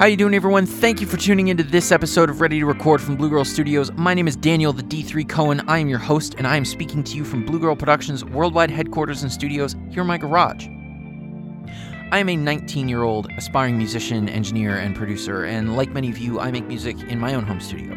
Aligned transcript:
How 0.00 0.06
you 0.06 0.16
doing, 0.16 0.32
everyone? 0.32 0.64
Thank 0.64 1.02
you 1.02 1.06
for 1.06 1.18
tuning 1.18 1.48
into 1.48 1.62
this 1.62 1.92
episode 1.92 2.30
of 2.30 2.40
Ready 2.40 2.58
to 2.58 2.64
Record 2.64 3.02
from 3.02 3.16
Blue 3.16 3.28
Girl 3.28 3.44
Studios. 3.44 3.92
My 3.92 4.14
name 4.14 4.26
is 4.26 4.34
Daniel, 4.34 4.72
the 4.72 4.82
D3 4.82 5.28
Cohen. 5.28 5.60
I 5.68 5.76
am 5.76 5.90
your 5.90 5.98
host, 5.98 6.36
and 6.38 6.46
I 6.46 6.56
am 6.56 6.64
speaking 6.64 7.04
to 7.04 7.16
you 7.16 7.22
from 7.22 7.44
Blue 7.44 7.58
Girl 7.58 7.76
Productions' 7.76 8.24
worldwide 8.24 8.70
headquarters 8.70 9.22
and 9.22 9.30
studios 9.30 9.76
here 9.90 10.00
in 10.00 10.06
my 10.06 10.16
garage. 10.16 10.68
I 12.12 12.18
am 12.18 12.30
a 12.30 12.36
19 12.36 12.88
year 12.88 13.02
old 13.02 13.30
aspiring 13.36 13.76
musician, 13.76 14.26
engineer, 14.30 14.78
and 14.78 14.96
producer, 14.96 15.44
and 15.44 15.76
like 15.76 15.90
many 15.90 16.08
of 16.08 16.16
you, 16.16 16.40
I 16.40 16.50
make 16.50 16.64
music 16.64 16.98
in 17.02 17.20
my 17.20 17.34
own 17.34 17.44
home 17.44 17.60
studio. 17.60 17.92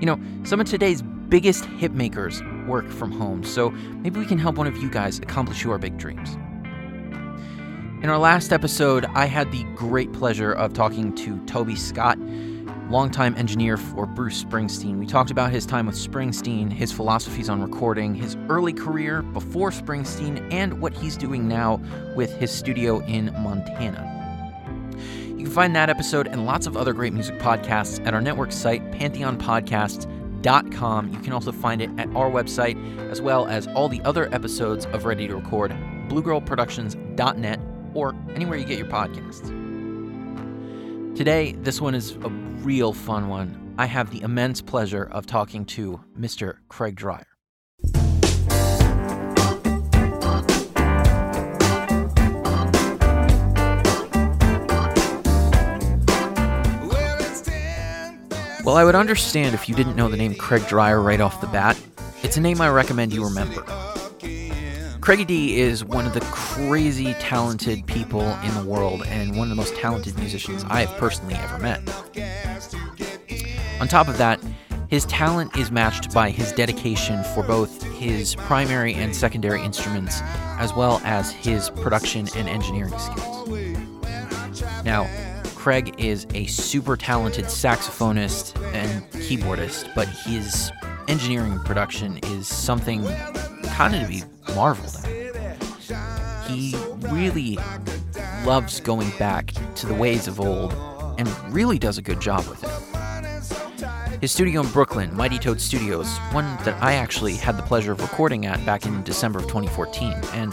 You 0.00 0.06
know, 0.06 0.18
some 0.44 0.58
of 0.58 0.66
today's 0.66 1.02
biggest 1.02 1.66
hit 1.66 1.92
makers 1.92 2.42
work 2.66 2.88
from 2.88 3.12
home, 3.12 3.44
so 3.44 3.72
maybe 4.00 4.18
we 4.18 4.24
can 4.24 4.38
help 4.38 4.56
one 4.56 4.68
of 4.68 4.78
you 4.78 4.88
guys 4.88 5.18
accomplish 5.18 5.62
your 5.62 5.76
big 5.76 5.98
dreams. 5.98 6.38
In 8.06 8.10
our 8.10 8.18
last 8.18 8.52
episode, 8.52 9.04
I 9.16 9.24
had 9.24 9.50
the 9.50 9.64
great 9.74 10.12
pleasure 10.12 10.52
of 10.52 10.72
talking 10.72 11.12
to 11.16 11.44
Toby 11.46 11.74
Scott, 11.74 12.16
longtime 12.88 13.34
engineer 13.34 13.76
for 13.76 14.06
Bruce 14.06 14.44
Springsteen. 14.44 15.00
We 15.00 15.06
talked 15.06 15.32
about 15.32 15.50
his 15.50 15.66
time 15.66 15.86
with 15.86 15.96
Springsteen, 15.96 16.72
his 16.72 16.92
philosophies 16.92 17.48
on 17.48 17.60
recording, 17.60 18.14
his 18.14 18.36
early 18.48 18.72
career 18.72 19.22
before 19.22 19.72
Springsteen, 19.72 20.52
and 20.52 20.80
what 20.80 20.92
he's 20.92 21.16
doing 21.16 21.48
now 21.48 21.80
with 22.14 22.32
his 22.36 22.52
studio 22.52 23.00
in 23.06 23.34
Montana. 23.40 24.92
You 25.26 25.38
can 25.38 25.50
find 25.50 25.74
that 25.74 25.90
episode 25.90 26.28
and 26.28 26.46
lots 26.46 26.68
of 26.68 26.76
other 26.76 26.92
great 26.92 27.12
music 27.12 27.40
podcasts 27.40 28.06
at 28.06 28.14
our 28.14 28.20
network 28.20 28.52
site, 28.52 28.88
pantheonpodcasts.com. 28.92 31.12
You 31.12 31.18
can 31.18 31.32
also 31.32 31.50
find 31.50 31.82
it 31.82 31.90
at 31.98 32.06
our 32.14 32.30
website, 32.30 33.10
as 33.10 33.20
well 33.20 33.48
as 33.48 33.66
all 33.66 33.88
the 33.88 34.00
other 34.02 34.32
episodes 34.32 34.86
of 34.86 35.06
Ready 35.06 35.26
to 35.26 35.34
Record, 35.34 35.72
bluegirlproductions.net 36.08 37.58
or 37.96 38.14
anywhere 38.34 38.58
you 38.58 38.64
get 38.64 38.78
your 38.78 38.86
podcasts. 38.86 39.48
Today, 41.16 41.52
this 41.62 41.80
one 41.80 41.94
is 41.94 42.12
a 42.16 42.28
real 42.60 42.92
fun 42.92 43.28
one. 43.28 43.74
I 43.78 43.86
have 43.86 44.10
the 44.10 44.20
immense 44.20 44.60
pleasure 44.60 45.04
of 45.04 45.24
talking 45.24 45.64
to 45.66 46.00
Mr. 46.18 46.58
Craig 46.68 46.94
Dreyer. 46.94 47.26
Well, 58.64 58.76
I 58.76 58.84
would 58.84 58.96
understand 58.96 59.54
if 59.54 59.68
you 59.68 59.76
didn't 59.76 59.94
know 59.94 60.08
the 60.08 60.16
name 60.16 60.34
Craig 60.34 60.66
Dreyer 60.66 61.00
right 61.00 61.20
off 61.20 61.40
the 61.40 61.46
bat. 61.46 61.80
It's 62.22 62.36
a 62.36 62.40
name 62.40 62.60
I 62.60 62.68
recommend 62.68 63.14
you 63.14 63.24
remember. 63.24 63.64
Craigie 65.06 65.24
D 65.24 65.60
is 65.60 65.84
one 65.84 66.04
of 66.04 66.14
the 66.14 66.20
crazy 66.32 67.14
talented 67.20 67.86
people 67.86 68.22
in 68.42 68.52
the 68.54 68.64
world 68.68 69.04
and 69.06 69.36
one 69.36 69.44
of 69.44 69.50
the 69.50 69.54
most 69.54 69.76
talented 69.76 70.18
musicians 70.18 70.64
I 70.68 70.84
have 70.84 70.98
personally 70.98 71.34
ever 71.34 71.58
met. 71.60 71.78
On 73.80 73.86
top 73.86 74.08
of 74.08 74.18
that, 74.18 74.40
his 74.88 75.04
talent 75.04 75.56
is 75.56 75.70
matched 75.70 76.12
by 76.12 76.30
his 76.30 76.50
dedication 76.50 77.22
for 77.22 77.44
both 77.44 77.84
his 77.84 78.34
primary 78.34 78.94
and 78.94 79.14
secondary 79.14 79.62
instruments, 79.62 80.22
as 80.58 80.74
well 80.74 81.00
as 81.04 81.30
his 81.30 81.70
production 81.70 82.26
and 82.34 82.48
engineering 82.48 82.98
skills. 82.98 83.48
Now, 84.84 85.08
Craig 85.54 85.94
is 85.98 86.26
a 86.34 86.46
super 86.46 86.96
talented 86.96 87.44
saxophonist 87.44 88.60
and 88.74 89.08
keyboardist, 89.12 89.88
but 89.94 90.08
his 90.08 90.72
engineering 91.06 91.60
production 91.60 92.18
is 92.24 92.48
something 92.48 93.06
kind 93.66 93.94
of 93.94 94.02
to 94.02 94.08
be 94.08 94.22
marveled 94.54 94.96
at. 94.96 96.48
He 96.48 96.74
really 96.98 97.58
loves 98.44 98.80
going 98.80 99.10
back 99.18 99.52
to 99.74 99.86
the 99.86 99.94
ways 99.94 100.28
of 100.28 100.40
old 100.40 100.72
and 101.18 101.28
really 101.52 101.78
does 101.78 101.98
a 101.98 102.02
good 102.02 102.20
job 102.20 102.46
with 102.46 102.62
it. 102.62 104.20
His 104.20 104.32
studio 104.32 104.62
in 104.62 104.68
Brooklyn, 104.68 105.14
Mighty 105.14 105.38
Toad 105.38 105.60
Studios, 105.60 106.16
one 106.32 106.44
that 106.64 106.82
I 106.82 106.94
actually 106.94 107.34
had 107.34 107.58
the 107.58 107.62
pleasure 107.62 107.92
of 107.92 108.00
recording 108.00 108.46
at 108.46 108.64
back 108.64 108.86
in 108.86 109.02
December 109.02 109.40
of 109.40 109.44
2014, 109.46 110.12
and 110.32 110.52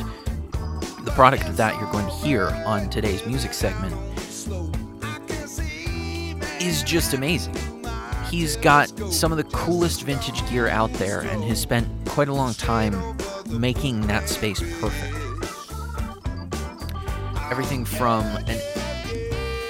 the 1.04 1.12
product 1.12 1.48
of 1.48 1.56
that 1.58 1.80
you're 1.80 1.92
going 1.92 2.06
to 2.06 2.12
hear 2.12 2.50
on 2.66 2.90
today's 2.90 3.26
music 3.26 3.54
segment 3.54 3.94
is 6.62 6.84
just 6.84 7.14
amazing. 7.14 7.56
He's 8.30 8.58
got 8.58 8.90
some 9.12 9.32
of 9.32 9.38
the 9.38 9.44
coolest 9.46 10.04
vintage 10.04 10.48
gear 10.50 10.68
out 10.68 10.92
there 10.94 11.22
and 11.22 11.44
has 11.44 11.60
spent 11.60 11.88
quite 12.08 12.30
a 12.30 12.34
long 12.34 12.54
time 12.56 12.94
making 13.60 14.02
that 14.08 14.30
space 14.30 14.60
perfect. 14.80 15.16
Everything 17.52 17.86
from 17.86 18.26
an 18.48 18.60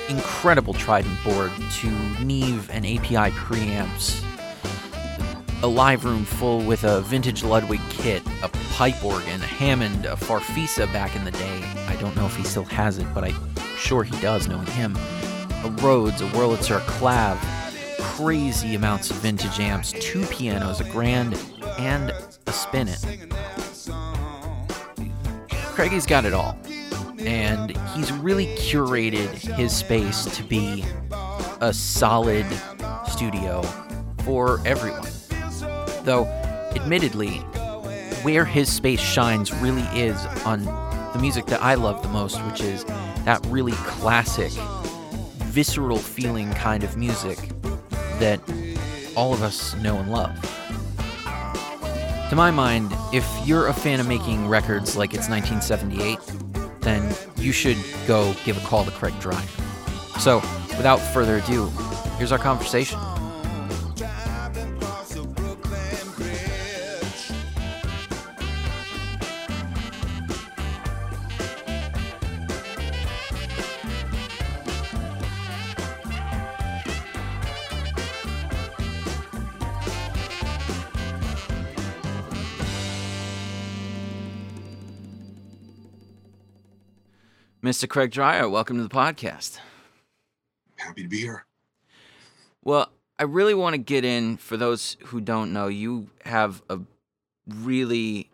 incredible 0.10 0.74
Trident 0.74 1.24
board 1.24 1.52
to 1.80 1.90
Neve 2.24 2.70
and 2.70 2.86
API 2.86 3.32
preamps, 3.36 4.24
a 5.64 5.68
live 5.68 6.06
room 6.06 6.26
full 6.26 6.62
with 6.62 6.84
a 6.84 7.02
vintage 7.02 7.44
Ludwig 7.44 7.82
kit, 7.90 8.22
a 8.42 8.50
pipe 8.74 9.04
organ, 9.04 9.42
a 9.42 9.46
Hammond, 9.46 10.06
a 10.06 10.16
Farfisa 10.16 10.92
back 10.92 11.16
in 11.16 11.24
the 11.24 11.32
day. 11.32 11.64
I 11.88 11.96
don't 12.02 12.16
know 12.16 12.26
if 12.26 12.36
he 12.36 12.44
still 12.44 12.66
has 12.66 12.98
it, 12.98 13.08
but 13.14 13.24
I'm 13.24 13.56
sure 13.78 14.04
he 14.04 14.20
does, 14.22 14.48
knowing 14.48 14.68
him. 14.68 14.96
A 15.64 15.70
Rhodes, 15.82 16.22
a 16.22 16.26
Wurlitzer, 16.28 16.78
a 16.78 16.82
Clav, 16.82 17.38
crazy 18.00 18.76
amounts 18.76 19.10
of 19.10 19.18
vintage 19.18 19.60
amps, 19.60 19.94
two 19.94 20.26
pianos, 20.26 20.82
a 20.82 20.90
Grand, 20.90 21.40
and 21.78 22.12
a 22.46 22.52
Spinet. 22.52 23.33
Craigie's 25.74 26.06
got 26.06 26.24
it 26.26 26.34
all. 26.34 26.58
And 27.20 27.76
he's 27.96 28.12
really 28.12 28.48
curated 28.58 29.30
his 29.56 29.76
space 29.76 30.26
to 30.38 30.44
be 30.44 30.86
a 31.62 31.74
solid 31.74 32.46
studio 33.10 33.64
for 34.24 34.60
everyone. 34.66 35.10
Though, 36.04 36.26
admittedly, 36.76 37.38
where 38.22 38.46
his 38.46 38.72
space 38.72 39.00
shines 39.00 39.52
really 39.54 39.82
is 40.00 40.18
on 40.46 40.66
the 41.14 41.20
music 41.20 41.48
that 41.48 41.62
I 41.62 41.74
love 41.74 42.04
the 42.04 42.10
most, 42.10 42.38
which 42.46 42.62
is 42.62 42.84
that 43.26 43.44
really 43.48 43.72
classic, 43.72 44.52
visceral 45.46 45.98
feeling 45.98 46.52
kind 46.54 46.84
of 46.84 46.98
music 46.98 47.38
that 48.20 48.40
all 49.16 49.34
of 49.34 49.42
us 49.42 49.76
know 49.78 49.98
and 49.98 50.12
love. 50.12 50.38
To 52.34 52.38
my 52.38 52.50
mind, 52.50 52.92
if 53.14 53.30
you're 53.46 53.68
a 53.68 53.74
fan 53.74 54.00
of 54.00 54.08
making 54.08 54.48
records 54.48 54.96
like 54.96 55.14
it's 55.14 55.30
1978, 55.30 56.18
then 56.82 57.16
you 57.38 57.52
should 57.52 57.78
go 58.08 58.34
give 58.44 58.58
a 58.58 58.68
call 58.68 58.84
to 58.86 58.90
Craig 58.90 59.14
Dreyer. 59.20 59.40
So, 60.18 60.38
without 60.70 60.98
further 60.98 61.38
ado, 61.38 61.68
here's 62.18 62.32
our 62.32 62.40
conversation. 62.40 62.98
Mr. 87.74 87.90
Craig 87.90 88.12
Dreyer, 88.12 88.48
welcome 88.48 88.78
to 88.78 88.84
the 88.84 88.88
podcast. 88.88 89.58
Happy 90.76 91.02
to 91.02 91.10
be 91.10 91.18
here. 91.18 91.44
Well, 92.64 92.92
I 93.18 93.24
really 93.24 93.56
want 93.56 93.74
to 93.74 93.80
get 93.80 94.06
in 94.06 94.38
for 94.38 94.58
those 94.58 94.96
who 95.06 95.20
don't 95.20 95.52
know, 95.52 95.70
you 95.70 96.12
have 96.24 96.62
a 96.70 96.78
really 97.50 98.30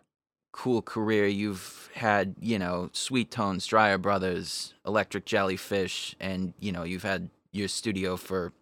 cool 0.52 0.82
career. 0.82 1.26
You've 1.26 1.88
had, 1.94 2.34
you 2.38 2.58
know, 2.58 2.90
Sweet 2.92 3.30
Tones, 3.30 3.64
Dreyer 3.64 3.96
Brothers, 3.96 4.74
Electric 4.86 5.24
Jellyfish, 5.24 6.14
and, 6.20 6.52
you 6.60 6.70
know, 6.70 6.82
you've 6.82 7.02
had 7.02 7.30
your 7.50 7.68
studio 7.68 8.18
for 8.18 8.52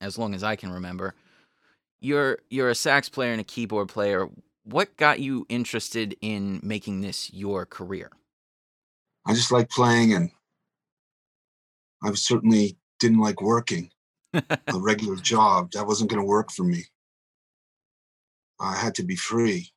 as 0.00 0.18
long 0.18 0.36
as 0.36 0.44
I 0.44 0.54
can 0.54 0.70
remember. 0.70 1.14
You're 1.98 2.38
you're 2.48 2.70
a 2.70 2.76
sax 2.76 3.08
player 3.08 3.32
and 3.32 3.40
a 3.40 3.44
keyboard 3.44 3.88
player. 3.88 4.28
What 4.62 4.96
got 4.96 5.18
you 5.18 5.46
interested 5.48 6.16
in 6.20 6.60
making 6.62 7.00
this 7.00 7.34
your 7.34 7.66
career? 7.66 8.12
I 9.26 9.34
just 9.34 9.52
like 9.52 9.68
playing, 9.68 10.14
and 10.14 10.30
I 12.02 12.12
certainly 12.14 12.76
didn't 13.00 13.20
like 13.20 13.40
working 13.40 13.90
a 14.34 14.44
regular 14.74 15.16
job. 15.16 15.72
That 15.72 15.86
wasn't 15.86 16.10
going 16.10 16.22
to 16.22 16.26
work 16.26 16.50
for 16.52 16.64
me. 16.64 16.84
I 18.60 18.76
had 18.76 18.94
to 18.96 19.04
be 19.04 19.16
free. 19.16 19.70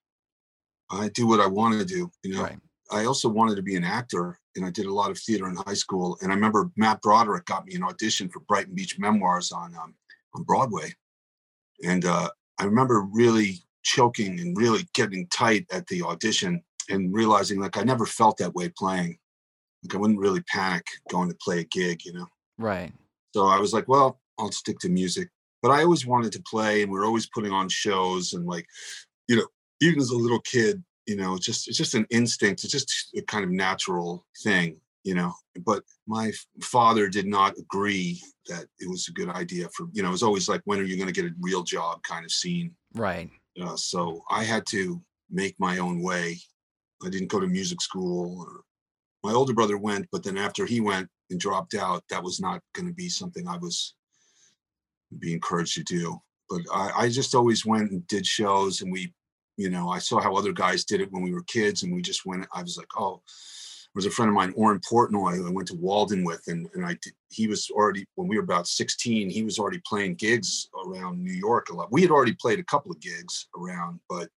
I 0.89 1.09
do 1.09 1.27
what 1.27 1.39
I 1.39 1.47
want 1.47 1.79
to 1.79 1.85
do. 1.85 2.12
You 2.23 2.35
know, 2.35 2.44
Right. 2.44 2.59
I 2.91 3.06
also 3.06 3.29
wanted 3.29 3.56
to 3.56 3.62
be 3.62 3.75
an 3.75 3.85
actor, 3.85 4.38
and 4.56 4.65
I 4.65 4.69
did 4.69 4.85
a 4.85 4.94
lot 4.94 5.12
of 5.12 5.18
theater 5.18 5.47
in 5.47 5.56
high 5.56 5.73
school. 5.73 6.18
And 6.21 6.31
I 6.31 6.35
remember 6.35 6.71
Matt 6.75 7.01
Broderick 7.01 7.45
got 7.45 7.65
me 7.65 7.75
an 7.75 7.83
audition 7.83 8.27
for 8.29 8.41
Brighton 8.41 8.75
Beach 8.75 9.00
Memoirs 9.00 9.51
on 9.51 9.73
um, 9.75 9.95
on 10.35 10.44
Broadway, 10.44 10.94
and 11.83 12.06
uh, 12.06 12.29
I 12.59 12.65
remember 12.65 13.01
really 13.01 13.59
choking 13.83 14.39
and 14.39 14.57
really 14.57 14.88
getting 14.94 15.27
tight 15.27 15.65
at 15.71 15.88
the 15.88 16.03
audition 16.03 16.62
and 16.89 17.13
realizing 17.13 17.59
like 17.59 17.77
I 17.77 17.83
never 17.83 18.06
felt 18.06 18.38
that 18.38 18.53
way 18.53 18.69
playing. 18.69 19.18
Like 19.83 19.95
I 19.95 19.98
wouldn't 19.98 20.19
really 20.19 20.42
panic 20.42 20.86
going 21.10 21.30
to 21.30 21.36
play 21.36 21.60
a 21.60 21.63
gig, 21.63 22.06
you 22.06 22.13
know. 22.13 22.28
Right. 22.57 22.92
So 23.33 23.48
I 23.48 23.60
was 23.60 23.74
like, 23.74 23.88
well, 23.88 24.19
I'll 24.38 24.51
stick 24.51 24.80
to 24.80 24.89
music. 24.89 25.30
But 25.62 25.72
I 25.72 25.83
always 25.83 26.07
wanted 26.07 26.31
to 26.33 26.42
play, 26.42 26.81
and 26.81 26.92
we 26.92 26.98
are 26.98 27.06
always 27.06 27.28
putting 27.28 27.51
on 27.51 27.69
shows, 27.69 28.33
and 28.33 28.48
like, 28.48 28.66
you 29.28 29.36
know, 29.36 29.45
even 29.80 30.00
as 30.00 30.10
a 30.10 30.18
little 30.18 30.39
kid, 30.42 30.83
you 31.06 31.16
know, 31.16 31.36
it's 31.36 31.45
just 31.45 31.68
it's 31.68 31.78
just 31.78 31.94
an 31.94 32.07
instinct. 32.10 32.63
It's 32.63 32.74
just 32.74 33.10
a 33.16 33.22
kind 33.22 33.44
of 33.44 33.51
natural 33.51 34.25
thing, 34.44 34.78
you 35.04 35.13
know. 35.13 35.33
But 35.63 35.83
my 36.07 36.31
father 36.63 37.07
did 37.10 37.28
not 37.28 37.57
agree 37.60 38.19
that 38.48 38.66
it 38.80 38.89
was 38.89 39.07
a 39.07 39.12
good 39.12 39.30
idea 39.30 39.69
for 39.75 39.88
you 39.94 40.01
know. 40.01 40.10
It 40.10 40.13
was 40.13 40.24
always 40.24 40.50
like, 40.50 40.62
when 40.66 40.80
are 40.80 40.83
you 40.83 40.98
going 40.98 41.13
to 41.13 41.22
get 41.22 41.30
a 41.30 41.36
real 41.39 41.63
job? 41.63 42.01
Kind 42.04 42.25
of 42.25 42.31
scene, 42.31 42.74
right? 42.95 43.30
Uh, 43.62 43.75
so 43.75 44.24
I 44.31 44.44
had 44.44 44.66
to 44.68 45.00
make 45.30 45.56
my 45.60 45.78
own 45.78 46.01
way. 46.01 46.39
I 47.06 47.10
didn't 47.10 47.30
go 47.30 47.39
to 47.39 47.48
music 47.48 47.81
school. 47.81 48.39
Or, 48.39 48.62
my 49.23 49.33
older 49.33 49.53
brother 49.53 49.77
went, 49.77 50.07
but 50.12 50.23
then 50.23 50.38
after 50.38 50.65
he 50.65 50.81
went 50.81 51.07
and 51.29 51.39
dropped 51.39 51.75
out, 51.75 52.03
that 52.09 52.23
was 52.23 52.39
not 52.39 52.62
going 52.73 52.88
to 52.88 52.94
be 52.94 53.09
something 53.09 53.47
I 53.47 53.57
was 53.57 53.95
be 55.19 55.33
encouraged 55.33 55.75
to 55.75 55.83
do. 55.83 56.19
But 56.50 56.62
I, 56.73 56.91
I 56.97 57.09
just 57.09 57.35
always 57.35 57.65
went 57.65 57.91
and 57.91 58.06
did 58.07 58.25
shows, 58.25 58.81
and 58.81 58.91
we 58.91 59.13
you 59.57 59.69
know, 59.69 59.89
I 59.89 60.00
saw 60.00 60.19
how 60.19 60.35
other 60.35 60.53
guys 60.53 60.85
did 60.85 61.01
it 61.01 61.12
when 61.12 61.21
we 61.21 61.33
were 61.33 61.44
kids, 61.44 61.83
and 61.83 61.94
we 61.94 62.01
just 62.01 62.25
went. 62.25 62.47
I 62.53 62.63
was 62.63 62.77
like, 62.77 62.88
oh, 62.97 63.21
there 63.94 64.00
was 64.00 64.06
a 64.06 64.09
friend 64.09 64.29
of 64.29 64.35
mine, 64.35 64.53
Orrin 64.56 64.79
Portnoy, 64.79 65.35
who 65.35 65.47
I 65.47 65.51
went 65.51 65.68
to 65.68 65.75
Walden 65.75 66.23
with, 66.23 66.41
and 66.47 66.68
and 66.73 66.85
I 66.85 66.97
did, 67.01 67.13
he 67.29 67.47
was 67.47 67.69
already 67.69 68.06
when 68.15 68.27
we 68.27 68.38
were 68.38 68.44
about 68.44 68.68
16, 68.68 69.29
he 69.29 69.44
was 69.44 69.59
already 69.59 69.81
playing 69.85 70.15
gigs 70.15 70.69
around 70.85 71.23
New 71.23 71.33
York 71.33 71.69
a 71.69 71.75
lot. 71.75 71.91
We 71.91 72.01
had 72.01 72.12
already 72.12 72.33
played 72.33 72.59
a 72.59 72.63
couple 72.63 72.91
of 72.91 73.00
gigs 73.00 73.47
around, 73.57 74.00
but 74.09 74.29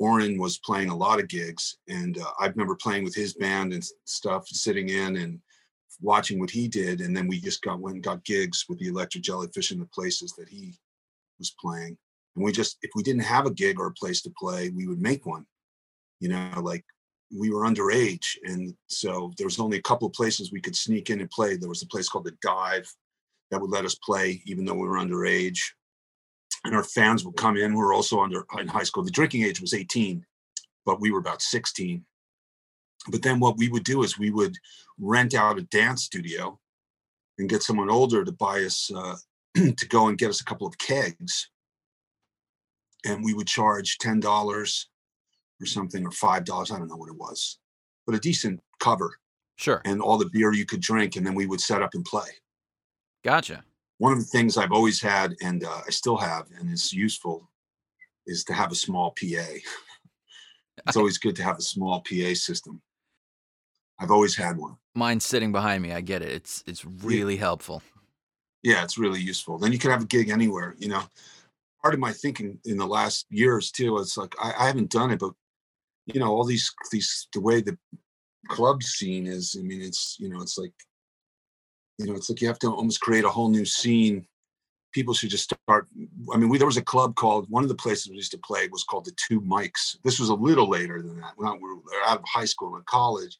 Orrin 0.00 0.38
was 0.38 0.58
playing 0.58 0.88
a 0.88 0.96
lot 0.96 1.20
of 1.20 1.28
gigs, 1.28 1.76
and 1.88 2.18
uh, 2.18 2.30
I 2.40 2.46
remember 2.46 2.74
playing 2.74 3.04
with 3.04 3.14
his 3.14 3.34
band 3.34 3.72
and 3.72 3.84
stuff, 4.06 4.48
sitting 4.48 4.88
in 4.88 5.16
and 5.16 5.38
watching 6.00 6.40
what 6.40 6.50
he 6.50 6.68
did, 6.68 7.02
and 7.02 7.14
then 7.14 7.28
we 7.28 7.38
just 7.38 7.62
got 7.62 7.80
went 7.80 7.96
and 7.96 8.02
got 8.02 8.24
gigs 8.24 8.64
with 8.68 8.78
the 8.78 8.88
Electric 8.88 9.22
Jellyfish 9.22 9.72
in 9.72 9.78
the 9.78 9.86
places 9.86 10.32
that 10.38 10.48
he 10.48 10.74
was 11.38 11.54
playing. 11.60 11.98
And 12.34 12.44
we 12.44 12.50
just, 12.52 12.78
if 12.82 12.90
we 12.94 13.02
didn't 13.02 13.24
have 13.24 13.46
a 13.46 13.50
gig 13.52 13.78
or 13.78 13.88
a 13.88 13.92
place 13.92 14.22
to 14.22 14.32
play, 14.38 14.70
we 14.70 14.86
would 14.86 15.02
make 15.02 15.26
one. 15.26 15.44
You 16.20 16.30
know, 16.30 16.50
like 16.62 16.84
we 17.36 17.50
were 17.50 17.64
underage. 17.64 18.36
And 18.44 18.74
so 18.88 19.32
there 19.36 19.46
was 19.46 19.60
only 19.60 19.78
a 19.78 19.82
couple 19.82 20.06
of 20.06 20.14
places 20.14 20.50
we 20.50 20.60
could 20.60 20.76
sneak 20.76 21.10
in 21.10 21.20
and 21.20 21.30
play. 21.30 21.56
There 21.56 21.68
was 21.68 21.82
a 21.82 21.88
place 21.88 22.08
called 22.08 22.24
the 22.24 22.36
Dive 22.42 22.90
that 23.50 23.60
would 23.60 23.70
let 23.70 23.84
us 23.84 23.96
play, 23.96 24.42
even 24.46 24.64
though 24.64 24.74
we 24.74 24.86
were 24.86 24.98
underage. 24.98 25.58
And 26.64 26.74
our 26.74 26.84
fans 26.84 27.24
would 27.24 27.36
come 27.36 27.56
in. 27.56 27.72
We 27.72 27.80
were 27.80 27.94
also 27.94 28.20
under 28.20 28.44
in 28.58 28.68
high 28.68 28.82
school. 28.82 29.02
The 29.02 29.10
drinking 29.10 29.44
age 29.44 29.60
was 29.60 29.74
18, 29.74 30.24
but 30.84 31.00
we 31.00 31.10
were 31.10 31.18
about 31.18 31.42
16. 31.42 32.04
But 33.08 33.22
then 33.22 33.40
what 33.40 33.56
we 33.56 33.68
would 33.68 33.84
do 33.84 34.02
is 34.02 34.18
we 34.18 34.30
would 34.30 34.56
rent 34.98 35.34
out 35.34 35.58
a 35.58 35.62
dance 35.62 36.04
studio 36.04 36.58
and 37.38 37.48
get 37.48 37.62
someone 37.62 37.90
older 37.90 38.24
to 38.24 38.32
buy 38.32 38.60
us 38.60 38.90
uh, 38.94 39.16
to 39.54 39.88
go 39.88 40.08
and 40.08 40.18
get 40.18 40.28
us 40.28 40.42
a 40.42 40.44
couple 40.44 40.66
of 40.66 40.76
kegs 40.76 41.48
and 43.04 43.24
we 43.24 43.34
would 43.34 43.46
charge 43.46 43.98
ten 43.98 44.20
dollars 44.20 44.88
or 45.60 45.66
something 45.66 46.04
or 46.04 46.10
five 46.10 46.44
dollars. 46.44 46.70
I 46.70 46.78
don't 46.78 46.88
know 46.88 46.96
what 46.96 47.08
it 47.08 47.16
was, 47.16 47.58
but 48.06 48.14
a 48.14 48.20
decent 48.20 48.60
cover. 48.78 49.18
Sure. 49.56 49.82
And 49.84 50.00
all 50.00 50.16
the 50.16 50.30
beer 50.30 50.52
you 50.52 50.64
could 50.64 50.80
drink, 50.80 51.16
and 51.16 51.26
then 51.26 51.34
we 51.34 51.46
would 51.46 51.60
set 51.60 51.82
up 51.82 51.94
and 51.94 52.04
play. 52.04 52.28
Gotcha. 53.22 53.62
One 54.00 54.14
of 54.14 54.18
the 54.18 54.24
things 54.24 54.56
I've 54.56 54.72
always 54.72 54.98
had, 54.98 55.36
and 55.42 55.62
uh, 55.62 55.82
I 55.86 55.90
still 55.90 56.16
have, 56.16 56.46
and 56.58 56.72
it's 56.72 56.90
useful, 56.90 57.50
is 58.26 58.44
to 58.44 58.54
have 58.54 58.72
a 58.72 58.74
small 58.74 59.10
PA. 59.10 59.44
it's 60.86 60.96
always 60.96 61.18
good 61.18 61.36
to 61.36 61.42
have 61.42 61.58
a 61.58 61.62
small 61.62 62.00
PA 62.00 62.32
system. 62.32 62.80
I've 63.98 64.10
always 64.10 64.34
had 64.34 64.56
one. 64.56 64.76
Mine's 64.94 65.26
sitting 65.26 65.52
behind 65.52 65.82
me. 65.82 65.92
I 65.92 66.00
get 66.00 66.22
it. 66.22 66.30
It's 66.30 66.64
it's 66.66 66.82
really 66.82 67.34
yeah. 67.34 67.40
helpful. 67.40 67.82
Yeah, 68.62 68.84
it's 68.84 68.96
really 68.96 69.20
useful. 69.20 69.58
Then 69.58 69.70
you 69.70 69.78
can 69.78 69.90
have 69.90 70.04
a 70.04 70.06
gig 70.06 70.30
anywhere. 70.30 70.76
You 70.78 70.88
know, 70.88 71.02
part 71.82 71.92
of 71.92 72.00
my 72.00 72.14
thinking 72.14 72.58
in 72.64 72.78
the 72.78 72.86
last 72.86 73.26
years 73.28 73.70
too. 73.70 73.98
It's 73.98 74.16
like 74.16 74.34
I, 74.42 74.54
I 74.60 74.66
haven't 74.66 74.90
done 74.90 75.10
it, 75.10 75.18
but 75.18 75.34
you 76.06 76.20
know, 76.20 76.28
all 76.28 76.44
these 76.44 76.72
these 76.90 77.28
the 77.34 77.42
way 77.42 77.60
the 77.60 77.76
club 78.48 78.82
scene 78.82 79.26
is. 79.26 79.56
I 79.60 79.62
mean, 79.62 79.82
it's 79.82 80.16
you 80.18 80.30
know, 80.30 80.40
it's 80.40 80.56
like 80.56 80.72
you 82.00 82.06
know, 82.06 82.14
it's 82.14 82.30
like 82.30 82.40
you 82.40 82.48
have 82.48 82.58
to 82.60 82.68
almost 82.68 83.00
create 83.00 83.24
a 83.24 83.28
whole 83.28 83.50
new 83.50 83.64
scene. 83.64 84.26
People 84.92 85.14
should 85.14 85.30
just 85.30 85.44
start. 85.44 85.86
I 86.32 86.36
mean, 86.36 86.48
we 86.48 86.58
there 86.58 86.66
was 86.66 86.76
a 86.76 86.82
club 86.82 87.14
called 87.14 87.46
one 87.48 87.62
of 87.62 87.68
the 87.68 87.74
places 87.74 88.08
we 88.08 88.16
used 88.16 88.32
to 88.32 88.38
play 88.38 88.68
was 88.68 88.84
called 88.84 89.04
the 89.04 89.12
Two 89.28 89.40
Mics. 89.40 89.96
This 90.02 90.18
was 90.18 90.30
a 90.30 90.34
little 90.34 90.68
later 90.68 91.00
than 91.02 91.20
that. 91.20 91.34
Not 91.38 91.60
we 91.60 91.68
were 91.68 91.80
out 92.06 92.18
of 92.18 92.24
high 92.26 92.46
school 92.46 92.74
and 92.74 92.84
college, 92.86 93.36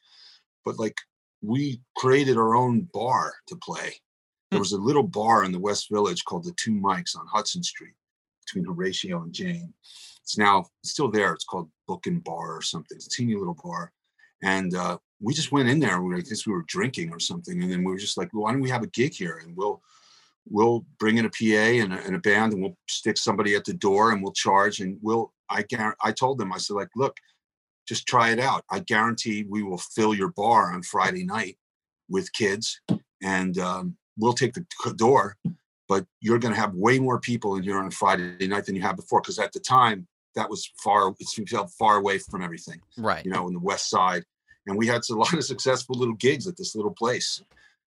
but 0.64 0.78
like 0.78 0.96
we 1.42 1.80
created 1.96 2.36
our 2.36 2.54
own 2.54 2.88
bar 2.92 3.32
to 3.48 3.56
play. 3.56 3.94
There 4.50 4.58
hmm. 4.58 4.60
was 4.60 4.72
a 4.72 4.78
little 4.78 5.02
bar 5.02 5.44
in 5.44 5.52
the 5.52 5.58
West 5.58 5.88
Village 5.90 6.24
called 6.24 6.44
the 6.44 6.54
Two 6.56 6.72
Mics 6.72 7.16
on 7.16 7.26
Hudson 7.26 7.62
Street 7.62 7.94
between 8.44 8.66
Horatio 8.66 9.22
and 9.22 9.32
Jane. 9.32 9.72
It's 10.22 10.38
now 10.38 10.66
still 10.84 11.10
there. 11.10 11.32
It's 11.32 11.44
called 11.44 11.68
Book 11.88 12.06
and 12.06 12.22
Bar 12.22 12.56
or 12.56 12.62
something. 12.62 12.96
It's 12.96 13.06
a 13.06 13.10
teeny 13.10 13.34
little 13.34 13.56
bar. 13.64 13.92
And 14.42 14.74
uh, 14.74 14.98
we 15.20 15.34
just 15.34 15.52
went 15.52 15.68
in 15.68 15.80
there. 15.80 16.00
We, 16.00 16.16
I 16.16 16.20
guess 16.20 16.46
we 16.46 16.52
were 16.52 16.64
drinking 16.66 17.10
or 17.10 17.20
something. 17.20 17.62
And 17.62 17.70
then 17.70 17.84
we 17.84 17.92
were 17.92 17.98
just 17.98 18.16
like, 18.16 18.32
well, 18.32 18.44
why 18.44 18.52
don't 18.52 18.60
we 18.60 18.70
have 18.70 18.82
a 18.82 18.88
gig 18.88 19.14
here? 19.14 19.40
And 19.44 19.56
we'll 19.56 19.82
we'll 20.48 20.84
bring 20.98 21.18
in 21.18 21.26
a 21.26 21.30
PA 21.30 21.44
and 21.44 21.92
a, 21.92 22.02
and 22.04 22.16
a 22.16 22.18
band 22.18 22.52
and 22.52 22.62
we'll 22.62 22.76
stick 22.88 23.18
somebody 23.18 23.54
at 23.54 23.64
the 23.64 23.74
door 23.74 24.10
and 24.10 24.22
we'll 24.22 24.32
charge. 24.32 24.80
And 24.80 24.98
we'll, 25.02 25.32
I, 25.50 25.64
I 26.02 26.12
told 26.12 26.38
them, 26.38 26.52
I 26.52 26.56
said, 26.56 26.74
like, 26.74 26.88
look, 26.96 27.18
just 27.86 28.06
try 28.06 28.30
it 28.30 28.40
out. 28.40 28.64
I 28.70 28.80
guarantee 28.80 29.44
we 29.48 29.62
will 29.62 29.78
fill 29.78 30.14
your 30.14 30.30
bar 30.32 30.72
on 30.72 30.82
Friday 30.82 31.24
night 31.24 31.58
with 32.08 32.32
kids 32.32 32.80
and 33.22 33.58
um, 33.58 33.96
we'll 34.18 34.32
take 34.32 34.54
the 34.54 34.64
door 34.96 35.36
but 35.88 36.06
you're 36.20 36.38
going 36.38 36.54
to 36.54 36.60
have 36.60 36.72
way 36.74 37.00
more 37.00 37.18
people 37.18 37.56
in 37.56 37.64
here 37.64 37.78
on 37.78 37.90
Friday 37.90 38.46
night 38.46 38.64
than 38.64 38.76
you 38.76 38.82
have 38.82 38.94
before 38.94 39.20
because 39.20 39.40
at 39.40 39.52
the 39.52 39.60
time 39.60 40.06
that 40.36 40.48
was 40.48 40.70
far 40.82 41.12
it 41.18 41.48
felt 41.48 41.70
far 41.78 41.96
away 41.96 42.18
from 42.18 42.42
everything 42.42 42.80
right 42.96 43.24
you 43.24 43.30
know 43.30 43.48
in 43.48 43.52
the 43.54 43.60
west 43.60 43.90
side 43.90 44.22
and 44.66 44.76
we 44.76 44.86
had 44.86 45.02
a 45.10 45.14
lot 45.14 45.32
of 45.32 45.44
successful 45.44 45.96
little 45.96 46.14
gigs 46.14 46.46
at 46.46 46.56
this 46.56 46.74
little 46.74 46.94
place 46.94 47.42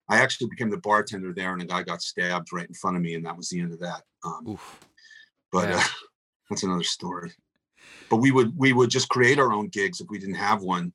i 0.09 0.17
actually 0.17 0.47
became 0.47 0.69
the 0.69 0.77
bartender 0.77 1.33
there 1.33 1.53
and 1.53 1.61
a 1.61 1.65
guy 1.65 1.83
got 1.83 2.01
stabbed 2.01 2.53
right 2.53 2.67
in 2.67 2.73
front 2.73 2.97
of 2.97 3.03
me 3.03 3.15
and 3.15 3.25
that 3.25 3.37
was 3.37 3.49
the 3.49 3.59
end 3.59 3.73
of 3.73 3.79
that 3.79 4.03
um, 4.25 4.57
but 5.51 5.69
yeah. 5.69 5.77
uh, 5.77 5.83
that's 6.49 6.63
another 6.63 6.83
story 6.83 7.31
but 8.09 8.17
we 8.17 8.31
would 8.31 8.53
we 8.57 8.73
would 8.73 8.89
just 8.89 9.09
create 9.09 9.39
our 9.39 9.53
own 9.53 9.67
gigs 9.67 10.01
if 10.01 10.07
we 10.09 10.19
didn't 10.19 10.35
have 10.35 10.61
one 10.61 10.93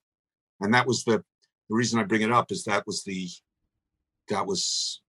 and 0.60 0.72
that 0.72 0.86
was 0.86 1.04
the 1.04 1.22
the 1.68 1.74
reason 1.74 1.98
i 1.98 2.04
bring 2.04 2.22
it 2.22 2.32
up 2.32 2.52
is 2.52 2.64
that 2.64 2.86
was 2.86 3.02
the 3.04 3.28
that 4.28 4.46
was 4.46 5.00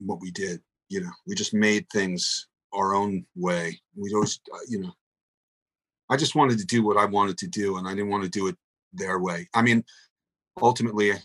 what 0.00 0.20
we 0.20 0.30
did. 0.30 0.60
You 0.88 1.02
know, 1.02 1.10
we 1.26 1.34
just 1.34 1.54
made 1.54 1.86
things 1.92 2.48
our 2.72 2.94
own 2.94 3.24
way. 3.36 3.80
We 3.96 4.12
always, 4.14 4.40
uh, 4.52 4.58
you 4.68 4.80
know, 4.80 4.92
I 6.08 6.16
just 6.16 6.34
wanted 6.34 6.58
to 6.58 6.66
do 6.66 6.82
what 6.82 6.96
I 6.96 7.04
wanted 7.04 7.38
to 7.38 7.46
do, 7.46 7.76
and 7.76 7.86
I 7.86 7.94
didn't 7.94 8.10
want 8.10 8.24
to 8.24 8.30
do 8.30 8.48
it 8.48 8.56
their 8.92 9.18
way. 9.18 9.48
I 9.54 9.62
mean, 9.62 9.84
ultimately, 10.60 11.10
in 11.10 11.18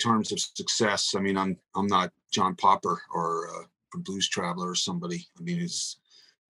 terms 0.00 0.32
of 0.32 0.40
success, 0.40 1.14
I 1.16 1.20
mean, 1.20 1.36
I'm 1.36 1.56
I'm 1.74 1.86
not 1.86 2.12
John 2.32 2.54
Popper 2.56 3.00
or 3.12 3.48
uh, 3.48 3.64
Blues 3.98 4.28
Traveler 4.28 4.70
or 4.70 4.74
somebody. 4.74 5.26
I 5.38 5.42
mean, 5.42 5.60
he's 5.60 5.96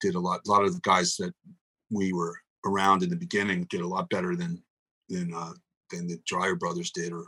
did 0.01 0.15
a 0.15 0.21
lot. 0.21 0.41
A 0.47 0.51
lot 0.51 0.65
of 0.65 0.75
the 0.75 0.81
guys 0.81 1.17
that 1.17 1.35
we 1.91 2.13
were 2.13 2.37
around 2.65 3.03
in 3.03 3.11
the 3.11 3.17
beginning 3.17 3.67
did 3.71 3.81
a 3.81 3.87
lot 3.87 4.11
better 4.11 4.37
than 4.37 4.63
than 5.09 5.33
uh, 5.35 5.53
than 5.91 6.07
the 6.07 6.21
Dreyer 6.27 6.57
brothers 6.57 6.91
did, 6.91 7.13
or 7.13 7.27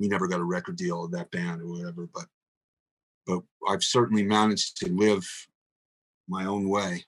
we 0.00 0.08
never 0.08 0.28
got 0.28 0.40
a 0.40 0.44
record 0.44 0.76
deal 0.76 1.04
of 1.04 1.12
that 1.12 1.30
band 1.30 1.60
or 1.60 1.68
whatever. 1.68 2.08
But 2.12 2.26
but 3.26 3.40
I've 3.68 3.82
certainly 3.82 4.22
managed 4.22 4.78
to 4.78 4.88
live 4.88 5.26
my 6.28 6.46
own 6.46 6.68
way 6.68 7.04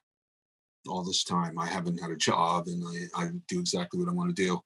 all 0.89 1.05
this 1.05 1.25
time. 1.25 1.59
I 1.59 1.67
haven't 1.67 2.01
had 2.01 2.11
a 2.11 2.17
job 2.17 2.67
and 2.67 2.83
I, 3.17 3.23
I 3.23 3.29
do 3.49 3.61
exactly 3.61 4.01
what 4.01 4.09
I 4.09 4.15
want 4.15 4.35
to 4.35 4.43
do. 4.43 4.61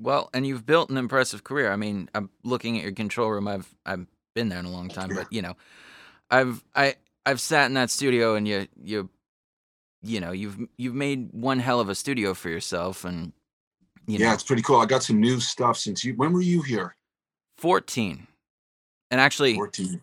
Well, 0.00 0.30
and 0.34 0.46
you've 0.46 0.66
built 0.66 0.90
an 0.90 0.96
impressive 0.98 1.44
career. 1.44 1.72
I 1.72 1.76
mean, 1.76 2.10
I'm 2.14 2.30
looking 2.44 2.76
at 2.78 2.84
your 2.84 2.92
control 2.92 3.30
room. 3.30 3.48
I've 3.48 3.74
I've 3.86 4.06
been 4.34 4.48
there 4.50 4.58
in 4.60 4.66
a 4.66 4.70
long 4.72 4.90
time, 4.90 5.12
but 5.14 5.26
you 5.32 5.42
know, 5.42 5.56
I've 6.30 6.64
I 6.74 6.96
I've 7.26 7.40
sat 7.40 7.66
in 7.66 7.74
that 7.74 7.90
studio 7.90 8.34
and 8.36 8.48
you 8.48 8.68
you 8.82 9.10
you 10.02 10.20
know, 10.20 10.32
you've 10.32 10.58
you've 10.78 10.94
made 10.94 11.30
one 11.32 11.60
hell 11.60 11.80
of 11.80 11.88
a 11.88 11.94
studio 11.94 12.34
for 12.34 12.50
yourself 12.50 13.04
and 13.04 13.32
you 14.06 14.18
Yeah, 14.18 14.28
know, 14.28 14.34
it's 14.34 14.44
pretty 14.44 14.62
cool. 14.62 14.80
I 14.80 14.86
got 14.86 15.02
some 15.04 15.20
new 15.20 15.40
stuff 15.40 15.78
since 15.78 16.04
you 16.04 16.14
when 16.14 16.32
were 16.32 16.42
you 16.42 16.62
here? 16.62 16.96
14. 17.58 18.26
And 19.10 19.20
actually, 19.20 19.56
14. 19.56 20.02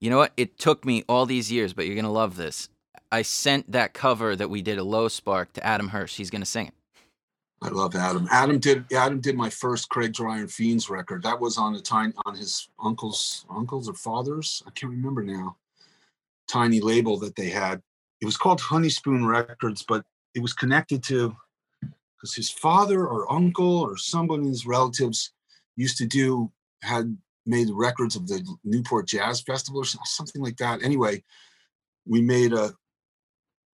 You 0.00 0.10
know 0.10 0.18
what? 0.18 0.32
It 0.36 0.58
took 0.58 0.84
me 0.84 1.04
all 1.08 1.26
these 1.26 1.50
years, 1.50 1.72
but 1.72 1.86
you're 1.86 1.96
gonna 1.96 2.12
love 2.12 2.36
this. 2.36 2.68
I 3.10 3.22
sent 3.22 3.72
that 3.72 3.94
cover 3.94 4.36
that 4.36 4.50
we 4.50 4.62
did 4.62 4.78
a 4.78 4.84
low 4.84 5.08
spark 5.08 5.52
to 5.54 5.66
Adam 5.66 5.88
Hirsch. 5.88 6.16
He's 6.16 6.30
gonna 6.30 6.46
sing 6.46 6.68
it. 6.68 6.74
I 7.60 7.68
love 7.70 7.96
Adam. 7.96 8.28
Adam 8.30 8.58
did 8.58 8.84
Adam 8.92 9.20
did 9.20 9.36
my 9.36 9.50
first 9.50 9.88
Craig 9.88 10.12
Dreyer 10.12 10.40
and 10.40 10.52
Fiends 10.52 10.88
record. 10.88 11.22
That 11.24 11.40
was 11.40 11.58
on 11.58 11.74
a 11.74 11.80
tiny 11.80 12.12
on 12.24 12.36
his 12.36 12.68
uncle's 12.82 13.46
uncles 13.50 13.88
or 13.88 13.94
fathers. 13.94 14.62
I 14.66 14.70
can't 14.70 14.92
remember 14.92 15.22
now. 15.22 15.56
Tiny 16.48 16.80
label 16.80 17.18
that 17.18 17.34
they 17.34 17.50
had. 17.50 17.82
It 18.20 18.26
was 18.26 18.36
called 18.36 18.60
Honeyspoon 18.60 19.26
Records, 19.26 19.84
but 19.86 20.04
it 20.34 20.40
was 20.40 20.52
connected 20.52 21.02
to 21.04 21.36
because 21.80 22.34
his 22.34 22.50
father 22.50 23.06
or 23.06 23.30
uncle 23.30 23.80
or 23.80 23.96
somebody 23.96 24.48
his 24.48 24.66
relatives 24.66 25.32
used 25.76 25.98
to 25.98 26.06
do 26.06 26.50
had 26.82 27.16
made 27.46 27.68
records 27.70 28.14
of 28.14 28.28
the 28.28 28.44
Newport 28.64 29.08
Jazz 29.08 29.40
Festival 29.40 29.80
or 29.80 29.84
something 29.84 30.42
like 30.42 30.56
that. 30.58 30.82
Anyway, 30.82 31.22
we 32.06 32.20
made 32.20 32.52
a 32.52 32.72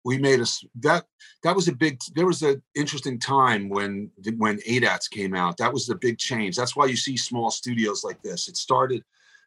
we 0.04 0.18
made 0.18 0.40
a 0.40 0.46
that 0.80 1.04
that 1.42 1.54
was 1.54 1.68
a 1.68 1.72
big 1.72 1.98
there 2.14 2.26
was 2.26 2.42
an 2.42 2.62
interesting 2.74 3.18
time 3.18 3.68
when 3.68 4.10
when 4.36 4.58
ADATs 4.58 5.10
came 5.10 5.34
out. 5.34 5.56
That 5.56 5.72
was 5.72 5.86
the 5.86 5.96
big 5.96 6.18
change. 6.18 6.56
That's 6.56 6.76
why 6.76 6.86
you 6.86 6.96
see 6.96 7.16
small 7.16 7.50
studios 7.50 8.04
like 8.04 8.22
this. 8.22 8.48
It 8.48 8.56
started 8.56 9.02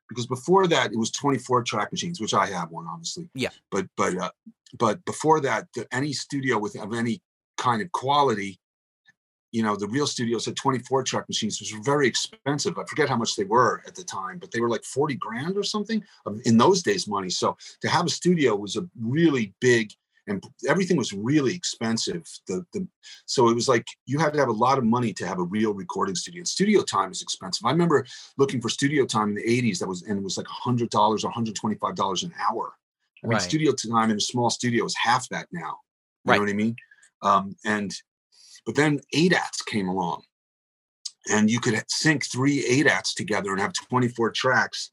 because 0.09 0.27
before 0.27 0.67
that 0.67 0.91
it 0.91 0.97
was 0.97 1.11
24 1.11 1.63
track 1.63 1.91
machines, 1.91 2.19
which 2.19 2.33
I 2.33 2.47
have 2.47 2.71
one 2.71 2.87
obviously. 2.87 3.29
Yeah. 3.33 3.49
But 3.71 3.87
but 3.97 4.17
uh, 4.17 4.31
but 4.77 5.03
before 5.05 5.41
that, 5.41 5.67
any 5.91 6.13
studio 6.13 6.57
with 6.57 6.79
of 6.79 6.93
any 6.93 7.21
kind 7.57 7.81
of 7.81 7.91
quality 7.91 8.59
you 9.51 9.63
know, 9.63 9.75
the 9.75 9.87
real 9.87 10.07
studios 10.07 10.45
had 10.45 10.55
24 10.55 11.03
track 11.03 11.27
machines, 11.27 11.59
which 11.59 11.73
were 11.73 11.83
very 11.83 12.07
expensive. 12.07 12.77
I 12.77 12.85
forget 12.85 13.09
how 13.09 13.17
much 13.17 13.35
they 13.35 13.43
were 13.43 13.83
at 13.85 13.95
the 13.95 14.03
time, 14.03 14.37
but 14.39 14.51
they 14.51 14.61
were 14.61 14.69
like 14.69 14.83
40 14.83 15.15
grand 15.15 15.57
or 15.57 15.63
something 15.63 16.03
in 16.45 16.57
those 16.57 16.81
days 16.81 17.07
money. 17.07 17.29
So 17.29 17.57
to 17.81 17.89
have 17.89 18.05
a 18.05 18.09
studio 18.09 18.55
was 18.55 18.77
a 18.77 18.87
really 18.99 19.53
big 19.59 19.91
and 20.27 20.43
everything 20.67 20.97
was 20.97 21.13
really 21.13 21.53
expensive. 21.53 22.23
The, 22.47 22.63
the 22.73 22.87
so 23.25 23.49
it 23.49 23.55
was 23.55 23.67
like 23.67 23.85
you 24.05 24.19
had 24.19 24.33
to 24.33 24.39
have 24.39 24.49
a 24.49 24.53
lot 24.53 24.77
of 24.77 24.83
money 24.83 25.13
to 25.13 25.27
have 25.27 25.39
a 25.39 25.43
real 25.43 25.73
recording 25.73 26.15
studio. 26.15 26.39
And 26.39 26.47
studio 26.47 26.83
time 26.83 27.11
is 27.11 27.21
expensive. 27.21 27.65
I 27.65 27.71
remember 27.71 28.05
looking 28.37 28.61
for 28.61 28.69
studio 28.69 29.05
time 29.05 29.29
in 29.29 29.35
the 29.35 29.43
80s 29.43 29.79
that 29.79 29.87
was 29.87 30.03
and 30.03 30.17
it 30.17 30.23
was 30.23 30.37
like 30.37 30.47
$100 30.47 30.93
or 30.93 31.17
$125 31.17 32.23
an 32.23 32.33
hour. 32.39 32.73
I 33.23 33.27
mean, 33.27 33.33
right. 33.33 33.41
studio 33.41 33.71
time 33.73 34.09
in 34.09 34.17
a 34.17 34.21
small 34.21 34.49
studio 34.49 34.85
is 34.85 34.95
half 34.95 35.29
that 35.29 35.47
now. 35.51 35.77
You 36.25 36.31
right. 36.31 36.35
know 36.35 36.41
what 36.41 36.49
I 36.49 36.53
mean? 36.53 36.75
Um, 37.23 37.55
and 37.65 37.93
but 38.65 38.75
then 38.75 38.99
ADATs 39.13 39.65
came 39.65 39.87
along, 39.87 40.23
and 41.31 41.49
you 41.49 41.59
could 41.59 41.81
sync 41.87 42.25
three 42.25 42.63
ADATs 42.63 43.13
together 43.15 43.51
and 43.51 43.59
have 43.59 43.73
24 43.73 44.31
tracks. 44.31 44.91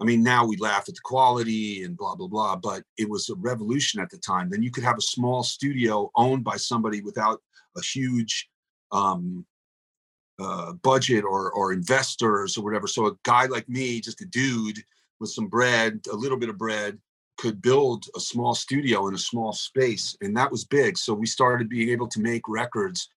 I 0.00 0.04
mean, 0.04 0.22
now 0.22 0.46
we 0.46 0.56
laugh 0.56 0.88
at 0.88 0.94
the 0.94 1.00
quality 1.04 1.84
and 1.84 1.96
blah, 1.96 2.14
blah, 2.14 2.26
blah, 2.26 2.56
but 2.56 2.82
it 2.96 3.08
was 3.08 3.28
a 3.28 3.34
revolution 3.34 4.00
at 4.00 4.08
the 4.10 4.16
time. 4.18 4.48
Then 4.48 4.62
you 4.62 4.70
could 4.70 4.84
have 4.84 4.96
a 4.96 5.02
small 5.02 5.42
studio 5.42 6.10
owned 6.16 6.42
by 6.42 6.56
somebody 6.56 7.02
without 7.02 7.42
a 7.76 7.82
huge 7.82 8.48
um, 8.92 9.44
uh, 10.40 10.72
budget 10.72 11.24
or, 11.24 11.52
or 11.52 11.72
investors 11.72 12.56
or 12.56 12.64
whatever. 12.64 12.86
So 12.86 13.06
a 13.06 13.16
guy 13.24 13.46
like 13.46 13.68
me, 13.68 14.00
just 14.00 14.22
a 14.22 14.26
dude 14.26 14.78
with 15.20 15.30
some 15.30 15.48
bread, 15.48 16.00
a 16.10 16.16
little 16.16 16.38
bit 16.38 16.48
of 16.48 16.56
bread, 16.56 16.98
could 17.40 17.62
build 17.62 18.04
a 18.14 18.20
small 18.20 18.54
studio 18.54 19.08
in 19.08 19.14
a 19.14 19.18
small 19.18 19.50
space 19.50 20.14
and 20.20 20.36
that 20.36 20.50
was 20.50 20.66
big 20.66 20.98
so 20.98 21.14
we 21.14 21.24
started 21.24 21.70
being 21.70 21.88
able 21.88 22.06
to 22.06 22.20
make 22.20 22.42
records 22.46 23.08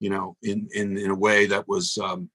you 0.00 0.10
know 0.10 0.36
in 0.42 0.68
in 0.74 0.98
in 0.98 1.10
a 1.10 1.14
way 1.14 1.46
that 1.46 1.66
was 1.66 1.96
um 1.96 2.28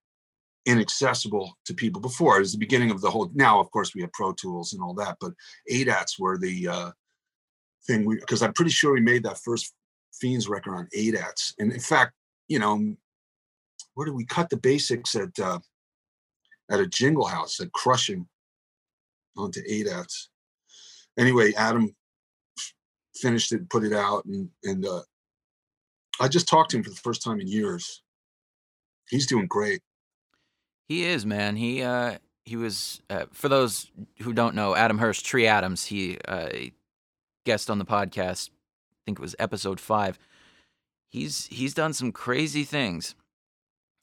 inaccessible 0.66 1.58
to 1.66 1.74
people 1.74 2.02
before 2.02 2.38
it 2.38 2.42
was 2.42 2.52
the 2.52 2.58
beginning 2.58 2.92
of 2.92 3.02
the 3.02 3.10
whole 3.10 3.32
now 3.34 3.60
of 3.60 3.72
course 3.72 3.96
we 3.96 4.02
have 4.02 4.12
pro 4.12 4.34
tools 4.34 4.74
and 4.74 4.82
all 4.82 4.94
that 4.94 5.16
but 5.22 5.32
adats 5.72 6.20
were 6.20 6.38
the 6.38 6.68
uh 6.68 6.92
thing 7.88 8.06
we 8.06 8.16
because 8.20 8.44
i'm 8.44 8.54
pretty 8.54 8.70
sure 8.70 8.94
we 8.94 9.02
made 9.02 9.24
that 9.24 9.40
first 9.40 9.74
fiends 10.14 10.50
record 10.50 10.76
on 10.76 10.88
adats 10.96 11.54
and 11.60 11.72
in 11.72 11.80
fact 11.80 12.14
you 12.50 12.60
know 12.60 12.94
where 13.94 14.06
did 14.06 14.14
we 14.14 14.26
cut 14.26 14.50
the 14.50 14.58
basics 14.58 15.16
at 15.16 15.38
uh 15.40 15.60
at 16.70 16.80
a 16.82 16.88
jingle 16.88 17.26
house 17.26 17.60
at 17.62 17.72
crushing 17.72 18.28
onto 19.38 19.62
adats 19.64 20.28
anyway, 21.20 21.54
Adam 21.54 21.96
finished 23.16 23.52
it, 23.52 23.70
put 23.70 23.84
it 23.84 23.94
out, 23.94 24.26
and 24.26 24.50
and 24.64 24.86
uh, 24.86 25.02
I 26.20 26.28
just 26.28 26.48
talked 26.48 26.72
to 26.72 26.78
him 26.78 26.84
for 26.84 26.90
the 26.90 26.96
first 26.96 27.22
time 27.22 27.40
in 27.40 27.48
years. 27.48 28.02
He's 29.10 29.28
doing 29.28 29.48
great. 29.48 29.82
He 30.90 31.06
is, 31.06 31.26
man. 31.26 31.56
He 31.56 31.84
uh 31.84 32.18
he 32.44 32.56
was 32.56 33.02
uh, 33.12 33.26
for 33.32 33.48
those 33.48 33.92
who 34.24 34.34
don't 34.34 34.56
know, 34.56 34.76
Adam 34.76 34.98
Hirsch, 34.98 35.22
Tree 35.22 35.46
Adams. 35.46 35.86
He 35.86 36.18
uh 36.28 36.50
guest 37.46 37.70
on 37.70 37.78
the 37.78 37.86
podcast. 37.86 38.50
I 38.50 39.02
think 39.06 39.20
it 39.20 39.22
was 39.22 39.36
episode 39.38 39.80
five. 39.80 40.18
He's 41.12 41.46
he's 41.46 41.76
done 41.76 41.94
some 41.94 42.12
crazy 42.12 42.64
things. 42.64 43.16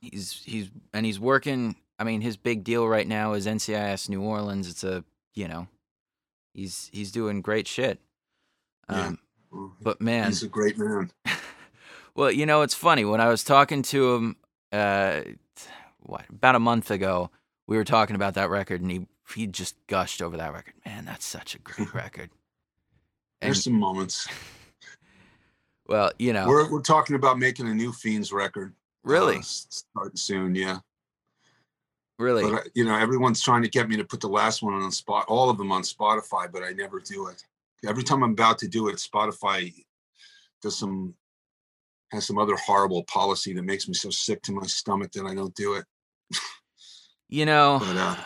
He's 0.00 0.42
he's 0.44 0.70
and 0.94 1.04
he's 1.04 1.18
working. 1.18 1.74
I 1.98 2.04
mean, 2.04 2.20
his 2.20 2.36
big 2.36 2.62
deal 2.62 2.86
right 2.86 3.06
now 3.06 3.32
is 3.32 3.46
NCIS 3.46 4.08
New 4.08 4.22
Orleans. 4.22 4.68
It's 4.68 4.84
a 4.84 5.04
you 5.34 5.48
know 5.48 5.66
he's 6.54 6.88
he's 6.92 7.10
doing 7.10 7.42
great 7.42 7.66
shit. 7.66 8.00
Um, 8.88 9.18
yeah. 9.52 9.66
But 9.82 10.00
man, 10.00 10.28
he's 10.28 10.44
a 10.44 10.48
great 10.48 10.78
man. 10.78 11.10
well, 12.14 12.30
you 12.30 12.46
know, 12.46 12.62
it's 12.62 12.74
funny 12.74 13.04
when 13.04 13.20
I 13.20 13.28
was 13.28 13.42
talking 13.42 13.82
to 13.82 14.14
him, 14.14 14.36
uh, 14.70 15.20
what 16.06 16.25
about 16.28 16.54
a 16.54 16.60
month 16.60 16.90
ago, 16.90 17.30
we 17.66 17.76
were 17.76 17.84
talking 17.84 18.16
about 18.16 18.34
that 18.34 18.50
record, 18.50 18.80
and 18.80 18.90
he 18.90 19.06
he 19.34 19.46
just 19.46 19.75
gushed 19.86 20.22
over 20.22 20.36
that 20.36 20.52
record. 20.52 20.75
Man, 20.84 21.04
that's 21.04 21.26
such 21.26 21.54
a 21.54 21.58
great 21.58 21.92
record. 21.94 22.30
And, 23.40 23.48
There's 23.48 23.64
some 23.64 23.75
moments. 23.75 24.28
well, 25.88 26.12
you 26.18 26.32
know, 26.32 26.46
we're 26.46 26.70
we're 26.70 26.80
talking 26.80 27.16
about 27.16 27.38
making 27.38 27.68
a 27.68 27.75
new 27.75 27.92
Fiends 27.92 28.32
record. 28.32 28.75
Really, 29.04 29.38
uh, 29.38 29.42
starting 29.42 30.16
soon, 30.16 30.54
yeah. 30.54 30.78
Really? 32.18 32.50
But 32.50 32.68
you 32.75 32.84
know, 32.84 32.96
everyone's 32.96 33.42
trying 33.42 33.62
to 33.62 33.68
get 33.68 33.88
me 33.88 33.96
to 33.96 34.04
put 34.04 34.20
the 34.20 34.28
last 34.28 34.62
one 34.62 34.75
on 34.75 34.90
spot, 34.90 35.26
all 35.28 35.50
of 35.50 35.58
them 35.58 35.70
on 35.70 35.82
Spotify, 35.82 36.50
but 36.50 36.62
I 36.62 36.70
never 36.70 36.98
do 36.98 37.28
it. 37.28 37.44
Every 37.86 38.02
time 38.02 38.22
I'm 38.22 38.32
about 38.32 38.58
to 38.58 38.68
do 38.68 38.88
it, 38.88 38.96
Spotify 38.96 39.72
does 40.62 40.78
some 40.78 41.14
has 42.12 42.26
some 42.26 42.38
other 42.38 42.56
horrible 42.56 43.04
policy 43.04 43.52
that 43.52 43.64
makes 43.64 43.88
me 43.88 43.94
so 43.94 44.10
sick 44.10 44.40
to 44.42 44.52
my 44.52 44.66
stomach 44.66 45.12
that 45.12 45.26
I 45.26 45.34
don't 45.34 45.54
do 45.54 45.75
it. 45.75 45.84
You 47.28 47.47
know, 47.47 47.78
but, 47.80 47.97
uh, 47.97 48.16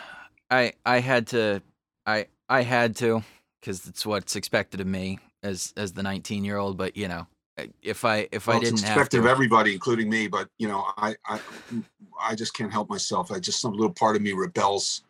I 0.49 0.73
I 0.85 0.99
had 0.99 1.27
to 1.27 1.61
I 2.05 2.27
I 2.49 2.61
had 2.63 2.95
to 2.97 3.23
because 3.59 3.87
it's 3.87 4.05
what's 4.05 4.35
expected 4.35 4.81
of 4.81 4.87
me 4.87 5.19
as 5.43 5.73
as 5.77 5.93
the 5.93 6.03
19 6.03 6.43
year 6.43 6.57
old. 6.57 6.77
But 6.77 6.97
you 6.97 7.07
know, 7.07 7.27
if 7.81 8.05
I 8.05 8.27
if 8.31 8.47
well, 8.47 8.57
I 8.57 8.59
didn't 8.59 8.79
expected 8.79 9.17
to, 9.17 9.19
of 9.19 9.25
everybody, 9.25 9.73
including 9.73 10.09
me. 10.09 10.27
But 10.27 10.49
you 10.57 10.67
know, 10.67 10.85
I 10.97 11.15
I 11.25 11.39
I 12.21 12.35
just 12.35 12.53
can't 12.53 12.71
help 12.71 12.89
myself. 12.89 13.31
I 13.31 13.39
just 13.39 13.61
some 13.61 13.73
little 13.73 13.93
part 13.93 14.15
of 14.15 14.21
me 14.21 14.33
rebels. 14.33 15.03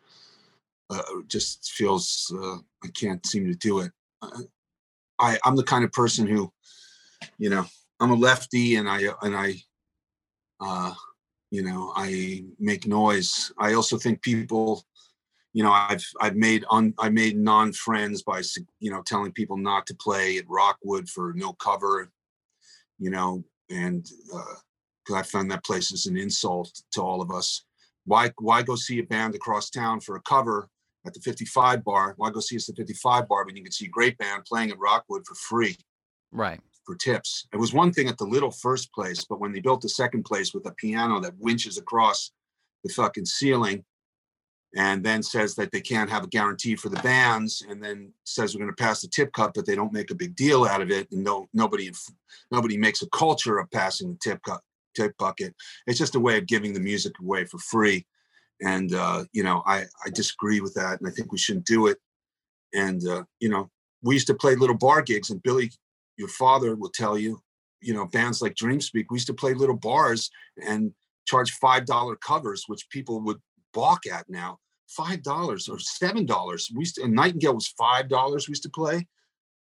Uh, 0.90 1.02
just 1.26 1.72
feels 1.72 2.30
uh, 2.36 2.56
I 2.84 2.88
can't 2.92 3.24
seem 3.24 3.46
to 3.46 3.54
do 3.54 3.78
it. 3.80 3.92
I 5.18 5.38
I'm 5.44 5.56
the 5.56 5.62
kind 5.62 5.84
of 5.84 5.92
person 5.92 6.26
who, 6.26 6.52
you 7.38 7.48
know, 7.48 7.64
I'm 8.00 8.10
a 8.10 8.14
lefty 8.14 8.76
and 8.76 8.88
I 8.88 9.04
and 9.22 9.34
I, 9.34 9.54
uh, 10.60 10.92
you 11.52 11.62
know, 11.62 11.92
I 11.94 12.44
make 12.58 12.86
noise. 12.86 13.52
I 13.58 13.74
also 13.74 13.96
think 13.98 14.22
people, 14.22 14.84
you 15.52 15.62
know, 15.62 15.70
I've 15.70 16.04
I've 16.20 16.34
made 16.34 16.64
on 16.70 16.94
I 16.98 17.10
made 17.10 17.36
non 17.36 17.72
friends 17.72 18.22
by 18.22 18.42
you 18.80 18.90
know 18.90 19.02
telling 19.02 19.32
people 19.32 19.56
not 19.56 19.86
to 19.86 19.94
play 19.94 20.38
at 20.38 20.48
Rockwood 20.48 21.08
for 21.08 21.32
no 21.36 21.52
cover 21.52 22.10
you 23.02 23.10
know, 23.10 23.42
and 23.68 24.04
because 24.04 25.14
uh, 25.14 25.16
I 25.16 25.22
found 25.22 25.50
that 25.50 25.64
place 25.64 25.90
is 25.90 26.06
an 26.06 26.16
insult 26.16 26.82
to 26.92 27.02
all 27.02 27.20
of 27.20 27.32
us. 27.32 27.64
Why 28.04 28.30
why 28.38 28.62
go 28.62 28.76
see 28.76 29.00
a 29.00 29.04
band 29.04 29.34
across 29.34 29.70
town 29.70 30.00
for 30.00 30.16
a 30.16 30.22
cover 30.22 30.68
at 31.04 31.12
the 31.12 31.20
55 31.20 31.84
bar? 31.84 32.14
Why 32.16 32.30
go 32.30 32.38
see 32.38 32.56
us 32.56 32.68
at 32.68 32.76
the 32.76 32.82
55 32.82 33.28
bar 33.28 33.44
when 33.44 33.56
you 33.56 33.62
can 33.64 33.72
see 33.72 33.86
a 33.86 33.88
great 33.88 34.16
band 34.18 34.44
playing 34.44 34.70
at 34.70 34.78
Rockwood 34.78 35.26
for 35.26 35.34
free? 35.34 35.76
Right. 36.30 36.60
For 36.84 36.96
tips. 36.96 37.46
It 37.52 37.58
was 37.58 37.72
one 37.72 37.92
thing 37.92 38.08
at 38.08 38.18
the 38.18 38.24
little 38.24 38.50
first 38.50 38.92
place, 38.92 39.24
but 39.24 39.38
when 39.38 39.52
they 39.52 39.60
built 39.60 39.82
the 39.82 39.88
second 39.88 40.24
place 40.24 40.52
with 40.52 40.66
a 40.66 40.72
piano 40.72 41.20
that 41.20 41.38
winches 41.38 41.78
across 41.78 42.32
the 42.82 42.92
fucking 42.92 43.26
ceiling 43.26 43.84
and 44.74 45.04
then 45.04 45.22
says 45.22 45.54
that 45.54 45.70
they 45.70 45.80
can't 45.80 46.10
have 46.10 46.24
a 46.24 46.28
guarantee 46.28 46.76
for 46.76 46.88
the 46.88 47.00
bands 47.02 47.64
and 47.68 47.82
then 47.82 48.12
says 48.24 48.54
we're 48.54 48.64
going 48.64 48.74
to 48.74 48.82
pass 48.82 49.02
the 49.02 49.08
tip 49.08 49.32
cup 49.32 49.52
but 49.54 49.66
they 49.66 49.74
don't 49.74 49.92
make 49.92 50.10
a 50.10 50.14
big 50.14 50.34
deal 50.34 50.64
out 50.64 50.80
of 50.80 50.90
it 50.90 51.10
and 51.12 51.22
no 51.22 51.46
nobody 51.52 51.90
nobody 52.50 52.76
makes 52.76 53.02
a 53.02 53.08
culture 53.10 53.58
of 53.58 53.70
passing 53.70 54.10
the 54.10 54.18
tip 54.22 54.42
cup 54.42 54.62
tip 54.94 55.16
bucket. 55.18 55.54
It's 55.86 55.98
just 55.98 56.14
a 56.14 56.20
way 56.20 56.38
of 56.38 56.46
giving 56.46 56.72
the 56.72 56.80
music 56.80 57.12
away 57.20 57.44
for 57.44 57.58
free. 57.58 58.06
And 58.62 58.94
uh, 58.94 59.24
you 59.32 59.42
know 59.42 59.62
i 59.66 59.84
i 60.04 60.10
disagree 60.12 60.60
with 60.60 60.74
that 60.74 61.00
and 61.00 61.08
i 61.08 61.10
think 61.10 61.32
we 61.32 61.38
shouldn't 61.38 61.66
do 61.66 61.86
it. 61.88 61.98
And 62.74 63.06
uh, 63.06 63.24
you 63.40 63.48
know 63.48 63.70
we 64.02 64.14
used 64.14 64.26
to 64.28 64.34
play 64.34 64.54
little 64.54 64.76
bar 64.76 65.02
gigs 65.02 65.30
and 65.30 65.42
billy 65.42 65.70
your 66.16 66.28
father 66.28 66.74
will 66.74 66.90
tell 66.90 67.18
you 67.18 67.40
you 67.80 67.92
know 67.92 68.06
bands 68.06 68.40
like 68.40 68.54
dreamspeak 68.54 69.06
we 69.10 69.16
used 69.16 69.26
to 69.26 69.34
play 69.34 69.54
little 69.54 69.76
bars 69.76 70.30
and 70.66 70.92
charge 71.26 71.52
five 71.52 71.86
dollar 71.86 72.16
covers 72.16 72.64
which 72.66 72.88
people 72.90 73.20
would 73.20 73.40
balk 73.72 74.06
at 74.06 74.28
now. 74.28 74.58
Five 74.88 75.22
dollars 75.22 75.68
or 75.68 75.78
seven 75.78 76.26
dollars. 76.26 76.70
We 76.74 76.80
used 76.80 76.96
to, 76.96 77.04
and 77.04 77.14
Nightingale 77.14 77.54
was 77.54 77.68
five 77.68 78.08
dollars. 78.08 78.46
We 78.46 78.52
used 78.52 78.62
to 78.64 78.70
play, 78.70 79.06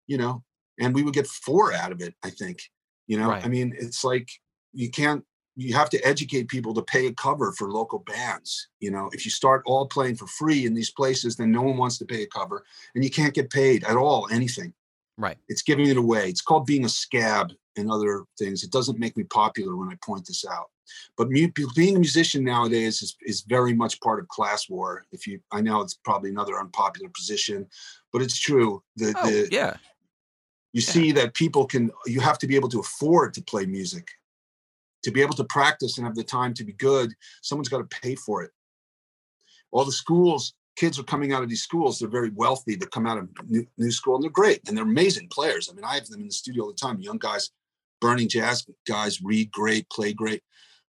you 0.08 0.18
know, 0.18 0.44
and 0.80 0.94
we 0.94 1.04
would 1.04 1.14
get 1.14 1.28
four 1.28 1.72
out 1.72 1.92
of 1.92 2.02
it. 2.02 2.16
I 2.24 2.32
think, 2.32 2.60
you 3.06 3.20
know, 3.20 3.30
right. 3.30 3.46
I 3.46 3.48
mean, 3.48 3.76
it's 3.78 4.04
like 4.04 4.30
you 4.74 4.90
can't. 4.90 5.24
You 5.56 5.76
have 5.76 5.92
to 5.92 6.04
educate 6.04 6.48
people 6.48 6.74
to 6.74 6.82
pay 6.82 7.06
a 7.06 7.14
cover 7.14 7.52
for 7.52 7.70
local 7.70 8.00
bands. 8.00 8.70
You 8.80 8.90
know, 8.90 9.12
if 9.14 9.24
you 9.24 9.30
start 9.30 9.62
all 9.68 9.86
playing 9.86 10.16
for 10.16 10.26
free 10.26 10.66
in 10.66 10.74
these 10.74 10.90
places, 10.90 11.36
then 11.36 11.52
no 11.52 11.62
one 11.62 11.78
wants 11.78 12.00
to 12.00 12.06
pay 12.06 12.24
a 12.24 12.28
cover, 12.28 12.66
and 12.96 13.04
you 13.04 13.12
can't 13.12 13.36
get 13.36 13.52
paid 13.52 13.84
at 13.84 13.96
all 13.96 14.28
anything. 14.32 14.74
Right. 15.18 15.38
It's 15.48 15.62
giving 15.62 15.88
it 15.88 15.98
away. 15.98 16.30
It's 16.30 16.42
called 16.42 16.66
being 16.66 16.86
a 16.86 16.90
scab 16.90 17.52
and 17.78 17.90
other 17.92 18.24
things. 18.38 18.64
It 18.64 18.72
doesn't 18.72 19.00
make 19.00 19.16
me 19.18 19.24
popular 19.24 19.76
when 19.76 19.90
I 19.90 19.96
point 20.04 20.26
this 20.28 20.46
out. 20.46 20.70
but 21.18 21.30
mu- 21.30 21.48
being 21.76 21.96
a 21.96 22.00
musician 22.00 22.44
nowadays 22.44 23.02
is, 23.02 23.16
is 23.22 23.42
very 23.42 23.74
much 23.74 24.00
part 24.02 24.20
of 24.20 24.28
class 24.28 24.70
war. 24.70 25.06
If 25.12 25.26
you, 25.28 25.40
I 25.52 25.62
know 25.62 25.82
it's 25.82 25.94
probably 25.94 26.30
another 26.30 26.60
unpopular 26.60 27.10
position, 27.10 27.68
but 28.12 28.22
it's 28.22 28.38
true. 28.40 28.84
The, 28.98 29.14
Oh, 29.18 29.30
the 29.30 29.48
yeah. 29.52 29.78
you 30.74 30.82
Yeah. 30.82 30.92
see 30.94 31.12
that 31.14 31.34
people 31.36 31.66
can 31.66 31.92
you 32.06 32.20
have 32.20 32.38
to 32.40 32.48
be 32.48 32.56
able 32.56 32.70
to 32.70 32.80
afford 32.80 33.34
to 33.36 33.42
play 33.44 33.66
music 33.66 34.08
to 35.04 35.12
be 35.12 35.22
able 35.22 35.36
to 35.36 35.44
practice 35.44 35.98
and 35.98 36.06
have 36.08 36.16
the 36.16 36.24
time 36.24 36.54
to 36.56 36.64
be 36.64 36.74
good 36.74 37.14
someone's 37.42 37.70
got 37.70 37.78
to 37.88 38.00
pay 38.02 38.16
for 38.16 38.42
it 38.42 38.52
all 39.72 39.86
the 39.86 39.92
schools 39.92 40.54
kids 40.76 40.98
are 41.00 41.04
coming 41.04 41.34
out 41.34 41.44
of 41.44 41.50
these 41.50 41.64
schools 41.64 42.00
they're 42.00 42.10
very 42.10 42.32
wealthy 42.32 42.76
they 42.76 42.86
come 42.88 43.08
out 43.08 43.18
of 43.18 43.30
new, 43.48 43.66
new 43.78 43.92
school 43.92 44.16
and 44.16 44.24
they're 44.24 44.32
great 44.32 44.62
and 44.68 44.76
they're 44.76 44.84
amazing 44.84 45.28
players 45.30 45.70
i 45.70 45.76
mean 45.76 45.86
i 45.86 45.96
have 45.96 46.08
them 46.08 46.22
in 46.22 46.28
the 46.28 46.34
studio 46.34 46.64
all 46.64 46.70
the 46.70 46.76
time 46.76 47.00
young 47.00 47.18
guys 47.18 47.52
burning 48.02 48.28
jazz 48.28 48.66
guys 48.88 49.22
read 49.22 49.52
great 49.52 49.90
play 49.90 50.14
great 50.14 50.42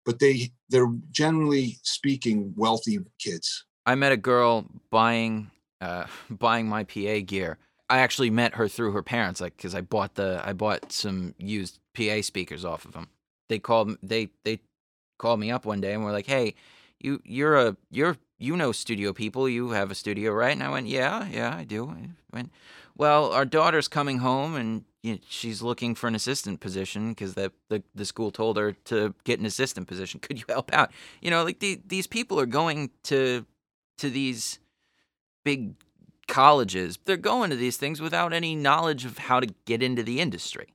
but 0.04 0.18
they 0.18 0.50
they're 0.68 0.92
generally 1.10 1.78
speaking 1.82 2.52
wealthy 2.56 2.98
kids 3.18 3.64
I 3.84 3.94
met 3.94 4.12
a 4.12 4.16
girl 4.16 4.66
buying 4.90 5.50
uh, 5.80 6.06
buying 6.30 6.68
my 6.68 6.84
PA 6.84 7.18
gear. 7.24 7.58
I 7.88 7.98
actually 7.98 8.30
met 8.30 8.54
her 8.54 8.68
through 8.68 8.92
her 8.92 9.02
parents, 9.02 9.40
like 9.40 9.56
because 9.56 9.74
I 9.74 9.82
bought 9.82 10.14
the 10.14 10.40
I 10.44 10.52
bought 10.52 10.92
some 10.92 11.34
used 11.38 11.78
PA 11.94 12.22
speakers 12.22 12.64
off 12.64 12.84
of 12.84 12.92
them. 12.92 13.08
They 13.48 13.58
called 13.58 13.96
they 14.02 14.30
they 14.44 14.60
called 15.18 15.40
me 15.40 15.50
up 15.50 15.66
one 15.66 15.80
day 15.80 15.92
and 15.92 16.02
were 16.02 16.12
like, 16.12 16.26
"Hey, 16.26 16.54
you 17.00 17.20
you're 17.24 17.56
a 17.56 17.76
you're 17.90 18.16
you 18.42 18.56
know 18.56 18.72
studio 18.72 19.12
people. 19.12 19.48
You 19.48 19.70
have 19.70 19.90
a 19.90 19.94
studio, 19.94 20.32
right?" 20.32 20.52
And 20.52 20.62
I 20.62 20.70
went, 20.70 20.88
"Yeah, 20.88 21.28
yeah, 21.28 21.54
I 21.56 21.64
do." 21.64 21.88
I 21.90 22.10
went, 22.32 22.52
"Well, 22.96 23.32
our 23.32 23.44
daughter's 23.44 23.88
coming 23.88 24.18
home 24.18 24.56
and 24.56 24.84
you 25.02 25.14
know, 25.14 25.18
she's 25.28 25.62
looking 25.62 25.94
for 25.94 26.06
an 26.06 26.14
assistant 26.14 26.60
position 26.60 27.10
because 27.10 27.34
the, 27.34 27.52
the 27.68 27.82
the 27.94 28.04
school 28.04 28.30
told 28.30 28.56
her 28.56 28.72
to 28.72 29.14
get 29.24 29.40
an 29.40 29.46
assistant 29.46 29.88
position. 29.88 30.20
Could 30.20 30.38
you 30.38 30.44
help 30.48 30.72
out?" 30.72 30.90
You 31.20 31.30
know, 31.30 31.44
like 31.44 31.60
the, 31.60 31.80
these 31.86 32.06
people 32.06 32.38
are 32.40 32.46
going 32.46 32.90
to 33.04 33.46
to 33.98 34.10
these 34.10 34.58
big 35.44 35.74
colleges. 36.28 36.98
They're 37.04 37.16
going 37.16 37.50
to 37.50 37.56
these 37.56 37.76
things 37.76 38.00
without 38.00 38.32
any 38.32 38.54
knowledge 38.54 39.04
of 39.04 39.18
how 39.18 39.40
to 39.40 39.48
get 39.66 39.82
into 39.82 40.02
the 40.02 40.20
industry. 40.20 40.74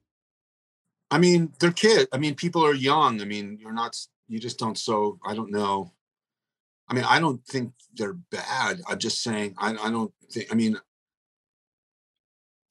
I 1.09 1.17
mean, 1.17 1.53
they're 1.59 1.71
kids. 1.71 2.07
I 2.11 2.17
mean, 2.17 2.35
people 2.35 2.65
are 2.65 2.73
young. 2.73 3.21
I 3.21 3.25
mean, 3.25 3.57
you're 3.61 3.73
not, 3.73 3.97
you 4.27 4.39
just 4.39 4.59
don't 4.59 4.77
so, 4.77 5.19
I 5.25 5.33
don't 5.33 5.51
know. 5.51 5.91
I 6.89 6.93
mean, 6.93 7.03
I 7.03 7.19
don't 7.19 7.43
think 7.45 7.73
they're 7.95 8.17
bad. 8.31 8.81
I'm 8.87 8.99
just 8.99 9.21
saying, 9.21 9.55
I, 9.57 9.71
I 9.71 9.91
don't 9.91 10.13
think, 10.31 10.47
I 10.51 10.55
mean, 10.55 10.77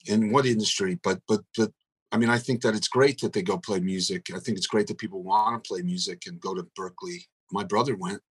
in 0.05 0.31
what 0.31 0.45
industry, 0.45 0.99
but, 1.03 1.19
but, 1.27 1.41
but, 1.55 1.71
I 2.11 2.17
mean, 2.17 2.29
I 2.29 2.37
think 2.37 2.61
that 2.61 2.73
it's 2.73 2.87
great 2.87 3.19
that 3.19 3.33
they 3.33 3.41
go 3.41 3.57
play 3.57 3.81
music. 3.81 4.27
I 4.33 4.39
think 4.39 4.57
it's 4.57 4.67
great 4.67 4.87
that 4.87 4.97
people 4.97 5.23
want 5.23 5.61
to 5.61 5.67
play 5.67 5.81
music 5.81 6.23
and 6.25 6.39
go 6.39 6.55
to 6.55 6.65
Berklee. 6.79 7.23
My 7.51 7.65
brother 7.65 7.97
went, 7.97 8.21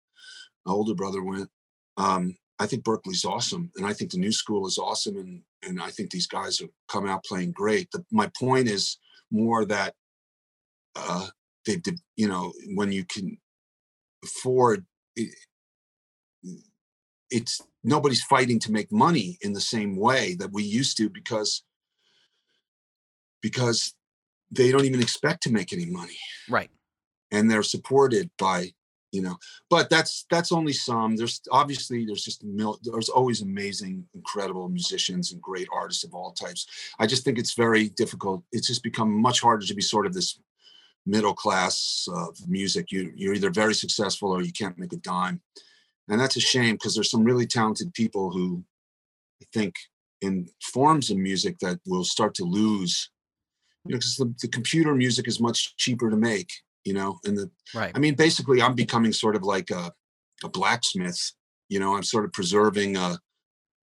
my 0.64 0.72
older 0.72 0.94
brother 0.94 1.22
went. 1.22 1.50
Um, 1.98 2.36
I 2.58 2.66
think 2.66 2.84
Berklee's 2.84 3.26
awesome, 3.26 3.70
and 3.76 3.86
I 3.86 3.92
think 3.92 4.10
the 4.10 4.18
new 4.18 4.32
school 4.32 4.66
is 4.66 4.78
awesome, 4.78 5.16
and 5.18 5.42
and 5.62 5.80
I 5.80 5.90
think 5.90 6.10
these 6.10 6.26
guys 6.26 6.60
are 6.62 6.68
coming 6.88 7.10
out 7.10 7.24
playing 7.24 7.52
great. 7.52 7.90
The, 7.90 8.02
my 8.10 8.30
point 8.38 8.66
is 8.66 8.98
more 9.30 9.66
that 9.66 9.94
uh, 10.94 11.26
they 11.66 11.80
you 12.16 12.28
know, 12.28 12.52
when 12.74 12.92
you 12.92 13.04
can 13.04 13.36
afford 14.24 14.86
it's 17.30 17.60
nobody's 17.84 18.22
fighting 18.22 18.58
to 18.60 18.72
make 18.72 18.90
money 18.92 19.38
in 19.42 19.52
the 19.52 19.60
same 19.60 19.96
way 19.96 20.34
that 20.38 20.52
we 20.52 20.62
used 20.62 20.96
to 20.98 21.08
because 21.08 21.62
because 23.42 23.94
they 24.50 24.70
don't 24.72 24.84
even 24.84 25.02
expect 25.02 25.42
to 25.42 25.52
make 25.52 25.72
any 25.72 25.86
money. 25.86 26.16
Right. 26.48 26.70
and 27.32 27.50
they're 27.50 27.62
supported 27.62 28.30
by 28.38 28.72
you 29.12 29.22
know 29.22 29.36
but 29.70 29.88
that's 29.88 30.26
that's 30.30 30.52
only 30.52 30.72
some. 30.72 31.16
There's 31.16 31.40
obviously 31.50 32.04
there's 32.04 32.24
just 32.24 32.44
mil- 32.44 32.80
there's 32.82 33.08
always 33.08 33.42
amazing 33.42 34.04
incredible 34.14 34.68
musicians 34.68 35.32
and 35.32 35.40
great 35.40 35.68
artists 35.72 36.04
of 36.04 36.14
all 36.14 36.32
types. 36.32 36.66
I 36.98 37.06
just 37.06 37.24
think 37.24 37.38
it's 37.38 37.54
very 37.54 37.88
difficult. 37.90 38.42
It's 38.52 38.66
just 38.66 38.82
become 38.82 39.12
much 39.12 39.40
harder 39.40 39.66
to 39.66 39.74
be 39.74 39.82
sort 39.82 40.06
of 40.06 40.12
this 40.12 40.38
middle 41.06 41.34
class 41.34 42.08
of 42.12 42.36
music. 42.48 42.90
You 42.92 43.12
you're 43.16 43.34
either 43.34 43.50
very 43.50 43.74
successful 43.74 44.30
or 44.32 44.42
you 44.42 44.52
can't 44.52 44.78
make 44.78 44.92
a 44.92 44.96
dime 44.96 45.40
and 46.08 46.20
that's 46.20 46.36
a 46.36 46.40
shame 46.40 46.74
because 46.74 46.94
there's 46.94 47.10
some 47.10 47.24
really 47.24 47.46
talented 47.46 47.92
people 47.94 48.30
who 48.30 48.62
i 49.42 49.46
think 49.52 49.74
in 50.22 50.48
forms 50.62 51.10
of 51.10 51.16
music 51.16 51.58
that 51.60 51.78
will 51.86 52.04
start 52.04 52.34
to 52.34 52.44
lose 52.44 53.10
you 53.84 53.92
know 53.92 53.98
because 53.98 54.16
the, 54.16 54.34
the 54.40 54.48
computer 54.48 54.94
music 54.94 55.28
is 55.28 55.40
much 55.40 55.76
cheaper 55.76 56.10
to 56.10 56.16
make 56.16 56.50
you 56.84 56.94
know 56.94 57.18
and 57.24 57.36
the 57.36 57.50
Right. 57.74 57.92
I 57.94 57.98
mean, 57.98 58.14
basically, 58.14 58.62
I'm 58.62 58.74
becoming 58.74 59.12
sort 59.12 59.36
of 59.36 59.42
like 59.42 59.70
a, 59.70 59.92
a 60.44 60.48
blacksmith. 60.48 61.32
You 61.68 61.80
know, 61.80 61.96
I'm 61.96 62.02
sort 62.02 62.24
of 62.24 62.32
preserving 62.32 62.96
a, 62.96 63.18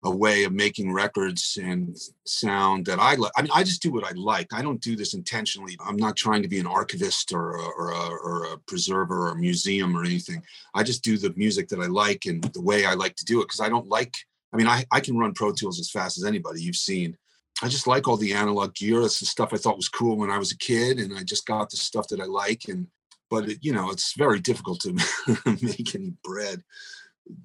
a 0.04 0.10
way 0.10 0.46
of 0.46 0.52
making 0.52 0.92
records 0.92 1.60
and 1.62 1.96
sound 2.26 2.86
that 2.88 3.00
I 3.00 3.16
like. 3.16 3.32
I 3.38 3.44
mean, 3.44 3.52
I 3.54 3.64
just 3.64 3.84
do 3.84 3.92
what 3.92 4.04
I 4.04 4.12
like. 4.16 4.52
I 4.52 4.62
don't 4.62 4.82
do 4.82 4.96
this 4.96 5.14
intentionally. 5.14 5.78
I'm 5.86 5.96
not 5.96 6.16
trying 6.16 6.42
to 6.42 6.48
be 6.48 6.60
an 6.60 6.66
archivist 6.66 7.32
or 7.34 7.58
a, 7.58 7.64
or 7.64 7.92
a, 7.92 8.10
or 8.10 8.44
a 8.46 8.58
preserver 8.66 9.28
or 9.28 9.32
a 9.32 9.38
museum 9.38 9.96
or 9.96 10.04
anything. 10.04 10.42
I 10.74 10.84
just 10.84 11.04
do 11.04 11.18
the 11.18 11.34
music 11.36 11.68
that 11.70 11.80
I 11.80 11.86
like 11.86 12.26
and 12.26 12.44
the 12.44 12.62
way 12.62 12.86
I 12.86 12.96
like 12.96 13.16
to 13.18 13.26
do 13.26 13.42
it 13.42 13.46
because 13.46 13.62
I 13.62 13.70
don't 13.70 13.88
like. 13.88 14.16
I 14.54 14.58
mean, 14.58 14.68
I, 14.68 14.86
I 14.92 15.02
can 15.02 15.18
run 15.18 15.34
Pro 15.34 15.54
Tools 15.54 15.80
as 15.80 15.92
fast 15.92 16.18
as 16.18 16.26
anybody 16.26 16.62
you've 16.62 16.76
seen. 16.76 17.16
I 17.62 17.68
just 17.68 17.86
like 17.86 18.08
all 18.08 18.18
the 18.18 18.34
analog 18.34 18.74
gear. 18.74 19.02
That's 19.02 19.20
the 19.20 19.28
stuff 19.28 19.54
I 19.54 19.58
thought 19.58 19.78
was 19.78 19.88
cool 19.88 20.18
when 20.18 20.32
I 20.32 20.40
was 20.40 20.52
a 20.52 20.58
kid, 20.58 21.00
and 21.00 21.16
I 21.16 21.24
just 21.24 21.46
got 21.46 21.70
the 21.70 21.78
stuff 21.78 22.08
that 22.08 22.20
I 22.20 22.26
like. 22.26 22.64
And 22.68 22.88
but 23.30 23.50
it, 23.50 23.60
you 23.62 23.72
know, 23.72 23.92
it's 23.92 24.14
very 24.18 24.40
difficult 24.40 24.80
to 24.82 24.94
make 25.46 25.94
any 25.94 26.14
bread 26.24 26.64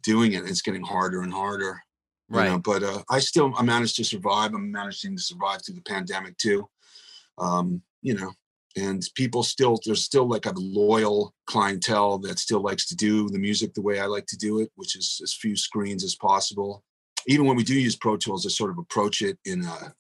doing 0.03 0.33
it. 0.33 0.45
It's 0.47 0.63
getting 0.63 0.83
harder 0.83 1.21
and 1.21 1.33
harder. 1.33 1.83
You 2.29 2.37
know, 2.37 2.55
Right. 2.55 2.63
but 2.63 2.83
uh, 2.83 3.03
I 3.09 3.21
still 3.21 3.53
I 3.57 3.63
managed 3.63 3.97
to 3.97 4.05
survive. 4.05 4.53
I'm 4.55 4.71
managing 4.71 5.17
to 5.17 5.23
survive 5.23 5.65
through 5.65 5.77
the 5.77 5.83
pandemic 5.83 6.37
too. 6.39 6.69
Um, 7.39 7.83
you 8.03 8.15
know, 8.15 8.33
and 8.77 9.03
people 9.15 9.43
still 9.43 9.79
there's 9.85 10.05
still 10.05 10.29
like 10.29 10.47
a 10.47 10.53
loyal 10.57 11.35
clientele 11.47 12.19
that 12.19 12.39
still 12.39 12.61
likes 12.61 12.87
to 12.89 12.97
do 12.97 13.29
the 13.29 13.39
music 13.39 13.75
the 13.75 13.83
way 13.83 14.01
I 14.01 14.07
like 14.07 14.27
to 14.27 14.37
do 14.37 14.61
it, 14.61 14.71
which 14.75 14.97
is 14.97 15.21
as 15.23 15.35
few 15.35 15.57
screens 15.57 16.05
as 16.05 16.15
possible. 16.17 16.83
Even 17.27 17.47
when 17.47 17.57
we 17.57 17.65
do 17.65 17.75
use 17.79 17.97
Pro 17.97 18.17
Tools, 18.17 18.47
I 18.47 18.51
sort 18.51 18.71
of 18.71 18.79
approach 18.79 19.23
it 19.23 19.39
in 19.45 19.65
a 19.65 19.95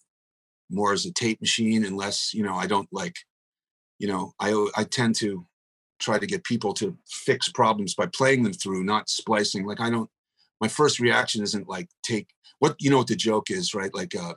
more 0.70 0.92
as 0.92 1.06
a 1.06 1.12
tape 1.12 1.40
machine, 1.40 1.84
unless 1.84 2.34
you 2.34 2.42
know 2.42 2.54
I 2.54 2.66
don't 2.66 2.88
like, 2.92 3.16
you 3.98 4.08
know, 4.08 4.32
I 4.40 4.50
I 4.76 4.84
tend 4.84 5.14
to 5.16 5.46
try 5.98 6.18
to 6.18 6.26
get 6.26 6.44
people 6.44 6.74
to 6.74 6.96
fix 7.08 7.48
problems 7.48 7.94
by 7.94 8.06
playing 8.06 8.42
them 8.42 8.52
through, 8.52 8.84
not 8.84 9.08
splicing. 9.08 9.64
Like 9.64 9.80
I 9.80 9.90
don't. 9.90 10.10
My 10.60 10.68
first 10.68 11.00
reaction 11.00 11.42
isn't 11.42 11.68
like 11.68 11.88
take 12.02 12.28
what 12.58 12.76
you 12.78 12.90
know 12.90 12.98
what 12.98 13.08
the 13.08 13.16
joke 13.16 13.50
is, 13.50 13.74
right? 13.74 13.94
Like, 13.94 14.14
uh, 14.14 14.34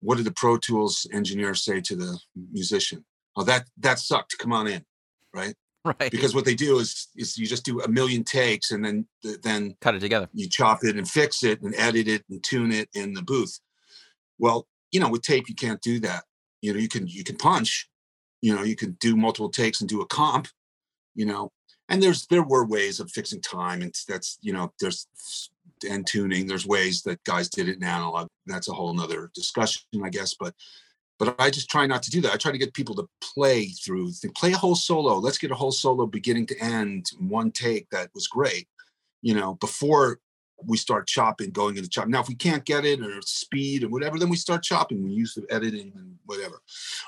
what 0.00 0.16
did 0.16 0.26
the 0.26 0.32
Pro 0.32 0.58
Tools 0.58 1.06
engineer 1.12 1.54
say 1.54 1.80
to 1.80 1.96
the 1.96 2.18
musician? 2.52 3.04
Oh, 3.36 3.44
that 3.44 3.66
that 3.78 3.98
sucked. 3.98 4.36
Come 4.38 4.52
on 4.52 4.66
in, 4.66 4.84
right? 5.32 5.54
Right. 5.84 6.10
Because 6.10 6.34
what 6.34 6.46
they 6.46 6.54
do 6.54 6.78
is 6.78 7.08
is 7.16 7.36
you 7.36 7.46
just 7.46 7.64
do 7.64 7.80
a 7.80 7.88
million 7.88 8.24
takes 8.24 8.70
and 8.70 8.84
then 8.84 9.06
then 9.42 9.76
Cut 9.82 9.94
it 9.94 10.00
together. 10.00 10.28
you 10.32 10.48
chop 10.48 10.82
it 10.82 10.96
and 10.96 11.06
fix 11.08 11.42
it 11.44 11.60
and 11.60 11.74
edit 11.76 12.08
it 12.08 12.24
and 12.30 12.42
tune 12.42 12.72
it 12.72 12.88
in 12.94 13.12
the 13.12 13.22
booth. 13.22 13.60
Well, 14.38 14.66
you 14.92 15.00
know, 15.00 15.10
with 15.10 15.22
tape 15.22 15.48
you 15.48 15.54
can't 15.54 15.82
do 15.82 16.00
that. 16.00 16.24
You 16.62 16.72
know, 16.72 16.78
you 16.78 16.88
can 16.88 17.06
you 17.06 17.22
can 17.22 17.36
punch, 17.36 17.88
you 18.40 18.54
know, 18.54 18.62
you 18.62 18.76
can 18.76 18.92
do 19.00 19.14
multiple 19.16 19.50
takes 19.50 19.80
and 19.80 19.88
do 19.88 20.00
a 20.00 20.06
comp, 20.06 20.48
you 21.14 21.26
know. 21.26 21.52
And 21.88 22.02
there's 22.02 22.26
there 22.26 22.42
were 22.42 22.64
ways 22.64 22.98
of 22.98 23.10
fixing 23.10 23.40
time 23.40 23.82
and 23.82 23.94
that's 24.08 24.38
you 24.40 24.52
know 24.52 24.72
there's 24.80 25.06
and 25.88 26.06
tuning. 26.06 26.46
There's 26.46 26.66
ways 26.66 27.02
that 27.02 27.22
guys 27.24 27.48
did 27.48 27.68
it 27.68 27.76
in 27.76 27.84
analog. 27.84 28.28
That's 28.46 28.68
a 28.68 28.72
whole 28.72 28.94
nother 28.94 29.30
discussion, 29.34 29.82
I 30.02 30.08
guess. 30.08 30.34
But 30.34 30.54
but 31.18 31.36
I 31.38 31.50
just 31.50 31.70
try 31.70 31.86
not 31.86 32.02
to 32.04 32.10
do 32.10 32.20
that. 32.22 32.32
I 32.32 32.36
try 32.36 32.52
to 32.52 32.58
get 32.58 32.74
people 32.74 32.94
to 32.96 33.08
play 33.20 33.66
through, 33.66 34.12
play 34.34 34.52
a 34.52 34.56
whole 34.56 34.74
solo. 34.74 35.18
Let's 35.18 35.38
get 35.38 35.52
a 35.52 35.54
whole 35.54 35.72
solo 35.72 36.06
beginning 36.06 36.46
to 36.46 36.58
end, 36.58 37.06
one 37.20 37.52
take 37.52 37.88
that 37.90 38.10
was 38.14 38.26
great, 38.26 38.66
you 39.22 39.34
know, 39.34 39.54
before 39.54 40.18
we 40.66 40.76
start 40.76 41.06
chopping, 41.06 41.50
going 41.50 41.76
into 41.76 41.88
chop. 41.88 42.08
Now, 42.08 42.20
if 42.20 42.28
we 42.28 42.34
can't 42.34 42.64
get 42.64 42.84
it 42.84 43.00
or 43.00 43.20
speed 43.22 43.84
or 43.84 43.88
whatever, 43.88 44.18
then 44.18 44.28
we 44.28 44.36
start 44.36 44.62
chopping. 44.62 45.04
We 45.04 45.12
use 45.12 45.34
the 45.34 45.46
editing 45.50 45.92
and 45.94 46.16
whatever. 46.26 46.60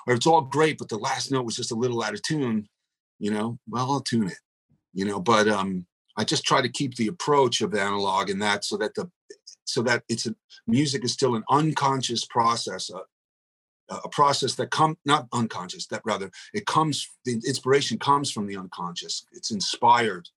Or 0.06 0.14
it's 0.14 0.26
all 0.26 0.42
great, 0.42 0.78
but 0.78 0.88
the 0.88 0.98
last 0.98 1.32
note 1.32 1.44
was 1.44 1.56
just 1.56 1.72
a 1.72 1.76
little 1.76 2.02
out 2.02 2.14
of 2.14 2.22
tune, 2.22 2.68
you 3.18 3.30
know, 3.32 3.58
well, 3.68 3.90
I'll 3.90 4.00
tune 4.00 4.28
it, 4.28 4.38
you 4.96 5.04
know, 5.04 5.20
but 5.20 5.46
um, 5.46 5.86
I 6.16 6.24
just 6.24 6.44
try 6.44 6.62
to 6.62 6.68
keep 6.70 6.96
the 6.96 7.08
approach 7.08 7.60
of 7.60 7.74
analog 7.74 8.30
and 8.30 8.40
that 8.40 8.64
so 8.64 8.78
that 8.78 8.94
the 8.94 9.10
so 9.64 9.82
that 9.82 10.04
it's 10.08 10.26
a 10.26 10.34
music 10.66 11.04
is 11.04 11.12
still 11.12 11.34
an 11.34 11.44
unconscious 11.50 12.24
process, 12.24 12.90
a, 12.90 13.94
a 13.94 14.08
process 14.08 14.54
that 14.54 14.70
come 14.70 14.96
not 15.04 15.28
unconscious, 15.32 15.86
that 15.88 16.00
rather 16.06 16.30
it 16.54 16.64
comes 16.66 17.06
the 17.26 17.34
inspiration 17.34 17.98
comes 17.98 18.32
from 18.32 18.46
the 18.46 18.56
unconscious. 18.56 19.26
It's 19.32 19.52
inspired 19.52 20.28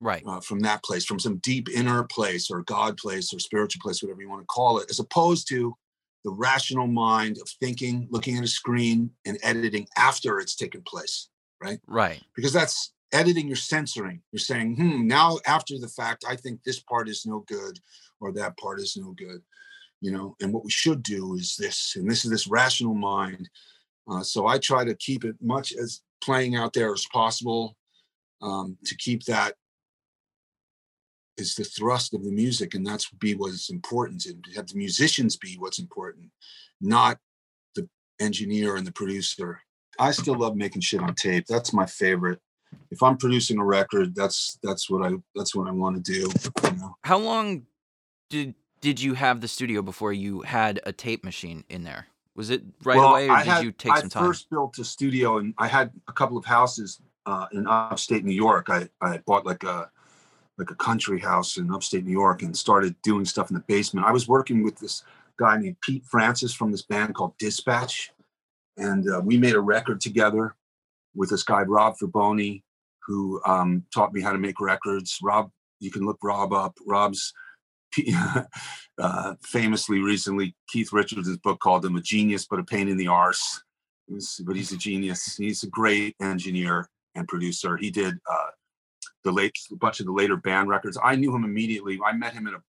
Right. 0.00 0.22
uh, 0.26 0.40
from 0.40 0.60
that 0.60 0.84
place, 0.84 1.04
from 1.06 1.18
some 1.18 1.38
deep 1.38 1.68
inner 1.70 2.04
place 2.04 2.50
or 2.50 2.62
God 2.62 2.98
place 2.98 3.32
or 3.32 3.38
spiritual 3.38 3.80
place, 3.80 4.02
whatever 4.02 4.20
you 4.20 4.28
want 4.28 4.42
to 4.42 4.46
call 4.46 4.78
it, 4.78 4.90
as 4.90 4.98
opposed 4.98 5.48
to 5.48 5.74
the 6.24 6.30
rational 6.30 6.86
mind 6.86 7.38
of 7.38 7.48
thinking, 7.60 8.06
looking 8.10 8.36
at 8.36 8.44
a 8.44 8.48
screen 8.48 9.10
and 9.24 9.38
editing 9.42 9.86
after 9.96 10.40
it's 10.40 10.56
taken 10.56 10.82
place, 10.82 11.28
right? 11.62 11.80
Right. 11.86 12.20
because 12.36 12.52
that's 12.52 12.93
editing 13.14 13.46
you're 13.46 13.56
censoring. 13.56 14.20
You're 14.32 14.40
saying 14.40 14.76
hmm 14.76 15.06
now 15.06 15.38
after 15.46 15.78
the 15.78 15.88
fact 15.88 16.24
i 16.28 16.36
think 16.36 16.62
this 16.62 16.80
part 16.80 17.08
is 17.08 17.24
no 17.24 17.44
good 17.46 17.78
or 18.20 18.32
that 18.32 18.58
part 18.58 18.80
is 18.80 18.96
no 18.96 19.12
good 19.12 19.40
you 20.00 20.10
know 20.10 20.36
and 20.40 20.52
what 20.52 20.64
we 20.64 20.70
should 20.70 21.02
do 21.02 21.34
is 21.34 21.56
this 21.56 21.94
and 21.96 22.10
this 22.10 22.24
is 22.24 22.30
this 22.30 22.46
rational 22.46 22.94
mind. 22.94 23.48
Uh, 24.10 24.22
so 24.22 24.46
i 24.46 24.58
try 24.58 24.84
to 24.84 24.94
keep 24.96 25.24
it 25.24 25.36
much 25.40 25.72
as 25.72 26.02
playing 26.22 26.56
out 26.56 26.72
there 26.72 26.92
as 26.92 27.06
possible 27.12 27.76
um, 28.42 28.76
to 28.84 28.94
keep 28.96 29.24
that 29.24 29.54
is 31.36 31.54
the 31.54 31.64
thrust 31.64 32.14
of 32.14 32.22
the 32.24 32.30
music 32.30 32.74
and 32.74 32.86
that's 32.86 33.10
be 33.10 33.34
what's 33.34 33.70
important 33.70 34.26
and 34.26 34.44
have 34.54 34.66
the 34.66 34.76
musicians 34.76 35.36
be 35.36 35.56
what's 35.58 35.78
important 35.78 36.30
not 36.80 37.18
the 37.74 37.88
engineer 38.20 38.76
and 38.76 38.86
the 38.86 38.92
producer. 38.92 39.60
I 39.98 40.10
still 40.10 40.36
love 40.36 40.56
making 40.56 40.82
shit 40.82 41.00
on 41.00 41.14
tape. 41.14 41.46
That's 41.46 41.72
my 41.72 41.86
favorite 41.86 42.40
if 42.90 43.02
i'm 43.02 43.16
producing 43.16 43.58
a 43.58 43.64
record 43.64 44.14
that's 44.14 44.58
that's 44.62 44.88
what 44.90 45.02
i 45.04 45.14
that's 45.34 45.54
what 45.54 45.68
i 45.68 45.70
want 45.70 45.96
to 45.96 46.12
do 46.12 46.30
you 46.64 46.76
know? 46.76 46.96
how 47.02 47.18
long 47.18 47.62
did 48.30 48.54
did 48.80 49.00
you 49.00 49.14
have 49.14 49.40
the 49.40 49.48
studio 49.48 49.82
before 49.82 50.12
you 50.12 50.42
had 50.42 50.80
a 50.84 50.92
tape 50.92 51.24
machine 51.24 51.64
in 51.68 51.84
there 51.84 52.06
was 52.34 52.50
it 52.50 52.62
right 52.82 52.96
well, 52.96 53.10
away 53.10 53.28
or 53.28 53.32
I 53.32 53.44
did 53.44 53.50
had, 53.50 53.64
you 53.64 53.72
take 53.72 53.92
I 53.92 54.00
some 54.00 54.10
time 54.10 54.24
I 54.24 54.26
first 54.26 54.50
built 54.50 54.78
a 54.78 54.84
studio 54.84 55.38
and 55.38 55.54
i 55.58 55.66
had 55.66 55.90
a 56.08 56.12
couple 56.12 56.36
of 56.36 56.44
houses 56.44 57.00
uh, 57.26 57.46
in 57.52 57.66
upstate 57.66 58.24
new 58.24 58.34
york 58.34 58.68
i 58.70 58.88
i 59.00 59.18
bought 59.18 59.46
like 59.46 59.62
a 59.64 59.90
like 60.58 60.70
a 60.70 60.74
country 60.76 61.18
house 61.18 61.56
in 61.56 61.70
upstate 61.72 62.04
New 62.04 62.12
York 62.12 62.42
and 62.42 62.56
started 62.56 62.94
doing 63.02 63.24
stuff 63.24 63.50
in 63.50 63.54
the 63.54 63.64
basement. 63.66 64.06
I 64.06 64.12
was 64.12 64.28
working 64.28 64.62
with 64.62 64.78
this 64.78 65.02
guy 65.36 65.58
named 65.58 65.80
Pete 65.80 66.04
Francis 66.04 66.54
from 66.54 66.70
this 66.70 66.82
band 66.82 67.14
called 67.14 67.36
Dispatch, 67.38 68.12
and 68.76 69.08
uh, 69.08 69.20
we 69.20 69.36
made 69.36 69.54
a 69.54 69.60
record 69.60 70.00
together 70.00 70.54
with 71.14 71.30
this 71.30 71.42
guy 71.42 71.62
Rob 71.62 71.96
Fraboni, 71.96 72.62
who 73.06 73.40
um, 73.44 73.84
taught 73.92 74.12
me 74.12 74.20
how 74.20 74.32
to 74.32 74.38
make 74.38 74.60
records. 74.60 75.18
Rob, 75.22 75.50
you 75.80 75.90
can 75.90 76.04
look 76.04 76.18
Rob 76.22 76.52
up. 76.52 76.74
Rob's 76.86 77.32
uh, 78.98 79.34
famously 79.42 80.00
recently 80.00 80.54
Keith 80.68 80.92
Richards' 80.92 81.36
book 81.38 81.60
called 81.60 81.84
him 81.84 81.96
a 81.96 82.00
genius 82.00 82.46
but 82.46 82.58
a 82.58 82.64
pain 82.64 82.88
in 82.88 82.96
the 82.96 83.08
arse. 83.08 83.62
but 84.08 84.56
he's 84.56 84.72
a 84.72 84.76
genius. 84.76 85.36
He's 85.36 85.62
a 85.62 85.68
great 85.68 86.16
engineer 86.20 86.88
and 87.14 87.28
producer. 87.28 87.76
He 87.76 87.90
did 87.90 88.14
uh, 88.30 88.50
the 89.22 89.32
late 89.32 89.56
a 89.72 89.76
bunch 89.76 90.00
of 90.00 90.06
the 90.06 90.12
later 90.12 90.36
band 90.36 90.68
records. 90.68 90.98
I 91.02 91.16
knew 91.16 91.34
him 91.34 91.44
immediately. 91.44 91.98
I 92.04 92.12
met 92.12 92.34
him 92.34 92.46
at 92.46 92.54
a 92.54 92.62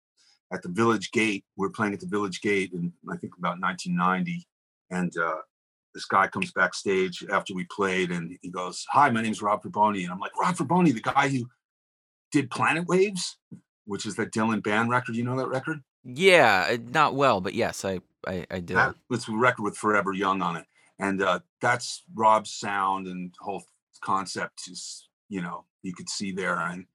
at 0.53 0.61
the 0.61 0.69
Village 0.69 1.11
Gate. 1.11 1.43
We 1.57 1.65
were 1.67 1.71
playing 1.71 1.93
at 1.93 1.99
the 1.99 2.07
Village 2.07 2.41
Gate 2.41 2.71
in 2.73 2.93
I 3.11 3.17
think 3.17 3.33
about 3.37 3.59
1990, 3.59 4.45
and 4.91 5.11
uh, 5.17 5.41
this 5.95 6.05
guy 6.05 6.27
comes 6.27 6.51
backstage 6.51 7.25
after 7.31 7.55
we 7.55 7.63
played, 7.65 8.11
and 8.11 8.37
he 8.43 8.49
goes, 8.49 8.85
"Hi, 8.91 9.09
my 9.09 9.23
name's 9.23 9.41
Rob 9.41 9.63
Fraboni," 9.63 10.03
and 10.03 10.11
I'm 10.11 10.19
like, 10.19 10.37
"Rob 10.39 10.55
Fraboni, 10.55 10.93
the 10.93 11.01
guy 11.01 11.29
who 11.29 11.47
did 12.31 12.51
Planet 12.51 12.85
Waves, 12.85 13.37
which 13.85 14.05
is 14.05 14.15
that 14.17 14.31
Dylan 14.31 14.61
band 14.61 14.91
record. 14.91 15.15
You 15.15 15.23
know 15.23 15.37
that 15.37 15.47
record? 15.47 15.81
yeah 16.05 16.67
uh, 16.71 16.77
not 16.91 17.15
well 17.15 17.41
but 17.41 17.55
yes 17.55 17.83
i 17.83 17.99
i, 18.27 18.45
I 18.51 18.59
did 18.59 18.77
That, 18.77 18.95
it's 19.09 19.27
a 19.27 19.31
record 19.31 19.63
with 19.63 19.75
Forever 19.75 20.13
Young 20.13 20.41
on 20.41 20.55
it, 20.55 20.65
and 20.99 21.21
uh, 21.21 21.39
that's 21.61 22.03
Rob's 22.13 22.51
sound 22.51 23.07
and 23.07 23.33
whole 23.39 23.63
concept 24.01 24.61
is 24.69 25.09
you 25.29 25.41
know 25.41 25.65
you 25.81 25.93
could 25.93 26.09
see 26.09 26.31
there 26.31 26.59
and 26.59 26.85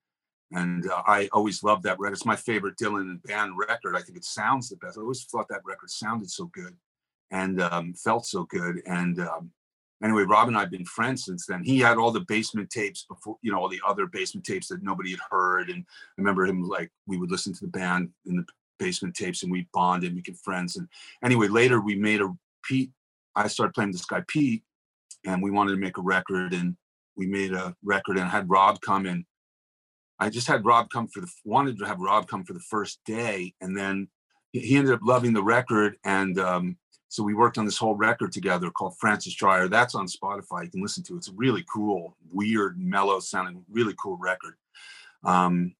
and 0.52 0.88
uh, 0.90 1.02
I 1.06 1.28
always 1.32 1.62
loved 1.62 1.84
that 1.84 2.00
record. 2.00 2.14
It's 2.14 2.26
my 2.26 2.34
favorite 2.34 2.76
Dylan 2.76 3.02
and 3.02 3.22
band 3.22 3.52
record. 3.56 3.94
I 3.94 4.02
think 4.02 4.18
it 4.18 4.24
sounds 4.24 4.68
the 4.68 4.74
best. 4.76 4.98
I 4.98 5.02
always 5.02 5.22
thought 5.22 5.46
that 5.48 5.60
record 5.64 5.90
sounded 5.90 6.28
so 6.28 6.46
good 6.46 6.76
and 7.30 7.60
um, 7.60 7.94
felt 7.94 8.26
so 8.26 8.44
good. 8.44 8.82
And 8.86 9.20
um, 9.20 9.50
anyway, 10.02 10.22
Rob 10.22 10.48
and 10.48 10.56
I 10.56 10.60
have 10.60 10.70
been 10.70 10.84
friends 10.84 11.24
since 11.24 11.46
then. 11.46 11.62
He 11.62 11.78
had 11.78 11.96
all 11.96 12.10
the 12.10 12.24
basement 12.26 12.70
tapes 12.70 13.04
before, 13.08 13.36
you 13.42 13.52
know, 13.52 13.58
all 13.58 13.68
the 13.68 13.80
other 13.86 14.06
basement 14.06 14.46
tapes 14.46 14.68
that 14.68 14.82
nobody 14.82 15.10
had 15.10 15.20
heard. 15.30 15.70
And 15.70 15.84
I 15.88 16.14
remember 16.18 16.46
him 16.46 16.62
like 16.62 16.90
we 17.06 17.18
would 17.18 17.30
listen 17.30 17.52
to 17.54 17.60
the 17.60 17.70
band 17.70 18.10
in 18.26 18.36
the 18.36 18.44
basement 18.78 19.14
tapes 19.14 19.42
and 19.42 19.52
we 19.52 19.68
bonded 19.72 20.08
and 20.12 20.16
became 20.16 20.36
friends. 20.36 20.76
And 20.76 20.88
anyway, 21.24 21.48
later 21.48 21.80
we 21.80 21.94
made 21.94 22.20
a 22.20 22.34
Pete. 22.64 22.90
I 23.36 23.48
started 23.48 23.74
playing 23.74 23.92
this 23.92 24.04
guy 24.04 24.22
Pete, 24.26 24.64
and 25.24 25.42
we 25.42 25.50
wanted 25.50 25.72
to 25.72 25.78
make 25.78 25.98
a 25.98 26.02
record 26.02 26.52
and 26.52 26.76
we 27.16 27.26
made 27.26 27.52
a 27.52 27.74
record 27.84 28.16
and 28.16 28.26
I 28.26 28.30
had 28.30 28.50
Rob 28.50 28.80
come 28.80 29.06
in. 29.06 29.24
I 30.18 30.28
just 30.28 30.46
had 30.48 30.64
Rob 30.66 30.90
come 30.90 31.08
for 31.08 31.20
the 31.20 31.32
wanted 31.44 31.78
to 31.78 31.86
have 31.86 31.98
Rob 31.98 32.28
come 32.28 32.44
for 32.44 32.52
the 32.52 32.60
first 32.60 33.00
day, 33.06 33.54
and 33.60 33.76
then 33.76 34.08
he- 34.52 34.60
he 34.60 34.76
ended 34.76 34.92
up 34.92 35.00
loving 35.02 35.32
the 35.32 35.42
record, 35.42 35.96
and 36.04 36.38
um, 36.38 36.76
so 37.10 37.24
we 37.24 37.34
worked 37.34 37.58
on 37.58 37.64
this 37.64 37.76
whole 37.76 37.96
record 37.96 38.30
together 38.30 38.70
called 38.70 38.96
Francis 38.96 39.34
Dreyer. 39.34 39.66
That's 39.66 39.96
on 39.96 40.06
Spotify. 40.06 40.62
You 40.62 40.70
can 40.70 40.80
listen 40.80 41.02
to. 41.04 41.14
it. 41.14 41.16
It's 41.16 41.28
a 41.28 41.32
really 41.32 41.64
cool, 41.70 42.16
weird, 42.32 42.78
mellow 42.78 43.18
sounding, 43.18 43.64
really 43.68 43.94
cool 44.00 44.16
record. 44.16 44.54
Um, 45.24 45.74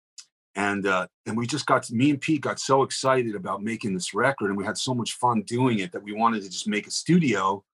and 0.57 0.85
uh, 0.89 1.07
and 1.27 1.37
we 1.37 1.47
just 1.47 1.67
got 1.67 1.89
me 1.93 2.11
and 2.11 2.21
Pete 2.21 2.41
got 2.41 2.59
so 2.59 2.83
excited 2.83 3.37
about 3.37 3.63
making 3.63 3.95
this 3.95 4.13
record, 4.13 4.49
and 4.49 4.59
we 4.59 4.65
had 4.65 4.77
so 4.77 4.93
much 4.93 5.13
fun 5.15 5.43
doing 5.43 5.79
it 5.79 5.93
that 5.93 6.03
we 6.03 6.13
wanted 6.13 6.43
to 6.43 6.51
just 6.51 6.67
make 6.67 6.89
a 6.89 6.91
studio, 6.91 7.65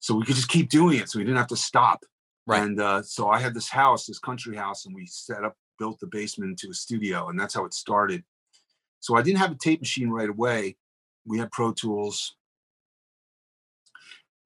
so 0.00 0.16
we 0.16 0.24
could 0.24 0.34
just 0.34 0.48
keep 0.48 0.68
doing 0.68 0.98
it, 0.98 1.08
so 1.08 1.20
we 1.20 1.24
didn't 1.24 1.38
have 1.38 1.46
to 1.46 1.56
stop. 1.56 2.04
Right. 2.44 2.60
And 2.60 2.80
uh, 2.80 3.02
so 3.02 3.30
I 3.30 3.38
had 3.38 3.54
this 3.54 3.68
house, 3.68 4.06
this 4.06 4.18
country 4.18 4.56
house, 4.56 4.84
and 4.84 4.94
we 4.94 5.06
set 5.06 5.44
up, 5.44 5.56
built 5.78 6.00
the 6.00 6.08
basement 6.08 6.50
into 6.50 6.72
a 6.72 6.74
studio, 6.74 7.28
and 7.28 7.38
that's 7.38 7.54
how 7.54 7.64
it 7.66 7.72
started. 7.72 8.24
So 8.98 9.16
I 9.16 9.22
didn't 9.22 9.38
have 9.38 9.52
a 9.52 9.58
tape 9.58 9.80
machine 9.80 10.10
right 10.10 10.28
away. 10.28 10.76
We 11.24 11.38
had 11.38 11.52
Pro 11.52 11.72
Tools, 11.72 12.34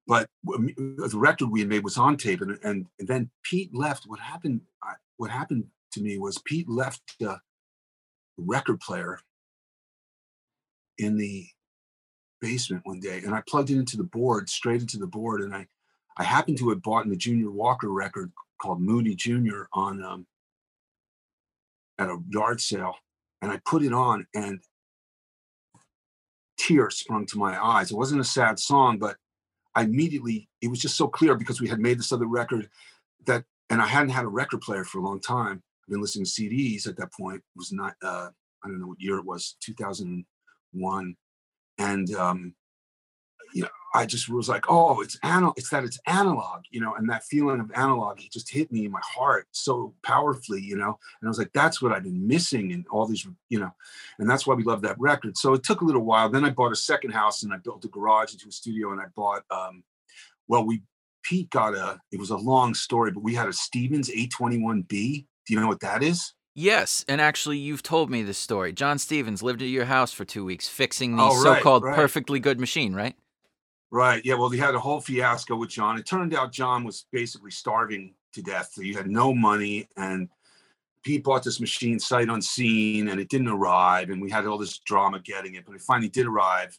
but 0.09 0.27
the 0.43 1.11
record 1.15 1.51
we 1.51 1.61
had 1.61 1.69
made 1.69 1.85
was 1.85 1.99
on 1.99 2.17
tape, 2.17 2.41
and 2.41 2.59
and, 2.65 2.87
and 2.99 3.07
then 3.07 3.31
Pete 3.45 3.75
left. 3.75 4.05
What 4.07 4.19
happened? 4.19 4.63
I, 4.83 4.95
what 5.19 5.31
happened 5.31 5.67
to 5.93 6.01
me 6.01 6.19
was 6.19 6.39
Pete 6.39 6.69
left 6.69 7.03
the 7.21 7.39
record 8.39 8.81
player 8.81 9.21
in 10.97 11.19
the 11.19 11.47
basement 12.41 12.83
one 12.85 13.01
day, 13.01 13.21
and 13.25 13.35
I 13.35 13.43
plugged 13.47 13.71
it 13.71 13.77
into 13.77 13.99
the 13.99 14.05
board, 14.05 14.49
straight 14.49 14.81
into 14.81 14.97
the 14.97 15.07
board, 15.07 15.43
and 15.43 15.55
I 15.55 15.67
I 16.17 16.25
happened 16.25 16.57
to 16.59 16.71
have 16.71 16.83
bought 16.83 17.05
in 17.05 17.11
the 17.11 17.17
Junior 17.17 17.51
Walker 17.51 17.89
record 17.89 18.33
called 18.61 18.81
Moody 18.81 19.15
Junior 19.15 19.69
on 19.75 20.03
um, 20.03 20.27
at 21.99 22.09
a 22.09 22.17
yard 22.31 22.63
sale, 22.63 22.95
and 23.43 23.53
I 23.53 23.61
put 23.67 23.83
it 23.83 23.93
on, 23.93 24.27
and 24.35 24.61
tears 26.59 26.97
sprung 26.97 27.27
to 27.27 27.39
my 27.39 27.63
eyes. 27.63 27.91
It 27.91 27.97
wasn't 27.97 28.23
a 28.23 28.25
sad 28.25 28.59
song, 28.59 28.99
but 28.99 29.17
I 29.79 29.83
immediately 29.83 30.49
it 30.61 30.67
was 30.67 30.81
just 30.81 30.97
so 30.97 31.07
clear 31.07 31.37
because 31.37 31.61
we 31.61 31.69
had 31.69 31.79
made 31.79 32.01
this 32.01 32.11
other 32.11 32.27
record 32.27 32.69
that, 33.27 33.45
and 33.71 33.81
I 33.81 33.87
hadn't 33.87 34.09
had 34.09 34.25
a 34.25 34.29
record 34.29 34.61
player 34.61 34.83
for 34.83 34.99
a 34.99 35.03
long 35.03 35.21
time. 35.21 35.63
I've 35.85 35.93
been 35.93 36.01
listening 36.01 36.25
to 36.25 36.31
CDs 36.31 36.89
at 36.89 36.97
that 36.97 37.13
point. 37.13 37.37
It 37.37 37.43
was 37.57 37.71
not 37.71 37.95
uh, 38.03 38.31
I 38.65 38.69
don't 38.69 38.81
know 38.81 38.89
what 38.89 39.01
year 39.01 39.19
it 39.19 39.25
was, 39.25 39.55
2001, 39.61 41.17
and 41.79 42.15
um, 42.17 42.55
I 43.95 44.07
just 44.07 44.29
was 44.29 44.49
like, 44.49 44.65
oh, 44.69 45.01
it's 45.01 45.19
analog. 45.23 45.55
It's 45.57 45.71
that 45.71 45.85
it's 45.85 45.99
analog, 46.07 46.65
you 46.71 46.81
know, 46.81 46.95
and 46.95 47.09
that 47.09 47.25
feeling 47.25 47.61
of 47.61 47.71
analog, 47.75 48.21
it 48.21 48.33
just 48.33 48.51
hit 48.51 48.71
me 48.71 48.85
in 48.85 48.93
my 48.93 49.01
heart 49.03 49.47
so 49.53 49.95
powerfully, 50.03 50.61
you 50.61 50.77
know. 50.77 50.99
And 51.21 51.27
I 51.27 51.29
was 51.29 51.39
like, 51.39 51.53
that's 51.55 51.81
what 51.81 51.93
I've 51.93 52.05
been 52.05 52.27
missing 52.27 52.71
in 52.71 52.85
all 52.91 53.07
these, 53.07 53.27
you 53.49 53.59
know, 53.59 53.71
and 54.19 54.29
that's 54.29 54.47
why 54.47 54.55
we 54.55 54.65
love 54.65 54.83
that 54.83 54.99
record. 54.99 55.37
So 55.39 55.55
it 55.55 55.63
took 55.63 55.81
a 55.81 55.85
little 55.85 56.05
while. 56.05 56.29
Then 56.29 56.45
I 56.45 56.51
bought 56.51 56.73
a 56.73 56.77
second 56.77 57.13
house 57.13 57.43
and 57.43 57.53
I 57.53 57.57
built 57.57 57.85
a 57.85 57.89
garage 57.89 58.33
into 58.33 58.49
a 58.49 58.53
studio 58.53 58.93
and 58.93 59.01
I 59.01 59.07
bought, 59.15 59.43
um, 59.51 59.83
well, 60.49 60.67
we 60.67 60.83
Pete 61.23 61.51
got 61.51 61.75
a. 61.75 61.99
It 62.11 62.19
was 62.19 62.31
a 62.31 62.37
long 62.37 62.75
story, 62.75 63.11
but 63.11 63.23
we 63.23 63.35
had 63.35 63.49
a 63.49 63.53
Stephens 63.53 64.11
821B. 64.11 65.27
Do 65.47 65.55
you 65.55 65.61
know 65.61 65.67
what 65.67 65.81
that 65.81 66.03
is? 66.03 66.35
Yes, 66.55 67.05
and 67.07 67.21
actually, 67.21 67.59
you've 67.59 67.83
told 67.83 68.11
me 68.11 68.23
this 68.23 68.39
story. 68.39 68.73
John 68.73 68.99
Stephens 68.99 69.43
lived 69.43 69.63
at 69.63 69.69
your 69.69 69.85
house 69.85 70.13
for 70.13 70.25
two 70.25 70.45
weeks 70.45 70.69
fixing 70.69 71.17
the 71.17 71.23
Oh, 71.23 71.29
right, 71.29 71.59
so-called 71.59 71.85
right. 71.85 71.95
perfectly 71.95 72.41
good 72.41 72.59
machine, 72.59 72.95
right? 72.95 73.15
Right. 73.91 74.25
Yeah. 74.25 74.35
Well, 74.35 74.51
he 74.51 74.59
had 74.59 74.75
a 74.75 74.81
whole 74.81 75.01
fiasco 75.01 75.57
with 75.57 75.71
John. 75.71 75.99
It 75.99 76.07
turned 76.07 76.35
out 76.35 76.53
John 76.53 76.85
was 76.85 77.07
basically 77.11 77.51
starving 77.51 78.15
to 78.35 78.43
death. 78.43 78.73
He 78.75 78.93
had 78.93 79.09
no 79.09 79.35
money, 79.35 79.89
and 79.97 80.29
Pete 81.03 81.25
bought 81.25 81.43
this 81.43 81.61
machine 81.61 81.99
sight 81.99 82.29
unseen, 82.29 83.09
and 83.09 83.19
it 83.19 83.31
didn't 83.31 83.49
arrive. 83.49 84.11
And 84.11 84.21
we 84.21 84.31
had 84.31 84.47
all 84.47 84.59
this 84.59 84.79
drama 84.81 85.21
getting 85.21 85.55
it, 85.55 85.65
but 85.65 85.75
it 85.75 85.81
finally 85.81 86.11
did 86.11 86.27
arrive, 86.27 86.79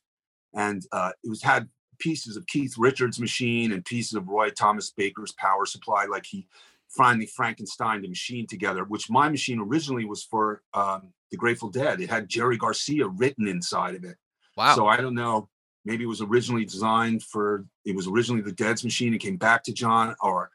and 0.54 0.86
uh, 0.91 1.12
it 1.24 1.30
was 1.30 1.41
had 1.41 1.67
pieces 1.98 2.38
of 2.38 2.45
Keith 2.48 2.76
Richards' 2.78 3.19
machine 3.19 3.72
and 3.72 3.84
pieces 3.84 4.13
of 4.13 4.28
Roy 4.28 4.50
Thomas 4.52 4.91
Baker's 4.91 5.34
power 5.34 5.65
supply. 5.65 6.06
Like 6.06 6.26
he 6.26 6.48
finally 6.89 7.26
Frankenstein 7.26 8.02
the 8.02 8.08
machine 8.08 8.45
together. 8.48 8.84
Which 8.84 9.10
my 9.10 9.30
machine 9.30 9.60
originally 9.60 10.06
was 10.06 10.24
for 10.24 10.62
um, 10.74 11.13
the 11.32 11.38
Grateful 11.38 11.69
Dead. 11.69 12.02
It 12.02 12.10
had 12.10 12.30
Jerry 12.30 12.58
Garcia 12.58 13.08
written 13.08 13.48
inside 13.48 13.95
of 13.95 14.04
it. 14.04 14.17
Wow. 14.56 14.76
So 14.76 14.88
I 14.88 14.98
don't 14.98 15.15
know. 15.15 15.50
Maybe 15.89 16.04
it 16.04 16.08
was 16.08 16.21
originally 16.21 16.65
designed 16.65 17.23
for. 17.23 17.65
It 17.84 17.95
was 17.95 18.08
originally 18.08 18.43
the 18.43 18.52
Dead's 18.52 18.84
machine. 18.84 19.12
It 19.15 19.17
came 19.17 19.38
back 19.38 19.63
to 19.63 19.73
John, 19.73 20.15
or 20.21 20.52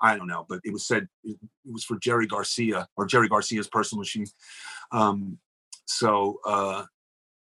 I 0.00 0.16
don't 0.16 0.28
know. 0.28 0.46
But 0.48 0.60
it 0.62 0.72
was 0.72 0.86
said 0.86 1.08
it, 1.24 1.36
it 1.64 1.72
was 1.72 1.82
for 1.82 1.98
Jerry 1.98 2.28
Garcia 2.28 2.86
or 2.96 3.04
Jerry 3.04 3.28
Garcia's 3.28 3.66
personal 3.66 3.98
machine. 3.98 4.26
Um, 4.92 5.38
so 5.86 6.38
uh, 6.46 6.84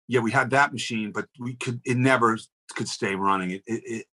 yeah, 0.08 0.20
we 0.20 0.30
had 0.30 0.48
that 0.50 0.72
machine, 0.72 1.12
but 1.12 1.26
we 1.38 1.54
could. 1.56 1.82
It 1.84 1.98
never 1.98 2.38
could 2.74 2.88
stay 2.88 3.14
running. 3.14 3.50
It, 3.50 3.62
it, 3.66 3.82
it 3.84 4.06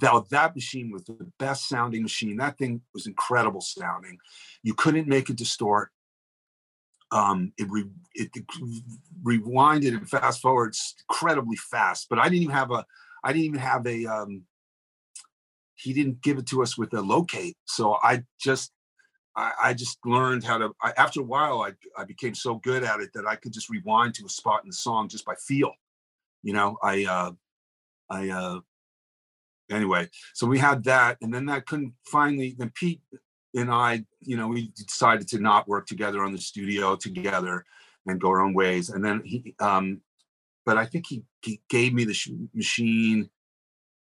that, 0.00 0.28
that 0.30 0.56
machine 0.56 0.90
was 0.90 1.04
the 1.04 1.30
best 1.38 1.68
sounding 1.68 2.02
machine. 2.02 2.38
That 2.38 2.58
thing 2.58 2.80
was 2.92 3.06
incredible 3.06 3.60
sounding. 3.60 4.18
You 4.64 4.74
couldn't 4.74 5.06
make 5.06 5.30
it 5.30 5.36
distort. 5.36 5.90
Um, 7.12 7.52
it, 7.58 7.68
re, 7.70 7.84
it, 8.14 8.30
rewinded 9.22 9.96
and 9.96 10.08
fast 10.08 10.40
forwards 10.40 10.94
incredibly 11.08 11.56
fast. 11.56 12.08
But 12.08 12.18
I 12.18 12.24
didn't 12.24 12.42
even 12.42 12.54
have 12.54 12.70
a, 12.70 12.86
I 13.22 13.32
didn't 13.32 13.44
even 13.44 13.60
have 13.60 13.86
a. 13.86 14.06
Um, 14.06 14.42
he 15.74 15.92
didn't 15.92 16.22
give 16.22 16.38
it 16.38 16.46
to 16.46 16.62
us 16.62 16.78
with 16.78 16.94
a 16.94 17.00
locate, 17.00 17.56
so 17.64 17.98
I 18.02 18.22
just, 18.40 18.72
I, 19.36 19.52
I 19.62 19.74
just 19.74 19.98
learned 20.04 20.44
how 20.44 20.58
to. 20.58 20.70
I, 20.82 20.92
after 20.96 21.20
a 21.20 21.24
while, 21.24 21.60
I 21.60 21.72
I 21.96 22.04
became 22.04 22.34
so 22.34 22.56
good 22.56 22.84
at 22.84 23.00
it 23.00 23.10
that 23.14 23.26
I 23.26 23.36
could 23.36 23.52
just 23.52 23.68
rewind 23.68 24.14
to 24.14 24.26
a 24.26 24.28
spot 24.28 24.62
in 24.64 24.70
the 24.70 24.76
song 24.76 25.08
just 25.08 25.24
by 25.24 25.34
feel. 25.34 25.72
You 26.42 26.52
know, 26.52 26.78
I, 26.82 27.04
uh, 27.04 27.30
I, 28.10 28.30
uh, 28.30 28.60
anyway, 29.70 30.08
so 30.34 30.46
we 30.46 30.58
had 30.58 30.84
that, 30.84 31.18
and 31.20 31.32
then 31.32 31.46
that 31.46 31.66
couldn't 31.66 31.94
finally. 32.04 32.54
Then 32.58 32.72
Pete 32.74 33.00
and 33.54 33.70
I, 33.70 34.04
you 34.20 34.36
know, 34.36 34.48
we 34.48 34.68
decided 34.76 35.28
to 35.28 35.38
not 35.38 35.68
work 35.68 35.86
together 35.86 36.22
on 36.22 36.32
the 36.32 36.38
studio 36.38 36.96
together 36.96 37.64
and 38.06 38.20
go 38.20 38.28
our 38.28 38.40
own 38.40 38.54
ways. 38.54 38.90
And 38.90 39.04
then 39.04 39.22
he, 39.24 39.54
um, 39.60 40.00
but 40.64 40.78
I 40.78 40.86
think 40.86 41.06
he, 41.08 41.22
he 41.42 41.60
gave 41.68 41.92
me 41.92 42.04
the 42.04 42.14
sh- 42.14 42.30
machine 42.54 43.28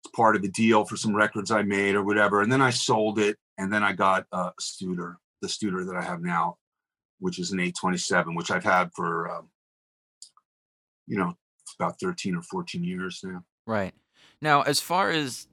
as 0.05 0.11
part 0.11 0.35
of 0.35 0.41
the 0.41 0.49
deal 0.49 0.85
for 0.85 0.97
some 0.97 1.15
records 1.15 1.51
I 1.51 1.61
made 1.61 1.95
or 1.95 2.03
whatever. 2.03 2.41
And 2.41 2.51
then 2.51 2.61
I 2.61 2.71
sold 2.71 3.19
it, 3.19 3.37
and 3.57 3.71
then 3.71 3.83
I 3.83 3.93
got 3.93 4.25
a 4.31 4.51
Studer, 4.59 5.15
the 5.41 5.47
Studer 5.47 5.85
that 5.85 5.95
I 5.95 6.03
have 6.03 6.21
now, 6.21 6.57
which 7.19 7.39
is 7.39 7.51
an 7.51 7.59
827, 7.59 8.35
which 8.35 8.51
I've 8.51 8.63
had 8.63 8.91
for, 8.95 9.31
um, 9.31 9.49
you 11.07 11.17
know, 11.17 11.35
about 11.79 11.99
13 11.99 12.35
or 12.35 12.41
14 12.41 12.83
years 12.83 13.21
now. 13.23 13.43
Right. 13.65 13.93
Now, 14.41 14.61
as 14.61 14.79
far 14.79 15.09
as 15.09 15.47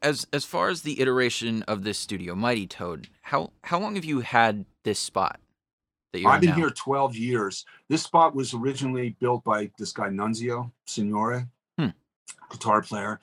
as 0.00 0.26
as 0.32 0.44
far 0.44 0.68
as 0.68 0.82
the 0.82 1.00
iteration 1.00 1.62
of 1.64 1.84
this 1.84 1.98
studio, 1.98 2.34
Mighty 2.34 2.66
Toad, 2.66 3.08
how 3.22 3.52
how 3.62 3.78
long 3.78 3.94
have 3.96 4.04
you 4.04 4.20
had 4.20 4.64
this 4.84 4.98
spot? 4.98 5.40
That 6.12 6.20
you're 6.20 6.30
I've 6.30 6.40
been 6.40 6.50
now? 6.50 6.56
here 6.56 6.70
12 6.70 7.16
years. 7.16 7.64
This 7.88 8.02
spot 8.02 8.34
was 8.34 8.52
originally 8.52 9.16
built 9.20 9.44
by 9.44 9.70
this 9.78 9.92
guy 9.92 10.08
Nunzio 10.08 10.70
Signore, 10.86 11.48
hmm. 11.78 11.88
guitar 12.50 12.82
player. 12.82 13.20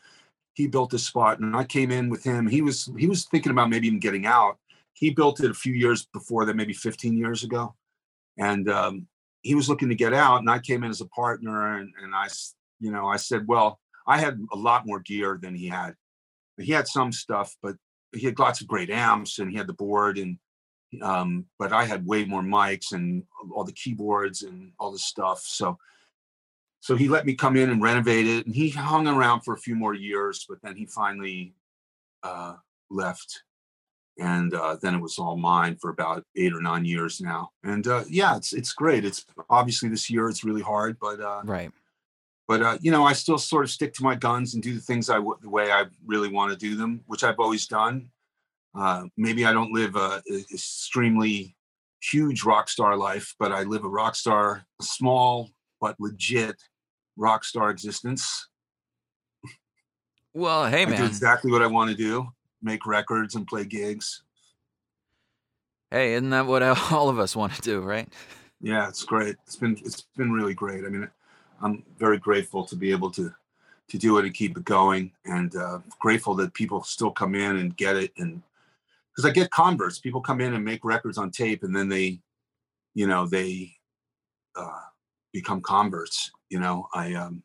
He 0.54 0.68
built 0.68 0.90
this 0.90 1.06
spot, 1.06 1.40
and 1.40 1.56
I 1.56 1.64
came 1.64 1.92
in 1.92 2.10
with 2.10 2.24
him. 2.24 2.48
He 2.48 2.62
was 2.62 2.92
he 2.98 3.08
was 3.08 3.26
thinking 3.26 3.52
about 3.52 3.70
maybe 3.70 3.88
even 3.88 4.00
getting 4.00 4.26
out. 4.26 4.58
He 4.94 5.12
built 5.12 5.40
it 5.40 5.52
a 5.52 5.54
few 5.54 5.74
years 5.74 6.08
before 6.12 6.46
that, 6.46 6.56
maybe 6.56 6.74
15 6.74 7.16
years 7.16 7.44
ago, 7.44 7.76
and 8.38 8.70
um, 8.70 9.08
he 9.44 9.56
was 9.56 9.70
looking 9.70 9.88
to 9.90 9.96
get 9.96 10.14
out. 10.14 10.40
And 10.40 10.50
I 10.50 10.60
came 10.60 10.84
in 10.84 10.90
as 10.90 11.00
a 11.00 11.08
partner, 11.08 11.78
and, 11.78 11.94
and 12.02 12.14
I, 12.14 12.28
you 12.82 12.92
know, 12.92 13.08
I 13.08 13.16
said, 13.16 13.48
well, 13.48 13.80
I 14.06 14.18
had 14.18 14.38
a 14.52 14.58
lot 14.58 14.86
more 14.86 15.00
gear 15.00 15.40
than 15.42 15.56
he 15.56 15.68
had 15.68 15.96
he 16.62 16.72
had 16.72 16.88
some 16.88 17.12
stuff, 17.12 17.56
but 17.62 17.76
he 18.14 18.26
had 18.26 18.40
lots 18.40 18.62
of 18.62 18.68
great 18.68 18.90
amps 18.90 19.40
and 19.40 19.52
he 19.52 19.58
had 19.58 19.68
the 19.68 19.74
board 19.74 20.18
and 20.18 20.38
um, 21.04 21.46
but 21.60 21.72
I 21.72 21.86
had 21.86 22.08
way 22.08 22.26
more 22.26 22.42
mics 22.42 22.94
and 22.94 23.24
all 23.54 23.64
the 23.64 23.72
keyboards 23.72 24.42
and 24.42 24.72
all 24.80 24.92
the 24.92 24.98
stuff. 24.98 25.42
So 25.42 25.78
so 26.82 26.96
he 26.96 27.10
let 27.10 27.26
me 27.26 27.36
come 27.36 27.58
in 27.58 27.70
and 27.70 27.82
renovate 27.82 28.26
it 28.26 28.46
and 28.46 28.56
he 28.56 28.70
hung 28.70 29.08
around 29.08 29.42
for 29.42 29.54
a 29.54 29.60
few 29.60 29.76
more 29.76 29.94
years, 29.94 30.46
but 30.48 30.62
then 30.64 30.76
he 30.76 30.86
finally 30.86 31.54
uh, 32.24 32.56
left. 32.90 33.44
And 34.18 34.54
uh, 34.54 34.78
then 34.82 34.96
it 34.96 35.02
was 35.02 35.18
all 35.18 35.38
mine 35.38 35.78
for 35.80 35.92
about 35.92 36.26
eight 36.36 36.54
or 36.54 36.62
nine 36.62 36.84
years 36.84 37.22
now. 37.22 37.52
And 37.64 37.88
uh, 37.88 38.04
yeah, 38.10 38.36
it's 38.36 38.52
it's 38.52 38.74
great. 38.74 39.06
It's 39.06 39.26
obviously 39.50 39.88
this 39.88 40.10
year 40.10 40.28
it's 40.28 40.44
really 40.44 40.62
hard, 40.62 40.98
but 41.00 41.22
uh, 41.22 41.42
right 41.46 41.72
but 42.50 42.64
uh, 42.64 42.78
you 42.82 42.90
know, 42.90 43.06
I 43.06 43.14
still 43.14 43.38
sort 43.38 43.64
of 43.64 43.70
stick 43.70 43.94
to 43.94 44.04
my 44.04 44.16
guns 44.16 44.56
and 44.56 44.64
do 44.64 44.74
the 44.74 44.82
things 44.82 45.08
I 45.08 45.18
w- 45.18 45.38
the 45.40 45.52
way 45.52 45.72
I 45.72 45.86
really 46.08 46.30
want 46.30 46.52
to 46.52 46.58
do 46.58 46.76
them, 46.76 47.02
which 47.06 47.24
I've 47.24 47.40
always 47.40 47.68
done. 47.68 48.10
Uh, 48.74 49.04
maybe 49.16 49.46
I 49.46 49.54
don't 49.54 49.72
live 49.72 49.96
a, 49.96 50.24
a, 50.28 50.40
extremely 50.52 51.56
huge 52.02 52.44
rock 52.44 52.68
star 52.68 52.98
life, 52.98 53.36
but 53.40 53.52
I 53.52 53.64
live 53.64 53.86
a 53.86 53.88
rock 53.88 54.16
star, 54.16 54.64
a 54.82 54.84
small 54.84 55.52
but 55.80 55.96
legit 56.00 56.56
rock 57.18 57.46
star 57.46 57.70
existence. 57.70 58.48
Well, 60.34 60.66
hey 60.66 60.86
man, 60.86 60.96
I 60.96 60.98
do 60.98 61.06
exactly 61.06 61.52
what 61.52 61.62
I 61.62 61.68
want 61.68 61.92
to 61.92 61.96
do: 61.96 62.30
make 62.64 62.88
records 62.88 63.36
and 63.36 63.46
play 63.46 63.64
gigs. 63.64 64.24
Hey, 65.92 66.14
isn't 66.14 66.32
that 66.32 66.48
what 66.48 66.64
all 66.92 67.10
of 67.10 67.20
us 67.20 67.36
want 67.36 67.54
to 67.54 67.62
do, 67.62 67.82
right? 67.82 68.12
Yeah, 68.60 68.88
it's 68.88 69.04
great. 69.04 69.36
It's 69.46 69.56
been 69.56 69.78
it's 69.86 70.02
been 70.18 70.32
really 70.32 70.56
great. 70.56 70.84
I 70.84 70.90
mean, 70.90 71.08
I'm 71.62 71.84
very 71.98 72.18
grateful 72.18 72.66
to 72.66 72.76
be 72.76 72.92
able 72.92 73.12
to 73.12 73.34
to 73.90 73.98
do 73.98 74.20
it 74.20 74.26
and 74.26 74.34
keep 74.36 74.56
it 74.56 74.66
going, 74.66 75.12
and 75.26 75.56
uh, 75.56 75.80
grateful 76.00 76.36
that 76.36 76.54
people 76.54 76.84
still 76.84 77.10
come 77.12 77.34
in 77.34 77.58
and 77.58 77.76
get 77.76 77.96
it. 77.96 78.12
And 78.18 78.44
because 79.12 79.30
I 79.30 79.34
get 79.34 79.50
converts, 79.50 80.00
people 80.00 80.22
come 80.22 80.42
in 80.42 80.54
and 80.54 80.64
make 80.64 80.86
records 80.86 81.18
on 81.18 81.32
tape, 81.32 81.64
and 81.64 81.76
then 81.76 81.90
they, 81.90 82.20
you 82.94 83.08
know, 83.08 83.26
they 83.26 83.74
uh, 84.56 84.82
become 85.34 85.62
converts. 85.62 86.32
You 86.50 86.60
know, 86.60 86.88
I 86.94 87.14
um, 87.16 87.44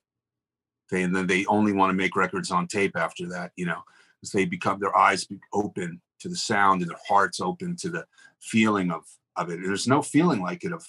they 0.90 1.02
and 1.02 1.14
then 1.14 1.26
they 1.26 1.46
only 1.46 1.72
want 1.72 1.90
to 1.90 1.94
make 1.94 2.16
records 2.16 2.50
on 2.50 2.66
tape 2.66 2.96
after 2.96 3.26
that. 3.28 3.52
You 3.56 3.66
know, 3.66 3.82
because 4.20 4.32
they 4.32 4.44
become 4.44 4.80
their 4.80 4.96
eyes 4.96 5.26
open 5.52 6.00
to 6.20 6.28
the 6.28 6.36
sound 6.36 6.82
and 6.82 6.90
their 6.90 7.00
hearts 7.08 7.40
open 7.40 7.76
to 7.76 7.88
the 7.90 8.06
feeling 8.40 8.90
of 8.90 9.04
of 9.36 9.50
it. 9.50 9.58
And 9.58 9.68
there's 9.68 9.88
no 9.88 10.02
feeling 10.02 10.42
like 10.42 10.64
it 10.64 10.72
of 10.72 10.86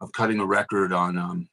of 0.00 0.12
cutting 0.12 0.40
a 0.40 0.46
record 0.46 0.92
on 0.92 1.16
um, 1.16 1.48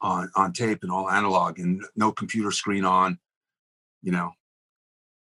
on 0.00 0.30
on 0.36 0.52
tape 0.52 0.82
and 0.82 0.92
all 0.92 1.10
analog 1.10 1.58
and 1.58 1.84
no 1.96 2.12
computer 2.12 2.50
screen 2.50 2.84
on 2.84 3.18
you 4.06 4.12
know? 4.12 4.32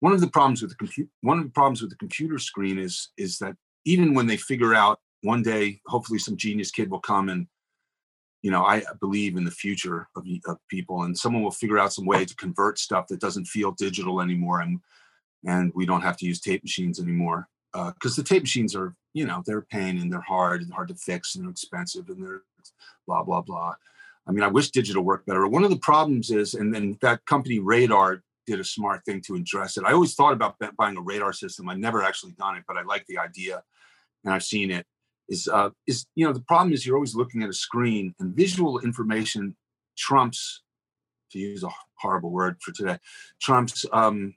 One 0.01 0.12
of 0.12 0.19
the 0.19 0.27
problems 0.27 0.62
with 0.62 0.71
the 0.71 0.75
computer 0.75 1.09
one 1.21 1.38
of 1.38 1.45
the 1.45 1.51
problems 1.51 1.81
with 1.81 1.89
the 1.89 1.95
computer 1.95 2.38
screen 2.38 2.77
is 2.77 3.12
is 3.17 3.38
that 3.39 3.55
even 3.86 4.13
when 4.13 4.27
they 4.27 4.36
figure 4.36 4.75
out 4.75 4.99
one 5.21 5.41
day 5.41 5.79
hopefully 5.88 6.19
some 6.19 6.36
genius 6.36 6.71
kid 6.71 6.91
will 6.91 6.99
come 6.99 7.29
and 7.29 7.47
you 8.41 8.51
know 8.51 8.65
i 8.65 8.83
believe 8.99 9.38
in 9.38 9.45
the 9.45 9.51
future 9.51 10.09
of, 10.17 10.25
of 10.45 10.57
people 10.67 11.03
and 11.03 11.17
someone 11.17 11.41
will 11.41 11.51
figure 11.51 11.79
out 11.79 11.93
some 11.93 12.05
way 12.05 12.25
to 12.25 12.36
convert 12.36 12.77
stuff 12.77 13.07
that 13.07 13.21
doesn't 13.21 13.45
feel 13.45 13.71
digital 13.71 14.19
anymore 14.19 14.59
and 14.59 14.81
and 15.47 15.71
we 15.73 15.86
don't 15.86 16.01
have 16.01 16.17
to 16.17 16.25
use 16.25 16.41
tape 16.41 16.62
machines 16.63 16.99
anymore 16.99 17.47
because 17.71 18.19
uh, 18.19 18.21
the 18.21 18.27
tape 18.27 18.43
machines 18.43 18.75
are 18.75 18.93
you 19.13 19.25
know 19.25 19.41
they're 19.45 19.62
pain 19.62 19.99
and 19.99 20.12
they're 20.12 20.19
hard 20.19 20.62
and 20.62 20.73
hard 20.73 20.89
to 20.89 20.95
fix 20.95 21.36
and 21.36 21.45
they're 21.45 21.51
expensive 21.51 22.09
and 22.09 22.21
they're 22.21 22.41
blah 23.07 23.23
blah 23.23 23.39
blah 23.39 23.73
I 24.27 24.31
mean, 24.31 24.43
I 24.43 24.47
wish 24.47 24.71
digital 24.71 25.03
worked 25.03 25.25
better. 25.25 25.47
One 25.47 25.63
of 25.63 25.69
the 25.69 25.77
problems 25.77 26.31
is, 26.31 26.53
and 26.53 26.73
then 26.73 26.97
that 27.01 27.25
company 27.25 27.59
Radar 27.59 28.23
did 28.45 28.59
a 28.59 28.63
smart 28.63 29.05
thing 29.05 29.21
to 29.21 29.36
address 29.36 29.77
it. 29.77 29.83
I 29.86 29.93
always 29.93 30.15
thought 30.15 30.33
about 30.33 30.55
buying 30.77 30.97
a 30.97 31.01
radar 31.01 31.33
system. 31.33 31.69
I 31.69 31.75
never 31.75 32.03
actually 32.03 32.33
done 32.33 32.57
it, 32.57 32.63
but 32.67 32.77
I 32.77 32.83
like 32.83 33.05
the 33.07 33.17
idea, 33.17 33.63
and 34.23 34.33
I've 34.33 34.43
seen 34.43 34.71
it. 34.71 34.86
Is 35.29 35.47
uh, 35.47 35.69
is 35.88 36.05
you 36.15 36.25
know 36.25 36.33
the 36.33 36.41
problem 36.41 36.73
is 36.73 36.86
you're 36.86 36.97
always 36.97 37.15
looking 37.15 37.43
at 37.43 37.49
a 37.49 37.53
screen, 37.53 38.13
and 38.19 38.36
visual 38.36 38.79
information 38.79 39.55
trumps, 39.97 40.63
to 41.31 41.39
use 41.39 41.63
a 41.63 41.69
horrible 41.95 42.31
word 42.31 42.57
for 42.62 42.73
today, 42.73 42.97
trumps 43.41 43.86
um, 43.93 44.36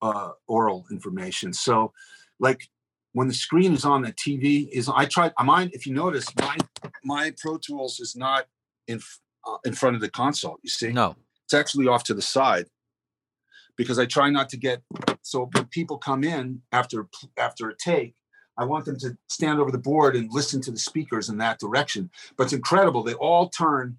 uh, 0.00 0.30
oral 0.46 0.86
information. 0.92 1.52
So, 1.52 1.92
like 2.38 2.68
when 3.12 3.26
the 3.26 3.34
screen 3.34 3.74
is 3.74 3.84
on 3.84 4.02
the 4.02 4.12
TV, 4.12 4.68
is 4.70 4.88
I. 4.88 5.08
I 5.36 5.42
mine, 5.42 5.70
if 5.72 5.84
you 5.84 5.94
notice, 5.94 6.26
my 6.36 6.56
my 7.04 7.32
Pro 7.36 7.58
Tools 7.58 7.98
is 7.98 8.14
not 8.14 8.46
in 8.88 9.00
uh, 9.46 9.58
in 9.64 9.74
front 9.74 9.94
of 9.94 10.02
the 10.02 10.10
console. 10.10 10.58
You 10.62 10.70
see? 10.70 10.92
No, 10.92 11.14
it's 11.44 11.54
actually 11.54 11.86
off 11.86 12.04
to 12.04 12.14
the 12.14 12.22
side 12.22 12.66
because 13.76 13.98
I 13.98 14.06
try 14.06 14.30
not 14.30 14.48
to 14.50 14.56
get. 14.56 14.82
So 15.22 15.48
when 15.52 15.66
people 15.66 15.98
come 15.98 16.24
in 16.24 16.62
after 16.72 17.06
after 17.36 17.68
a 17.68 17.76
take, 17.76 18.14
I 18.56 18.64
want 18.64 18.84
them 18.84 18.98
to 18.98 19.16
stand 19.28 19.60
over 19.60 19.70
the 19.70 19.78
board 19.78 20.16
and 20.16 20.28
listen 20.32 20.60
to 20.62 20.70
the 20.72 20.78
speakers 20.78 21.28
in 21.28 21.38
that 21.38 21.60
direction. 21.60 22.10
But 22.36 22.44
it's 22.44 22.52
incredible; 22.52 23.02
they 23.02 23.14
all 23.14 23.48
turn 23.48 23.98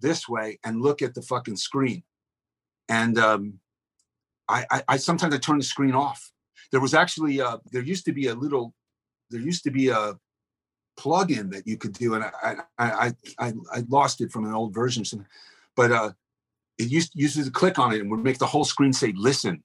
this 0.00 0.28
way 0.28 0.58
and 0.64 0.82
look 0.82 1.00
at 1.00 1.14
the 1.14 1.22
fucking 1.22 1.56
screen. 1.56 2.02
And 2.88 3.18
um, 3.18 3.60
I, 4.48 4.66
I, 4.70 4.82
I 4.88 4.96
sometimes 4.98 5.34
I 5.34 5.38
turn 5.38 5.58
the 5.58 5.64
screen 5.64 5.94
off. 5.94 6.30
There 6.70 6.80
was 6.80 6.94
actually 6.94 7.40
uh, 7.40 7.58
there 7.72 7.82
used 7.82 8.04
to 8.04 8.12
be 8.12 8.26
a 8.26 8.34
little 8.34 8.74
there 9.30 9.40
used 9.40 9.64
to 9.64 9.70
be 9.70 9.88
a 9.88 10.18
plugin 10.96 11.50
that 11.52 11.66
you 11.66 11.76
could 11.76 11.92
do, 11.92 12.14
and 12.14 12.24
I 12.24 12.56
I 12.78 13.14
I, 13.38 13.52
I 13.72 13.84
lost 13.88 14.20
it 14.20 14.32
from 14.32 14.44
an 14.44 14.54
old 14.54 14.74
version, 14.74 15.04
but 15.76 15.92
uh, 15.92 16.12
it 16.78 16.90
used 16.90 17.12
used 17.14 17.42
to 17.42 17.50
click 17.50 17.78
on 17.78 17.92
it 17.92 18.00
and 18.00 18.10
would 18.10 18.20
make 18.20 18.38
the 18.38 18.46
whole 18.46 18.64
screen 18.64 18.92
say 18.92 19.12
"listen." 19.16 19.62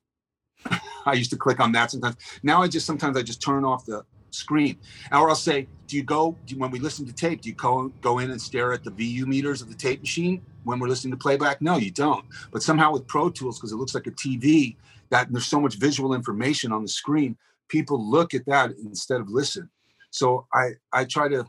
I 1.06 1.13
used 1.13 1.32
to 1.32 1.38
click 1.38 1.60
on 1.60 1.72
that 1.74 1.92
sometimes. 1.92 2.18
Now 2.44 2.62
I 2.62 2.68
just 2.68 2.86
sometimes 2.86 3.18
I 3.18 3.22
just 3.22 3.42
turn 3.42 3.63
off 3.63 3.86
the 3.86 4.04
screen, 4.32 4.78
or 5.12 5.30
I'll 5.30 5.36
say, 5.36 5.68
"Do 5.88 5.96
you 5.96 6.04
go 6.04 6.36
do, 6.46 6.58
when 6.58 6.72
we 6.72 6.80
listen 6.80 7.06
to 7.06 7.13
tape? 7.13 7.42
Do 7.42 7.50
you 7.50 7.56
go 7.56 7.92
go 8.02 8.20
in 8.20 8.32
and 8.32 8.42
stare 8.42 8.74
at 8.74 8.84
the 8.84 8.92
VU 8.92 9.26
meters 9.26 9.62
of 9.62 9.70
the 9.70 9.76
tape 9.76 10.02
machine 10.02 10.42
when 10.63 10.80
we're 10.80 10.88
listening 10.89 11.12
to 11.12 11.18
playback?" 11.18 11.62
No, 11.62 11.78
you 11.78 11.92
don't. 11.92 12.26
But 12.52 12.63
somehow 12.63 12.92
with 12.92 13.08
Pro 13.08 13.30
Tools, 13.30 13.58
because 13.58 13.72
it 13.72 13.78
looks 13.78 13.96
like 13.96 14.08
a 14.08 14.12
TV, 14.12 14.76
that 15.10 15.32
there's 15.32 15.46
so 15.46 15.60
much 15.60 15.76
visual 15.76 16.13
information 16.13 16.72
on 16.72 16.84
the 16.84 16.89
screen, 16.89 17.38
people 17.68 18.04
look 18.04 18.34
at 18.34 18.46
that 18.46 18.72
instead 18.84 19.22
of 19.22 19.30
listen. 19.30 19.70
So 20.12 20.48
I 20.54 20.72
I 20.93 21.06
try 21.06 21.28
to 21.30 21.45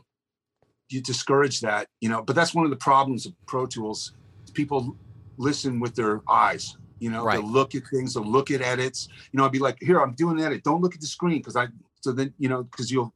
you 0.89 1.01
discourage 1.01 1.61
that, 1.61 1.87
you 2.01 2.09
know, 2.09 2.21
but 2.21 2.35
that's 2.35 2.53
one 2.53 2.65
of 2.65 2.71
the 2.71 2.77
problems 2.77 3.25
of 3.25 3.33
Pro 3.47 3.65
Tools. 3.65 4.13
People 4.53 4.97
listen 5.37 5.79
with 5.79 5.95
their 5.95 6.21
eyes 6.29 6.77
You 6.99 7.09
know, 7.09 7.23
Right. 7.23 7.37
they'll 7.39 7.49
look 7.51 7.73
at 7.75 7.83
things, 7.87 8.13
they'll 8.13 8.23
look 8.23 8.51
at 8.51 8.61
edits. 8.61 9.07
You 9.31 9.37
know, 9.39 9.45
I'd 9.45 9.51
be 9.51 9.59
like, 9.59 9.77
here, 9.81 9.99
I'm 10.01 10.13
doing 10.13 10.39
an 10.39 10.45
edit. 10.45 10.63
Don't 10.63 10.81
look 10.81 10.93
at 10.93 11.01
the 11.01 11.07
screen 11.07 11.37
because 11.39 11.55
I 11.55 11.67
so 12.01 12.11
then 12.11 12.33
you 12.37 12.49
know 12.49 12.63
because 12.63 12.91
you'll 12.91 13.13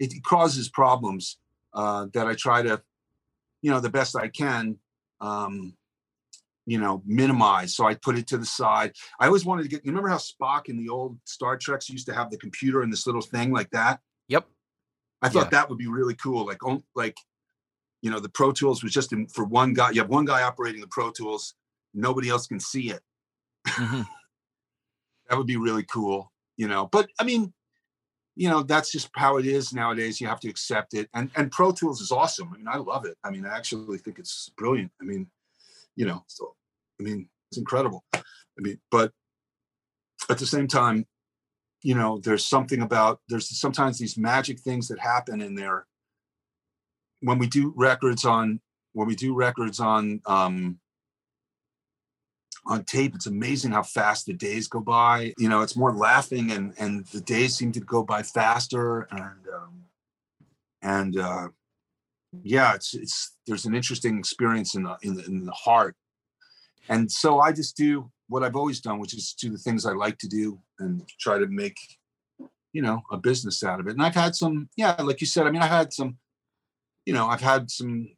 it 0.00 0.12
causes 0.24 0.68
problems 0.68 1.38
uh, 1.74 2.06
that 2.14 2.26
I 2.26 2.34
try 2.34 2.62
to, 2.62 2.82
you 3.62 3.70
know, 3.70 3.80
the 3.80 3.90
best 3.90 4.16
I 4.16 4.28
can. 4.28 4.78
Um, 5.20 5.76
you 6.66 6.78
know, 6.78 7.02
minimize. 7.06 7.74
So 7.74 7.86
I 7.86 7.94
put 7.94 8.16
it 8.18 8.26
to 8.28 8.38
the 8.38 8.46
side. 8.46 8.92
I 9.18 9.26
always 9.26 9.44
wanted 9.44 9.62
to 9.64 9.68
get. 9.68 9.84
You 9.84 9.90
remember 9.90 10.08
how 10.08 10.18
Spock 10.18 10.68
in 10.68 10.76
the 10.76 10.88
old 10.88 11.18
Star 11.24 11.56
Treks 11.56 11.88
used 11.90 12.06
to 12.06 12.14
have 12.14 12.30
the 12.30 12.38
computer 12.38 12.82
and 12.82 12.92
this 12.92 13.06
little 13.06 13.22
thing 13.22 13.52
like 13.52 13.70
that? 13.70 14.00
Yep. 14.28 14.46
I 15.22 15.28
thought 15.28 15.46
Yeah. 15.46 15.50
that 15.60 15.68
would 15.68 15.78
be 15.78 15.86
really 15.86 16.14
cool. 16.14 16.46
Like, 16.46 16.64
on, 16.64 16.82
like, 16.94 17.16
you 18.02 18.10
know, 18.10 18.20
the 18.20 18.28
Pro 18.30 18.52
Tools 18.52 18.82
was 18.82 18.92
just 18.92 19.12
in, 19.12 19.26
for 19.28 19.44
one 19.44 19.74
guy. 19.74 19.90
You 19.90 20.00
have 20.00 20.08
one 20.10 20.24
guy 20.24 20.42
operating 20.42 20.80
the 20.80 20.86
Pro 20.88 21.10
Tools. 21.10 21.54
Nobody 21.92 22.28
else 22.30 22.46
can 22.46 22.60
see 22.60 22.90
it. 22.90 23.02
Mhm. 23.66 24.06
That 25.28 25.38
would 25.38 25.46
be 25.46 25.56
really 25.56 25.84
cool. 25.84 26.32
You 26.56 26.66
know, 26.66 26.86
but 26.90 27.08
I 27.20 27.24
mean, 27.24 27.52
you 28.34 28.48
know, 28.48 28.62
that's 28.64 28.90
just 28.90 29.10
how 29.14 29.36
it 29.38 29.46
is 29.46 29.72
nowadays. 29.72 30.20
You 30.20 30.26
have 30.26 30.40
to 30.40 30.48
accept 30.48 30.92
it. 30.94 31.08
And 31.14 31.30
and 31.36 31.52
Pro 31.52 31.70
Tools 31.72 32.00
is 32.00 32.10
awesome. 32.10 32.50
I 32.52 32.56
mean, 32.56 32.66
I 32.68 32.78
love 32.78 33.04
it. 33.06 33.16
I 33.22 33.30
mean, 33.30 33.46
I 33.46 33.56
actually 33.56 33.98
think 33.98 34.18
it's 34.18 34.50
brilliant. 34.56 34.90
I 35.00 35.04
mean, 35.04 35.30
you 35.96 36.04
know, 36.04 36.24
so 36.26 36.56
I 36.98 37.04
mean, 37.04 37.28
it's 37.50 37.58
incredible. 37.58 38.04
I 38.12 38.22
mean, 38.58 38.80
but 38.90 39.12
at 40.28 40.38
the 40.38 40.46
same 40.46 40.66
time, 40.66 41.06
you 41.82 41.94
know, 41.94 42.18
there's 42.18 42.46
something 42.46 42.82
about 42.82 43.20
there's 43.28 43.48
sometimes 43.58 43.98
these 43.98 44.18
magic 44.18 44.60
things 44.60 44.88
that 44.88 44.98
happen 44.98 45.40
in 45.40 45.54
there. 45.54 45.86
When 47.20 47.38
we 47.38 47.46
do 47.46 47.72
records 47.76 48.24
on 48.24 48.60
when 48.92 49.06
we 49.06 49.14
do 49.14 49.34
records 49.34 49.80
on 49.80 50.20
um 50.26 50.78
on 52.66 52.84
tape 52.84 53.14
it's 53.14 53.26
amazing 53.26 53.70
how 53.70 53.82
fast 53.82 54.26
the 54.26 54.34
days 54.34 54.68
go 54.68 54.80
by. 54.80 55.32
You 55.38 55.48
know 55.48 55.62
it's 55.62 55.76
more 55.76 55.94
laughing 55.94 56.50
and 56.50 56.74
and 56.78 57.06
the 57.06 57.20
days 57.20 57.56
seem 57.56 57.72
to 57.72 57.80
go 57.80 58.02
by 58.02 58.22
faster 58.22 59.02
and 59.10 59.48
um 59.54 59.84
and 60.82 61.18
uh 61.18 61.48
yeah 62.42 62.74
it's 62.74 62.94
it's 62.94 63.36
there's 63.46 63.64
an 63.64 63.74
interesting 63.74 64.18
experience 64.18 64.74
in 64.74 64.82
the 64.82 64.96
in 65.02 65.14
the, 65.14 65.24
in 65.24 65.46
the 65.46 65.52
heart. 65.52 65.96
And 66.88 67.10
so 67.10 67.40
i 67.40 67.52
just 67.52 67.76
do 67.76 68.10
what 68.28 68.42
i've 68.42 68.56
always 68.56 68.80
done 68.80 68.98
which 68.98 69.14
is 69.14 69.32
do 69.34 69.50
the 69.50 69.58
things 69.58 69.86
i 69.86 69.92
like 69.92 70.18
to 70.18 70.28
do 70.28 70.58
and 70.80 71.02
try 71.18 71.38
to 71.38 71.46
make 71.46 71.78
you 72.72 72.82
know 72.82 73.02
a 73.10 73.16
business 73.16 73.62
out 73.62 73.80
of 73.80 73.86
it. 73.86 73.92
And 73.92 74.02
i've 74.02 74.14
had 74.14 74.34
some 74.34 74.68
yeah 74.76 74.94
like 75.00 75.20
you 75.20 75.26
said 75.26 75.46
i 75.46 75.50
mean 75.50 75.62
i've 75.62 75.70
had 75.70 75.92
some 75.92 76.16
you 77.04 77.12
know 77.12 77.26
i've 77.26 77.40
had 77.40 77.70
some 77.70 78.08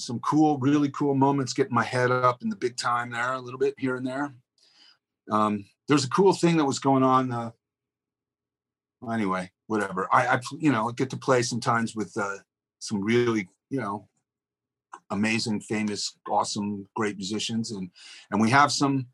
some 0.00 0.18
cool 0.20 0.58
really 0.58 0.90
cool 0.90 1.14
moments 1.14 1.52
getting 1.52 1.74
my 1.74 1.84
head 1.84 2.10
up 2.10 2.42
in 2.42 2.48
the 2.48 2.56
big 2.56 2.76
time 2.76 3.10
there 3.10 3.34
a 3.34 3.40
little 3.40 3.58
bit 3.58 3.74
here 3.78 3.96
and 3.96 4.06
there. 4.06 4.34
Um 5.30 5.66
there's 5.88 6.04
a 6.04 6.10
cool 6.10 6.32
thing 6.32 6.56
that 6.56 6.64
was 6.64 6.78
going 6.78 7.02
on 7.02 7.30
uh 7.30 7.50
anyway 9.12 9.50
whatever. 9.66 10.08
I 10.12 10.26
i 10.26 10.40
you 10.58 10.72
know 10.72 10.90
get 10.90 11.10
to 11.10 11.16
play 11.16 11.42
sometimes 11.42 11.94
with 11.94 12.16
uh 12.16 12.38
some 12.78 13.02
really 13.02 13.48
you 13.68 13.80
know 13.80 14.08
amazing 15.10 15.60
famous 15.60 16.16
awesome 16.28 16.88
great 16.96 17.16
musicians. 17.16 17.70
And 17.70 17.90
and 18.30 18.40
we 18.40 18.50
have 18.50 18.72
some 18.72 19.06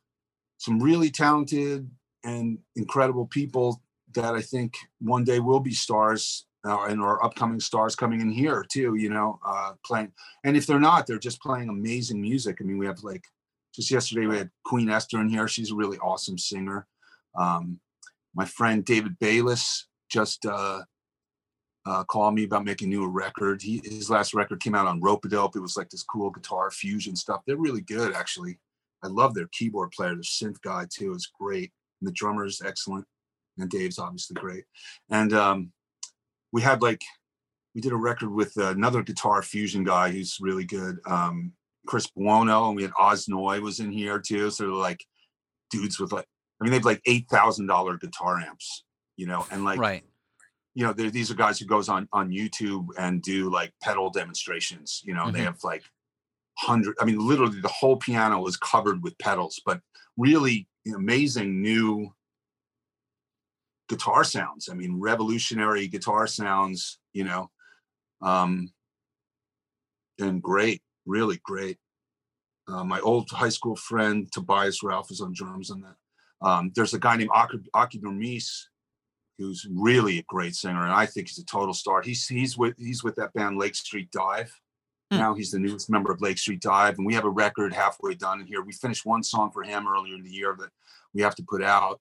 some 0.59 0.81
really 0.81 1.11
talented 1.11 1.91
and 2.27 2.59
incredible 2.75 3.27
people 3.27 3.81
that 4.15 4.35
i 4.35 4.41
think 4.41 4.75
one 5.01 5.25
day 5.25 5.41
will 5.41 5.61
be 5.61 5.73
stars 5.73 6.47
uh, 6.67 6.85
and 6.89 7.01
our 7.01 7.25
upcoming 7.25 7.61
stars 7.61 7.95
coming 7.95 8.21
in 8.21 8.31
here 8.31 8.65
too 8.69 8.95
you 8.97 9.09
know 9.09 9.39
uh 9.47 9.73
playing 9.85 10.13
and 10.45 10.57
if 10.57 10.67
they're 10.67 10.81
not 10.81 11.07
they're 11.07 11.19
just 11.19 11.41
playing 11.41 11.69
amazing 11.69 12.21
music 12.21 12.59
i 12.61 12.65
mean 12.65 12.79
we 12.79 12.87
have 12.87 13.03
like 13.03 13.25
just 13.75 13.91
yesterday 13.91 14.27
we 14.27 14.37
had 14.37 14.51
queen 14.65 14.91
esther 14.91 15.21
in 15.21 15.29
here 15.29 15.49
she's 15.49 15.71
a 15.71 15.75
really 15.75 15.99
awesome 15.99 16.37
singer 16.37 16.87
um 17.39 17.79
my 18.35 18.45
friend 18.45 18.85
david 18.85 19.19
bayless 19.19 19.87
just 20.11 20.45
uh 20.47 20.83
uh, 21.87 22.03
called 22.05 22.35
me 22.35 22.45
about 22.45 22.65
making 22.65 22.89
new 22.89 23.05
a 23.05 23.09
record. 23.09 23.63
He, 23.63 23.81
his 23.85 24.11
last 24.11 24.35
record 24.35 24.61
came 24.61 24.75
out 24.75 24.89
on 24.89 25.01
Ropeadope. 25.01 25.55
It 25.55 25.61
was 25.61 25.77
like 25.77 25.89
this 25.89 26.03
cool 26.03 26.31
guitar 26.31 26.71
fusion 26.71 27.15
stuff. 27.15 27.43
They're 27.47 27.57
really 27.57 27.81
good, 27.81 28.13
actually. 28.13 28.59
I 29.05 29.09
love 29.09 29.35
their 29.35 29.49
keyboard 29.53 29.93
player. 29.93 30.15
Their 30.15 30.23
synth 30.23 30.61
guy 30.63 30.87
too 30.91 31.15
is 31.15 31.31
great. 31.39 31.71
The 32.03 32.13
drummer 32.13 32.45
is 32.45 32.61
excellent. 32.65 33.07
And 33.59 33.71
Dave's 33.71 33.99
obviously 33.99 34.35
great. 34.35 34.65
And 35.11 35.33
um, 35.33 35.73
we 36.53 36.63
had 36.63 36.83
like 36.83 37.03
we 37.75 37.81
did 37.81 37.93
a 37.93 37.97
record 37.97 38.31
with 38.33 38.57
another 38.57 39.03
guitar 39.03 39.43
fusion 39.43 39.85
guy 39.85 40.11
who's 40.11 40.39
really 40.41 40.65
good, 40.65 40.99
um, 41.07 41.53
Chris 41.87 42.07
Buono, 42.07 42.69
and 42.69 42.77
we 42.77 42.83
had 42.83 42.93
Oz 42.99 43.29
Noy 43.29 43.61
was 43.61 43.81
in 43.81 43.91
here 43.91 44.19
too. 44.19 44.51
So 44.51 44.65
they're 44.65 44.73
like 44.73 45.05
dudes 45.71 46.01
with 46.01 46.13
like, 46.13 46.27
I 46.61 46.65
mean, 46.65 46.71
they 46.71 46.79
have 46.79 46.85
like 46.85 47.03
eight 47.07 47.29
thousand 47.31 47.67
dollar 47.67 47.97
guitar 47.97 48.41
amps, 48.41 48.85
you 49.17 49.27
know, 49.27 49.47
and 49.51 49.65
like 49.65 49.79
right. 49.79 50.05
you 50.75 50.85
know, 50.85 50.93
these 50.93 51.31
are 51.31 51.35
guys 51.35 51.59
who 51.59 51.67
goes 51.67 51.89
on 51.89 52.09
on 52.13 52.31
YouTube 52.31 52.87
and 52.99 53.23
do 53.23 53.51
like 53.51 53.73
pedal 53.83 54.11
demonstrations. 54.11 55.03
You 55.05 55.15
know, 55.15 55.31
they 55.31 55.41
Mhm. 55.41 55.45
have 55.45 55.65
like 55.65 55.85
hundred. 56.59 56.97
I 57.01 57.05
mean, 57.05 57.19
literally 57.19 57.61
the 57.61 57.69
whole 57.69 57.97
piano 57.97 58.45
is 58.47 58.57
covered 58.57 59.03
with 59.03 59.19
pedals, 59.19 59.61
but 59.65 59.81
really 60.17 60.67
amazing 60.95 61.63
new 61.63 62.13
guitar 63.89 64.25
sounds. 64.25 64.69
I 64.71 64.75
mean, 64.75 65.01
revolutionary 65.01 65.89
guitar 65.89 66.27
sounds. 66.27 66.99
You 67.13 67.25
know, 67.25 67.51
um, 68.23 68.73
and 70.19 70.43
great, 70.43 70.83
really 71.07 71.41
great. 71.45 71.79
Uh, 72.69 72.85
my 72.85 73.01
old 73.01 73.31
high 73.31 73.49
school 73.49 73.77
friend 73.77 74.31
Tobias 74.33 74.83
Ralph 74.83 75.11
is 75.11 75.21
on 75.21 75.33
drums 75.33 75.71
on 75.71 75.83
that. 75.83 76.47
Um, 76.47 76.73
there's 76.75 76.95
a 76.95 76.99
guy 76.99 77.17
named 77.17 77.31
Akie, 77.31 77.65
Akie 77.75 78.61
who's 79.39 79.67
really 79.71 80.19
a 80.19 80.25
great 80.29 80.55
singer, 80.55 80.83
and 80.83 80.93
I 80.93 81.07
think 81.07 81.29
he's 81.29 81.39
a 81.39 81.45
total 81.45 81.75
star. 81.75 82.03
He's 82.03 82.27
he's 82.27 82.57
with 82.57 82.75
he's 82.79 83.05
with 83.05 83.17
that 83.17 83.33
band 83.35 83.59
Lake 83.59 83.75
Street 83.75 84.11
Dive. 84.11 84.53
Hmm. 85.11 85.19
Now 85.19 85.35
he's 85.35 85.53
the 85.53 85.59
newest 85.59 85.89
member 85.89 86.11
of 86.11 86.21
Lake 86.21 86.39
Street 86.39 86.61
Dive, 86.61 86.97
and 86.99 87.07
we 87.07 87.15
have 87.15 87.25
a 87.25 87.31
record 87.31 87.73
halfway 87.73 88.15
done 88.15 88.45
here. 88.45 88.63
We 88.63 88.73
finished 88.73 89.07
one 89.07 89.23
song 89.23 89.51
for 89.53 89.63
him 89.63 89.87
earlier 89.87 90.15
in 90.15 90.23
the 90.23 90.31
year 90.31 90.57
that 90.59 90.71
we 91.15 91.23
have 91.23 91.37
to 91.37 91.45
put 91.45 91.63
out. 91.63 92.01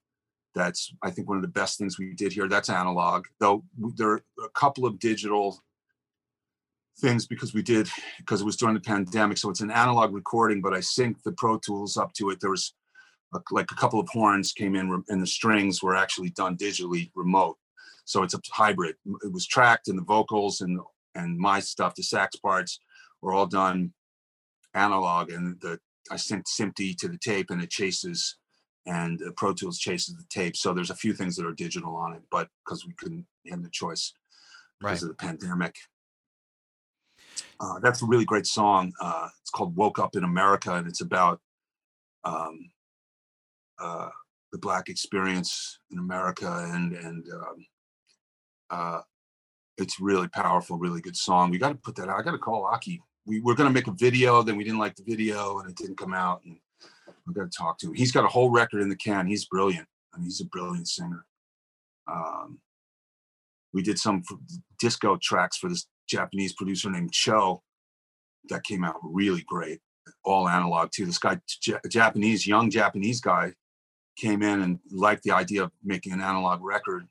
That's 0.55 0.93
I 1.03 1.11
think 1.11 1.27
one 1.27 1.37
of 1.37 1.43
the 1.43 1.49
best 1.49 1.77
things 1.77 1.99
we 1.99 2.13
did 2.13 2.31
here. 2.31 2.47
That's 2.47 2.69
analog, 2.69 3.25
though. 3.39 3.63
There 3.95 4.11
are 4.11 4.21
a 4.43 4.49
couple 4.55 4.85
of 4.85 4.99
digital 4.99 5.61
things 6.99 7.27
because 7.27 7.53
we 7.53 7.61
did 7.61 7.89
because 8.19 8.41
it 8.41 8.45
was 8.45 8.55
during 8.55 8.75
the 8.75 8.81
pandemic, 8.81 9.37
so 9.37 9.49
it's 9.49 9.61
an 9.61 9.71
analog 9.71 10.13
recording. 10.13 10.61
But 10.61 10.73
I 10.73 10.79
synced 10.79 11.23
the 11.23 11.33
Pro 11.33 11.59
Tools 11.59 11.97
up 11.97 12.13
to 12.13 12.29
it. 12.29 12.39
There 12.39 12.51
was 12.51 12.73
a, 13.33 13.39
like 13.51 13.71
a 13.71 13.75
couple 13.75 13.99
of 13.99 14.09
horns 14.09 14.53
came 14.53 14.75
in, 14.75 15.03
and 15.09 15.21
the 15.21 15.27
strings 15.27 15.83
were 15.83 15.95
actually 15.95 16.29
done 16.31 16.57
digitally 16.57 17.11
remote. 17.15 17.57
So 18.05 18.23
it's 18.23 18.33
a 18.33 18.39
hybrid. 18.51 18.95
It 19.23 19.31
was 19.31 19.45
tracked, 19.45 19.89
and 19.89 19.97
the 19.97 20.03
vocals 20.03 20.61
and 20.61 20.79
and 21.15 21.37
my 21.37 21.59
stuff, 21.59 21.95
the 21.95 22.03
sax 22.03 22.35
parts, 22.35 22.79
were 23.25 23.33
all 23.33 23.47
done 23.47 23.91
analog, 24.75 25.31
and 25.31 25.59
the 25.59 25.79
I 26.11 26.17
sent 26.17 26.45
SMPTE 26.45 26.97
to 26.99 27.07
the 27.07 27.17
tape, 27.17 27.49
and 27.49 27.61
it 27.61 27.71
chases, 27.71 28.37
and 28.85 29.19
uh, 29.23 29.31
Pro 29.35 29.51
Tools 29.53 29.79
chases 29.79 30.15
the 30.15 30.23
tape. 30.29 30.55
So 30.55 30.71
there's 30.73 30.91
a 30.91 30.95
few 30.95 31.13
things 31.13 31.35
that 31.35 31.47
are 31.47 31.53
digital 31.53 31.95
on 31.95 32.13
it, 32.13 32.21
but 32.29 32.47
because 32.63 32.85
we 32.85 32.93
couldn't 32.93 33.25
have 33.49 33.63
the 33.63 33.69
choice 33.71 34.13
because 34.79 35.01
Right. 35.01 35.09
of 35.09 35.09
the 35.09 35.15
pandemic. 35.15 35.75
Uh, 37.59 37.79
that's 37.79 38.03
a 38.03 38.05
really 38.05 38.25
great 38.25 38.45
song. 38.45 38.93
Uh, 39.01 39.27
it's 39.41 39.49
called 39.49 39.75
"Woke 39.75 39.97
Up 39.97 40.15
in 40.15 40.23
America," 40.23 40.75
and 40.75 40.87
it's 40.87 41.01
about 41.01 41.41
um, 42.23 42.69
uh, 43.79 44.09
the 44.51 44.59
Black 44.59 44.87
experience 44.89 45.79
in 45.89 45.97
America, 45.97 46.69
and 46.71 46.93
and 46.93 47.25
um, 47.33 47.65
uh, 48.69 49.01
it's 49.77 49.99
really 49.99 50.27
powerful, 50.27 50.77
really 50.77 51.01
good 51.01 51.17
song. 51.17 51.49
We 51.49 51.57
got 51.57 51.69
to 51.69 51.75
put 51.75 51.95
that 51.95 52.09
out. 52.09 52.19
I 52.19 52.23
got 52.23 52.31
to 52.31 52.37
call 52.37 52.69
Akie. 52.71 52.99
We 53.25 53.41
were 53.41 53.55
going 53.55 53.67
to 53.67 53.73
make 53.73 53.87
a 53.87 53.91
video, 53.91 54.43
then 54.43 54.55
we 54.55 54.63
didn't 54.63 54.79
like 54.79 54.95
the 54.95 55.03
video, 55.03 55.59
and 55.59 55.69
it 55.69 55.75
didn't 55.75 55.97
come 55.97 56.13
out. 56.13 56.41
And 56.45 56.57
we 57.25 57.33
got 57.33 57.51
to 57.51 57.57
talk 57.57 57.77
to 57.79 57.87
him. 57.87 57.93
He's 57.93 58.11
got 58.11 58.25
a 58.25 58.29
whole 58.29 58.51
record 58.51 58.81
in 58.81 58.89
the 58.89 58.95
can. 58.95 59.27
He's 59.27 59.45
brilliant. 59.45 59.87
I 60.13 60.17
mean, 60.17 60.25
he's 60.25 60.41
a 60.41 60.45
brilliant 60.45 60.87
singer. 60.87 61.25
Um, 62.07 62.59
we 63.73 63.81
did 63.81 63.99
some 63.99 64.23
disco 64.79 65.17
tracks 65.21 65.57
for 65.57 65.69
this 65.69 65.87
Japanese 66.07 66.53
producer 66.53 66.89
named 66.89 67.11
Cho 67.11 67.61
that 68.49 68.63
came 68.63 68.83
out 68.83 68.95
really 69.01 69.43
great. 69.47 69.79
All 70.23 70.47
analog 70.47 70.91
too. 70.91 71.05
This 71.05 71.17
guy, 71.17 71.39
Japanese, 71.89 72.45
young 72.45 72.69
Japanese 72.69 73.19
guy, 73.21 73.53
came 74.15 74.41
in 74.43 74.61
and 74.61 74.79
liked 74.91 75.23
the 75.23 75.31
idea 75.31 75.63
of 75.63 75.71
making 75.83 76.13
an 76.13 76.21
analog 76.21 76.63
record, 76.63 77.07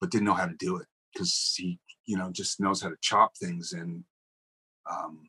but 0.00 0.10
didn't 0.10 0.26
know 0.26 0.34
how 0.34 0.46
to 0.46 0.54
do 0.58 0.76
it 0.76 0.86
because 1.12 1.54
he, 1.56 1.78
you 2.04 2.16
know, 2.16 2.30
just 2.30 2.60
knows 2.60 2.80
how 2.80 2.88
to 2.88 2.96
chop 3.00 3.36
things 3.36 3.72
and 3.72 4.04
um, 4.88 5.22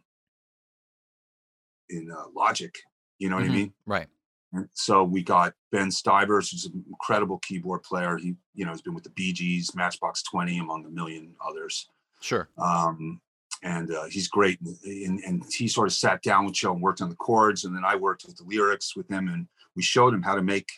in 1.89 2.11
uh, 2.11 2.25
Logic. 2.35 2.73
You 3.19 3.29
know 3.29 3.37
what 3.37 3.45
Mhm. 3.45 3.49
I 3.51 3.55
mean? 3.55 3.73
Right. 3.85 4.07
And 4.53 4.69
so 4.73 5.03
we 5.03 5.23
got 5.23 5.53
Ben 5.71 5.91
Stivers, 5.91 6.51
who's 6.51 6.65
an 6.65 6.83
incredible 6.87 7.39
keyboard 7.39 7.83
player. 7.83 8.17
He, 8.17 8.35
you 8.53 8.65
know, 8.65 8.71
has 8.71 8.81
been 8.81 8.93
with 8.93 9.03
the 9.03 9.09
Bee 9.11 9.33
Gees, 9.33 9.75
Matchbox 9.75 10.23
Twenty, 10.23 10.59
among 10.59 10.85
a 10.85 10.89
million 10.89 11.35
others. 11.45 11.89
Sure. 12.21 12.49
Um, 12.57 13.21
and 13.63 13.91
uh, 13.91 14.05
he's 14.05 14.27
great. 14.27 14.59
And, 14.61 15.19
and, 15.21 15.43
he 15.51 15.67
sort 15.67 15.87
of 15.87 15.93
sat 15.93 16.21
down 16.21 16.45
with 16.45 16.53
Joe 16.53 16.73
and 16.73 16.81
worked 16.81 17.01
on 17.01 17.09
the 17.09 17.15
chords, 17.15 17.65
and 17.65 17.75
then 17.75 17.83
I 17.83 17.95
worked 17.95 18.23
with 18.25 18.37
the 18.37 18.43
lyrics 18.43 18.95
with 18.95 19.09
him, 19.09 19.27
and 19.27 19.47
we 19.75 19.81
showed 19.81 20.13
him 20.13 20.21
how 20.21 20.35
to 20.35 20.43
make 20.43 20.69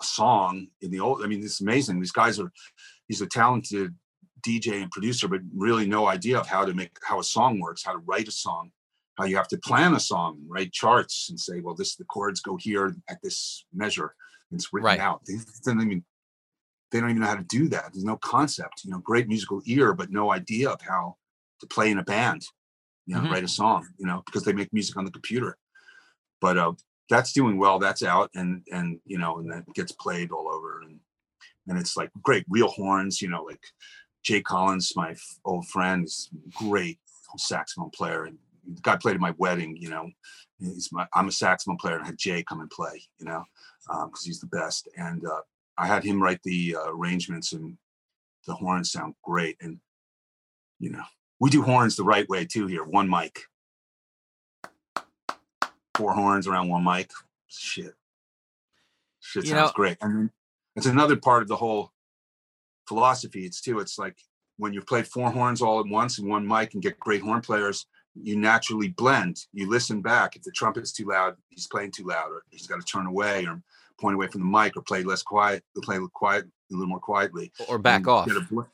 a 0.00 0.04
song 0.04 0.68
in 0.80 0.90
the 0.90 1.00
old. 1.00 1.22
I 1.22 1.26
mean, 1.26 1.42
it's 1.42 1.60
amazing. 1.60 2.00
These 2.00 2.12
guys 2.12 2.38
are. 2.38 2.52
He's 3.08 3.20
a 3.20 3.26
talented 3.26 3.94
DJ 4.46 4.82
and 4.82 4.90
producer, 4.90 5.26
but 5.28 5.40
really 5.54 5.86
no 5.86 6.06
idea 6.06 6.38
of 6.38 6.46
how 6.46 6.64
to 6.64 6.74
make 6.74 6.96
how 7.02 7.18
a 7.18 7.24
song 7.24 7.58
works, 7.60 7.82
how 7.84 7.92
to 7.92 7.98
write 7.98 8.28
a 8.28 8.32
song, 8.32 8.70
how 9.16 9.24
you 9.24 9.36
have 9.36 9.48
to 9.48 9.58
plan 9.58 9.94
a 9.94 10.00
song, 10.00 10.40
write 10.48 10.72
charts, 10.72 11.28
and 11.30 11.38
say, 11.38 11.60
well, 11.60 11.74
this 11.74 11.96
the 11.96 12.04
chords 12.04 12.40
go 12.40 12.56
here 12.56 12.94
at 13.08 13.18
this 13.22 13.64
measure. 13.72 14.14
It's 14.50 14.72
written 14.72 14.86
right. 14.86 15.00
out. 15.00 15.22
They 15.26 15.34
don't 15.64 15.80
even 15.82 16.04
they 16.90 17.00
don't 17.00 17.10
even 17.10 17.22
know 17.22 17.28
how 17.28 17.36
to 17.36 17.44
do 17.44 17.68
that. 17.68 17.92
There's 17.92 18.04
no 18.04 18.16
concept. 18.16 18.82
You 18.84 18.92
know, 18.92 18.98
great 18.98 19.28
musical 19.28 19.60
ear, 19.66 19.94
but 19.94 20.10
no 20.10 20.32
idea 20.32 20.70
of 20.70 20.80
how 20.80 21.16
to 21.60 21.66
play 21.66 21.90
in 21.90 21.98
a 21.98 22.04
band. 22.04 22.44
You 23.06 23.14
know, 23.14 23.22
mm-hmm. 23.22 23.32
write 23.32 23.44
a 23.44 23.48
song. 23.48 23.86
You 23.98 24.06
know, 24.06 24.22
because 24.26 24.44
they 24.44 24.52
make 24.52 24.72
music 24.72 24.96
on 24.96 25.04
the 25.04 25.10
computer. 25.10 25.56
But 26.40 26.58
uh, 26.58 26.72
that's 27.08 27.32
doing 27.32 27.58
well. 27.58 27.78
That's 27.78 28.02
out, 28.02 28.30
and 28.34 28.62
and 28.70 29.00
you 29.06 29.18
know, 29.18 29.38
and 29.38 29.50
that 29.50 29.64
gets 29.74 29.92
played 29.92 30.30
all 30.30 30.48
over, 30.48 30.82
and 30.82 31.00
and 31.68 31.78
it's 31.78 31.96
like 31.96 32.10
great 32.22 32.44
real 32.48 32.68
horns. 32.68 33.20
You 33.20 33.28
know, 33.28 33.42
like 33.42 33.62
Jay 34.22 34.40
Collins, 34.40 34.92
my 34.96 35.14
old 35.44 35.66
friend, 35.68 36.04
is 36.04 36.30
great 36.54 36.98
saxophone 37.36 37.90
player, 37.90 38.24
and 38.24 38.38
the 38.66 38.80
guy 38.82 38.96
played 38.96 39.14
at 39.14 39.20
my 39.20 39.34
wedding. 39.38 39.76
You 39.76 39.90
know, 39.90 40.10
he's 40.58 40.90
my, 40.92 41.06
I'm 41.14 41.28
a 41.28 41.32
saxophone 41.32 41.76
player, 41.76 41.96
and 41.96 42.04
I 42.04 42.06
had 42.06 42.18
Jay 42.18 42.42
come 42.42 42.60
and 42.60 42.70
play. 42.70 43.02
You 43.18 43.26
know, 43.26 43.44
because 43.86 44.04
um, 44.04 44.10
he's 44.24 44.40
the 44.40 44.46
best, 44.46 44.88
and 44.96 45.24
uh, 45.24 45.40
I 45.78 45.86
had 45.86 46.04
him 46.04 46.22
write 46.22 46.42
the 46.42 46.76
uh, 46.78 46.90
arrangements, 46.90 47.52
and 47.52 47.76
the 48.46 48.54
horns 48.54 48.92
sound 48.92 49.14
great. 49.22 49.56
And 49.60 49.78
you 50.78 50.90
know, 50.90 51.04
we 51.40 51.50
do 51.50 51.62
horns 51.62 51.96
the 51.96 52.04
right 52.04 52.28
way 52.28 52.44
too 52.44 52.66
here. 52.66 52.84
One 52.84 53.08
mic, 53.08 53.40
four 55.94 56.14
horns 56.14 56.46
around 56.46 56.68
one 56.68 56.84
mic. 56.84 57.10
Shit, 57.48 57.94
shit 59.20 59.46
sounds 59.46 59.70
know, 59.70 59.72
great. 59.74 59.98
And 60.00 60.30
it's 60.76 60.86
another 60.86 61.16
part 61.16 61.42
of 61.42 61.48
the 61.48 61.56
whole 61.56 61.92
philosophy. 62.88 63.44
It's 63.44 63.60
too. 63.60 63.80
It's 63.80 63.98
like 63.98 64.16
when 64.56 64.72
you 64.72 64.82
play 64.82 65.02
four 65.02 65.30
horns 65.30 65.62
all 65.62 65.80
at 65.80 65.86
once 65.86 66.18
in 66.18 66.28
one 66.28 66.46
mic 66.46 66.74
and 66.74 66.82
get 66.82 66.98
great 66.98 67.22
horn 67.22 67.40
players, 67.40 67.86
you 68.14 68.36
naturally 68.36 68.88
blend. 68.88 69.44
You 69.52 69.68
listen 69.68 70.00
back. 70.00 70.36
If 70.36 70.42
the 70.42 70.52
trumpet's 70.52 70.92
too 70.92 71.06
loud, 71.06 71.36
he's 71.48 71.66
playing 71.66 71.92
too 71.92 72.04
loud, 72.04 72.30
or 72.30 72.42
he's 72.50 72.66
got 72.66 72.80
to 72.80 72.86
turn 72.86 73.06
away 73.06 73.44
or 73.46 73.60
point 74.00 74.14
away 74.14 74.26
from 74.28 74.40
the 74.40 74.58
mic, 74.58 74.76
or 74.76 74.82
play 74.82 75.02
less 75.02 75.22
quiet, 75.22 75.62
play 75.82 75.98
quiet 76.12 76.44
a 76.44 76.74
little 76.74 76.88
more 76.88 77.00
quietly, 77.00 77.52
or 77.68 77.78
back 77.78 78.08
off. 78.08 78.26
Get 78.26 78.36
a, 78.36 78.66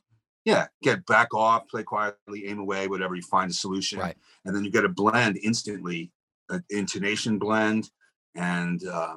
yeah, 0.45 0.67
get 0.83 1.05
back 1.07 1.35
off, 1.35 1.69
play 1.69 1.83
quietly, 1.83 2.47
aim 2.47 2.59
away, 2.59 2.89
whatever. 2.89 3.15
You 3.15 3.23
find 3.23 3.51
a 3.51 3.55
solution, 3.55 3.99
right. 3.99 4.17
and 4.45 4.57
then 4.57 4.65
you 4.65 4.71
get 4.71 4.85
a 4.85 4.89
blend 4.89 5.39
instantly, 5.43 6.11
an 6.49 6.65
intonation 6.71 7.39
blend, 7.39 7.91
and 8.35 8.87
uh, 8.87 9.17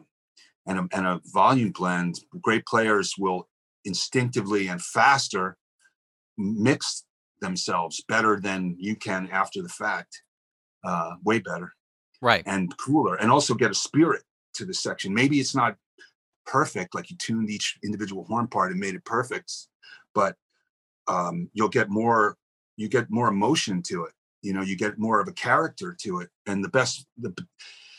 and 0.68 0.80
a, 0.80 0.88
and 0.92 1.08
a 1.08 1.22
volume 1.34 1.72
blend. 1.72 2.20
Great 2.42 2.66
players 2.66 3.16
will 3.18 3.48
instinctively 3.86 4.68
and 4.68 4.82
faster 4.82 5.58
mix 6.38 7.04
themselves 7.44 8.04
better 8.08 8.40
than 8.40 8.76
you 8.80 8.96
can 8.96 9.30
after 9.32 9.62
the 9.62 9.70
fact 9.70 10.24
uh, 10.84 11.12
way 11.24 11.40
better 11.40 11.72
right. 12.22 12.44
and 12.48 12.76
cooler 12.78 13.16
and 13.16 13.30
also 13.30 13.54
get 13.54 13.72
a 13.72 13.76
spirit 13.76 14.24
to 14.56 14.66
the 14.66 14.74
section. 14.74 15.14
Maybe 15.14 15.40
it's 15.40 15.56
not 15.56 15.76
perfect 16.46 16.96
like 16.96 17.10
you 17.10 17.18
tuned 17.18 17.50
each 17.50 17.78
individual 17.84 18.26
horn 18.26 18.48
part 18.48 18.72
and 18.72 18.80
made 18.80 18.96
it 18.96 19.06
perfect 19.06 19.52
but 20.14 20.36
um, 21.08 21.50
you'll 21.54 21.70
get 21.70 21.90
more 21.90 22.38
you 22.76 22.90
get 22.90 23.10
more 23.10 23.28
emotion 23.28 23.84
to 23.84 24.06
it. 24.06 24.14
You 24.42 24.54
know 24.54 24.62
you 24.62 24.76
get 24.76 24.98
more 24.98 25.20
of 25.20 25.28
a 25.28 25.34
character 25.34 25.96
to 26.02 26.20
it 26.20 26.30
and 26.48 26.64
the 26.64 26.70
best 26.70 27.06
the 27.18 27.34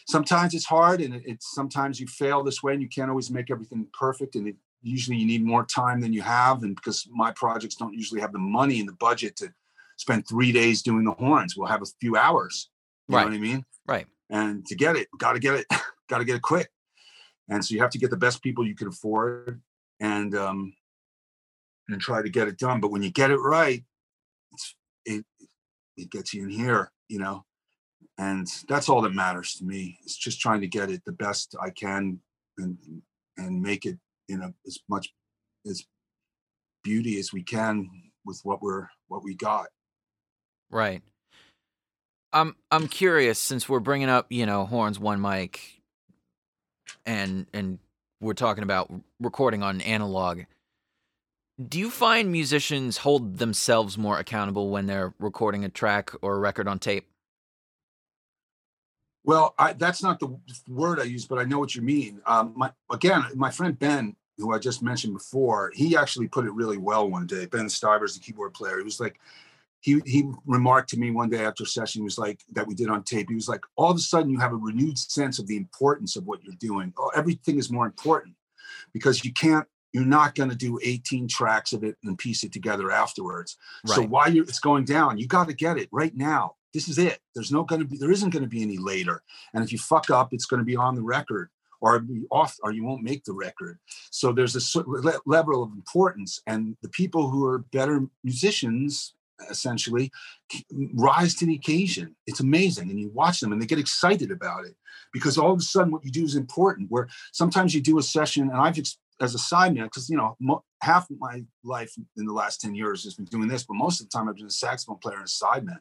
sometimes 0.07 0.53
it's 0.55 0.67
hard 0.67 1.01
and 1.01 1.23
it's 1.25 1.55
sometimes 1.55 1.99
you 1.99 2.07
fail 2.07 2.43
this 2.43 2.63
way 2.63 2.75
and 2.75 2.83
you 2.83 2.89
can't 2.89 3.09
always 3.09 3.31
make 3.31 3.51
everything 3.51 3.87
perfect 3.99 4.37
and 4.37 4.49
it, 4.49 4.57
usually 4.85 5.17
you 5.17 5.27
need 5.27 5.45
more 5.45 5.65
time 5.65 6.01
than 6.01 6.13
you 6.13 6.23
have 6.23 6.63
and 6.63 6.77
because 6.77 7.09
my 7.11 7.33
projects 7.33 7.75
don't 7.75 7.95
usually 7.95 8.21
have 8.21 8.33
the 8.33 8.39
money 8.39 8.81
and 8.81 8.89
the 8.89 8.95
budget 8.95 9.35
to 9.37 9.53
spend 9.97 10.27
three 10.29 10.53
days 10.53 10.83
doing 10.83 11.05
the 11.05 11.13
horns 11.13 11.57
we'll 11.57 11.69
have 11.69 11.83
a 11.83 11.87
few 12.01 12.17
hours. 12.17 12.71
You 13.09 13.17
right. 13.17 13.23
know 13.23 13.31
what 13.31 13.37
i 13.37 13.41
mean? 13.41 13.65
Right. 13.87 14.07
And 14.31 14.67
to 14.67 14.75
get 14.75 14.97
it 14.97 15.09
got 15.19 15.33
to 15.33 15.39
get 15.39 15.55
it 15.55 15.67
got 16.09 16.19
to 16.19 16.25
get 16.25 16.37
it 16.37 16.43
quick. 16.43 16.69
And 17.49 17.65
so 17.65 17.75
you 17.75 17.81
have 17.81 17.91
to 17.91 17.99
get 17.99 18.11
the 18.11 18.17
best 18.17 18.43
people 18.43 18.67
you 18.67 18.75
can 18.75 18.89
afford 18.89 19.61
and 20.01 20.35
um 20.35 20.75
and 21.89 22.01
try 22.01 22.23
to 22.23 22.31
get 22.31 22.49
it 22.49 22.59
done. 22.59 22.81
But 22.81 22.91
when 22.91 23.03
you 23.03 23.11
get 23.11 23.31
it 23.31 23.39
right 23.39 23.83
it's 24.53 24.77
it 25.05 25.25
it 25.97 26.11
gets 26.11 26.35
you 26.35 26.45
in 26.45 26.51
here 26.51 26.91
you 27.09 27.19
know? 27.19 27.45
And 28.19 28.47
that's 28.69 28.89
all 28.89 29.03
that 29.03 29.15
matters 29.15 29.55
to 29.55 29.65
me. 29.65 29.99
It's 30.03 30.17
just 30.17 30.41
trying 30.41 30.61
to 30.61 30.69
get 30.69 30.91
it 30.91 31.03
the 31.05 31.13
best 31.13 31.57
i 31.61 31.71
can 31.71 32.21
and 32.59 32.79
and 33.37 33.61
make 33.61 33.87
it 33.87 33.99
you 34.29 34.39
know 34.39 34.53
as 34.67 34.79
much 34.89 35.13
as 35.69 35.85
beauty 36.83 37.19
as 37.19 37.33
we 37.33 37.43
can 37.43 37.89
with 38.25 38.41
what 38.43 38.63
we're 38.63 38.89
what 39.09 39.23
we 39.23 39.35
got. 39.35 39.67
Right. 40.71 41.03
I'm 42.33 42.57
i'm 42.73 42.89
curious 42.89 43.39
since 43.39 43.69
we're 43.69 43.81
bringing 43.81 44.09
up 44.09 44.27
you 44.29 44.45
know 44.45 44.67
horns 44.67 44.99
one 44.99 45.21
mic 45.21 45.81
and 47.07 47.47
and 47.55 47.79
we're 48.21 48.35
talking 48.35 48.65
about 48.65 48.93
recording 49.21 49.63
on 49.63 49.81
analog 49.83 50.41
do 51.69 51.79
you 51.79 51.91
find 51.91 52.33
musicians 52.33 52.97
hold 52.99 53.39
themselves 53.39 53.97
more 53.97 54.19
accountable 54.19 54.71
when 54.71 54.87
they're 54.87 55.15
recording 55.21 55.65
a 55.65 55.69
track 55.69 56.11
or 56.23 56.35
a 56.35 56.39
record 56.41 56.67
on 56.67 56.81
tape 56.81 57.07
well, 59.25 59.55
I, 59.59 59.73
that's 59.73 60.03
not 60.03 60.21
the 60.21 60.37
word 60.69 61.01
I 61.01 61.05
use, 61.05 61.25
but 61.25 61.39
I 61.39 61.45
know 61.45 61.59
what 61.59 61.75
you 61.75 61.83
mean. 61.83 62.21
Um, 62.27 62.53
my, 62.55 62.71
again, 62.93 63.25
my 63.35 63.51
friend 63.51 63.79
Ben, 63.79 64.15
who 64.37 64.53
I 64.53 64.59
just 64.59 64.83
mentioned 64.83 65.15
before, 65.15 65.73
he 65.75 65.97
actually 65.97 66.29
put 66.29 66.45
it 66.45 66.53
really 66.53 66.77
well 66.77 67.09
one 67.09 67.27
day. 67.27 67.47
Ben 67.47 67.69
Stivers, 67.69 68.15
the 68.15 68.21
keyboard 68.21 68.53
player, 68.53 68.77
he 68.77 68.85
was 68.85 69.01
like, 69.01 69.19
he 69.81 70.01
he 70.07 70.25
remarked 70.47 70.89
to 70.91 70.99
me 70.99 71.11
one 71.11 71.29
day 71.29 71.45
after 71.45 71.65
a 71.65 71.67
session, 71.67 72.01
he 72.01 72.05
was 72.05 72.19
like 72.19 72.41
that 72.53 72.67
we 72.67 72.75
did 72.75 72.89
on 72.89 73.03
tape. 73.03 73.29
He 73.29 73.35
was 73.35 73.51
like, 73.51 73.61
all 73.77 73.91
of 73.91 73.97
a 73.99 74.01
sudden 74.01 74.31
you 74.31 74.39
have 74.41 74.53
a 74.53 74.57
renewed 74.57 74.99
sense 74.99 75.39
of 75.39 75.47
the 75.47 75.59
importance 75.59 76.17
of 76.17 76.25
what 76.25 76.43
you're 76.43 76.55
doing. 76.59 76.93
Oh, 76.99 77.11
everything 77.15 77.59
is 77.59 77.71
more 77.71 77.85
important 77.85 78.35
because 78.95 79.25
you 79.25 79.33
can't 79.33 79.67
you're 79.93 80.05
not 80.05 80.35
going 80.35 80.51
to 80.51 80.57
do 80.57 80.79
18 80.83 81.29
tracks 81.29 81.73
of 81.73 81.85
it 81.85 81.97
and 82.03 82.19
piece 82.19 82.43
it 82.45 82.53
together 82.53 82.91
afterwards. 82.91 83.57
Right. 83.87 83.95
So 83.95 84.03
while 84.03 84.33
you're, 84.33 84.45
it's 84.45 84.59
going 84.59 84.85
down, 84.85 85.19
you 85.19 85.29
got 85.29 85.49
to 85.49 85.55
get 85.55 85.77
it 85.77 85.89
right 85.93 86.15
now 86.17 86.57
this 86.75 86.89
is 86.89 86.99
it. 86.99 87.21
There's 87.35 87.53
no 87.53 87.63
going 87.63 87.81
to 87.81 87.87
be, 87.87 87.97
there 87.97 88.11
isn't 88.11 88.31
going 88.31 88.43
to 88.43 88.49
be 88.49 88.63
any 88.63 88.77
later. 88.77 89.23
And 89.55 89.65
if 89.65 89.73
you 89.73 89.79
fuck 89.79 90.11
up, 90.11 90.31
it's 90.33 90.45
going 90.45 90.59
to 90.59 90.65
be 90.65 90.77
on 90.77 90.97
the 90.97 91.03
record 91.03 91.49
or 91.81 92.05
off, 92.31 92.57
or 92.63 92.73
you 92.73 92.85
won't 92.85 93.03
make 93.03 93.25
the 93.25 93.33
record. 93.33 93.79
So 94.11 94.33
there's 94.33 94.57
a 94.57 94.85
level 95.27 95.63
of 95.63 95.71
importance, 95.73 96.41
and 96.47 96.77
the 96.83 96.89
people 96.89 97.31
who 97.31 97.45
are 97.47 97.59
better 97.59 98.07
musicians 98.23 99.15
essentially 99.51 100.11
rise 100.95 101.35
to 101.35 101.47
the 101.47 101.55
occasion. 101.55 102.17
It's 102.27 102.41
amazing. 102.41 102.91
And 102.91 102.99
you 102.99 103.11
watch 103.11 103.41
them 103.41 103.53
and 103.53 103.61
they 103.61 103.67
get 103.67 103.81
excited 103.81 104.31
about 104.31 104.65
it 104.65 104.77
because 105.13 105.37
all 105.37 105.53
of 105.53 105.59
a 105.59 105.63
sudden 105.63 105.93
what 105.93 106.05
you 106.05 106.11
do 106.11 106.25
is 106.25 106.37
important. 106.37 106.91
Where 106.91 107.09
sometimes 107.33 107.75
you 107.75 107.81
do 107.81 107.99
a 107.99 108.03
session, 108.03 108.49
and 108.51 108.59
I've 108.59 108.79
as 109.21 109.35
a 109.35 109.39
side 109.39 109.75
because 109.75 110.09
you 110.09 110.17
know, 110.17 110.37
mo- 110.41 110.65
half 110.83 111.11
of 111.11 111.19
my 111.19 111.45
life 111.63 111.93
in 112.17 112.27
the 112.27 112.33
last 112.33 112.61
10 112.61 112.75
years 112.75 113.05
has 113.05 113.15
been 113.15 113.27
doing 113.27 113.49
this, 113.49 113.65
but 113.65 113.75
most 113.75 114.01
of 114.01 114.09
the 114.09 114.17
time 114.17 114.29
I've 114.29 114.37
been 114.37 114.47
a 114.47 114.51
saxophone 114.51 114.99
player 114.99 115.17
and 115.17 115.25
a 115.25 115.29
side 115.29 115.65
man. 115.65 115.79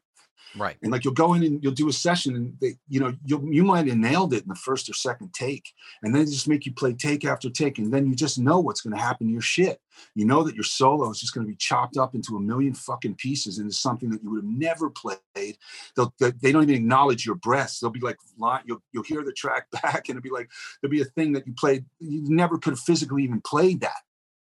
Right. 0.55 0.77
And 0.83 0.91
like 0.91 1.03
you'll 1.03 1.13
go 1.13 1.33
in 1.33 1.43
and 1.43 1.63
you'll 1.63 1.73
do 1.73 1.89
a 1.89 1.93
session 1.93 2.35
and 2.35 2.55
they, 2.61 2.75
you 2.87 2.99
know, 2.99 3.15
you 3.25 3.47
you 3.51 3.63
might 3.63 3.87
have 3.87 3.97
nailed 3.97 4.33
it 4.33 4.43
in 4.43 4.49
the 4.49 4.55
first 4.55 4.89
or 4.89 4.93
second 4.93 5.33
take. 5.33 5.67
And 6.03 6.13
then 6.13 6.25
just 6.25 6.47
make 6.47 6.65
you 6.65 6.73
play 6.73 6.93
take 6.93 7.25
after 7.25 7.49
take. 7.49 7.79
And 7.79 7.91
then 7.91 8.05
you 8.07 8.15
just 8.15 8.37
know 8.37 8.59
what's 8.59 8.81
going 8.81 8.95
to 8.95 9.01
happen 9.01 9.27
to 9.27 9.33
your 9.33 9.41
shit. 9.41 9.79
You 10.15 10.25
know 10.25 10.43
that 10.43 10.55
your 10.55 10.63
solo 10.63 11.09
is 11.09 11.19
just 11.19 11.33
going 11.33 11.45
to 11.45 11.51
be 11.51 11.57
chopped 11.57 11.97
up 11.97 12.15
into 12.15 12.35
a 12.35 12.39
million 12.39 12.73
fucking 12.73 13.15
pieces 13.15 13.59
into 13.59 13.73
something 13.73 14.09
that 14.11 14.23
you 14.23 14.29
would 14.31 14.43
have 14.43 14.51
never 14.51 14.89
played. 14.89 15.57
They'll, 15.95 16.13
they 16.19 16.51
don't 16.51 16.63
even 16.63 16.75
acknowledge 16.75 17.25
your 17.25 17.35
breaths. 17.35 17.79
They'll 17.79 17.89
be 17.89 17.99
like, 17.99 18.17
you'll, 18.65 18.81
you'll 18.91 19.03
hear 19.03 19.23
the 19.23 19.33
track 19.33 19.69
back 19.83 20.09
and 20.09 20.17
it'll 20.17 20.21
be 20.21 20.29
like, 20.29 20.49
there'll 20.81 20.91
be 20.91 21.01
a 21.01 21.05
thing 21.05 21.33
that 21.33 21.47
you 21.47 21.53
played. 21.53 21.85
You 21.99 22.23
never 22.27 22.57
could 22.57 22.73
have 22.73 22.79
physically 22.79 23.23
even 23.23 23.41
played 23.41 23.81
that. 23.81 24.01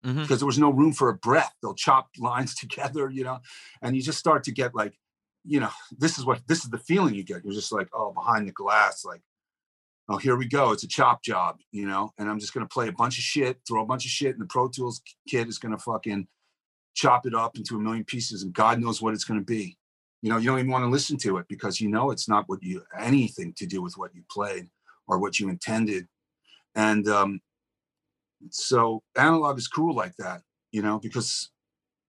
Mm-hmm. 0.05 0.23
Because 0.23 0.39
there 0.39 0.47
was 0.47 0.59
no 0.59 0.71
room 0.71 0.93
for 0.93 1.09
a 1.09 1.15
breath. 1.15 1.53
They'll 1.61 1.75
chop 1.75 2.09
lines 2.19 2.55
together, 2.55 3.11
you 3.11 3.25
know, 3.25 3.41
and 3.83 3.97
you 3.97 4.03
just 4.03 4.19
start 4.19 4.45
to 4.45 4.53
get 4.53 4.75
like 4.75 4.95
you 5.49 5.61
know, 5.61 5.71
this 5.99 6.19
is 6.19 6.25
what 6.25 6.41
this 6.47 6.65
is 6.65 6.71
the 6.71 6.79
feeling 6.79 7.15
you 7.15 7.25
get. 7.25 7.45
You're 7.45 7.55
just 7.55 7.73
like, 7.73 7.89
oh, 7.93 8.13
behind 8.13 8.47
the 8.47 8.53
glass, 8.53 9.05
like, 9.05 9.23
oh, 10.09 10.19
here 10.19 10.37
we 10.37 10.47
go. 10.47 10.73
It's 10.73 10.85
a 10.85 10.89
chop 10.89 11.23
job, 11.23 11.59
you 11.73 11.87
know, 11.87 12.13
and 12.19 12.29
I'm 12.29 12.39
just 12.39 12.55
gonna 12.55 12.67
play 12.67 12.89
a 12.89 12.93
bunch 12.93 13.19
of 13.19 13.25
shit, 13.25 13.59
throw 13.67 13.83
a 13.83 13.87
bunch 13.87 14.05
of 14.05 14.11
shit, 14.11 14.33
and 14.33 14.41
the 14.41 14.47
Pro 14.47 14.69
Tools 14.69 15.03
kid 15.29 15.49
is 15.49 15.59
gonna 15.59 15.79
fucking 15.79 16.29
chop 16.95 17.27
it 17.27 17.35
up 17.35 17.57
into 17.57 17.77
a 17.77 17.81
million 17.81 18.05
pieces, 18.05 18.43
and 18.43 18.53
God 18.53 18.81
knows 18.81 19.03
what 19.03 19.15
it's 19.15 19.25
gonna 19.25 19.41
be. 19.41 19.77
You 20.23 20.31
know, 20.31 20.39
you 20.39 20.47
don't 20.47 20.59
even 20.59 20.71
want 20.71 20.85
to 20.85 20.91
listen 20.91 21.17
to 21.19 21.39
it 21.39 21.47
because 21.49 21.81
you 21.81 21.89
know 21.89 22.11
it's 22.11 22.29
not 22.29 22.45
what 22.49 22.63
you 22.63 22.83
anything 22.99 23.53
to 23.55 23.67
do 23.67 23.81
with 23.81 23.97
what 23.97 24.15
you 24.15 24.23
played 24.31 24.69
or 25.07 25.19
what 25.19 25.39
you 25.39 25.49
intended. 25.49 26.09
And 26.75 27.07
um, 27.09 27.41
so 28.51 29.03
analog 29.17 29.59
is 29.59 29.69
cool 29.69 29.95
like 29.95 30.17
that, 30.17 30.43
you 30.73 30.83
know, 30.83 30.99
because 30.99 31.51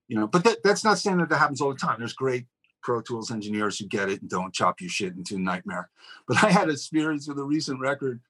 you 0.07 0.17
know, 0.17 0.25
but 0.25 0.43
that, 0.43 0.63
that's 0.63 0.83
not 0.83 0.97
saying 0.97 1.17
that 1.17 1.29
that 1.29 1.37
happens 1.37 1.61
all 1.61 1.71
the 1.71 1.79
time. 1.79 1.97
There's 1.99 2.13
great 2.13 2.45
Pro 2.81 3.01
Tools 3.01 3.31
engineers 3.31 3.77
who 3.77 3.85
get 3.85 4.09
it 4.09 4.21
and 4.21 4.29
don't 4.29 4.53
chop 4.53 4.81
your 4.81 4.89
shit 4.89 5.15
into 5.15 5.35
a 5.35 5.39
nightmare. 5.39 5.89
But 6.27 6.43
I 6.43 6.49
had 6.51 6.69
experience 6.69 7.27
with 7.27 7.39
a 7.39 7.43
recent 7.43 7.79
record. 7.79 8.21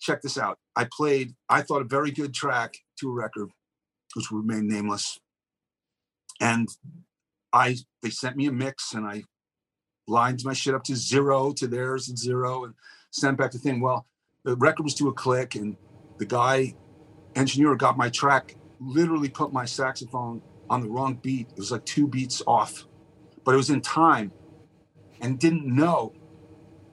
Check 0.00 0.22
this 0.22 0.38
out. 0.38 0.58
I 0.76 0.86
played, 0.92 1.34
I 1.48 1.62
thought 1.62 1.82
a 1.82 1.86
very 1.86 2.10
good 2.10 2.34
track 2.34 2.76
to 3.00 3.10
a 3.10 3.12
record, 3.12 3.50
which 4.14 4.30
will 4.30 4.40
remain 4.40 4.68
nameless. 4.68 5.18
And 6.40 6.68
I 7.52 7.76
they 8.02 8.10
sent 8.10 8.36
me 8.36 8.46
a 8.46 8.52
mix 8.52 8.94
and 8.94 9.06
I 9.06 9.24
lined 10.06 10.44
my 10.44 10.52
shit 10.52 10.74
up 10.74 10.84
to 10.84 10.96
zero 10.96 11.52
to 11.52 11.66
theirs 11.66 12.08
and 12.08 12.18
zero 12.18 12.64
and 12.64 12.74
sent 13.10 13.38
back 13.38 13.52
the 13.52 13.58
thing. 13.58 13.80
Well, 13.80 14.06
the 14.44 14.56
record 14.56 14.84
was 14.84 14.94
to 14.96 15.08
a 15.08 15.12
click 15.12 15.54
and 15.54 15.76
the 16.18 16.26
guy 16.26 16.74
engineer 17.34 17.74
got 17.76 17.96
my 17.96 18.08
track, 18.08 18.56
literally 18.80 19.28
put 19.28 19.52
my 19.52 19.64
saxophone 19.64 20.42
on 20.70 20.80
the 20.80 20.88
wrong 20.88 21.18
beat. 21.22 21.48
It 21.50 21.58
was 21.58 21.72
like 21.72 21.84
two 21.84 22.06
beats 22.06 22.42
off, 22.46 22.86
but 23.44 23.54
it 23.54 23.56
was 23.56 23.70
in 23.70 23.80
time 23.80 24.32
and 25.20 25.38
didn't 25.38 25.66
know 25.66 26.12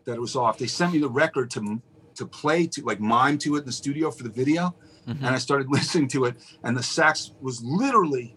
that 0.06 0.14
it 0.14 0.22
was 0.22 0.36
off. 0.36 0.58
They 0.58 0.68
sent 0.68 0.94
me 0.94 1.00
the 1.00 1.10
record 1.10 1.50
to 1.52 1.82
to 2.16 2.26
play 2.26 2.66
to 2.68 2.82
like 2.84 3.00
mime 3.00 3.38
to 3.40 3.56
it 3.56 3.60
in 3.60 3.66
the 3.66 3.72
studio 3.72 4.10
for 4.10 4.24
the 4.24 4.30
video. 4.30 4.76
Mm-hmm. 5.08 5.26
And 5.26 5.36
I 5.36 5.38
started 5.38 5.68
listening 5.70 6.08
to 6.10 6.26
it, 6.26 6.36
and 6.64 6.76
the 6.76 6.84
sax 6.84 7.32
was 7.42 7.64
literally 7.64 8.36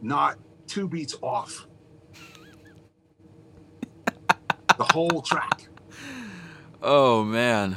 not 0.00 0.38
two 0.66 0.88
beats 0.88 1.16
off. 1.22 1.66
the 4.78 4.84
whole 4.92 5.20
track. 5.20 5.68
Oh 6.80 7.24
man. 7.24 7.76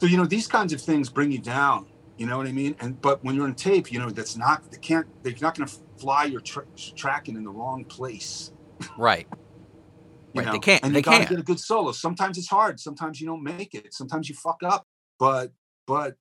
So 0.00 0.06
you 0.06 0.16
know 0.16 0.26
these 0.26 0.46
kinds 0.46 0.72
of 0.72 0.80
things 0.80 1.08
bring 1.08 1.32
you 1.32 1.38
down. 1.38 1.86
You 2.16 2.26
know 2.26 2.36
what 2.36 2.46
I 2.46 2.52
mean? 2.52 2.76
And 2.80 3.00
but 3.00 3.24
when 3.24 3.34
you're 3.34 3.46
on 3.46 3.54
tape, 3.54 3.90
you 3.90 3.98
know 3.98 4.10
that's 4.10 4.36
not 4.36 4.70
they 4.70 4.78
can't 4.78 5.06
they're 5.24 5.34
not 5.40 5.56
going 5.56 5.68
to 5.68 5.74
fly 5.98 6.24
your 6.24 6.40
tra- 6.40 6.66
tracking 6.94 7.36
in 7.36 7.44
the 7.44 7.50
wrong 7.50 7.84
place. 7.84 8.52
Right. 8.96 9.26
you 9.30 10.40
right. 10.40 10.46
know? 10.46 10.52
They 10.52 10.58
can't. 10.58 10.84
And 10.84 10.94
they 10.94 11.00
you 11.00 11.04
gotta 11.04 11.18
can't. 11.18 11.30
get 11.30 11.38
a 11.40 11.42
good 11.42 11.60
solo. 11.60 11.92
Sometimes 11.92 12.38
it's 12.38 12.48
hard. 12.48 12.80
Sometimes 12.80 13.20
you 13.20 13.26
don't 13.26 13.42
make 13.42 13.74
it. 13.74 13.92
Sometimes 13.92 14.28
you 14.28 14.34
fuck 14.34 14.62
up. 14.64 14.86
But 15.18 15.52
but 15.86 16.16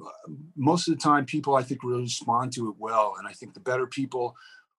uh, 0.00 0.32
most 0.56 0.88
of 0.88 0.94
the 0.94 1.00
time, 1.00 1.24
people 1.24 1.54
I 1.54 1.62
think 1.62 1.82
really 1.82 2.02
respond 2.02 2.52
to 2.54 2.68
it 2.68 2.74
well. 2.78 3.14
And 3.18 3.26
I 3.26 3.32
think 3.32 3.54
the 3.54 3.60
better 3.60 3.86
people, 3.86 4.34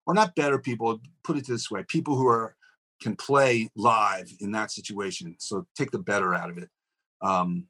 or 0.06 0.14
not 0.14 0.36
better 0.36 0.60
people, 0.60 1.00
put 1.24 1.38
it 1.38 1.48
this 1.48 1.72
way: 1.72 1.84
people 1.88 2.16
who 2.16 2.28
are 2.28 2.56
can 3.02 3.16
play 3.16 3.70
live 3.76 4.30
in 4.40 4.52
that 4.52 4.72
situation. 4.72 5.36
So 5.40 5.66
take 5.76 5.92
the 5.92 6.00
better 6.00 6.34
out 6.34 6.50
of 6.50 6.58
it. 6.58 6.70
Um, 7.22 7.68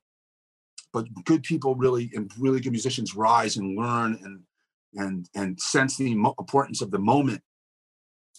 but 0.91 1.05
good 1.23 1.43
people 1.43 1.75
really 1.75 2.11
and 2.13 2.31
really 2.39 2.59
good 2.59 2.71
musicians 2.71 3.15
rise 3.15 3.57
and 3.57 3.77
learn 3.77 4.17
and 4.23 4.41
and 4.95 5.29
and 5.35 5.59
sense 5.59 5.97
the 5.97 6.11
importance 6.11 6.81
of 6.81 6.91
the 6.91 6.99
moment 6.99 7.41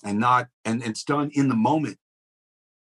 and 0.05 0.19
not 0.19 0.49
and 0.65 0.83
it's 0.83 1.05
done 1.05 1.31
in 1.35 1.49
the 1.49 1.55
moment 1.55 1.97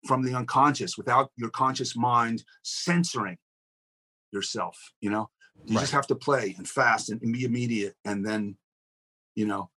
from 0.06 0.22
the 0.22 0.34
unconscious 0.34 0.96
without 0.96 1.30
your 1.36 1.50
conscious 1.50 1.96
mind 1.96 2.42
censoring 2.62 3.36
yourself 4.32 4.76
you 5.00 5.10
know 5.10 5.28
you 5.66 5.74
right. 5.74 5.82
just 5.82 5.92
have 5.92 6.06
to 6.06 6.14
play 6.14 6.54
and 6.56 6.68
fast 6.68 7.10
and, 7.10 7.20
and 7.22 7.32
be 7.32 7.44
immediate 7.44 7.94
and 8.04 8.24
then 8.24 8.56
you 9.34 9.46
know 9.46 9.68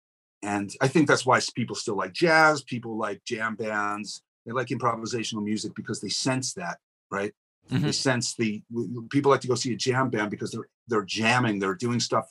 and 0.42 0.72
i 0.82 0.88
think 0.88 1.08
that's 1.08 1.26
why 1.26 1.40
people 1.56 1.76
still 1.76 1.98
like 1.98 2.14
jazz 2.14 2.64
people 2.64 2.98
like 2.98 3.24
jam 3.26 3.56
bands 3.56 4.22
they 4.46 4.52
like 4.52 4.68
improvisational 4.68 5.44
music 5.44 5.74
because 5.76 6.00
they 6.00 6.10
sense 6.10 6.54
that 6.54 6.78
right 7.12 7.34
mm-hmm. 7.70 7.84
they 7.84 7.92
sense 7.92 8.36
the 8.36 8.62
people 9.10 9.32
like 9.32 9.42
to 9.42 9.48
go 9.48 9.56
see 9.56 9.74
a 9.74 9.78
jam 9.78 10.10
band 10.10 10.30
because 10.30 10.52
they're 10.52 10.68
they're 10.88 11.06
jamming 11.06 11.60
they're 11.60 11.76
doing 11.76 12.00
stuff 12.00 12.30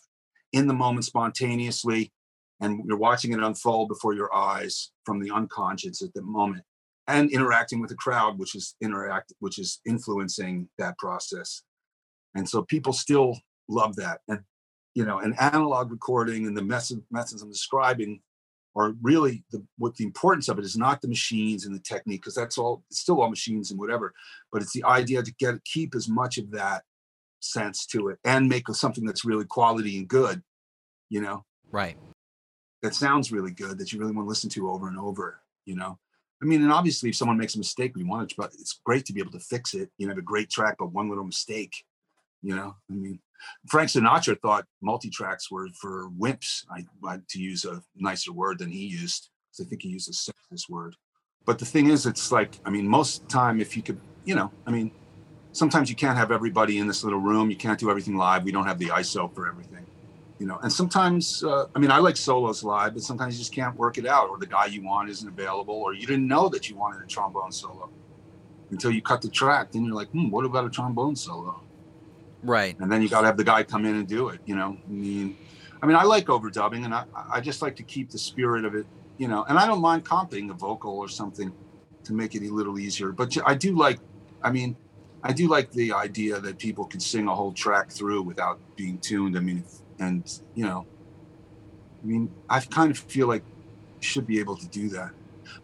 in 0.53 0.67
the 0.67 0.75
moment 0.75 1.05
spontaneously 1.05 2.13
and 2.63 2.83
you're 2.87 2.97
watching 2.97 3.33
it 3.33 3.41
unfold 3.41 3.89
before 3.89 4.15
your 4.15 4.35
eyes 4.35 4.93
from 5.05 5.21
the 5.21 5.31
unconscious 5.31 6.01
at 6.01 6.15
the 6.15 6.23
moment 6.23 6.65
and 7.09 7.31
interacting 7.31 7.81
with 7.81 7.91
the 7.91 7.97
crowd 7.97 8.39
which 8.39 8.55
is 8.55 8.77
interact 8.81 9.33
which 9.41 9.59
is 9.59 9.81
influencing 9.87 10.69
that 10.79 10.97
process. 10.97 11.63
And 12.35 12.49
so 12.49 12.63
people 12.63 12.95
still 12.95 13.37
love 13.69 13.97
that. 13.97 14.21
And 14.29 14.41
you 14.95 15.05
know 15.05 15.19
an 15.19 15.35
analog 15.41 15.91
recording 15.91 16.47
and 16.47 16.57
the 16.57 16.63
method, 16.63 17.03
methods 17.11 17.43
i'm 17.43 17.51
describing 17.51 18.21
are 18.75 18.95
really 19.03 19.45
the 19.51 19.65
what 19.79 19.95
the 19.97 20.05
importance 20.05 20.49
of 20.49 20.59
it 20.59 20.65
is 20.65 20.77
not 20.77 21.01
the 21.01 21.09
machines 21.09 21.67
and 21.67 21.75
the 21.75 21.81
technique 21.81 22.23
because 22.23 22.35
that's 22.35 22.59
all 22.59 22.83
it's 22.91 23.01
still 23.01 23.21
all 23.21 23.31
machines 23.31 23.71
and 23.71 23.81
whatever 23.81 24.13
but 24.51 24.63
it's 24.63 24.73
the 24.73 24.85
idea 24.85 25.23
to 25.23 25.33
get 25.39 25.63
keep 25.65 25.95
as 25.95 26.09
much 26.09 26.39
of 26.39 26.51
that 26.51 26.83
sense 27.41 27.87
to 27.87 28.09
it 28.09 28.19
and 28.25 28.49
make 28.49 28.69
something 28.69 29.05
that's 29.05 29.25
really 29.25 29.45
quality 29.45 29.99
and 29.99 30.09
good 30.09 30.43
you 31.09 31.21
know? 31.21 31.45
Right 31.71 31.97
that 32.83 32.95
sounds 32.95 33.33
really 33.33 33.51
good 33.51 33.79
that 33.79 33.93
you 33.93 33.99
really 33.99 34.13
want 34.13 34.27
to 34.27 34.29
listen 34.29 34.51
to 34.51 34.71
over 34.71 34.89
and 34.89 34.99
over 34.99 35.41
you 35.65 35.75
know 35.75 35.99
i 36.43 36.45
mean 36.45 36.63
and 36.63 36.73
obviously 36.73 37.11
if 37.11 37.17
someone 37.17 37.39
makes 37.39 37.55
a 37.55 37.59
mistake 37.59 37.95
we 37.95 38.05
want 38.05 38.31
it 38.31 38.37
but 38.37 38.53
it's 38.55 38.81
great 38.85 39.05
to 39.05 39.13
be 39.13 39.21
able 39.21 39.33
to 39.33 39.41
fix 39.41 39.75
it 39.75 39.91
you 39.99 40.07
know 40.07 40.11
have 40.11 40.19
a 40.19 40.23
great 40.23 40.51
track 40.51 40.77
but 40.79 40.93
one 40.93 41.09
little 41.09 41.25
mistake 41.25 41.85
you 42.43 42.55
know 42.55 42.75
i 42.91 42.95
mean 42.95 43.19
frank 43.69 43.89
sinatra 43.89 44.39
thought 44.41 44.67
multi-tracks 44.81 45.51
were 45.51 45.69
for 45.81 46.11
wimps 46.19 46.65
i, 46.71 46.85
I 47.07 47.19
to 47.31 47.41
use 47.41 47.65
a 47.65 47.83
nicer 47.97 48.33
word 48.33 48.59
than 48.59 48.71
he 48.71 48.87
used 48.87 49.31
because 49.51 49.67
i 49.67 49.69
think 49.69 49.83
he 49.83 49.89
used 49.89 50.09
a 50.09 50.13
sexist 50.13 50.69
word 50.69 50.95
but 51.45 51.59
the 51.59 51.65
thing 51.65 51.89
is 51.89 52.07
it's 52.07 52.33
like 52.33 52.59
i 52.65 52.71
mean 52.71 52.87
most 52.87 53.29
time 53.29 53.61
if 53.61 53.77
you 53.77 53.83
could 53.83 54.01
you 54.25 54.35
know 54.35 54.51
i 54.67 54.71
mean 54.71 54.91
sometimes 55.53 55.89
you 55.89 55.97
can't 55.97 56.17
have 56.17 56.33
everybody 56.33 56.79
in 56.79 56.87
this 56.87 57.05
little 57.05 57.21
room. 57.21 57.51
You 57.51 57.57
can't 57.57 57.79
do 57.79 57.91
everything 57.91 58.17
live. 58.17 58.45
We 58.45 58.53
don't 58.53 58.67
have 58.67 58.79
the 58.79 58.89
ISO 58.89 59.33
for 59.33 59.47
everything, 59.47 59.87
you 60.43 60.49
know. 60.49 60.59
And 60.61 60.73
sometimes, 60.73 61.45
uh, 61.45 61.67
I 61.73 61.79
mean, 61.79 61.93
I 61.93 61.99
like 61.99 62.17
solos 62.17 62.65
live, 62.65 62.95
but 62.95 63.03
sometimes 63.05 63.35
you 63.35 63.39
just 63.39 63.55
can't 63.55 63.77
work 63.77 63.97
it 63.97 64.07
out, 64.07 64.29
or 64.29 64.39
the 64.39 64.47
guy 64.47 64.67
you 64.67 64.83
want 64.83 65.09
isn't 65.09 65.29
available, 65.29 65.77
or 65.77 65.95
you 65.95 66.05
didn't 66.05 66.27
know 66.27 66.49
that 66.49 66.69
you 66.69 66.75
wanted 66.75 67.01
a 67.01 67.07
trombone 67.07 67.53
solo 67.53 67.89
until 68.73 68.91
you 68.91 69.01
cut 69.01 69.23
the 69.23 69.29
track. 69.29 69.71
Then 69.71 69.85
you're 69.85 69.95
like, 69.95 70.09
hmm, 70.09 70.31
what 70.31 70.45
about 70.45 70.65
a 70.67 70.69
trombone 70.69 71.15
solo? 71.15 71.63
Right. 72.43 72.77
And 72.81 72.91
then 72.91 73.03
you 73.03 73.09
got 73.09 73.21
to 73.21 73.29
have 73.29 73.37
the 73.37 73.45
guy 73.45 73.63
come 73.63 73.85
in 73.85 73.95
and 73.95 74.09
do 74.09 74.31
it. 74.31 74.41
You 74.45 74.57
know, 74.57 74.77
I 74.85 74.91
mean, 74.91 75.37
I 75.81 75.87
mean, 75.87 75.95
I 75.95 76.03
like 76.03 76.27
overdubbing, 76.27 76.85
and 76.85 76.93
I, 76.93 77.05
I 77.15 77.41
just 77.41 77.63
like 77.63 77.77
to 77.77 77.85
keep 77.85 78.11
the 78.11 78.19
spirit 78.19 78.65
of 78.65 78.75
it. 78.75 78.85
You 79.19 79.29
know, 79.29 79.45
and 79.49 79.57
I 79.57 79.69
don't 79.69 79.81
mind 79.81 80.05
comping 80.05 80.51
a 80.51 80.55
vocal 80.55 80.99
or 80.99 81.09
something 81.09 81.53
to 82.03 82.13
make 82.13 82.35
it 82.35 82.43
a 82.43 82.53
little 82.53 82.81
easier. 82.81 83.13
But 83.13 83.39
I 83.47 83.55
do 83.55 83.77
like, 83.77 84.01
I 84.43 84.51
mean, 84.51 84.77
I 85.23 85.33
do 85.33 85.47
like 85.47 85.71
the 85.71 85.93
idea 85.93 86.41
that 86.41 86.59
people 86.59 86.85
can 86.85 86.99
sing 86.99 87.29
a 87.29 87.35
whole 87.35 87.53
track 87.53 87.93
through 87.93 88.23
without 88.23 88.59
being 88.75 88.99
tuned. 88.99 89.37
I 89.37 89.41
mean, 89.41 89.63
and 89.99 90.41
you 90.55 90.65
know, 90.65 90.87
I 92.03 92.07
mean, 92.07 92.31
I 92.49 92.61
kind 92.61 92.91
of 92.91 92.99
feel 92.99 93.29
like 93.29 93.45
should 94.01 94.27
be 94.27 94.41
able 94.41 94.57
to 94.57 94.69
do 94.69 94.89
that. 94.91 95.11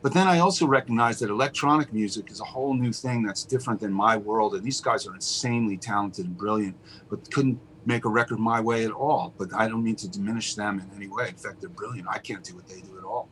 But 0.03 0.13
then 0.13 0.27
I 0.27 0.39
also 0.39 0.67
recognize 0.67 1.19
that 1.21 1.31
electronic 1.31 1.93
music 1.93 2.31
is 2.31 2.41
a 2.41 2.45
whole 2.45 2.75
new 2.75 2.93
thing 2.93 3.23
that's 3.23 3.45
different 3.45 3.81
than 3.81 3.93
my 3.93 4.17
world. 4.17 4.55
And 4.55 4.63
these 4.63 4.81
guys 4.81 5.07
are 5.07 5.15
insanely 5.15 5.77
talented 5.77 6.27
and 6.27 6.37
brilliant, 6.37 6.77
but 7.09 7.31
couldn't 7.33 7.59
make 7.87 8.05
a 8.05 8.09
record 8.09 8.39
my 8.39 8.61
way 8.61 8.85
at 8.85 8.91
all. 8.91 9.35
But 9.39 9.49
I 9.55 9.67
don't 9.69 9.83
mean 9.83 9.97
to 9.97 10.09
diminish 10.09 10.55
them 10.55 10.79
in 10.81 10.91
any 10.97 11.09
way. 11.09 11.29
In 11.29 11.37
fact, 11.37 11.61
they're 11.61 11.71
brilliant. 11.71 12.07
I 12.09 12.19
can't 12.19 12.45
do 12.45 12.55
what 12.55 12.69
they 12.69 12.81
do 12.81 12.99
at 12.99 13.05
all. 13.05 13.29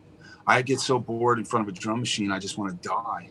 I 0.46 0.62
get 0.62 0.80
so 0.80 0.98
bored 0.98 1.38
in 1.38 1.44
front 1.44 1.68
of 1.68 1.74
a 1.74 1.78
drum 1.78 2.00
machine, 2.00 2.30
I 2.30 2.38
just 2.38 2.56
want 2.56 2.80
to 2.80 2.88
die. 2.88 3.30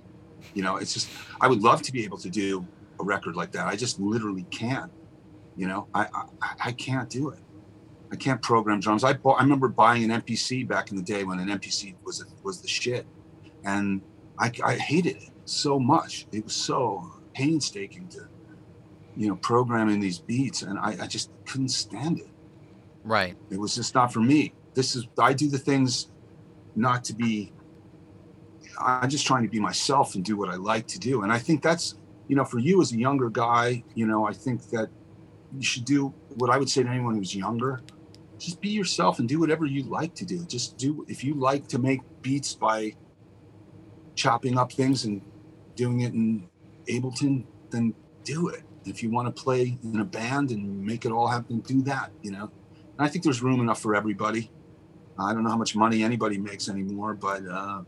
You 0.54 0.64
know, 0.64 0.78
it's 0.78 0.94
just, 0.94 1.10
I 1.42 1.48
would 1.48 1.64
love 1.64 1.82
to 1.84 1.92
be 1.92 2.04
able 2.04 2.18
to 2.20 2.30
do 2.30 2.66
a 3.00 3.04
record 3.04 3.36
like 3.36 3.52
that. 3.54 3.68
I 3.68 3.76
just 3.76 4.00
literally 4.00 4.46
can't. 4.52 4.92
You 5.56 5.68
know, 5.68 5.88
I 5.94 6.08
I, 6.42 6.56
I 6.66 6.72
can't 6.74 7.10
do 7.10 7.30
it. 7.30 7.40
I 8.12 8.16
can't 8.16 8.42
program 8.42 8.80
drums. 8.80 9.04
I 9.04 9.14
bought, 9.14 9.40
I 9.40 9.44
remember 9.44 9.68
buying 9.68 10.10
an 10.10 10.22
MPC 10.22 10.68
back 10.68 10.92
in 10.92 10.98
the 10.98 11.04
day 11.04 11.24
when 11.24 11.40
an 11.40 11.48
MPC 11.48 11.96
was 12.04 12.22
a, 12.22 12.26
was 12.44 12.62
the 12.62 12.68
shit, 12.68 13.06
and 13.64 14.02
I, 14.38 14.52
I 14.64 14.76
hated 14.76 15.18
it 15.18 15.32
so 15.46 15.80
much. 15.80 16.28
It 16.32 16.44
was 16.44 16.56
so 16.56 17.12
painstaking 17.34 18.08
to, 18.10 18.28
you 19.18 19.28
know, 19.28 19.36
programming 19.38 20.00
these 20.00 20.20
beats, 20.20 20.62
and 20.62 20.78
I, 20.78 20.96
I 21.02 21.08
just 21.08 21.32
couldn't 21.46 21.70
stand 21.70 22.20
it. 22.20 22.30
Right. 23.04 23.36
It 23.50 23.60
was 23.60 23.76
just 23.76 23.96
not 23.96 24.14
for 24.14 24.20
me. 24.20 24.54
This 24.74 24.96
is 24.96 25.08
I 25.20 25.34
do 25.34 25.50
the 25.50 25.58
things 25.58 26.12
not 26.76 27.04
to 27.06 27.14
be. 27.14 27.52
I'm 28.80 29.10
just 29.10 29.26
trying 29.26 29.44
to 29.44 29.50
be 29.50 29.60
myself 29.60 30.16
and 30.16 30.26
do 30.26 30.36
what 30.36 30.50
I 30.50 30.56
like 30.56 30.86
to 30.88 31.00
do, 31.00 31.24
and 31.24 31.32
I 31.32 31.40
think 31.40 31.62
that's 31.62 31.96
you 32.28 32.36
know, 32.36 32.46
for 32.46 32.60
you 32.60 32.82
as 32.82 32.92
a 32.92 32.98
younger 32.98 33.30
guy, 33.30 33.84
you 33.94 34.06
know, 34.06 34.28
I 34.28 34.34
think 34.34 34.70
that 34.70 34.90
you 35.56 35.64
should 35.64 35.86
do 35.86 36.14
what 36.36 36.50
I 36.50 36.58
would 36.58 36.70
say 36.70 36.84
to 36.84 36.90
anyone 36.90 37.16
who's 37.16 37.36
younger. 37.36 37.82
Just 38.40 38.62
be 38.62 38.70
yourself 38.70 39.20
and 39.20 39.30
do 39.30 39.40
whatever 39.40 39.66
you 39.66 39.84
like 39.84 40.16
to 40.16 40.26
do. 40.26 40.46
Just 40.46 40.78
do 40.78 41.06
if 41.10 41.24
you 41.24 41.36
like 41.36 41.68
to 41.70 41.80
make 41.80 42.02
beats 42.22 42.54
by 42.54 42.96
chopping 44.16 44.58
up 44.58 44.72
things 44.74 45.06
and 45.06 45.22
doing 45.76 46.02
it 46.02 46.14
in 46.14 46.50
Ableton, 46.90 47.46
then 47.72 47.94
do 48.24 48.50
it. 48.50 48.64
If 48.86 49.04
you 49.04 49.12
want 49.12 49.34
to 49.34 49.44
play 49.44 49.78
in 49.84 50.00
a 50.00 50.06
band 50.06 50.52
and 50.52 50.82
make 50.86 51.06
it 51.06 51.12
all 51.12 51.28
happen, 51.28 51.62
do 51.62 51.82
that, 51.84 52.12
you 52.22 52.32
know. 52.32 52.52
And 52.98 53.08
I 53.08 53.10
think 53.10 53.24
there's 53.24 53.44
room 53.44 53.62
enough 53.62 53.82
for 53.82 53.96
everybody. 53.96 54.52
I 55.20 55.34
don't 55.34 55.44
know 55.44 55.50
how 55.52 55.58
much 55.58 55.76
money 55.76 56.04
anybody 56.04 56.38
makes 56.38 56.70
anymore, 56.70 57.16
but 57.16 57.44
uh, 57.48 57.84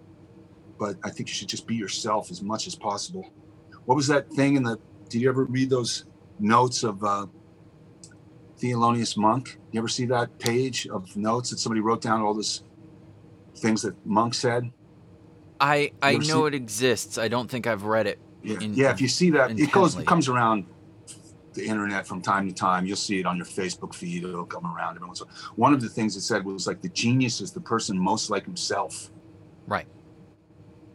but 0.80 0.98
I 1.04 1.10
think 1.12 1.30
you 1.30 1.36
should 1.36 1.50
just 1.50 1.68
be 1.68 1.76
yourself 1.76 2.32
as 2.32 2.41
much 2.41 2.68
as 2.68 2.76
possible 2.76 3.26
what 3.86 3.95
was 3.95 4.08
that 4.08 4.30
thing 4.32 4.56
in 4.56 4.64
the 4.64 4.80
did 5.10 5.22
you 5.22 5.30
ever 5.30 5.45
read 5.45 5.70
those 5.70 6.06
notes 6.39 6.84
of 6.84 7.04
uh 7.04 7.26
Thelonious 8.60 9.18
Monk? 9.18 9.60
You 9.72 9.80
ever 9.80 9.88
see 9.88 10.05
that 10.05 10.39
page 10.39 10.88
of 10.88 11.16
notes 11.16 11.49
that 11.51 11.60
somebody 11.60 11.82
wrote 11.82 12.01
down 12.01 12.22
all 12.22 12.34
this 12.34 12.64
things 13.55 13.82
that 13.84 13.93
Monk 14.05 14.34
said? 14.34 14.72
I 15.60 15.91
I 16.01 16.18
know 16.18 16.45
it 16.45 16.53
exists. 16.53 17.18
I 17.18 17.28
don't 17.28 17.49
think 17.49 17.68
I've 17.68 17.84
read 17.84 18.08
it. 18.08 18.20
Yeah, 18.43 18.60
in- 18.62 18.74
yeah. 18.74 18.91
If 18.91 19.01
you 19.01 19.08
see 19.08 19.32
that, 19.32 19.60
it 19.60 19.72
goes, 19.72 19.95
it 19.95 20.05
comes 20.05 20.28
around 20.28 20.66
the 21.53 21.66
internet 21.66 22.05
from 22.05 22.22
time 22.22 22.47
to 22.47 22.53
time. 22.53 22.86
You'll 22.86 22.95
see 22.95 23.20
it 23.20 23.26
on 23.26 23.38
your 23.38 23.45
Facebook 23.45 23.93
feed. 23.93 24.24
It'll 24.24 24.45
come 24.45 24.66
around 24.66 24.95
every 24.95 25.08
once 25.08 25.22
in 25.22 25.28
a 25.28 25.32
while. 25.32 25.53
One 25.55 25.74
of 25.74 25.82
the 25.82 25.89
things 25.89 26.16
it 26.16 26.22
said 26.22 26.45
was 26.45 26.68
like 26.68 26.82
the 26.82 26.89
genius 26.89 27.41
is 27.41 27.51
the 27.51 27.62
person 27.62 27.97
most 27.97 28.30
like 28.30 28.45
himself. 28.45 29.10
Right. 29.66 29.88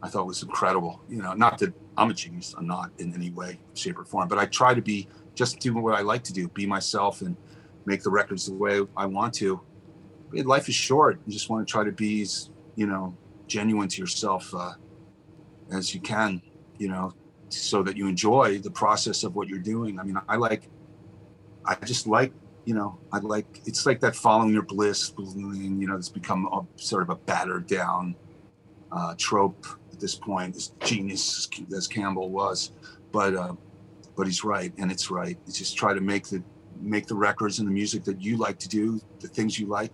I 0.01 0.09
thought 0.09 0.25
was 0.25 0.41
incredible. 0.43 1.01
You 1.09 1.21
know, 1.21 1.33
not 1.33 1.57
that 1.59 1.73
I'm 1.97 2.09
a 2.09 2.13
genius. 2.13 2.55
I'm 2.57 2.67
not 2.67 2.91
in 2.97 3.13
any 3.13 3.31
way, 3.31 3.59
shape, 3.73 3.99
or 3.99 4.05
form. 4.05 4.27
But 4.27 4.37
I 4.37 4.45
try 4.45 4.73
to 4.73 4.81
be 4.81 5.07
just 5.35 5.59
do 5.59 5.73
what 5.73 5.95
I 5.95 6.01
like 6.01 6.23
to 6.25 6.33
do, 6.33 6.47
be 6.47 6.65
myself, 6.65 7.21
and 7.21 7.35
make 7.85 8.03
the 8.03 8.09
records 8.09 8.45
the 8.45 8.53
way 8.53 8.81
I 8.95 9.05
want 9.05 9.33
to. 9.35 9.61
Life 10.31 10.67
is 10.69 10.75
short. 10.75 11.19
You 11.25 11.33
just 11.33 11.49
want 11.49 11.67
to 11.67 11.71
try 11.71 11.83
to 11.83 11.91
be, 11.91 12.21
as, 12.23 12.49
you 12.75 12.87
know, 12.87 13.15
genuine 13.47 13.87
to 13.89 14.01
yourself 14.01 14.53
uh, 14.53 14.73
as 15.71 15.93
you 15.93 16.01
can. 16.01 16.41
You 16.79 16.87
know, 16.87 17.13
so 17.49 17.83
that 17.83 17.95
you 17.97 18.07
enjoy 18.07 18.59
the 18.59 18.71
process 18.71 19.23
of 19.23 19.35
what 19.35 19.47
you're 19.47 19.59
doing. 19.59 19.99
I 19.99 20.03
mean, 20.03 20.17
I 20.27 20.35
like, 20.37 20.69
I 21.65 21.75
just 21.85 22.07
like, 22.07 22.33
you 22.65 22.73
know, 22.73 22.99
I 23.11 23.19
like, 23.19 23.61
it's 23.65 23.85
like 23.85 23.99
that 24.01 24.15
following 24.15 24.53
your 24.53 24.63
bliss 24.63 25.13
you 25.17 25.87
know, 25.87 25.95
it's 25.95 26.09
become 26.09 26.47
a, 26.47 26.61
sort 26.81 27.03
of 27.03 27.09
a 27.09 27.15
battered 27.15 27.67
down 27.67 28.15
uh, 28.91 29.13
trope 29.17 29.65
at 29.91 29.99
this 29.99 30.15
point, 30.15 30.55
as 30.55 30.69
genius 30.79 31.49
as 31.75 31.87
Campbell 31.87 32.29
was. 32.29 32.71
But, 33.11 33.35
uh, 33.35 33.53
but 34.15 34.25
he's 34.27 34.43
right. 34.43 34.73
And 34.77 34.91
it's 34.91 35.11
right. 35.11 35.37
It's 35.45 35.57
just 35.57 35.77
try 35.77 35.93
to 35.93 36.01
make 36.01 36.27
the, 36.27 36.43
make 36.81 37.07
the 37.07 37.15
records 37.15 37.59
and 37.59 37.67
the 37.67 37.71
music 37.71 38.03
that 38.05 38.21
you 38.21 38.37
like 38.37 38.59
to 38.59 38.69
do, 38.69 38.99
the 39.19 39.27
things 39.27 39.59
you 39.59 39.67
like, 39.67 39.91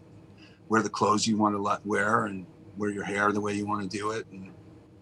wear 0.69 0.81
the 0.81 0.89
clothes 0.89 1.27
you 1.27 1.37
want 1.37 1.55
to 1.55 1.61
let 1.61 1.85
wear 1.85 2.25
and 2.25 2.45
wear 2.77 2.89
your 2.89 3.03
hair 3.03 3.31
the 3.31 3.41
way 3.41 3.53
you 3.53 3.65
want 3.65 3.81
to 3.81 3.97
do 3.97 4.11
it 4.11 4.25
and, 4.31 4.51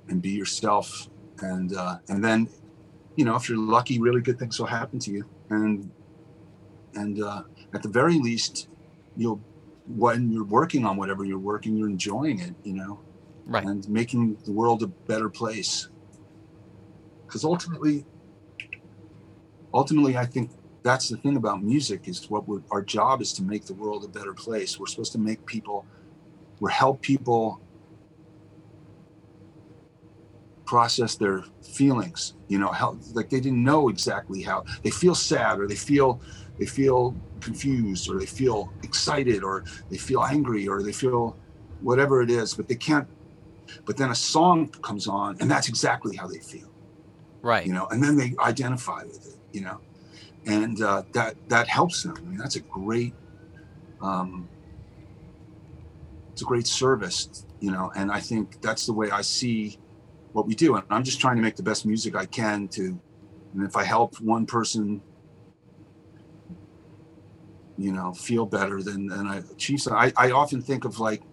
and 0.10 0.22
be 0.22 0.32
yourself. 0.32 1.10
And 1.42 1.76
uh, 1.76 2.00
and 2.10 2.24
then 2.24 2.50
you 3.16 3.26
know 3.26 3.36
if 3.36 3.48
you're 3.48 3.60
lucky 3.60 4.00
really 4.00 4.22
good 4.22 4.40
things 4.40 4.60
will 4.60 4.68
happen 4.68 4.98
to 5.00 5.12
you. 5.12 5.26
And 5.50 5.92
and 6.96 7.22
uh, 7.22 7.44
at 7.74 7.84
the 7.84 7.90
very 7.90 8.18
least 8.20 8.70
you'll 9.16 9.42
when 9.96 10.32
you're 10.32 10.44
working 10.44 10.86
on 10.86 10.98
whatever 10.98 11.24
you're 11.24 11.40
working 11.40 11.78
you're 11.78 11.90
enjoying 11.90 12.40
it 12.40 12.54
you 12.64 12.74
know? 12.74 13.00
Right. 13.46 13.64
and 13.64 13.88
making 13.88 14.36
the 14.44 14.52
world 14.52 14.84
a 14.84 14.88
better 14.88 15.30
place. 15.30 15.88
Because 17.26 17.46
ultimately 17.46 18.06
ultimately 19.74 20.18
i 20.18 20.26
think 20.26 20.50
that's 20.88 21.10
the 21.10 21.18
thing 21.18 21.36
about 21.36 21.62
music 21.62 22.08
is 22.08 22.30
what 22.30 22.48
we're, 22.48 22.62
our 22.72 22.82
job 22.82 23.22
is 23.22 23.34
to 23.34 23.44
make 23.44 23.66
the 23.66 23.74
world 23.74 24.06
a 24.06 24.08
better 24.08 24.34
place. 24.34 24.80
We're 24.80 24.88
supposed 24.88 25.12
to 25.14 25.20
make 25.20 25.46
people 25.46 25.86
we're 26.60 26.70
help 26.70 27.02
people 27.02 27.62
process 30.66 31.16
their 31.16 31.44
feelings 31.62 32.34
you 32.50 32.60
know 32.60 32.68
how 32.68 32.98
like 33.14 33.30
they 33.30 33.40
didn't 33.40 33.64
know 33.64 33.88
exactly 33.88 34.42
how 34.42 34.66
they 34.84 34.90
feel 34.90 35.16
sad 35.16 35.60
or 35.60 35.68
they 35.68 35.76
feel 35.76 36.20
they 36.60 36.66
feel 36.66 37.16
confused 37.40 38.10
or 38.10 38.20
they 38.20 38.26
feel 38.26 38.74
excited 38.84 39.44
or 39.44 39.64
they 39.90 39.98
feel 39.98 40.24
angry 40.24 40.68
or 40.68 40.84
they 40.84 40.92
feel 40.92 41.38
whatever 41.82 42.22
it 42.22 42.30
is 42.30 42.54
but 42.54 42.68
they 42.68 42.76
can't 42.76 43.08
but 43.86 43.96
then 43.96 44.12
a 44.12 44.16
song 44.16 44.68
comes 44.82 45.08
on 45.08 45.38
and 45.40 45.50
that's 45.50 45.70
exactly 45.70 46.16
how 46.16 46.28
they 46.28 46.40
feel. 46.40 46.70
Right. 47.42 47.66
you 47.66 47.74
know 47.74 47.88
and 47.92 48.04
then 48.04 48.18
they 48.18 48.34
identify 48.40 49.04
with 49.04 49.26
it 49.26 49.38
you 49.54 49.62
know 49.62 49.80
and 50.48 50.82
uh, 50.82 51.04
that 51.14 51.38
that 51.50 51.70
helps 51.70 52.04
them. 52.04 52.16
I 52.18 52.22
mean 52.22 52.38
that's 52.40 52.58
a 52.58 52.62
great 52.62 53.16
um 54.02 54.50
it's 56.32 56.42
a 56.44 56.46
great 56.46 56.68
service 56.68 57.46
you 57.60 57.72
know 57.72 57.92
and 57.96 58.12
i 58.12 58.20
think 58.20 58.62
that's 58.62 58.86
the 58.86 58.94
way 58.94 59.10
i 59.12 59.22
see 59.22 59.80
what 60.34 60.48
we 60.48 60.56
do 60.56 60.76
and 60.76 60.86
i'm 60.92 61.04
just 61.04 61.20
trying 61.20 61.36
to 61.36 61.42
make 61.42 61.56
the 61.56 61.64
best 61.64 61.86
music 61.86 62.16
i 62.16 62.26
can 62.26 62.68
to 62.68 63.00
and 63.54 63.64
if 63.66 63.76
i 63.76 63.84
help 63.84 64.20
one 64.22 64.46
person 64.46 65.02
you 67.78 67.92
know 67.92 68.14
feel 68.14 68.46
better 68.46 68.84
then 68.84 69.08
then 69.08 69.28
i 69.28 69.38
achieve 69.52 69.82
i, 69.92 70.14
I 70.18 70.32
often 70.32 70.62
think 70.62 70.86
of 70.86 71.00
like 71.00 71.24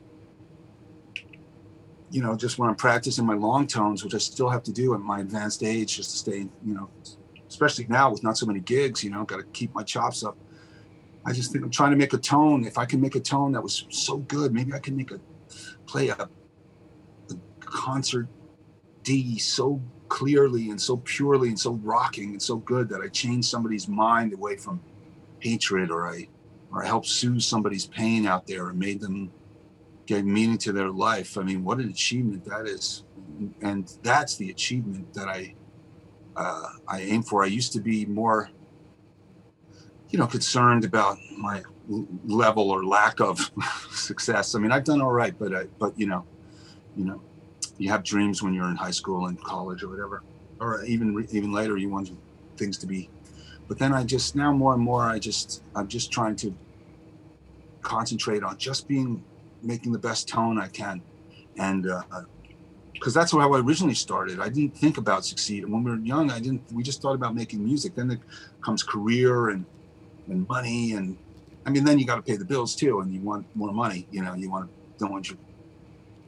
you 2.10 2.22
know 2.22 2.36
just 2.36 2.58
when 2.58 2.70
i'm 2.70 2.76
practicing 2.76 3.26
my 3.26 3.34
long 3.34 3.66
tones 3.66 4.04
which 4.04 4.14
i 4.14 4.18
still 4.18 4.50
have 4.50 4.62
to 4.64 4.72
do 4.72 4.94
at 4.94 5.00
my 5.00 5.20
advanced 5.20 5.62
age 5.62 5.96
just 5.96 6.12
to 6.12 6.16
stay 6.18 6.38
you 6.64 6.74
know 6.74 6.90
especially 7.54 7.86
now 7.88 8.10
with 8.10 8.22
not 8.22 8.36
so 8.36 8.46
many 8.46 8.60
gigs 8.60 9.04
you 9.04 9.10
know 9.10 9.24
got 9.24 9.36
to 9.36 9.44
keep 9.58 9.72
my 9.74 9.82
chops 9.82 10.24
up. 10.24 10.36
I 11.26 11.32
just 11.32 11.52
think 11.52 11.64
i'm 11.64 11.70
trying 11.70 11.92
to 11.92 11.96
make 11.96 12.12
a 12.12 12.18
tone. 12.18 12.64
If 12.64 12.76
i 12.78 12.84
can 12.84 13.00
make 13.00 13.14
a 13.14 13.20
tone 13.20 13.52
that 13.52 13.62
was 13.62 13.86
so 13.90 14.18
good 14.18 14.52
maybe 14.52 14.72
i 14.72 14.78
can 14.78 14.96
make 14.96 15.10
a 15.10 15.20
play 15.86 16.08
a, 16.08 16.28
a 17.30 17.36
concert 17.60 18.28
d 19.02 19.38
so 19.38 19.80
clearly 20.08 20.70
and 20.70 20.80
so 20.80 20.96
purely 20.98 21.48
and 21.48 21.58
so 21.58 21.72
rocking 21.94 22.30
and 22.30 22.42
so 22.42 22.56
good 22.56 22.88
that 22.88 23.00
i 23.00 23.08
change 23.08 23.44
somebody's 23.44 23.88
mind 23.88 24.32
away 24.32 24.56
from 24.56 24.80
hatred 25.40 25.90
or 25.90 26.08
i 26.08 26.28
or 26.72 26.82
i 26.82 26.86
help 26.86 27.06
soothe 27.06 27.40
somebody's 27.40 27.86
pain 27.86 28.26
out 28.26 28.46
there 28.46 28.68
and 28.68 28.78
made 28.78 29.00
them 29.00 29.32
get 30.06 30.24
meaning 30.24 30.58
to 30.58 30.72
their 30.72 30.90
life. 30.90 31.38
I 31.38 31.42
mean 31.42 31.64
what 31.64 31.78
an 31.78 31.88
achievement 31.88 32.44
that 32.44 32.66
is. 32.66 33.04
And 33.62 33.90
that's 34.02 34.36
the 34.36 34.50
achievement 34.50 35.12
that 35.14 35.28
i 35.28 35.54
uh, 36.36 36.68
I 36.88 37.00
aim 37.00 37.22
for. 37.22 37.44
I 37.44 37.46
used 37.46 37.72
to 37.72 37.80
be 37.80 38.06
more, 38.06 38.50
you 40.10 40.18
know, 40.18 40.26
concerned 40.26 40.84
about 40.84 41.18
my 41.36 41.62
level 42.26 42.70
or 42.70 42.84
lack 42.84 43.20
of 43.20 43.50
success. 43.90 44.54
I 44.54 44.58
mean, 44.58 44.72
I've 44.72 44.84
done 44.84 45.00
all 45.00 45.12
right, 45.12 45.38
but 45.38 45.54
I, 45.54 45.64
but 45.78 45.98
you 45.98 46.06
know, 46.06 46.24
you 46.96 47.04
know, 47.04 47.20
you 47.78 47.90
have 47.90 48.04
dreams 48.04 48.42
when 48.42 48.54
you're 48.54 48.68
in 48.68 48.76
high 48.76 48.90
school 48.90 49.26
and 49.26 49.42
college 49.42 49.82
or 49.82 49.88
whatever, 49.88 50.22
or 50.60 50.84
even 50.84 51.26
even 51.30 51.52
later, 51.52 51.76
you 51.76 51.88
want 51.88 52.10
things 52.56 52.78
to 52.78 52.86
be. 52.86 53.10
But 53.68 53.78
then 53.78 53.92
I 53.92 54.04
just 54.04 54.36
now 54.36 54.52
more 54.52 54.74
and 54.74 54.82
more, 54.82 55.02
I 55.02 55.18
just 55.18 55.62
I'm 55.74 55.88
just 55.88 56.10
trying 56.10 56.36
to 56.36 56.54
concentrate 57.82 58.42
on 58.42 58.56
just 58.58 58.88
being 58.88 59.22
making 59.62 59.92
the 59.92 59.98
best 59.98 60.28
tone 60.28 60.58
I 60.58 60.68
can, 60.68 61.02
and 61.56 61.88
uh, 61.88 62.02
because 62.94 63.12
that's 63.12 63.32
how 63.32 63.52
I 63.52 63.60
originally 63.60 63.94
started. 63.94 64.40
I 64.40 64.48
didn't 64.48 64.76
think 64.76 64.96
about 64.96 65.24
succeeding 65.24 65.70
when 65.70 65.84
we 65.84 65.90
were 65.90 65.98
young. 65.98 66.30
I 66.30 66.40
didn't. 66.40 66.62
We 66.72 66.82
just 66.82 67.02
thought 67.02 67.14
about 67.14 67.34
making 67.34 67.62
music. 67.62 67.94
Then 67.94 68.10
it 68.10 68.20
comes 68.62 68.82
career 68.82 69.50
and 69.50 69.64
and 70.28 70.48
money, 70.48 70.92
and 70.92 71.18
I 71.66 71.70
mean, 71.70 71.84
then 71.84 71.98
you 71.98 72.06
got 72.06 72.16
to 72.16 72.22
pay 72.22 72.36
the 72.36 72.44
bills 72.44 72.74
too, 72.74 73.00
and 73.00 73.12
you 73.12 73.20
want 73.20 73.46
more 73.54 73.72
money. 73.72 74.06
You 74.10 74.22
know, 74.22 74.34
you 74.34 74.50
want 74.50 74.70
don't 74.98 75.12
want 75.12 75.28
your 75.28 75.38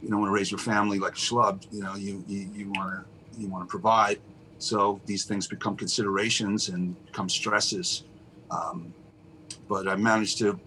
you 0.03 0.11
don't 0.11 0.21
want 0.21 0.31
to 0.31 0.35
raise 0.35 0.51
your 0.51 0.59
family 0.59 0.99
like 0.99 1.13
a 1.13 1.17
schlub. 1.17 1.67
You 1.71 1.83
know, 1.83 1.95
you 1.95 2.25
you, 2.27 2.51
you 2.55 2.71
want 2.73 2.93
to 2.93 3.41
you 3.41 3.49
want 3.49 3.65
to 3.65 3.71
provide. 3.71 4.21
So 4.59 5.01
these 5.07 5.25
things 5.25 5.47
become 5.47 5.77
considerations 5.77 6.69
and 6.69 6.97
become 7.07 7.29
stresses. 7.29 8.05
Um, 8.51 8.93
but 9.69 9.89
I 9.89 9.97
managed 9.97 10.39
to 10.39 10.59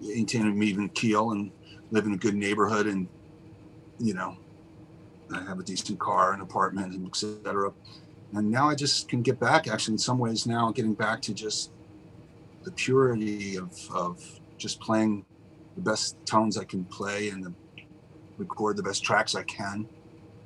maintain 0.00 0.46
an 0.46 0.62
even 0.62 0.88
keel 0.88 1.30
and 1.32 1.50
live 1.90 2.06
in 2.06 2.12
a 2.12 2.16
good 2.16 2.34
neighborhood, 2.34 2.86
and 2.86 3.06
you 3.98 4.14
know, 4.14 4.36
I 5.34 5.42
have 5.44 5.58
a 5.58 5.62
decent 5.62 5.98
car, 5.98 6.32
an 6.32 6.40
apartment, 6.40 6.94
and 6.94 7.06
et 7.06 7.16
cetera. 7.16 7.72
And 8.34 8.50
now 8.50 8.68
I 8.68 8.74
just 8.74 9.08
can 9.08 9.22
get 9.22 9.40
back, 9.40 9.68
actually, 9.68 9.94
in 9.94 9.98
some 9.98 10.18
ways, 10.18 10.46
now 10.46 10.70
getting 10.70 10.94
back 10.94 11.22
to 11.22 11.34
just 11.34 11.70
the 12.64 12.72
purity 12.72 13.56
of, 13.56 13.72
of 13.90 14.22
just 14.58 14.80
playing 14.80 15.24
the 15.76 15.80
best 15.80 16.16
tones 16.26 16.58
I 16.58 16.64
can 16.64 16.84
play 16.84 17.30
and 17.30 17.44
the, 17.44 17.52
record 18.36 18.76
the 18.76 18.82
best 18.82 19.02
tracks 19.02 19.34
I 19.34 19.42
can, 19.44 19.86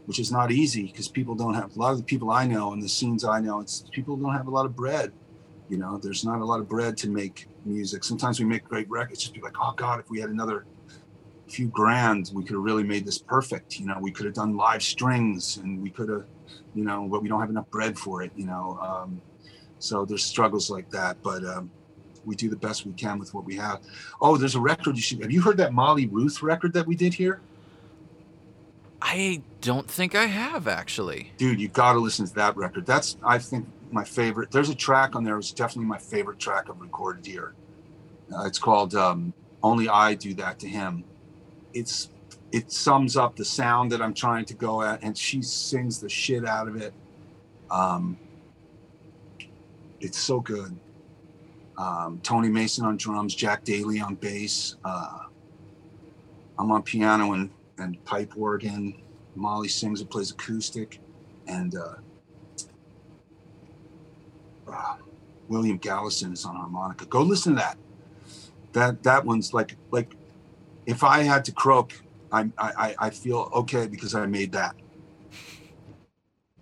which 0.07 0.19
is 0.19 0.33
not 0.33 0.51
easy 0.51 0.87
because 0.87 1.09
people 1.09 1.35
don't 1.35 1.55
have 1.55 1.77
a 1.77 1.79
lot 1.79 1.93
of 1.93 1.99
the 1.99 2.05
people 2.05 2.31
I 2.31 2.47
know 2.47 2.73
and 2.73 2.83
the 2.83 2.89
scenes 2.89 3.25
I 3.25 3.41
know, 3.41 3.61
it's 3.61 3.85
people 3.93 4.17
don't 4.17 4.33
have 4.33 4.47
a 4.47 4.51
lot 4.51 4.67
of 4.67 4.75
bread. 4.75 5.13
You 5.69 5.79
know, 5.79 5.99
there's 5.99 6.25
not 6.25 6.41
a 6.41 6.45
lot 6.45 6.61
of 6.61 6.69
bread 6.69 6.97
to 6.99 7.09
make 7.09 7.49
music. 7.65 8.05
Sometimes 8.05 8.39
we 8.39 8.47
make 8.47 8.65
great 8.65 8.89
records, 8.91 9.21
just 9.21 9.35
be 9.35 9.41
like, 9.41 9.57
oh 9.61 9.73
God, 9.77 10.01
if 10.01 10.11
we 10.11 10.21
had 10.21 10.31
another 10.31 10.65
few 11.53 11.69
grand, 11.69 12.31
we 12.35 12.43
could 12.45 12.55
have 12.55 12.63
really 12.63 12.83
made 12.85 13.05
this 13.05 13.19
perfect. 13.19 13.79
You 13.79 13.87
know, 13.87 13.99
we 14.01 14.11
could 14.11 14.27
have 14.27 14.35
done 14.35 14.57
live 14.57 14.83
strings 14.83 15.59
and 15.59 15.83
we 15.83 15.91
could 15.91 16.09
have, 16.09 16.25
you 16.75 16.85
know, 16.85 17.07
but 17.11 17.23
we 17.23 17.29
don't 17.29 17.41
have 17.41 17.51
enough 17.51 17.71
bread 17.71 17.99
for 17.99 18.23
it, 18.23 18.33
you 18.37 18.47
know. 18.47 18.79
Um, 18.81 19.21
so 19.79 20.05
there's 20.05 20.25
struggles 20.25 20.71
like 20.71 20.91
that, 20.91 21.23
but 21.23 21.45
um, 21.45 21.71
we 22.25 22.37
do 22.37 22.49
the 22.49 22.57
best 22.57 22.87
we 22.87 22.93
can 22.93 23.19
with 23.19 23.35
what 23.35 23.45
we 23.45 23.57
have. 23.57 23.81
Oh, 24.21 24.37
there's 24.37 24.55
a 24.55 24.61
record 24.61 24.97
you 24.97 25.03
should 25.03 25.21
have 25.21 25.31
you 25.31 25.43
heard 25.43 25.57
that 25.59 25.73
Molly 25.73 26.07
Ruth 26.07 26.43
record 26.43 26.73
that 26.75 26.87
we 26.87 26.95
did 26.95 27.15
here? 27.15 27.41
I 29.01 29.43
don't 29.61 29.91
think 29.91 30.15
I 30.15 30.27
have 30.27 30.69
actually. 30.69 31.33
Dude, 31.37 31.61
you 31.61 31.69
got 31.69 31.95
to 31.95 31.99
listen 31.99 32.27
to 32.27 32.35
that 32.35 32.57
record. 32.57 32.87
That's 32.87 33.17
I 33.25 33.39
think 33.39 33.67
my 33.91 34.05
favorite. 34.05 34.51
There's 34.51 34.71
a 34.71 34.75
track 34.75 35.17
on 35.17 35.25
there. 35.25 35.37
It's 35.39 35.53
definitely 35.53 35.89
my 35.89 35.99
favorite 35.99 36.39
track 36.39 36.71
I've 36.71 36.81
recorded 36.81 37.27
here. 37.27 37.55
Uh, 38.33 38.45
it's 38.45 38.59
called 38.59 38.95
um, 38.95 39.35
"Only 39.63 39.89
I 39.89 40.15
Do 40.15 40.33
That 40.35 40.59
to 40.61 40.69
Him." 40.69 41.05
It's 41.75 42.11
it 42.53 42.71
sums 42.71 43.17
up 43.17 43.37
the 43.37 43.45
sound 43.45 43.91
that 43.93 44.03
I'm 44.03 44.15
trying 44.15 44.45
to 44.47 44.55
go 44.55 44.83
at, 44.83 45.03
and 45.03 45.17
she 45.17 45.41
sings 45.43 46.01
the 46.01 46.09
shit 46.09 46.47
out 46.47 46.69
of 46.69 46.77
it. 46.77 46.93
Um, 47.71 48.19
it's 50.01 50.19
so 50.19 50.41
good. 50.41 50.77
Um, 51.79 52.21
Tony 52.23 52.49
Mason 52.51 52.85
on 52.85 52.99
drums, 52.99 53.35
Jack 53.35 53.65
Daly 53.65 54.01
on 54.01 54.17
bass. 54.17 54.77
Uh, 54.85 55.21
I'm 56.59 56.71
on 56.71 56.83
piano 56.83 57.33
and, 57.33 57.51
and 57.79 58.05
pipe 58.05 58.35
organ. 58.37 59.01
Molly 59.35 59.69
sings 59.69 60.03
and 60.03 60.11
plays 60.11 60.31
acoustic, 60.31 61.01
and 61.47 61.75
uh, 61.75 61.95
uh, 64.71 64.97
William 65.49 65.79
Gallison 65.79 66.35
is 66.35 66.45
on 66.45 66.55
harmonica. 66.55 67.07
Go 67.07 67.23
listen 67.23 67.55
to 67.55 67.61
that. 67.61 67.79
That 68.73 69.03
that 69.05 69.25
one's 69.25 69.55
like 69.55 69.77
like 69.91 70.15
if 70.87 71.05
I 71.05 71.23
had 71.23 71.45
to 71.47 71.53
croak, 71.53 71.93
I 72.31 72.49
I 72.59 72.95
I 72.99 73.11
feel 73.11 73.51
okay 73.55 73.87
because 73.87 74.15
I 74.15 74.27
made 74.27 74.53
that. 74.53 74.75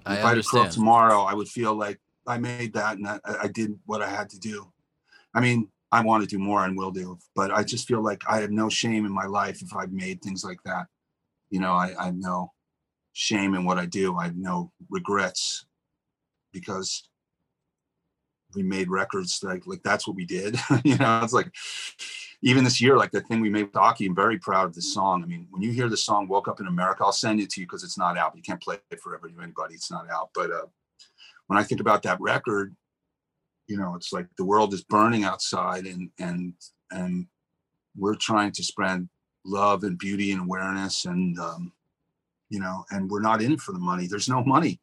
I 0.07 0.15
if 0.15 0.25
I 0.25 0.29
had 0.31 0.43
to 0.43 0.49
croak 0.49 0.71
tomorrow, 0.71 1.23
I 1.23 1.35
would 1.35 1.49
feel 1.49 1.75
like 1.75 2.01
I 2.27 2.39
made 2.39 2.75
that 2.75 2.97
and 2.97 3.07
I, 3.07 3.19
I 3.25 3.49
did 3.49 3.79
what 3.87 4.03
I 4.03 4.09
had 4.09 4.29
to 4.31 4.39
do. 4.39 4.73
I 5.35 5.41
mean, 5.41 5.69
I 5.93 6.03
want 6.03 6.23
to 6.23 6.29
do 6.29 6.39
more 6.39 6.65
and 6.65 6.77
will 6.77 6.91
do, 6.91 7.19
but 7.35 7.51
I 7.51 7.63
just 7.63 7.89
feel 7.89 8.03
like 8.03 8.23
I 8.29 8.41
have 8.41 8.51
no 8.51 8.69
shame 8.69 9.05
in 9.05 9.13
my 9.13 9.27
life 9.27 9.63
if 9.63 9.75
I've 9.75 9.93
made 9.93 10.23
things 10.23 10.45
like 10.45 10.63
that. 10.65 10.87
You 11.51 11.61
know, 11.61 11.73
I, 11.73 11.95
I 11.99 12.07
have 12.07 12.17
no 12.17 12.53
shame 13.13 13.55
in 13.55 13.65
what 13.65 13.79
I 13.79 13.87
do. 13.87 14.17
I 14.17 14.25
have 14.25 14.37
no 14.37 14.73
regrets 14.89 15.67
because 16.53 17.09
we 18.55 18.63
made 18.63 18.89
records 18.89 19.41
like 19.43 19.67
like 19.67 19.83
that's 19.83 20.07
what 20.07 20.17
we 20.17 20.25
did. 20.25 20.59
you 20.85 20.97
know, 20.97 21.21
it's 21.23 21.33
like 21.33 21.53
even 22.43 22.65
this 22.65 22.81
year, 22.81 22.97
like 22.97 23.11
the 23.11 23.21
thing 23.21 23.41
we 23.41 23.51
made 23.51 23.65
with 23.65 23.73
Akie, 23.75 24.09
I'm 24.09 24.15
very 24.15 24.39
proud 24.39 24.65
of 24.67 24.75
this 24.75 24.95
song. 24.95 25.23
I 25.23 25.27
mean, 25.27 25.47
when 25.51 25.63
you 25.63 25.73
hear 25.73 25.89
the 25.89 25.97
song 25.97 26.27
"Woke 26.27 26.49
Up 26.49 26.61
in 26.61 26.67
America," 26.67 27.05
I'll 27.05 27.13
send 27.13 27.41
it 27.41 27.51
to 27.51 27.61
you 27.61 27.67
because 27.67 27.85
it's 27.85 27.99
not 27.99 28.17
out. 28.17 28.35
You 28.35 28.43
can't 28.43 28.63
play 28.63 28.79
it 28.91 29.01
for 29.01 29.21
anybody. 29.41 29.75
It's 29.75 29.91
not 29.91 30.11
out. 30.11 30.31
But 30.35 30.51
uh, 30.51 30.67
when 31.49 31.59
I 31.59 31.63
think 31.63 31.81
about 31.81 32.03
that 32.05 32.21
record, 32.21 32.75
you 33.67 33.77
know, 33.77 33.95
it's 33.95 34.13
like 34.13 34.27
the 34.39 34.45
world 34.45 34.73
is 34.73 34.83
burning 34.83 35.25
outside, 35.25 35.85
and 35.85 36.11
and 36.19 36.55
and 36.91 37.27
we're 37.97 38.15
trying 38.15 38.53
to 38.53 38.65
spread 38.65 39.09
love 39.45 39.85
and 39.85 39.99
beauty 39.99 40.33
and 40.33 40.41
awareness, 40.41 41.05
and 41.05 41.39
um, 41.39 41.73
you 42.49 42.59
know, 42.59 42.85
and 42.91 43.11
we're 43.11 43.21
not 43.21 43.43
in 43.43 43.53
it 43.53 43.61
for 43.61 43.73
the 43.73 43.79
money. 43.79 44.07
There's 44.07 44.29
no 44.29 44.43
money. 44.43 44.81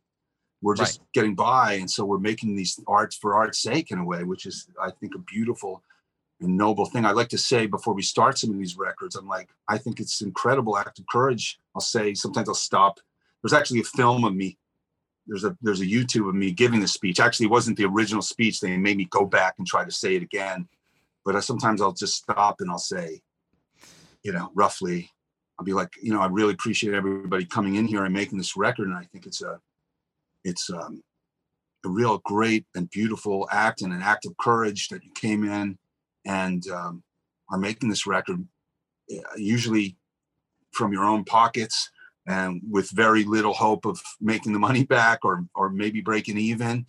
We're 0.61 0.75
just 0.75 1.01
getting 1.13 1.35
by, 1.35 1.73
and 1.73 1.89
so 1.89 2.03
we're 2.03 2.17
making 2.17 2.55
these 2.55 2.79
arts 2.87 3.15
for 3.15 3.35
art's 3.35 3.61
sake 3.61 3.91
in 3.91 3.99
a 3.99 4.05
way, 4.05 4.23
which 4.23 4.47
is, 4.47 4.67
I 4.81 4.89
think, 4.89 5.13
a 5.13 5.19
beautiful 5.19 5.83
noble 6.41 6.85
thing. 6.85 7.05
I 7.05 7.11
like 7.11 7.29
to 7.29 7.37
say 7.37 7.65
before 7.65 7.93
we 7.93 8.03
start 8.03 8.37
some 8.37 8.51
of 8.51 8.59
these 8.59 8.77
records, 8.77 9.15
I'm 9.15 9.27
like, 9.27 9.49
I 9.67 9.77
think 9.77 9.99
it's 9.99 10.21
incredible 10.21 10.77
act 10.77 10.99
of 10.99 11.07
courage. 11.07 11.59
I'll 11.73 11.81
say 11.81 12.13
sometimes 12.13 12.47
I'll 12.47 12.55
stop. 12.55 12.99
There's 13.41 13.53
actually 13.53 13.79
a 13.79 13.85
film 13.85 14.23
of 14.23 14.35
me. 14.35 14.57
There's 15.25 15.43
a 15.43 15.57
there's 15.61 15.81
a 15.81 15.85
YouTube 15.85 16.29
of 16.29 16.35
me 16.35 16.51
giving 16.51 16.79
the 16.79 16.87
speech. 16.87 17.19
Actually, 17.19 17.47
it 17.47 17.51
wasn't 17.51 17.77
the 17.77 17.85
original 17.85 18.21
speech. 18.21 18.59
They 18.59 18.77
made 18.77 18.97
me 18.97 19.05
go 19.09 19.25
back 19.25 19.55
and 19.57 19.65
try 19.65 19.83
to 19.83 19.91
say 19.91 20.15
it 20.15 20.23
again. 20.23 20.67
But 21.25 21.35
I, 21.35 21.39
sometimes 21.39 21.81
I'll 21.81 21.91
just 21.91 22.15
stop 22.15 22.57
and 22.59 22.69
I'll 22.69 22.77
say, 22.77 23.21
you 24.23 24.31
know, 24.31 24.51
roughly, 24.55 25.09
I'll 25.59 25.65
be 25.65 25.73
like, 25.73 25.89
you 26.01 26.13
know, 26.13 26.21
I 26.21 26.27
really 26.27 26.53
appreciate 26.53 26.93
everybody 26.93 27.45
coming 27.45 27.75
in 27.75 27.85
here 27.85 28.05
and 28.05 28.13
making 28.13 28.37
this 28.37 28.55
record, 28.55 28.87
and 28.87 28.97
I 28.97 29.03
think 29.05 29.25
it's 29.25 29.41
a 29.41 29.59
it's 30.43 30.69
um, 30.69 31.03
a 31.85 31.89
real 31.89 32.19
great 32.19 32.65
and 32.75 32.89
beautiful 32.89 33.49
act 33.51 33.81
and 33.81 33.91
an 33.91 34.01
act 34.01 34.25
of 34.25 34.37
courage 34.37 34.87
that 34.89 35.03
you 35.03 35.11
came 35.11 35.43
in 35.43 35.77
and 36.27 36.67
um, 36.67 37.03
are 37.49 37.57
making 37.57 37.89
this 37.89 38.05
record 38.05 38.45
uh, 39.11 39.37
usually 39.37 39.97
from 40.71 40.91
your 40.91 41.05
own 41.05 41.23
pockets 41.23 41.89
and 42.27 42.61
with 42.69 42.91
very 42.91 43.23
little 43.23 43.53
hope 43.53 43.85
of 43.85 43.99
making 44.19 44.53
the 44.53 44.59
money 44.59 44.83
back 44.83 45.23
or 45.23 45.45
or 45.55 45.69
maybe 45.69 46.01
breaking 46.01 46.37
even 46.37 46.85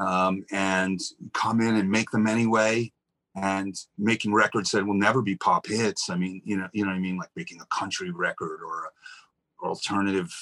um, 0.00 0.44
and 0.50 0.98
come 1.32 1.60
in 1.60 1.76
and 1.76 1.90
make 1.90 2.10
them 2.10 2.26
anyway 2.26 2.90
and 3.36 3.76
making 3.98 4.32
records 4.32 4.70
that 4.72 4.84
will 4.84 4.94
never 4.94 5.22
be 5.22 5.36
pop 5.36 5.66
hits. 5.66 6.10
I 6.10 6.16
mean 6.16 6.40
you 6.44 6.56
know 6.56 6.68
you 6.72 6.84
know 6.84 6.90
what 6.90 6.96
i 6.96 7.00
mean? 7.00 7.18
Like 7.18 7.30
making 7.36 7.60
a 7.60 7.76
country 7.76 8.10
record 8.10 8.60
or 8.66 8.84
a 8.84 9.66
alternative 9.66 10.32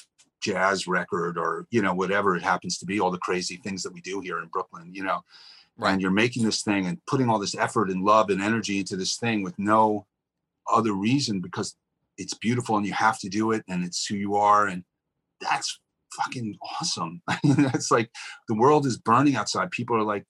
jazz 0.41 0.87
record 0.87 1.37
or 1.37 1.67
you 1.69 1.81
know 1.81 1.93
whatever 1.93 2.35
it 2.35 2.41
happens 2.41 2.77
to 2.77 2.85
be 2.85 2.99
all 2.99 3.11
the 3.11 3.17
crazy 3.17 3.57
things 3.57 3.83
that 3.83 3.93
we 3.93 3.99
do 3.99 4.21
here 4.21 4.39
in 4.39 4.47
brooklyn 4.47 4.89
you 4.93 5.03
know 5.03 5.21
Right. 5.79 5.93
and 5.93 6.01
you're 6.01 6.11
making 6.11 6.43
this 6.43 6.61
thing 6.61 6.85
and 6.85 6.99
putting 7.07 7.29
all 7.29 7.39
this 7.39 7.55
effort 7.55 7.89
and 7.89 8.03
love 8.03 8.29
and 8.29 8.41
energy 8.41 8.79
into 8.79 8.97
this 8.97 9.15
thing 9.15 9.43
with 9.43 9.57
no 9.57 10.05
other 10.69 10.91
reason 10.91 11.39
because 11.39 11.75
it's 12.17 12.33
beautiful 12.33 12.75
and 12.75 12.85
you 12.85 12.91
have 12.93 13.17
to 13.19 13.29
do 13.29 13.51
it 13.51 13.63
and 13.67 13.85
it's 13.85 14.05
who 14.05 14.15
you 14.15 14.35
are 14.35 14.67
and 14.67 14.83
that's 15.39 15.79
fucking 16.13 16.57
awesome. 16.61 17.21
That's 17.43 17.91
like 17.91 18.11
the 18.47 18.55
world 18.55 18.85
is 18.85 18.97
burning 18.97 19.35
outside. 19.35 19.71
People 19.71 19.95
are 19.95 20.03
like 20.03 20.25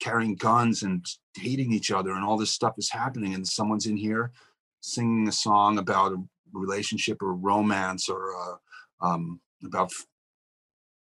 carrying 0.00 0.34
guns 0.34 0.82
and 0.82 1.06
hating 1.36 1.72
each 1.72 1.90
other 1.90 2.12
and 2.12 2.24
all 2.24 2.36
this 2.36 2.52
stuff 2.52 2.74
is 2.76 2.90
happening 2.90 3.34
and 3.34 3.46
someone's 3.46 3.86
in 3.86 3.96
here 3.96 4.32
singing 4.80 5.26
a 5.28 5.32
song 5.32 5.78
about 5.78 6.12
a 6.12 6.22
relationship 6.52 7.22
or 7.22 7.34
romance 7.34 8.08
or 8.08 8.36
uh, 8.36 9.06
um, 9.06 9.40
about 9.64 9.90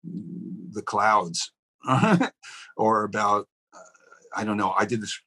the 0.03 0.81
clouds 0.81 1.51
or 2.77 3.03
about 3.03 3.47
uh, 3.73 3.79
I 4.35 4.43
don't 4.43 4.57
know. 4.57 4.73
I 4.77 4.85
did 4.85 5.01
this 5.01 5.19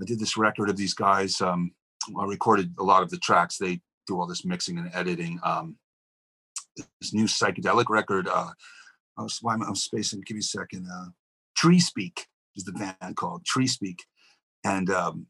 I 0.00 0.04
did 0.04 0.18
this 0.18 0.36
record 0.36 0.70
of 0.70 0.76
these 0.76 0.94
guys. 0.94 1.40
Um, 1.40 1.72
I 2.18 2.24
recorded 2.24 2.74
a 2.78 2.82
lot 2.82 3.02
of 3.02 3.10
the 3.10 3.18
tracks. 3.18 3.58
They 3.58 3.80
do 4.06 4.18
all 4.18 4.26
this 4.26 4.44
mixing 4.44 4.78
and 4.78 4.90
editing. 4.92 5.40
Um, 5.42 5.76
this 7.00 7.14
new 7.14 7.24
psychedelic 7.24 7.86
record. 7.88 8.28
Uh, 8.28 8.50
I 9.16 9.22
was 9.22 9.38
why 9.40 9.54
am 9.54 9.62
I 9.62 9.66
I'm 9.66 9.74
spacing? 9.74 10.22
Give 10.26 10.34
me 10.34 10.40
a 10.40 10.42
second. 10.42 10.86
Uh, 10.92 11.06
Tree 11.56 11.80
Speak 11.80 12.26
is 12.56 12.64
the 12.64 12.72
band 12.72 13.16
called 13.16 13.44
Tree 13.44 13.66
Speak, 13.66 14.04
and 14.64 14.90
um, 14.90 15.26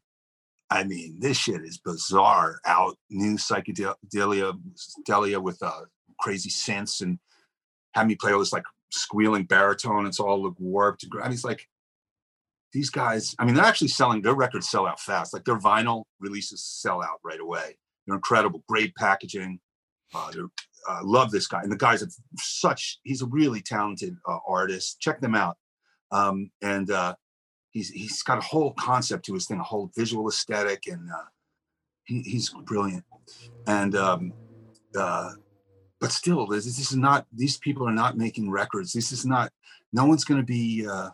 I 0.69 0.83
mean 0.83 1.17
this 1.19 1.37
shit 1.37 1.63
is 1.63 1.77
bizarre. 1.77 2.59
Out 2.65 2.97
new 3.09 3.37
psychedelia, 3.37 4.59
delia 5.05 5.39
with 5.39 5.61
uh, 5.61 5.81
crazy 6.19 6.49
synths 6.49 7.01
and 7.01 7.19
had 7.93 8.07
me 8.07 8.15
play 8.15 8.33
all 8.33 8.39
this 8.39 8.53
like 8.53 8.65
squealing 8.91 9.43
baritone. 9.43 10.05
It's 10.05 10.19
all 10.19 10.43
like 10.43 10.59
warped. 10.59 11.03
and 11.03 11.13
I 11.21 11.29
mean, 11.29 11.37
like 11.43 11.67
these 12.73 12.89
guys. 12.89 13.35
I 13.39 13.45
mean, 13.45 13.55
they're 13.55 13.63
actually 13.63 13.87
selling 13.87 14.21
their 14.21 14.35
records 14.35 14.69
sell 14.69 14.85
out 14.85 14.99
fast. 14.99 15.33
Like 15.33 15.45
their 15.45 15.59
vinyl 15.59 16.03
releases 16.19 16.63
sell 16.63 17.01
out 17.01 17.19
right 17.23 17.39
away. 17.39 17.77
They're 18.05 18.15
incredible, 18.15 18.63
great 18.67 18.95
packaging. 18.95 19.59
Uh, 20.13 20.31
uh, 20.87 20.99
love 21.03 21.31
this 21.31 21.47
guy, 21.47 21.61
and 21.61 21.71
the 21.71 21.77
guy's 21.77 22.03
a, 22.03 22.07
such. 22.37 22.99
He's 23.03 23.21
a 23.21 23.27
really 23.27 23.61
talented 23.61 24.15
uh, 24.27 24.37
artist. 24.47 24.99
Check 24.99 25.19
them 25.19 25.35
out. 25.35 25.57
Um, 26.11 26.51
and 26.61 26.91
uh, 26.91 27.15
he's 27.71 27.89
he's 27.89 28.21
got 28.23 28.37
a 28.37 28.41
whole 28.41 28.73
concept 28.73 29.25
to 29.25 29.33
his 29.33 29.47
thing, 29.47 29.59
a 29.59 29.63
whole 29.63 29.91
visual 29.97 30.27
aesthetic, 30.29 30.83
and 30.87 31.09
uh, 31.09 31.25
he, 32.05 32.21
he's 32.21 32.49
brilliant. 32.65 33.03
And 33.67 33.95
um, 33.95 34.33
uh, 34.97 35.31
but 35.99 36.11
still, 36.11 36.45
this, 36.47 36.65
this 36.65 36.79
is 36.91 36.97
not. 36.97 37.25
These 37.33 37.57
people 37.57 37.87
are 37.87 37.93
not 37.93 38.17
making 38.17 38.51
records. 38.51 38.91
This 38.93 39.11
is 39.11 39.25
not. 39.25 39.51
No 39.93 40.05
one's 40.05 40.25
going 40.25 40.39
to 40.39 40.45
be. 40.45 40.85
Uh, 40.85 41.09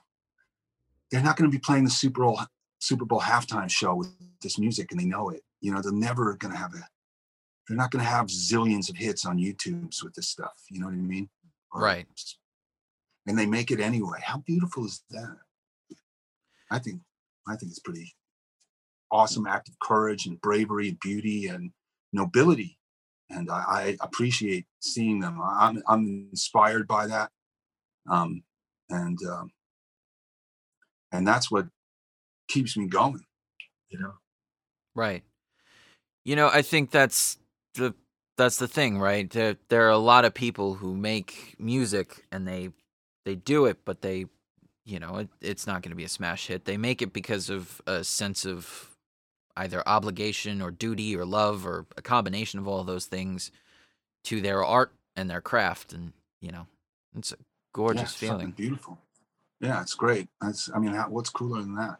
they're 1.12 1.22
not 1.22 1.38
going 1.38 1.50
to 1.50 1.56
be 1.56 1.62
playing 1.62 1.84
the 1.84 1.92
Super 1.92 2.22
Bowl 2.22 2.40
Super 2.80 3.06
Bowl 3.06 3.22
halftime 3.22 3.70
show 3.70 3.96
with 3.96 4.10
this 4.42 4.58
music, 4.58 4.92
and 4.92 5.00
they 5.00 5.06
know 5.06 5.30
it. 5.30 5.42
You 5.62 5.74
know, 5.74 5.82
they're 5.82 5.92
never 5.92 6.36
going 6.36 6.54
to 6.54 6.58
have 6.58 6.74
a. 6.74 6.82
They're 7.68 7.78
not 7.78 7.92
going 7.92 8.04
to 8.04 8.10
have 8.10 8.28
zillions 8.28 8.90
of 8.90 8.98
hits 8.98 9.26
on 9.26 9.38
YouTube's 9.38 10.04
with 10.04 10.14
this 10.16 10.28
stuff. 10.28 10.64
You 10.70 10.80
know 10.80 10.88
what 10.88 10.94
I 10.94 10.98
mean? 10.98 11.30
Right. 11.74 12.08
And 13.28 13.38
they 13.38 13.46
make 13.46 13.70
it 13.70 13.80
anyway. 13.80 14.20
How 14.24 14.40
beautiful 14.40 14.86
is 14.86 15.04
that? 15.12 15.38
I 16.72 16.80
think. 16.80 17.02
I 17.48 17.56
think 17.56 17.72
it's 17.72 17.80
pretty 17.80 18.16
awesome 19.12 19.46
act 19.46 19.68
of 19.68 19.78
courage 19.80 20.26
and 20.26 20.40
bravery 20.42 20.90
and 20.90 21.00
beauty 21.00 21.48
and 21.48 21.72
nobility 22.14 22.78
and 23.34 23.50
I, 23.50 23.64
I 23.68 23.98
appreciate 24.02 24.66
seeing 24.80 25.20
them. 25.20 25.40
I'm 25.42 25.82
I'm 25.88 26.28
inspired 26.32 26.88
by 26.88 27.08
that, 27.08 27.32
um, 28.10 28.44
and 28.90 29.18
um, 29.30 29.52
and 31.12 31.28
that's 31.28 31.52
what 31.52 31.68
keeps 32.48 32.78
me 32.78 32.88
going. 32.88 33.24
You 33.90 34.00
know, 34.00 34.14
Right. 34.96 35.24
You 36.24 36.36
know, 36.36 36.50
I 36.52 36.62
think 36.62 36.92
that's 36.92 37.38
the 37.76 37.94
that's 38.38 38.58
the 38.58 38.68
thing, 38.68 39.00
right? 39.00 39.30
There, 39.30 39.58
there 39.70 39.88
are 39.88 39.92
a 39.92 39.98
lot 39.98 40.26
of 40.26 40.34
people 40.34 40.76
who 40.76 40.96
make 40.96 41.56
music 41.60 42.26
and 42.32 42.48
they 42.48 42.70
they 43.26 43.36
do 43.36 43.66
it, 43.66 43.80
but 43.86 44.02
they, 44.02 44.26
you 44.86 45.00
know, 45.00 45.18
it, 45.18 45.30
it's 45.42 45.68
not 45.68 45.82
going 45.82 45.92
to 45.92 45.96
be 45.96 46.04
a 46.04 46.10
smash 46.10 46.48
hit. 46.48 46.66
They 46.66 46.78
make 46.78 47.02
it 47.02 47.14
because 47.14 47.50
of 47.50 47.82
a 47.88 48.04
sense 48.04 48.46
of 48.46 48.91
either 49.58 49.88
obligation 49.88 50.62
or 50.62 50.72
duty 50.72 51.16
or 51.16 51.26
love 51.26 51.66
or 51.66 51.86
a 51.98 52.02
combination 52.02 52.60
of 52.60 52.68
all 52.68 52.80
of 52.80 52.88
those 52.88 53.06
things 53.06 53.52
to 54.24 54.42
their 54.42 54.64
art 54.64 54.92
and 55.16 55.30
their 55.30 55.42
craft, 55.42 55.94
and 55.94 56.14
you 56.40 56.52
know, 56.52 56.68
it's 57.18 57.32
a 57.32 57.36
Yeah, 57.38 57.44
gorgeous 57.74 58.02
it's 58.04 58.14
feeling. 58.14 58.52
beautiful. 58.52 58.98
Yeah, 59.60 59.82
it's 59.82 59.94
great. 59.94 60.28
That's 60.42 60.70
I 60.74 60.80
mean, 60.80 60.94
how, 60.94 61.10
what's 61.10 61.30
cooler 61.30 61.62
than 61.62 61.76
that? 61.76 61.98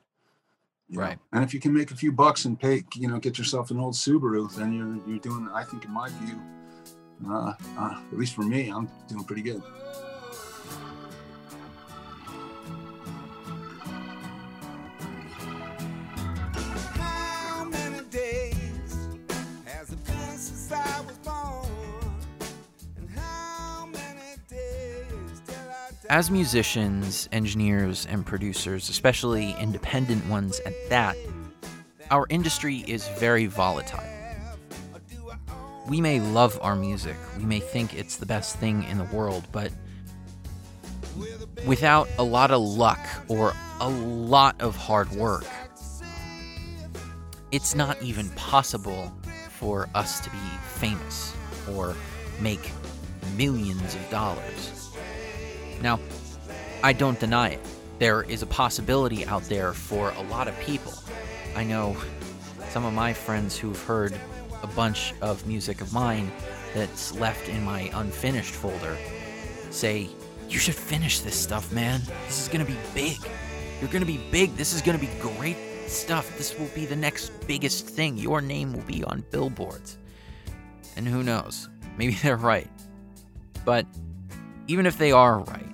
You 0.90 0.98
know? 0.98 1.04
Right. 1.04 1.20
And 1.32 1.44
if 1.44 1.54
you 1.54 1.60
can 1.60 1.74
make 1.74 1.92
a 1.92 1.96
few 1.96 2.12
bucks 2.12 2.46
and 2.46 2.60
pay, 2.60 2.84
you 2.96 3.08
know, 3.08 3.18
get 3.20 3.38
yourself 3.38 3.72
an 3.72 3.80
old 3.80 3.94
Subaru, 3.94 4.54
then 4.56 4.74
you're 4.74 5.08
you're 5.08 5.20
doing. 5.20 5.50
I 5.54 5.64
think, 5.64 5.86
in 5.86 5.92
my 5.92 6.10
view, 6.10 6.42
uh, 7.30 7.54
uh, 7.78 8.02
at 8.12 8.18
least 8.18 8.34
for 8.36 8.42
me, 8.44 8.70
I'm 8.70 8.90
doing 9.08 9.24
pretty 9.24 9.42
good. 9.44 9.62
As 26.12 26.30
musicians, 26.30 27.30
engineers, 27.32 28.06
and 28.08 28.26
producers, 28.26 28.90
especially 28.90 29.56
independent 29.62 30.28
ones 30.28 30.60
at 30.66 30.74
that, 30.90 31.16
our 32.12 32.26
industry 32.30 32.84
is 32.86 33.08
very 33.18 33.46
volatile. 33.46 34.04
We 35.88 36.02
may 36.02 36.20
love 36.20 36.60
our 36.62 36.76
music, 36.76 37.16
we 37.38 37.46
may 37.46 37.62
think 37.62 37.94
it's 37.94 38.18
the 38.18 38.26
best 38.26 38.58
thing 38.58 38.84
in 38.84 38.98
the 38.98 39.06
world, 39.06 39.48
but 39.54 39.72
without 41.66 42.10
a 42.18 42.24
lot 42.24 42.52
of 42.52 42.62
luck 42.62 43.00
or 43.30 43.54
a 43.80 43.90
lot 43.90 44.62
of 44.62 44.76
hard 44.76 45.10
work, 45.12 45.46
it's 47.54 47.74
not 47.74 48.02
even 48.04 48.30
possible 48.32 49.16
for 49.50 49.88
us 49.96 50.20
to 50.20 50.30
be 50.30 50.38
famous 50.76 51.34
or 51.74 51.96
make 52.42 52.70
millions 53.38 53.96
of 53.96 54.10
dollars. 54.10 54.91
Now, 55.82 56.00
I 56.84 56.94
don't 56.94 57.20
deny 57.20 57.50
it. 57.50 57.60
There 58.00 58.24
is 58.24 58.42
a 58.42 58.48
possibility 58.48 59.26
out 59.26 59.44
there 59.44 59.74
for 59.74 60.12
a 60.12 60.22
lot 60.24 60.48
of 60.48 60.60
people. 60.62 60.94
I 61.56 61.64
know 61.64 61.96
some 62.70 62.86
of 62.86 62.94
my 62.94 63.14
friends 63.14 63.58
who've 63.58 63.82
heard 63.84 64.16
a 64.64 64.68
bunch 64.68 65.14
of 65.22 65.46
music 65.46 65.82
of 65.82 65.94
mine 65.94 66.32
that's 66.74 67.14
left 67.20 67.50
in 67.50 67.64
my 67.64 67.92
unfinished 67.94 68.54
folder 68.54 68.98
say, 69.70 70.10
You 70.50 70.58
should 70.58 70.76
finish 70.76 71.20
this 71.20 71.36
stuff, 71.36 71.72
man. 71.72 72.02
This 72.26 72.42
is 72.42 72.48
gonna 72.48 72.66
be 72.66 72.78
big. 72.94 73.18
You're 73.80 73.90
gonna 73.90 74.06
be 74.06 74.22
big. 74.32 74.56
This 74.56 74.74
is 74.74 74.82
gonna 74.82 74.98
be 74.98 75.10
great 75.20 75.58
stuff. 75.88 76.38
This 76.38 76.58
will 76.58 76.70
be 76.74 76.86
the 76.86 76.96
next 76.96 77.30
biggest 77.48 77.88
thing. 77.88 78.18
Your 78.18 78.42
name 78.42 78.74
will 78.74 78.84
be 78.84 79.04
on 79.04 79.24
billboards. 79.32 79.98
And 80.96 81.08
who 81.08 81.24
knows? 81.24 81.70
Maybe 81.98 82.14
they're 82.24 82.38
right. 82.38 82.70
But 83.66 83.86
even 84.68 84.86
if 84.86 84.98
they 84.98 85.12
are 85.12 85.40
right, 85.40 85.71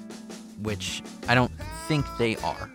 which 0.62 1.04
I 1.28 1.36
don't 1.36 1.52
think 1.88 2.06
they 2.18 2.36
are, 2.38 2.70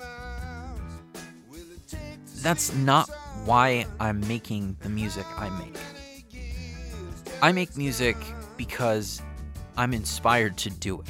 that's 2.43 2.74
not 2.74 3.09
why 3.45 3.87
I'm 4.01 4.20
making 4.26 4.76
the 4.80 4.89
music 4.89 5.26
I 5.37 5.49
make. 5.59 5.76
I 7.41 7.53
make 7.53 7.76
music 7.76 8.16
because 8.57 9.20
I'm 9.76 9.93
inspired 9.93 10.57
to 10.59 10.70
do 10.70 11.01
it. 11.01 11.09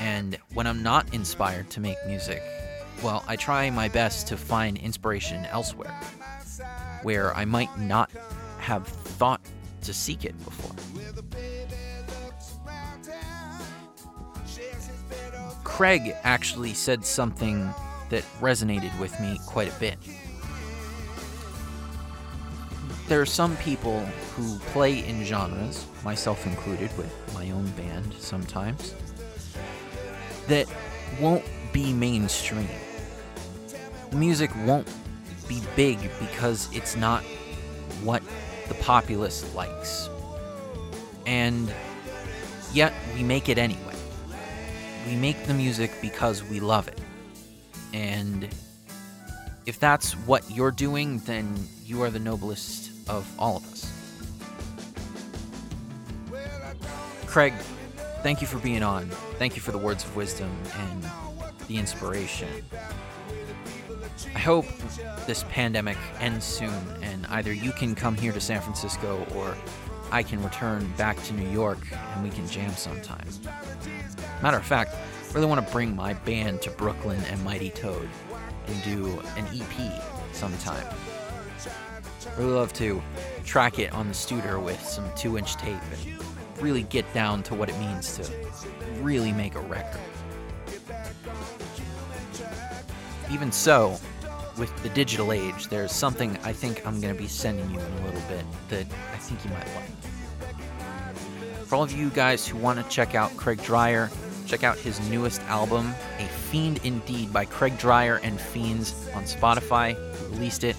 And 0.00 0.38
when 0.54 0.66
I'm 0.66 0.82
not 0.82 1.12
inspired 1.12 1.70
to 1.70 1.80
make 1.80 1.96
music, 2.06 2.42
well, 3.02 3.24
I 3.28 3.36
try 3.36 3.70
my 3.70 3.88
best 3.88 4.26
to 4.28 4.36
find 4.36 4.76
inspiration 4.78 5.46
elsewhere, 5.46 5.94
where 7.02 7.34
I 7.36 7.44
might 7.44 7.78
not 7.78 8.10
have 8.58 8.86
thought 8.86 9.40
to 9.82 9.94
seek 9.94 10.24
it 10.24 10.36
before. 10.44 10.76
Craig 15.80 16.14
actually 16.24 16.74
said 16.74 17.06
something 17.06 17.72
that 18.10 18.22
resonated 18.38 18.92
with 19.00 19.18
me 19.18 19.40
quite 19.46 19.74
a 19.74 19.80
bit. 19.80 19.96
There 23.08 23.18
are 23.18 23.24
some 23.24 23.56
people 23.56 24.00
who 24.36 24.58
play 24.72 25.02
in 25.08 25.24
genres, 25.24 25.86
myself 26.04 26.44
included, 26.44 26.94
with 26.98 27.10
my 27.32 27.50
own 27.52 27.66
band 27.70 28.12
sometimes, 28.18 28.94
that 30.48 30.66
won't 31.18 31.46
be 31.72 31.94
mainstream. 31.94 32.68
Music 34.12 34.50
won't 34.66 34.86
be 35.48 35.62
big 35.76 35.98
because 36.20 36.68
it's 36.76 36.94
not 36.94 37.22
what 38.04 38.22
the 38.68 38.74
populace 38.74 39.54
likes. 39.54 40.10
And 41.24 41.72
yet 42.74 42.92
we 43.14 43.22
make 43.22 43.48
it 43.48 43.56
anyway. 43.56 43.89
We 45.06 45.16
make 45.16 45.44
the 45.46 45.54
music 45.54 45.90
because 46.00 46.44
we 46.44 46.60
love 46.60 46.88
it. 46.88 47.00
And 47.92 48.48
if 49.66 49.78
that's 49.78 50.12
what 50.12 50.48
you're 50.50 50.70
doing, 50.70 51.18
then 51.20 51.54
you 51.84 52.02
are 52.02 52.10
the 52.10 52.18
noblest 52.18 52.90
of 53.08 53.26
all 53.38 53.56
of 53.56 53.72
us. 53.72 53.92
Craig, 57.26 57.54
thank 58.22 58.40
you 58.40 58.46
for 58.46 58.58
being 58.58 58.82
on. 58.82 59.08
Thank 59.38 59.54
you 59.54 59.62
for 59.62 59.72
the 59.72 59.78
words 59.78 60.04
of 60.04 60.16
wisdom 60.16 60.50
and 60.76 61.04
the 61.68 61.76
inspiration. 61.76 62.48
I 64.34 64.38
hope 64.38 64.66
this 65.26 65.44
pandemic 65.50 65.96
ends 66.18 66.44
soon 66.44 66.74
and 67.02 67.26
either 67.26 67.52
you 67.52 67.72
can 67.72 67.94
come 67.94 68.16
here 68.16 68.32
to 68.32 68.40
San 68.40 68.60
Francisco 68.60 69.26
or 69.34 69.56
I 70.10 70.22
can 70.22 70.42
return 70.42 70.92
back 70.96 71.22
to 71.24 71.34
New 71.34 71.48
York 71.48 71.78
and 71.92 72.22
we 72.24 72.30
can 72.30 72.46
jam 72.48 72.72
sometime. 72.72 73.28
Matter 74.42 74.56
of 74.56 74.64
fact, 74.64 74.94
I 74.94 75.34
really 75.34 75.46
want 75.46 75.64
to 75.64 75.72
bring 75.72 75.94
my 75.94 76.14
band 76.14 76.62
to 76.62 76.70
Brooklyn 76.70 77.22
and 77.30 77.42
Mighty 77.44 77.70
Toad 77.70 78.08
and 78.66 78.82
do 78.82 79.20
an 79.36 79.46
EP 79.54 80.02
sometime. 80.32 80.86
Really 82.38 82.52
love 82.52 82.72
to 82.74 83.02
track 83.44 83.78
it 83.78 83.92
on 83.92 84.08
the 84.08 84.14
Studer 84.14 84.62
with 84.62 84.80
some 84.82 85.04
two 85.14 85.36
inch 85.36 85.56
tape 85.56 85.76
and 85.92 86.22
really 86.62 86.84
get 86.84 87.12
down 87.12 87.42
to 87.44 87.54
what 87.54 87.68
it 87.68 87.78
means 87.78 88.16
to 88.16 88.32
really 89.02 89.32
make 89.32 89.54
a 89.56 89.60
record. 89.60 90.00
Even 93.30 93.52
so, 93.52 93.98
with 94.58 94.74
the 94.82 94.88
digital 94.90 95.32
age, 95.32 95.68
there's 95.68 95.92
something 95.92 96.36
I 96.44 96.52
think 96.52 96.86
I'm 96.86 97.00
going 97.00 97.14
to 97.14 97.20
be 97.20 97.28
sending 97.28 97.70
you 97.70 97.78
in 97.78 97.92
a 97.92 98.06
little 98.06 98.22
bit 98.22 98.44
that 98.68 98.86
I 99.12 99.16
think 99.16 99.44
you 99.44 99.50
might 99.50 99.66
like. 99.74 99.90
For 101.66 101.76
all 101.76 101.82
of 101.82 101.92
you 101.92 102.10
guys 102.10 102.48
who 102.48 102.58
want 102.58 102.82
to 102.82 102.88
check 102.90 103.14
out 103.14 103.36
Craig 103.36 103.62
Dreyer, 103.62 104.10
check 104.50 104.64
out 104.64 104.76
his 104.76 104.98
newest 105.08 105.40
album, 105.42 105.94
A 106.18 106.26
Fiend 106.26 106.80
Indeed 106.82 107.32
by 107.32 107.44
Craig 107.44 107.78
Dreyer 107.78 108.18
and 108.24 108.40
Fiends 108.40 109.08
on 109.14 109.22
Spotify. 109.22 109.90
He 110.16 110.26
released 110.34 110.64
it 110.64 110.74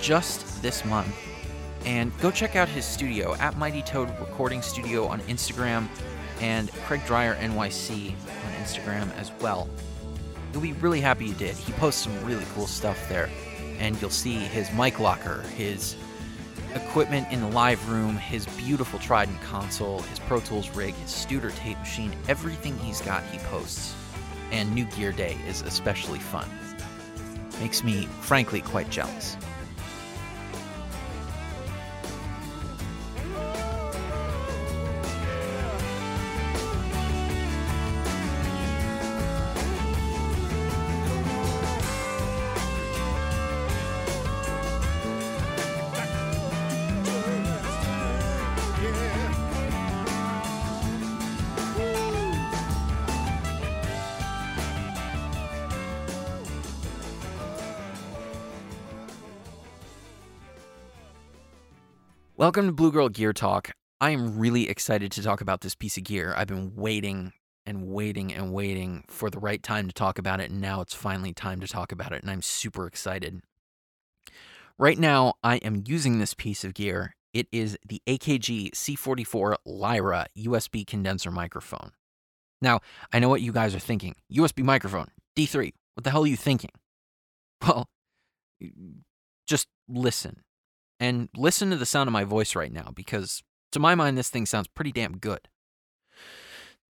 just 0.00 0.60
this 0.62 0.84
month. 0.84 1.14
And 1.84 2.10
go 2.18 2.32
check 2.32 2.56
out 2.56 2.68
his 2.68 2.84
studio 2.84 3.36
at 3.36 3.56
Mighty 3.56 3.82
Toad 3.82 4.08
Recording 4.18 4.62
Studio 4.62 5.06
on 5.06 5.20
Instagram 5.22 5.86
and 6.40 6.72
Craig 6.86 7.02
Dreyer 7.06 7.36
NYC 7.36 8.10
on 8.10 8.52
Instagram 8.64 9.16
as 9.16 9.30
well. 9.40 9.68
You'll 10.52 10.62
be 10.62 10.72
really 10.72 11.00
happy 11.00 11.26
you 11.26 11.34
did. 11.34 11.54
He 11.54 11.72
posts 11.74 12.02
some 12.02 12.24
really 12.24 12.46
cool 12.56 12.66
stuff 12.66 13.08
there. 13.08 13.30
And 13.78 14.00
you'll 14.00 14.10
see 14.10 14.38
his 14.38 14.72
mic 14.72 14.98
locker, 14.98 15.42
his 15.56 15.94
equipment 16.74 17.30
in 17.30 17.40
the 17.40 17.48
live 17.48 17.88
room, 17.90 18.16
his 18.16 18.46
beautiful 18.56 18.98
Trident 18.98 19.40
console, 19.42 20.00
his 20.02 20.18
Pro 20.18 20.40
Tools 20.40 20.70
rig, 20.70 20.94
his 20.94 21.10
Studer 21.10 21.54
tape 21.56 21.78
machine, 21.78 22.14
everything 22.28 22.76
he's 22.78 23.00
got, 23.00 23.22
he 23.24 23.38
posts. 23.38 23.94
And 24.50 24.74
New 24.74 24.84
Gear 24.86 25.12
Day 25.12 25.36
is 25.46 25.62
especially 25.62 26.18
fun. 26.18 26.48
Makes 27.60 27.84
me, 27.84 28.06
frankly, 28.20 28.60
quite 28.60 28.90
jealous. 28.90 29.36
Welcome 62.44 62.66
to 62.66 62.72
Blue 62.72 62.92
Girl 62.92 63.08
Gear 63.08 63.32
Talk. 63.32 63.70
I 64.02 64.10
am 64.10 64.38
really 64.38 64.68
excited 64.68 65.10
to 65.12 65.22
talk 65.22 65.40
about 65.40 65.62
this 65.62 65.74
piece 65.74 65.96
of 65.96 66.04
gear. 66.04 66.34
I've 66.36 66.46
been 66.46 66.74
waiting 66.76 67.32
and 67.64 67.86
waiting 67.86 68.34
and 68.34 68.52
waiting 68.52 69.04
for 69.08 69.30
the 69.30 69.38
right 69.38 69.62
time 69.62 69.88
to 69.88 69.94
talk 69.94 70.18
about 70.18 70.40
it, 70.40 70.50
and 70.50 70.60
now 70.60 70.82
it's 70.82 70.92
finally 70.92 71.32
time 71.32 71.58
to 71.60 71.66
talk 71.66 71.90
about 71.90 72.12
it, 72.12 72.20
and 72.20 72.30
I'm 72.30 72.42
super 72.42 72.86
excited. 72.86 73.40
Right 74.78 74.98
now, 74.98 75.32
I 75.42 75.56
am 75.56 75.84
using 75.86 76.18
this 76.18 76.34
piece 76.34 76.64
of 76.64 76.74
gear. 76.74 77.14
It 77.32 77.46
is 77.50 77.78
the 77.88 78.02
AKG 78.06 78.72
C44 78.72 79.56
Lyra 79.64 80.26
USB 80.36 80.86
condenser 80.86 81.30
microphone. 81.30 81.92
Now, 82.60 82.80
I 83.10 83.20
know 83.20 83.30
what 83.30 83.40
you 83.40 83.52
guys 83.52 83.74
are 83.74 83.78
thinking 83.78 84.16
USB 84.30 84.62
microphone, 84.62 85.08
D3, 85.34 85.72
what 85.94 86.04
the 86.04 86.10
hell 86.10 86.24
are 86.24 86.26
you 86.26 86.36
thinking? 86.36 86.72
Well, 87.66 87.88
just 89.46 89.66
listen 89.88 90.42
and 91.00 91.28
listen 91.36 91.70
to 91.70 91.76
the 91.76 91.86
sound 91.86 92.08
of 92.08 92.12
my 92.12 92.24
voice 92.24 92.54
right 92.54 92.72
now 92.72 92.92
because 92.94 93.42
to 93.72 93.78
my 93.80 93.94
mind 93.94 94.16
this 94.16 94.30
thing 94.30 94.46
sounds 94.46 94.68
pretty 94.68 94.92
damn 94.92 95.18
good. 95.18 95.48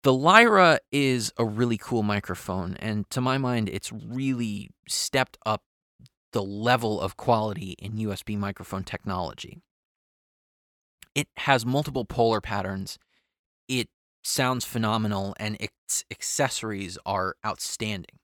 The 0.05 0.13
Lyra 0.13 0.79
is 0.93 1.33
a 1.37 1.45
really 1.45 1.77
cool 1.77 2.03
microphone 2.03 2.77
and 2.77 3.09
to 3.11 3.21
my 3.21 3.39
mind 3.39 3.69
it's 3.69 3.93
really 3.93 4.71
stepped 4.89 5.39
up 5.45 5.63
the 6.33 6.43
level 6.43 7.01
of 7.01 7.17
quality 7.17 7.75
in 7.79 7.95
USB 7.95 8.37
microphone 8.39 8.85
technology. 8.85 9.59
It 11.15 11.29
has 11.39 11.67
multiple 11.67 12.05
polar 12.05 12.41
patterns. 12.41 12.99
It 13.67 13.89
sounds 14.23 14.65
phenomenal 14.65 15.35
and 15.41 15.57
its 15.59 16.05
accessories 16.11 16.99
are 17.05 17.35
outstanding. 17.45 18.19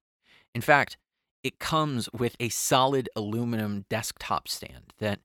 In 0.54 0.60
fact, 0.60 0.96
it 1.42 1.58
comes 1.58 2.08
with 2.12 2.36
a 2.38 2.48
solid 2.48 3.08
aluminum 3.16 3.84
desktop 3.90 4.48
stand 4.48 4.92
that 4.98 5.20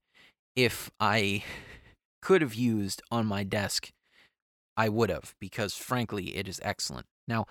if 0.56 0.90
I 1.00 1.44
could 2.22 2.42
have 2.42 2.56
used 2.56 3.02
on 3.12 3.26
my 3.26 3.44
desk, 3.44 3.92
I 4.76 4.90
would 4.90 5.10
have 5.10 5.36
because 5.40 5.76
frankly, 5.76 6.36
it 6.36 6.48
is 6.48 6.60
excellent. 6.64 7.08
Now, 7.28 7.46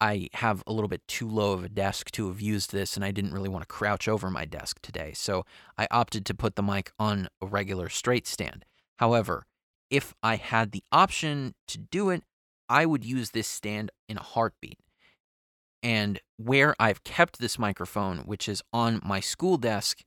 I 0.00 0.28
have 0.34 0.62
a 0.66 0.72
little 0.72 0.88
bit 0.88 1.00
too 1.08 1.28
low 1.28 1.52
of 1.52 1.64
a 1.64 1.68
desk 1.70 2.10
to 2.12 2.28
have 2.28 2.40
used 2.40 2.70
this, 2.70 2.96
and 2.96 3.04
I 3.04 3.12
didn't 3.12 3.32
really 3.32 3.48
want 3.48 3.62
to 3.62 3.74
crouch 3.74 4.08
over 4.08 4.30
my 4.30 4.44
desk 4.44 4.80
today, 4.82 5.12
so 5.14 5.44
I 5.78 5.88
opted 5.90 6.26
to 6.26 6.34
put 6.34 6.54
the 6.54 6.62
mic 6.62 6.92
on 6.98 7.28
a 7.40 7.46
regular 7.46 7.88
straight 7.88 8.26
stand. 8.26 8.66
However, 8.98 9.46
if 9.90 10.14
I 10.22 10.36
had 10.36 10.72
the 10.72 10.82
option 10.92 11.54
to 11.68 11.78
do 11.78 12.10
it, 12.10 12.24
I 12.68 12.84
would 12.84 13.04
use 13.04 13.30
this 13.30 13.48
stand 13.48 13.90
in 14.08 14.18
a 14.18 14.22
heartbeat. 14.22 14.78
And 15.82 16.20
where 16.36 16.74
I've 16.78 17.04
kept 17.04 17.38
this 17.38 17.58
microphone, 17.58 18.18
which 18.20 18.48
is 18.48 18.62
on 18.72 19.00
my 19.04 19.20
school 19.20 19.56
desk, 19.56 20.02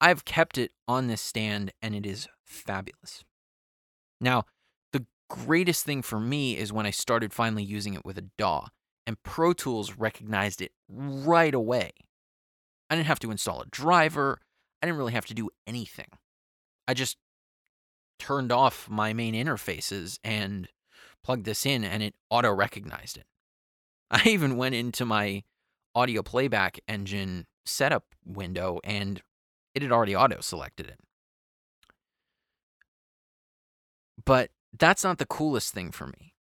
I've 0.00 0.24
kept 0.24 0.58
it 0.58 0.72
on 0.86 1.06
this 1.06 1.20
stand 1.20 1.72
and 1.80 1.94
it 1.94 2.06
is 2.06 2.28
fabulous. 2.44 3.24
Now, 4.20 4.44
the 4.92 5.06
greatest 5.28 5.84
thing 5.84 6.02
for 6.02 6.20
me 6.20 6.56
is 6.56 6.72
when 6.72 6.86
I 6.86 6.90
started 6.90 7.32
finally 7.32 7.64
using 7.64 7.94
it 7.94 8.04
with 8.04 8.18
a 8.18 8.26
DAW, 8.38 8.68
and 9.06 9.22
Pro 9.22 9.52
Tools 9.52 9.96
recognized 9.96 10.62
it 10.62 10.72
right 10.88 11.54
away. 11.54 11.92
I 12.88 12.96
didn't 12.96 13.06
have 13.06 13.20
to 13.20 13.30
install 13.30 13.60
a 13.60 13.66
driver, 13.66 14.40
I 14.82 14.86
didn't 14.86 14.98
really 14.98 15.12
have 15.12 15.26
to 15.26 15.34
do 15.34 15.50
anything. 15.66 16.08
I 16.86 16.94
just 16.94 17.16
turned 18.18 18.52
off 18.52 18.88
my 18.88 19.12
main 19.12 19.34
interfaces 19.34 20.18
and 20.22 20.68
plugged 21.22 21.44
this 21.44 21.66
in, 21.66 21.84
and 21.84 22.02
it 22.02 22.14
auto 22.30 22.52
recognized 22.52 23.16
it. 23.16 23.26
I 24.10 24.28
even 24.28 24.56
went 24.56 24.74
into 24.74 25.04
my 25.04 25.42
audio 25.94 26.22
playback 26.22 26.80
engine 26.88 27.46
setup 27.64 28.04
window 28.24 28.80
and 28.84 29.22
it 29.74 29.82
had 29.82 29.92
already 29.92 30.14
auto 30.14 30.40
selected 30.40 30.86
it. 30.86 30.98
But 34.24 34.50
that's 34.76 35.04
not 35.04 35.18
the 35.18 35.26
coolest 35.26 35.74
thing 35.74 35.90
for 35.90 36.06
me. 36.06 36.34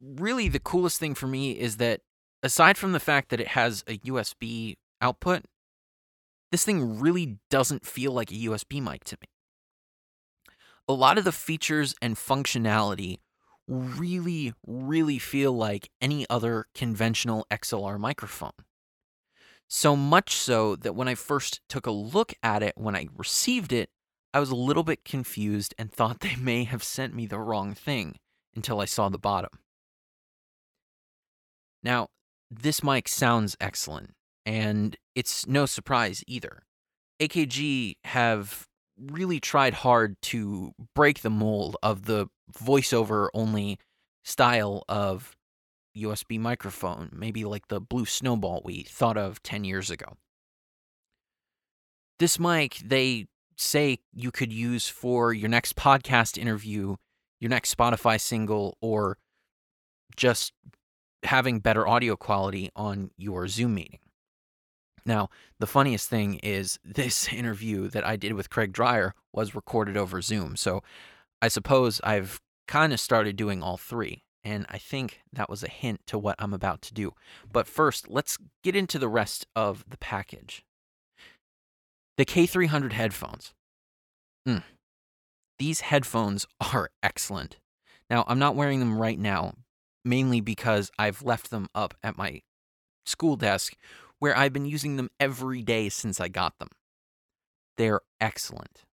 Really, 0.00 0.48
the 0.48 0.60
coolest 0.60 0.98
thing 0.98 1.14
for 1.14 1.26
me 1.26 1.52
is 1.52 1.76
that 1.78 2.00
aside 2.42 2.76
from 2.76 2.92
the 2.92 3.00
fact 3.00 3.30
that 3.30 3.40
it 3.40 3.48
has 3.48 3.84
a 3.86 3.98
USB 3.98 4.76
output, 5.00 5.44
this 6.52 6.64
thing 6.64 6.98
really 6.98 7.38
doesn't 7.50 7.86
feel 7.86 8.12
like 8.12 8.30
a 8.30 8.34
USB 8.34 8.82
mic 8.82 9.04
to 9.04 9.16
me. 9.20 9.28
A 10.88 10.92
lot 10.92 11.18
of 11.18 11.24
the 11.24 11.32
features 11.32 11.94
and 12.00 12.16
functionality 12.16 13.18
really, 13.68 14.54
really 14.66 15.18
feel 15.18 15.52
like 15.52 15.90
any 16.00 16.26
other 16.30 16.66
conventional 16.74 17.46
XLR 17.50 17.98
microphone. 17.98 18.52
So 19.68 19.96
much 19.96 20.34
so 20.34 20.76
that 20.76 20.94
when 20.94 21.08
I 21.08 21.14
first 21.14 21.60
took 21.68 21.86
a 21.86 21.90
look 21.90 22.34
at 22.42 22.62
it, 22.62 22.74
when 22.76 22.94
I 22.94 23.08
received 23.16 23.72
it, 23.72 23.90
I 24.32 24.40
was 24.40 24.50
a 24.50 24.56
little 24.56 24.82
bit 24.82 25.04
confused 25.04 25.74
and 25.78 25.90
thought 25.92 26.20
they 26.20 26.36
may 26.36 26.64
have 26.64 26.84
sent 26.84 27.14
me 27.14 27.26
the 27.26 27.38
wrong 27.38 27.74
thing 27.74 28.16
until 28.54 28.80
I 28.80 28.84
saw 28.84 29.08
the 29.08 29.18
bottom. 29.18 29.50
Now, 31.82 32.08
this 32.50 32.82
mic 32.82 33.08
sounds 33.08 33.56
excellent, 33.60 34.14
and 34.44 34.96
it's 35.14 35.46
no 35.46 35.66
surprise 35.66 36.22
either. 36.26 36.62
AKG 37.20 37.96
have 38.04 38.66
really 38.98 39.40
tried 39.40 39.74
hard 39.74 40.16
to 40.22 40.72
break 40.94 41.20
the 41.20 41.30
mold 41.30 41.76
of 41.82 42.06
the 42.06 42.28
voiceover 42.52 43.28
only 43.34 43.78
style 44.24 44.84
of 44.88 45.35
USB 45.96 46.38
microphone, 46.38 47.10
maybe 47.12 47.44
like 47.44 47.68
the 47.68 47.80
Blue 47.80 48.04
Snowball 48.04 48.62
we 48.64 48.82
thought 48.82 49.16
of 49.16 49.42
10 49.42 49.64
years 49.64 49.90
ago. 49.90 50.16
This 52.18 52.38
mic, 52.38 52.76
they 52.84 53.26
say 53.56 53.98
you 54.12 54.30
could 54.30 54.52
use 54.52 54.88
for 54.88 55.32
your 55.32 55.48
next 55.48 55.76
podcast 55.76 56.38
interview, 56.38 56.96
your 57.40 57.50
next 57.50 57.74
Spotify 57.76 58.20
single, 58.20 58.76
or 58.80 59.18
just 60.16 60.52
having 61.22 61.60
better 61.60 61.86
audio 61.86 62.16
quality 62.16 62.70
on 62.76 63.10
your 63.16 63.48
Zoom 63.48 63.74
meeting. 63.74 63.98
Now, 65.04 65.30
the 65.60 65.66
funniest 65.66 66.08
thing 66.10 66.40
is 66.42 66.78
this 66.84 67.28
interview 67.32 67.88
that 67.88 68.06
I 68.06 68.16
did 68.16 68.34
with 68.34 68.50
Craig 68.50 68.72
Dreyer 68.72 69.14
was 69.32 69.54
recorded 69.54 69.96
over 69.96 70.20
Zoom. 70.20 70.56
So 70.56 70.82
I 71.40 71.48
suppose 71.48 72.00
I've 72.02 72.40
kind 72.66 72.92
of 72.92 73.00
started 73.00 73.36
doing 73.36 73.62
all 73.62 73.76
three. 73.76 74.24
And 74.46 74.64
I 74.70 74.78
think 74.78 75.22
that 75.32 75.50
was 75.50 75.64
a 75.64 75.68
hint 75.68 76.06
to 76.06 76.16
what 76.16 76.36
I'm 76.38 76.54
about 76.54 76.80
to 76.82 76.94
do. 76.94 77.14
But 77.52 77.66
first, 77.66 78.08
let's 78.08 78.38
get 78.62 78.76
into 78.76 78.96
the 78.96 79.08
rest 79.08 79.44
of 79.56 79.84
the 79.90 79.98
package. 79.98 80.64
The 82.16 82.24
K300 82.24 82.92
headphones. 82.92 83.54
Mm. 84.46 84.62
These 85.58 85.80
headphones 85.80 86.46
are 86.72 86.90
excellent. 87.02 87.56
Now, 88.08 88.24
I'm 88.28 88.38
not 88.38 88.54
wearing 88.54 88.78
them 88.78 88.96
right 88.96 89.18
now, 89.18 89.54
mainly 90.04 90.40
because 90.40 90.92
I've 90.96 91.24
left 91.24 91.50
them 91.50 91.66
up 91.74 91.94
at 92.04 92.16
my 92.16 92.42
school 93.04 93.34
desk 93.34 93.74
where 94.20 94.38
I've 94.38 94.52
been 94.52 94.64
using 94.64 94.94
them 94.94 95.10
every 95.18 95.60
day 95.60 95.88
since 95.88 96.20
I 96.20 96.28
got 96.28 96.56
them. 96.60 96.68
They're 97.78 98.02
excellent. 98.20 98.84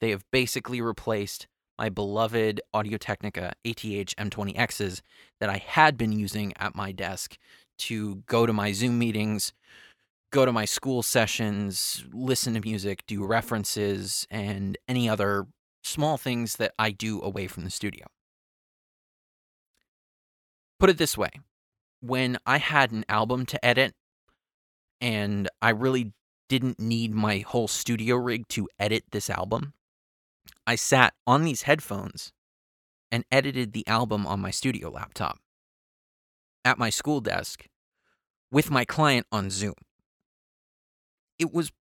They 0.00 0.08
have 0.08 0.24
basically 0.32 0.80
replaced 0.80 1.48
my 1.82 1.88
beloved 1.88 2.60
Audio 2.72 2.96
Technica 2.96 3.54
ATH 3.64 4.14
M20Xs 4.16 5.00
that 5.40 5.50
I 5.50 5.56
had 5.56 5.98
been 5.98 6.12
using 6.12 6.52
at 6.56 6.76
my 6.76 6.92
desk 6.92 7.36
to 7.78 8.22
go 8.26 8.46
to 8.46 8.52
my 8.52 8.70
Zoom 8.70 9.00
meetings, 9.00 9.52
go 10.30 10.46
to 10.46 10.52
my 10.52 10.64
school 10.64 11.02
sessions, 11.02 12.04
listen 12.12 12.54
to 12.54 12.60
music, 12.60 13.02
do 13.08 13.26
references, 13.26 14.28
and 14.30 14.78
any 14.86 15.08
other 15.08 15.48
small 15.82 16.16
things 16.16 16.54
that 16.54 16.72
I 16.78 16.92
do 16.92 17.20
away 17.20 17.48
from 17.48 17.64
the 17.64 17.70
studio. 17.70 18.06
Put 20.78 20.88
it 20.88 20.98
this 20.98 21.18
way 21.18 21.30
when 21.98 22.38
I 22.46 22.58
had 22.58 22.92
an 22.92 23.04
album 23.08 23.44
to 23.46 23.64
edit 23.64 23.92
and 25.00 25.48
I 25.60 25.70
really 25.70 26.12
didn't 26.48 26.78
need 26.78 27.12
my 27.12 27.38
whole 27.38 27.66
studio 27.66 28.14
rig 28.14 28.46
to 28.50 28.68
edit 28.78 29.02
this 29.10 29.28
album, 29.28 29.72
I 30.66 30.76
sat 30.76 31.14
on 31.26 31.44
these 31.44 31.62
headphones 31.62 32.32
and 33.10 33.24
edited 33.30 33.72
the 33.72 33.86
album 33.86 34.26
on 34.26 34.40
my 34.40 34.50
studio 34.50 34.90
laptop 34.90 35.38
at 36.64 36.78
my 36.78 36.90
school 36.90 37.20
desk 37.20 37.66
with 38.50 38.70
my 38.70 38.84
client 38.84 39.26
on 39.32 39.50
Zoom. 39.50 39.74
It 41.38 41.52
was 41.52 41.72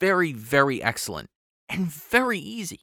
very, 0.00 0.32
very 0.32 0.82
excellent 0.82 1.30
and 1.68 1.86
very 1.86 2.38
easy. 2.38 2.80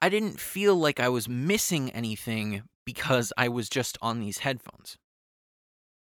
I 0.00 0.08
didn't 0.08 0.40
feel 0.40 0.74
like 0.74 1.00
I 1.00 1.08
was 1.08 1.28
missing 1.28 1.90
anything 1.90 2.62
because 2.84 3.32
I 3.36 3.48
was 3.48 3.68
just 3.68 3.98
on 4.00 4.20
these 4.20 4.38
headphones. 4.38 4.96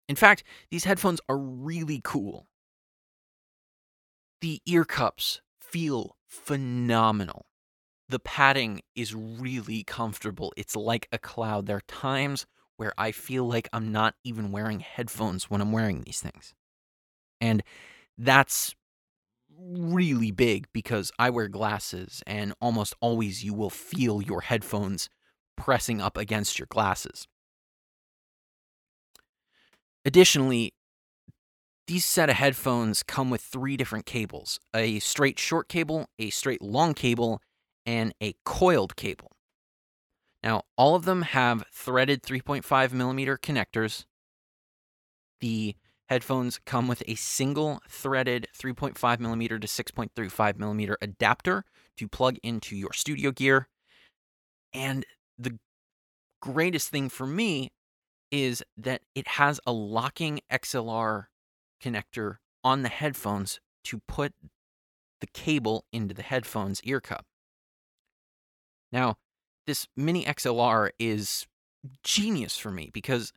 In 0.08 0.16
fact, 0.16 0.44
these 0.70 0.84
headphones 0.84 1.20
are 1.28 1.38
really 1.38 2.00
cool. 2.04 2.48
The 4.42 4.62
ear 4.66 4.86
cups 4.86 5.42
feel 5.60 6.16
phenomenal 6.28 7.48
the 8.08 8.20
padding 8.20 8.82
is 8.96 9.16
really 9.16 9.84
comfortable. 9.84 10.54
It's 10.56 10.76
like 10.76 11.08
a 11.12 11.18
cloud. 11.18 11.66
There 11.66 11.78
are 11.78 11.82
times 11.88 12.46
where 12.78 12.94
I 12.98 13.12
feel 13.12 13.48
like 13.48 13.70
I'm 13.74 13.92
not 13.92 14.16
even 14.24 14.52
wearing 14.52 14.82
headphones 14.82 15.50
when 15.50 15.62
I'm 15.62 15.72
wearing 15.72 16.02
these 16.02 16.22
things. 16.22 16.54
And 17.42 17.64
that's 18.18 18.76
really 19.58 20.32
big 20.32 20.68
because 20.74 21.12
I 21.18 21.30
wear 21.30 21.48
glasses, 21.48 22.22
and 22.28 22.54
almost 22.60 22.94
always 23.00 23.44
you 23.44 23.54
will 23.54 23.70
feel 23.70 24.22
your 24.22 24.42
headphones 24.42 25.10
pressing 25.56 26.02
up 26.02 26.18
against 26.18 26.60
your 26.60 26.68
glasses. 26.70 27.28
Additionally, 30.04 30.74
these 31.88 32.06
set 32.06 32.30
of 32.30 32.36
headphones 32.36 33.04
come 33.04 33.30
with 33.30 33.42
three 33.42 33.78
different 33.78 34.06
cables 34.06 34.60
a 34.76 35.00
straight 35.00 35.40
short 35.40 35.70
cable, 35.70 36.08
a 36.20 36.30
straight 36.30 36.62
long 36.62 36.94
cable, 36.94 37.42
and 37.86 38.14
a 38.22 38.36
coiled 38.44 38.96
cable. 38.96 39.32
Now, 40.44 40.64
all 40.78 40.96
of 40.96 41.06
them 41.06 41.24
have 41.24 41.66
threaded 41.74 42.22
3.5 42.22 42.94
millimeter 42.94 43.38
connectors. 43.38 44.06
The 45.42 45.76
headphones 46.08 46.60
come 46.66 46.88
with 46.88 47.02
a 47.08 47.16
single 47.16 47.82
threaded 47.90 48.48
3.5 48.58 49.20
millimeter 49.20 49.58
to 49.58 49.68
6.35 49.68 50.58
millimeter 50.58 50.98
adapter 51.02 51.66
to 51.98 52.08
plug 52.08 52.38
into 52.44 52.76
your 52.76 52.94
studio 52.94 53.32
gear. 53.32 53.68
And 54.74 55.06
the 55.38 55.58
greatest 56.42 56.90
thing 56.90 57.10
for 57.10 57.26
me 57.26 57.72
is 58.32 58.64
that 58.78 59.02
it 59.16 59.28
has 59.28 59.60
a 59.66 59.72
locking 59.72 60.42
XLR 60.52 61.26
connector 61.82 62.38
on 62.64 62.82
the 62.82 62.90
headphones 62.90 63.60
to 63.86 64.00
put 64.08 64.34
the 65.22 65.28
cable 65.28 65.86
into 65.92 66.14
the 66.14 66.22
headphones 66.22 66.82
ear 66.84 67.00
cup. 67.00 67.26
Now, 68.96 69.18
this 69.68 69.90
mini 69.98 70.24
XLR 70.24 70.90
is 70.98 71.48
genius 72.02 72.56
for 72.56 72.72
me 72.72 72.92
because 72.94 73.34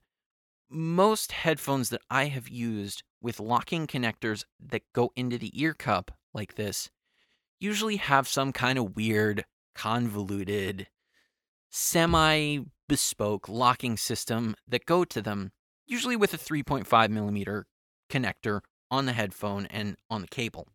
most 0.70 1.32
headphones 1.32 1.90
that 1.90 2.02
I 2.08 2.26
have 2.26 2.48
used 2.48 3.02
with 3.20 3.40
locking 3.40 3.88
connectors 3.88 4.44
that 4.60 4.82
go 4.94 5.10
into 5.16 5.36
the 5.36 5.50
ear 5.60 5.74
cup 5.74 6.12
like 6.32 6.54
this 6.54 6.90
usually 7.58 7.96
have 7.96 8.28
some 8.28 8.52
kind 8.52 8.78
of 8.78 8.94
weird, 8.94 9.44
convoluted, 9.74 10.86
semi 11.70 12.60
bespoke 12.88 13.48
locking 13.48 13.96
system 13.96 14.54
that 14.68 14.86
go 14.86 15.04
to 15.04 15.20
them, 15.20 15.50
usually 15.88 16.14
with 16.14 16.32
a 16.32 16.38
3.5 16.38 17.10
millimeter 17.10 17.66
connector 18.08 18.60
on 18.92 19.06
the 19.06 19.12
headphone 19.12 19.66
and 19.66 19.96
on 20.08 20.20
the 20.20 20.28
cable. 20.28 20.68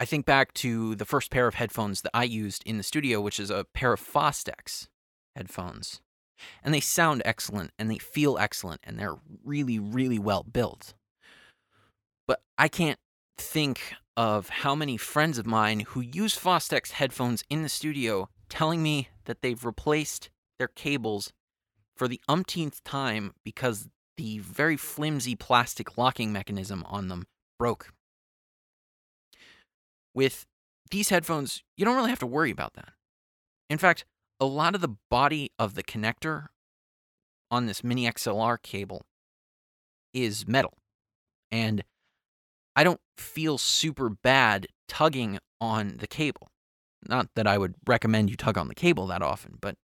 I 0.00 0.06
think 0.06 0.24
back 0.24 0.54
to 0.54 0.94
the 0.94 1.04
first 1.04 1.30
pair 1.30 1.46
of 1.46 1.56
headphones 1.56 2.00
that 2.00 2.10
I 2.14 2.24
used 2.24 2.62
in 2.64 2.78
the 2.78 2.82
studio, 2.82 3.20
which 3.20 3.38
is 3.38 3.50
a 3.50 3.66
pair 3.74 3.92
of 3.92 4.00
Fostex 4.00 4.88
headphones. 5.36 6.00
And 6.64 6.72
they 6.72 6.80
sound 6.80 7.20
excellent 7.26 7.72
and 7.78 7.90
they 7.90 7.98
feel 7.98 8.38
excellent 8.38 8.80
and 8.82 8.98
they're 8.98 9.18
really, 9.44 9.78
really 9.78 10.18
well 10.18 10.42
built. 10.42 10.94
But 12.26 12.40
I 12.56 12.66
can't 12.68 12.98
think 13.36 13.92
of 14.16 14.48
how 14.48 14.74
many 14.74 14.96
friends 14.96 15.36
of 15.36 15.46
mine 15.46 15.80
who 15.80 16.00
use 16.00 16.34
Fostex 16.34 16.92
headphones 16.92 17.44
in 17.50 17.62
the 17.62 17.68
studio 17.68 18.30
telling 18.48 18.82
me 18.82 19.08
that 19.26 19.42
they've 19.42 19.62
replaced 19.62 20.30
their 20.58 20.68
cables 20.68 21.30
for 21.94 22.08
the 22.08 22.22
umpteenth 22.26 22.82
time 22.84 23.34
because 23.44 23.88
the 24.16 24.38
very 24.38 24.78
flimsy 24.78 25.36
plastic 25.36 25.98
locking 25.98 26.32
mechanism 26.32 26.84
on 26.88 27.08
them 27.08 27.26
broke. 27.58 27.92
With 30.14 30.46
these 30.90 31.08
headphones, 31.08 31.62
you 31.76 31.84
don't 31.84 31.96
really 31.96 32.10
have 32.10 32.18
to 32.20 32.26
worry 32.26 32.50
about 32.50 32.74
that. 32.74 32.92
In 33.68 33.78
fact, 33.78 34.04
a 34.40 34.46
lot 34.46 34.74
of 34.74 34.80
the 34.80 34.96
body 35.10 35.52
of 35.58 35.74
the 35.74 35.82
connector 35.82 36.46
on 37.50 37.66
this 37.66 37.84
mini 37.84 38.06
XLR 38.06 38.60
cable 38.62 39.02
is 40.12 40.46
metal. 40.48 40.78
And 41.50 41.84
I 42.74 42.84
don't 42.84 43.00
feel 43.16 43.58
super 43.58 44.08
bad 44.08 44.66
tugging 44.88 45.38
on 45.60 45.98
the 45.98 46.06
cable. 46.06 46.48
Not 47.08 47.28
that 47.34 47.46
I 47.46 47.58
would 47.58 47.74
recommend 47.86 48.30
you 48.30 48.36
tug 48.36 48.58
on 48.58 48.68
the 48.68 48.74
cable 48.74 49.06
that 49.06 49.22
often, 49.22 49.58
but 49.60 49.76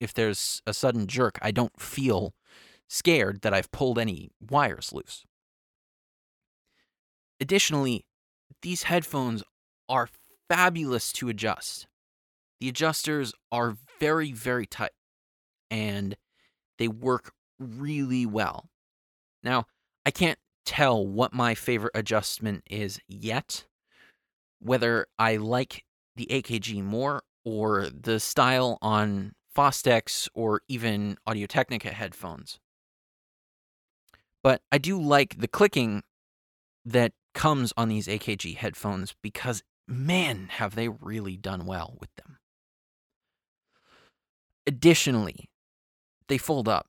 if 0.00 0.12
there's 0.12 0.62
a 0.66 0.74
sudden 0.74 1.06
jerk, 1.06 1.38
I 1.42 1.50
don't 1.50 1.80
feel 1.80 2.34
scared 2.88 3.42
that 3.42 3.54
I've 3.54 3.72
pulled 3.72 3.98
any 3.98 4.30
wires 4.40 4.92
loose. 4.92 5.24
Additionally, 7.40 8.06
these 8.62 8.84
headphones 8.84 9.42
are 9.88 10.08
fabulous 10.48 11.12
to 11.12 11.28
adjust. 11.28 11.86
The 12.60 12.68
adjusters 12.68 13.32
are 13.52 13.76
very, 14.00 14.32
very 14.32 14.66
tight 14.66 14.92
and 15.70 16.16
they 16.78 16.88
work 16.88 17.32
really 17.58 18.26
well. 18.26 18.68
Now, 19.42 19.66
I 20.06 20.10
can't 20.10 20.38
tell 20.64 21.06
what 21.06 21.32
my 21.32 21.54
favorite 21.54 21.92
adjustment 21.94 22.62
is 22.70 23.00
yet, 23.08 23.66
whether 24.60 25.06
I 25.18 25.36
like 25.36 25.84
the 26.16 26.26
AKG 26.30 26.82
more 26.82 27.22
or 27.44 27.88
the 27.90 28.18
style 28.20 28.78
on 28.80 29.32
Fostex 29.54 30.28
or 30.34 30.62
even 30.68 31.16
Audio 31.26 31.46
Technica 31.46 31.90
headphones. 31.90 32.58
But 34.42 34.62
I 34.72 34.78
do 34.78 35.00
like 35.00 35.38
the 35.38 35.48
clicking 35.48 36.02
that 36.84 37.12
comes 37.34 37.72
on 37.76 37.88
these 37.88 38.06
AKG 38.06 38.56
headphones 38.56 39.14
because, 39.22 39.62
man, 39.86 40.48
have 40.50 40.74
they 40.74 40.88
really 40.88 41.36
done 41.36 41.66
well 41.66 41.96
with 42.00 42.14
them. 42.16 42.38
Additionally, 44.66 45.50
they 46.28 46.38
fold 46.38 46.68
up. 46.68 46.86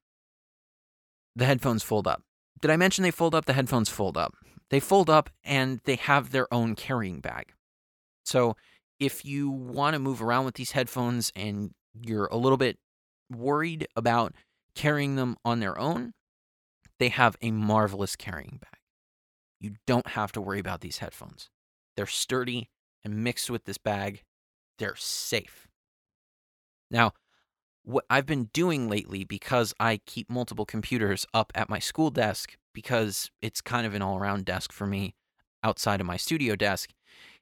The 1.36 1.46
headphones 1.46 1.84
fold 1.84 2.08
up. 2.08 2.22
Did 2.62 2.72
I 2.72 2.78
mention 2.78 3.04
they 3.04 3.12
fold 3.12 3.36
up? 3.36 3.46
The 3.46 3.54
headphones 3.54 3.89
fold 3.89 4.18
up. 4.18 4.34
They 4.70 4.80
fold 4.80 5.10
up 5.10 5.30
and 5.43 5.82
they 5.84 5.96
have 5.96 6.32
their 6.32 6.52
own 6.54 6.76
carrying 6.76 7.20
bag. 7.20 7.54
So 8.24 8.56
if 9.00 9.26
you 9.26 9.50
want 9.50 9.93
to 9.93 10.00
move 10.00 10.22
around 10.22 10.46
with 10.46 10.56
these 10.56 10.72
headphones 10.72 11.32
and 11.36 11.72
you're 11.93 12.28
a 12.28 12.38
little 12.38 12.58
bit 12.58 12.78
worried 13.30 13.88
about 13.96 14.34
carrying 14.74 15.16
them 15.16 15.36
on 15.43 15.60
their 15.60 15.78
own, 15.78 16.14
they 17.00 17.10
have 17.10 17.36
a 17.41 17.52
marvelous 17.52 18.16
carrying 18.16 18.60
bag. 18.62 18.80
You 19.60 19.74
don't 19.86 20.08
have 20.10 20.32
to 20.34 20.41
worry 20.41 20.60
about 20.60 20.82
these 20.82 21.00
headphones. 21.00 21.50
They're 21.96 22.06
sturdy 22.06 22.70
and 23.06 23.24
mixed 23.24 23.49
with 23.49 23.66
this 23.66 23.78
bag, 23.78 24.24
they're 24.80 24.95
safe. 24.97 25.68
Now, 26.91 27.14
what 27.84 28.03
I've 28.10 28.26
been 28.26 28.49
doing 28.51 28.89
lately 28.89 29.24
because 29.24 29.74
I 29.80 30.01
keep 30.08 30.30
multiple 30.30 30.66
computers 30.66 31.26
up 31.34 31.53
at 31.53 31.70
my 31.70 31.78
school 31.78 32.10
desk 32.10 32.58
because 32.74 33.30
it's 33.41 33.62
kind 33.62 33.86
of 33.86 33.93
an 33.93 34.01
all 34.01 34.18
around 34.18 34.43
desk 34.43 34.72
for 34.72 34.88
me 34.88 35.14
outside 35.64 36.01
of 36.01 36.08
my 36.08 36.18
studio 36.18 36.56
desk 36.56 36.89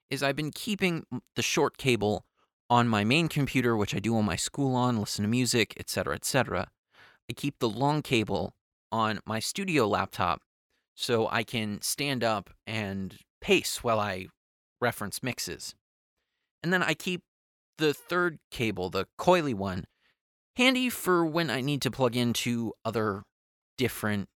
is 0.10 0.22
I've 0.22 0.36
been 0.36 0.52
keeping 0.52 1.06
the 1.36 1.42
short 1.42 1.78
cable 1.78 2.26
on 2.70 2.88
my 2.88 3.04
main 3.04 3.30
computer, 3.30 3.76
which 3.76 3.96
I 3.96 4.00
do 4.00 4.14
all 4.14 4.22
my 4.22 4.36
school 4.36 4.76
on, 4.76 5.00
listen 5.00 5.24
to 5.24 5.30
music, 5.30 5.74
etc., 5.80 6.16
etc. 6.16 6.68
I 7.30 7.34
keep 7.34 7.60
the 7.60 7.70
long 7.70 8.02
cable 8.02 8.54
on 8.92 9.20
my 9.26 9.40
studio 9.40 9.88
laptop 9.88 10.42
so 10.94 11.28
I 11.32 11.44
can 11.44 11.82
stand 11.82 12.24
up 12.24 12.50
and 12.68 13.18
pace 13.42 13.84
while 13.84 14.00
I 14.00 14.28
reference 14.84 15.24
mixes. 15.24 15.74
And 16.62 16.72
then 16.72 16.84
I 16.84 16.94
keep 16.94 17.24
the 17.78 17.94
third 17.94 18.38
cable, 18.52 18.90
the 18.90 19.08
coily 19.20 19.56
one, 19.56 19.86
handy 20.56 20.90
for 20.90 21.26
when 21.26 21.50
I 21.50 21.62
need 21.62 21.82
to 21.82 21.92
plug 21.92 22.16
into 22.16 22.74
other 22.86 23.24
different 23.78 24.30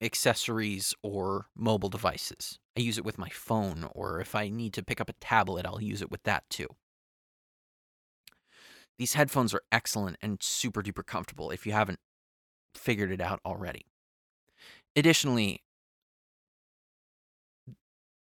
accessories 0.00 0.94
or 1.02 1.46
mobile 1.56 1.88
devices. 1.88 2.58
I 2.76 2.80
use 2.80 2.98
it 2.98 3.04
with 3.04 3.18
my 3.18 3.28
phone, 3.28 3.88
or 3.92 4.20
if 4.20 4.34
I 4.34 4.48
need 4.48 4.72
to 4.74 4.84
pick 4.84 5.00
up 5.00 5.08
a 5.08 5.14
tablet, 5.20 5.66
I'll 5.66 5.82
use 5.82 6.02
it 6.02 6.10
with 6.10 6.22
that 6.24 6.44
too. 6.50 6.68
These 8.98 9.14
headphones 9.14 9.54
are 9.54 9.62
excellent 9.70 10.16
and 10.20 10.42
super 10.42 10.82
duper 10.82 11.06
comfortable 11.06 11.50
if 11.50 11.66
you 11.66 11.72
haven't 11.72 12.00
figured 12.74 13.12
it 13.12 13.20
out 13.20 13.40
already. 13.44 13.86
Additionally, 14.96 15.62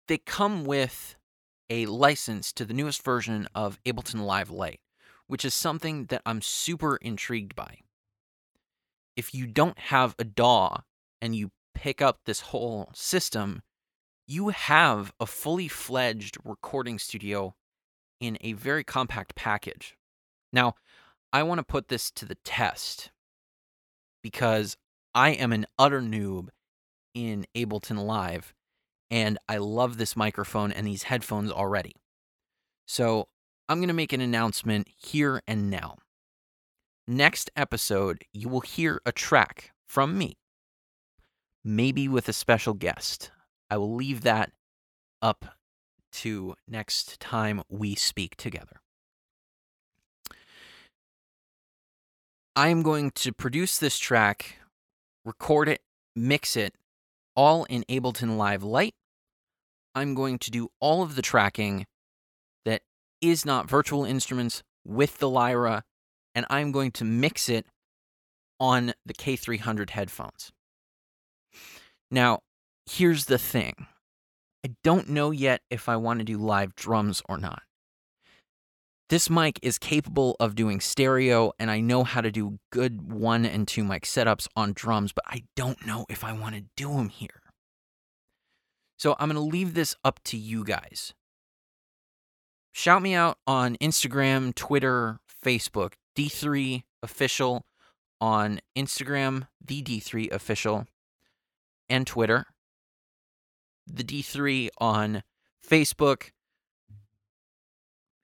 they 0.08 0.18
come 0.18 0.64
with 0.64 1.16
a 1.70 1.86
license 1.86 2.52
to 2.52 2.64
the 2.64 2.74
newest 2.74 3.02
version 3.02 3.48
of 3.54 3.82
Ableton 3.84 4.24
Live 4.24 4.50
Lite 4.50 4.80
which 5.26 5.44
is 5.44 5.54
something 5.54 6.06
that 6.06 6.22
I'm 6.26 6.42
super 6.42 6.96
intrigued 6.96 7.54
by. 7.54 7.78
If 9.16 9.34
you 9.34 9.46
don't 9.46 9.78
have 9.78 10.14
a 10.18 10.24
DAW 10.24 10.78
and 11.20 11.34
you 11.34 11.50
pick 11.74 12.02
up 12.02 12.20
this 12.24 12.40
whole 12.40 12.90
system, 12.94 13.62
you 14.26 14.48
have 14.48 15.12
a 15.20 15.26
fully 15.26 15.68
fledged 15.68 16.36
recording 16.44 16.98
studio 16.98 17.54
in 18.20 18.38
a 18.40 18.52
very 18.54 18.84
compact 18.84 19.34
package. 19.34 19.96
Now, 20.52 20.74
I 21.32 21.42
want 21.42 21.58
to 21.58 21.64
put 21.64 21.88
this 21.88 22.10
to 22.12 22.24
the 22.24 22.36
test 22.44 23.10
because 24.22 24.76
I 25.14 25.30
am 25.30 25.52
an 25.52 25.66
utter 25.78 26.00
noob 26.00 26.48
in 27.12 27.46
Ableton 27.54 28.04
Live 28.04 28.54
and 29.14 29.38
I 29.48 29.58
love 29.58 29.96
this 29.96 30.16
microphone 30.16 30.72
and 30.72 30.84
these 30.84 31.04
headphones 31.04 31.52
already. 31.52 31.92
So 32.88 33.28
I'm 33.68 33.78
going 33.78 33.86
to 33.86 33.94
make 33.94 34.12
an 34.12 34.20
announcement 34.20 34.88
here 34.88 35.40
and 35.46 35.70
now. 35.70 35.98
Next 37.06 37.48
episode, 37.54 38.24
you 38.32 38.48
will 38.48 38.62
hear 38.62 39.00
a 39.06 39.12
track 39.12 39.70
from 39.86 40.18
me, 40.18 40.34
maybe 41.64 42.08
with 42.08 42.28
a 42.28 42.32
special 42.32 42.74
guest. 42.74 43.30
I 43.70 43.76
will 43.76 43.94
leave 43.94 44.22
that 44.22 44.50
up 45.22 45.44
to 46.14 46.56
next 46.66 47.20
time 47.20 47.62
we 47.68 47.94
speak 47.94 48.34
together. 48.34 48.80
I 52.56 52.66
am 52.66 52.82
going 52.82 53.12
to 53.12 53.32
produce 53.32 53.78
this 53.78 53.96
track, 53.96 54.56
record 55.24 55.68
it, 55.68 55.82
mix 56.16 56.56
it, 56.56 56.74
all 57.36 57.62
in 57.66 57.84
Ableton 57.88 58.36
Live 58.36 58.64
Lite. 58.64 58.96
I'm 59.94 60.14
going 60.14 60.38
to 60.40 60.50
do 60.50 60.70
all 60.80 61.02
of 61.02 61.14
the 61.14 61.22
tracking 61.22 61.86
that 62.64 62.82
is 63.20 63.44
not 63.44 63.68
virtual 63.68 64.04
instruments 64.04 64.62
with 64.84 65.18
the 65.18 65.28
Lyra, 65.28 65.84
and 66.34 66.44
I'm 66.50 66.72
going 66.72 66.90
to 66.92 67.04
mix 67.04 67.48
it 67.48 67.66
on 68.58 68.94
the 69.06 69.14
K300 69.14 69.90
headphones. 69.90 70.52
Now, 72.10 72.40
here's 72.86 73.26
the 73.26 73.38
thing 73.38 73.86
I 74.64 74.74
don't 74.82 75.08
know 75.08 75.30
yet 75.30 75.60
if 75.70 75.88
I 75.88 75.96
want 75.96 76.20
to 76.20 76.24
do 76.24 76.38
live 76.38 76.74
drums 76.74 77.22
or 77.28 77.38
not. 77.38 77.62
This 79.10 79.28
mic 79.28 79.58
is 79.62 79.78
capable 79.78 80.34
of 80.40 80.54
doing 80.54 80.80
stereo, 80.80 81.52
and 81.58 81.70
I 81.70 81.80
know 81.80 82.04
how 82.04 82.22
to 82.22 82.30
do 82.30 82.58
good 82.70 83.12
one 83.12 83.44
and 83.44 83.68
two 83.68 83.84
mic 83.84 84.04
setups 84.04 84.48
on 84.56 84.72
drums, 84.72 85.12
but 85.12 85.24
I 85.28 85.44
don't 85.54 85.86
know 85.86 86.06
if 86.08 86.24
I 86.24 86.32
want 86.32 86.54
to 86.54 86.64
do 86.76 86.88
them 86.88 87.10
here. 87.10 87.43
So 89.04 89.14
I'm 89.18 89.28
going 89.28 89.36
to 89.36 89.52
leave 89.52 89.74
this 89.74 89.94
up 90.02 90.18
to 90.24 90.38
you 90.38 90.64
guys 90.64 91.12
shout 92.74 93.02
me 93.02 93.14
out 93.14 93.38
on 93.46 93.76
Instagram, 93.76 94.54
Twitter, 94.54 95.20
Facebook. 95.44 95.94
D3 96.16 96.84
official 97.02 97.66
on 98.20 98.60
Instagram, 98.74 99.48
the 99.64 99.82
D3 99.82 100.30
official, 100.32 100.86
and 101.88 102.06
Twitter. 102.06 102.46
The 103.86 104.04
D3 104.04 104.68
on 104.78 105.22
Facebook. 105.68 106.30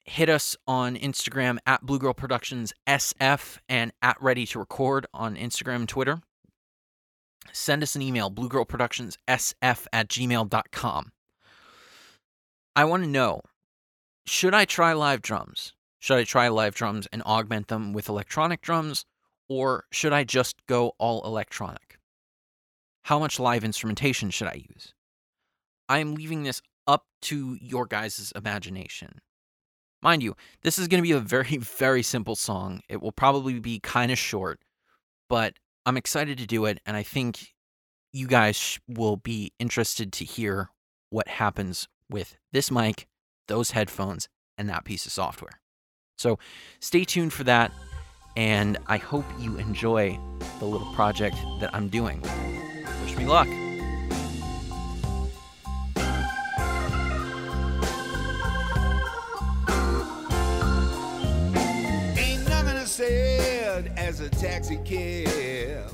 Hit 0.05 0.29
us 0.29 0.57
on 0.67 0.97
Instagram 0.97 1.59
at 1.67 1.85
Blue 1.85 1.99
Girl 1.99 2.15
Productions 2.15 2.73
SF 2.87 3.59
and 3.69 3.93
at 4.01 4.17
Ready 4.23 4.47
to 4.47 4.59
Record 4.59 5.07
on 5.13 5.37
Instagram 5.37 5.77
and 5.77 5.89
Twitter. 5.89 6.21
Send 7.53 7.83
us 7.83 7.97
an 7.97 8.03
email, 8.03 8.31
bluegirlproductionssf 8.31 9.87
at 9.93 10.09
gmail.com. 10.09 11.13
I 12.77 12.85
want 12.85 13.03
to 13.03 13.09
know 13.09 13.43
should 14.27 14.55
I 14.55 14.65
try 14.65 14.93
live 14.93 15.23
drums? 15.23 15.75
Should 15.99 16.19
I 16.19 16.25
try 16.25 16.49
live 16.49 16.75
drums 16.75 17.09
and 17.13 17.23
augment 17.23 17.69
them 17.69 17.93
with 17.93 18.09
electronic 18.09 18.61
drums? 18.61 19.05
Or 19.49 19.85
should 19.91 20.13
I 20.13 20.25
just 20.25 20.65
go 20.67 20.93
all 20.99 21.25
electronic? 21.25 21.99
How 23.05 23.19
much 23.19 23.41
live 23.41 23.65
instrumentation 23.65 24.31
should 24.31 24.47
I 24.47 24.65
use? 24.71 24.95
I 25.89 25.99
am 25.99 26.15
leaving 26.15 26.45
this 26.45 26.63
up 26.87 27.07
to 27.23 27.59
your 27.61 27.87
guys' 27.87 28.33
imagination. 28.37 29.19
Mind 30.03 30.23
you, 30.23 30.37
this 30.63 30.79
is 30.79 30.89
going 30.89 31.03
to 31.03 31.07
be 31.09 31.13
a 31.13 31.21
very, 31.21 31.57
very 31.59 32.03
simple 32.03 32.37
song. 32.37 32.81
It 32.89 33.03
will 33.03 33.13
probably 33.13 33.59
be 33.59 33.81
kind 33.81 34.13
of 34.13 34.19
short, 34.19 34.61
but 35.29 35.55
I'm 35.87 35.97
excited 35.97 36.37
to 36.39 36.47
do 36.47 36.67
it, 36.67 36.79
and 36.85 36.97
I 36.97 37.03
think 37.03 37.55
you 38.13 38.27
guys 38.27 38.79
will 38.87 39.17
be 39.17 39.53
interested 39.59 40.13
to 40.13 40.25
hear 40.25 40.71
what 41.09 41.27
happens 41.27 41.89
with 42.09 42.37
this 42.53 42.71
mic, 42.71 43.07
those 43.49 43.71
headphones, 43.71 44.29
and 44.59 44.69
that 44.69 44.85
piece 44.85 45.07
of 45.07 45.13
software. 45.13 45.61
So 46.19 46.39
stay 46.81 47.05
tuned 47.05 47.33
for 47.33 47.45
that, 47.45 47.73
and 48.37 48.77
I 48.89 48.99
hope 48.99 49.25
you 49.39 49.57
enjoy 49.57 50.19
the 50.59 50.67
little 50.67 50.93
project 50.93 51.37
that 51.61 51.75
I'm 51.75 51.89
doing. 51.89 52.21
Wish 53.03 53.17
me 53.17 53.25
luck. 53.25 53.49
Ain't 62.19 62.49
nothing 62.49 62.77
I 62.77 62.85
as 63.97 64.21
a 64.21 64.29
taxi 64.29 64.77
cab 64.85 65.91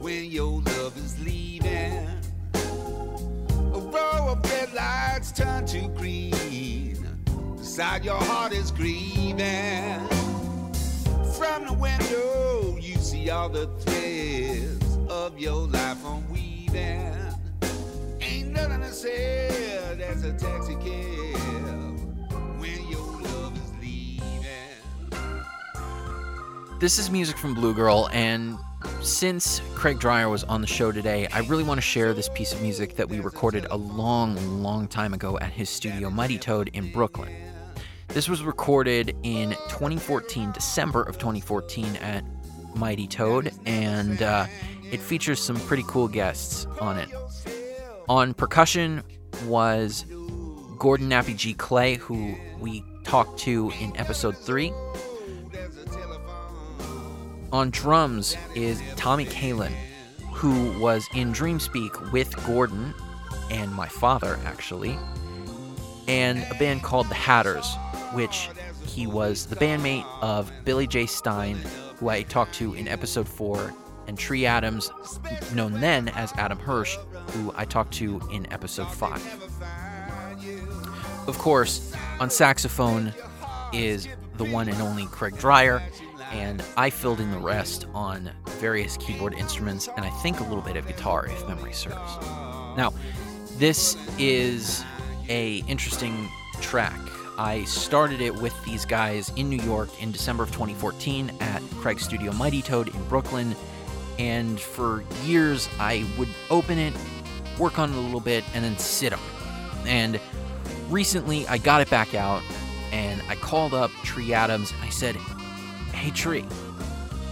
when 0.00 0.24
your 0.26 0.60
love 0.60 0.96
is 0.96 1.18
leaving. 1.24 2.06
A 2.54 3.78
row 3.78 4.32
of 4.32 4.44
red 4.50 4.72
lights 4.74 5.32
turn 5.32 5.66
to 5.66 5.88
green. 5.96 6.96
Beside 7.56 8.04
your 8.04 8.18
heart 8.18 8.52
is 8.52 8.70
grieving. 8.70 10.00
From 11.36 11.66
the 11.66 11.76
window, 11.78 12.76
you 12.80 12.96
see 12.96 13.30
all 13.30 13.48
the 13.48 13.66
threads 13.80 14.98
of 15.08 15.38
your 15.38 15.66
life 15.68 16.04
unweaving. 16.04 17.34
Ain't 18.20 18.52
nothing 18.52 18.82
I 18.82 18.90
said 18.90 20.00
as 20.00 20.24
a 20.24 20.32
taxi 20.32 20.74
cab 20.76 21.81
This 26.82 26.98
is 26.98 27.12
music 27.12 27.38
from 27.38 27.54
Blue 27.54 27.74
Girl, 27.74 28.08
and 28.12 28.58
since 29.02 29.62
Craig 29.76 30.00
Dreyer 30.00 30.28
was 30.28 30.42
on 30.42 30.60
the 30.60 30.66
show 30.66 30.90
today, 30.90 31.28
I 31.28 31.42
really 31.42 31.62
want 31.62 31.78
to 31.78 31.80
share 31.80 32.12
this 32.12 32.28
piece 32.30 32.52
of 32.52 32.60
music 32.60 32.96
that 32.96 33.08
we 33.08 33.20
recorded 33.20 33.68
a 33.70 33.76
long, 33.76 34.34
long 34.60 34.88
time 34.88 35.14
ago 35.14 35.38
at 35.38 35.52
his 35.52 35.70
studio, 35.70 36.10
Mighty 36.10 36.38
Toad, 36.38 36.70
in 36.72 36.90
Brooklyn. 36.90 37.32
This 38.08 38.28
was 38.28 38.42
recorded 38.42 39.14
in 39.22 39.50
2014, 39.68 40.50
December 40.50 41.04
of 41.04 41.18
2014, 41.18 41.94
at 41.98 42.24
Mighty 42.74 43.06
Toad, 43.06 43.52
and 43.64 44.20
uh, 44.20 44.46
it 44.90 44.98
features 44.98 45.40
some 45.40 45.60
pretty 45.60 45.84
cool 45.86 46.08
guests 46.08 46.66
on 46.80 46.98
it. 46.98 47.08
On 48.08 48.34
percussion 48.34 49.04
was 49.46 50.04
Gordon 50.80 51.08
Nappy 51.08 51.36
G. 51.36 51.54
Clay, 51.54 51.94
who 51.94 52.34
we 52.58 52.82
talked 53.04 53.38
to 53.38 53.70
in 53.80 53.96
episode 53.96 54.36
3. 54.36 54.72
On 57.52 57.68
drums 57.68 58.34
is 58.54 58.82
Tommy 58.96 59.26
Kalin, 59.26 59.74
who 60.32 60.72
was 60.80 61.06
in 61.14 61.34
Dreamspeak 61.34 62.10
with 62.10 62.34
Gordon 62.46 62.94
and 63.50 63.70
my 63.74 63.86
father, 63.86 64.38
actually, 64.46 64.98
and 66.08 66.46
a 66.50 66.54
band 66.54 66.82
called 66.82 67.10
The 67.10 67.14
Hatters, 67.14 67.76
which 68.14 68.48
he 68.86 69.06
was 69.06 69.44
the 69.44 69.56
bandmate 69.56 70.06
of 70.22 70.50
Billy 70.64 70.86
J. 70.86 71.04
Stein, 71.04 71.56
who 71.96 72.08
I 72.08 72.22
talked 72.22 72.54
to 72.54 72.72
in 72.72 72.88
episode 72.88 73.28
4, 73.28 73.74
and 74.06 74.18
Tree 74.18 74.46
Adams, 74.46 74.90
known 75.52 75.78
then 75.78 76.08
as 76.08 76.32
Adam 76.38 76.58
Hirsch, 76.58 76.96
who 77.32 77.52
I 77.54 77.66
talked 77.66 77.92
to 77.94 78.18
in 78.32 78.50
episode 78.50 78.90
5. 78.90 79.42
Of 81.28 81.36
course, 81.36 81.94
on 82.18 82.30
saxophone 82.30 83.12
is 83.74 84.08
the 84.38 84.44
one 84.44 84.70
and 84.70 84.80
only 84.80 85.04
Craig 85.06 85.36
Dreyer, 85.36 85.82
and 86.32 86.62
I 86.76 86.90
filled 86.90 87.20
in 87.20 87.30
the 87.30 87.38
rest 87.38 87.86
on 87.94 88.30
various 88.58 88.96
keyboard 88.96 89.34
instruments 89.34 89.88
and 89.96 90.04
I 90.04 90.10
think 90.10 90.40
a 90.40 90.44
little 90.44 90.62
bit 90.62 90.76
of 90.76 90.86
guitar 90.86 91.26
if 91.26 91.46
memory 91.46 91.72
serves. 91.72 92.16
Now, 92.76 92.92
this 93.58 93.96
is 94.18 94.82
a 95.28 95.58
interesting 95.68 96.28
track. 96.60 96.98
I 97.38 97.64
started 97.64 98.20
it 98.20 98.34
with 98.34 98.54
these 98.64 98.84
guys 98.84 99.30
in 99.36 99.48
New 99.50 99.62
York 99.62 99.88
in 100.02 100.10
December 100.10 100.44
of 100.44 100.50
2014 100.52 101.32
at 101.40 101.62
Craig's 101.76 102.02
Studio 102.02 102.32
Mighty 102.32 102.62
Toad 102.62 102.94
in 102.94 103.04
Brooklyn, 103.04 103.54
and 104.18 104.60
for 104.60 105.04
years 105.24 105.68
I 105.78 106.06
would 106.18 106.28
open 106.50 106.78
it, 106.78 106.94
work 107.58 107.78
on 107.78 107.90
it 107.90 107.96
a 107.96 108.00
little 108.00 108.20
bit, 108.20 108.44
and 108.54 108.64
then 108.64 108.76
sit 108.78 109.12
on 109.12 109.18
it. 109.18 109.86
And 109.86 110.20
recently 110.88 111.46
I 111.46 111.58
got 111.58 111.80
it 111.80 111.90
back 111.90 112.14
out 112.14 112.42
and 112.92 113.22
I 113.28 113.36
called 113.36 113.74
up 113.74 113.90
Tree 114.04 114.34
Adams 114.34 114.72
and 114.72 114.82
I 114.82 114.90
said, 114.90 115.16
Hey 115.92 116.10
Tree, 116.10 116.44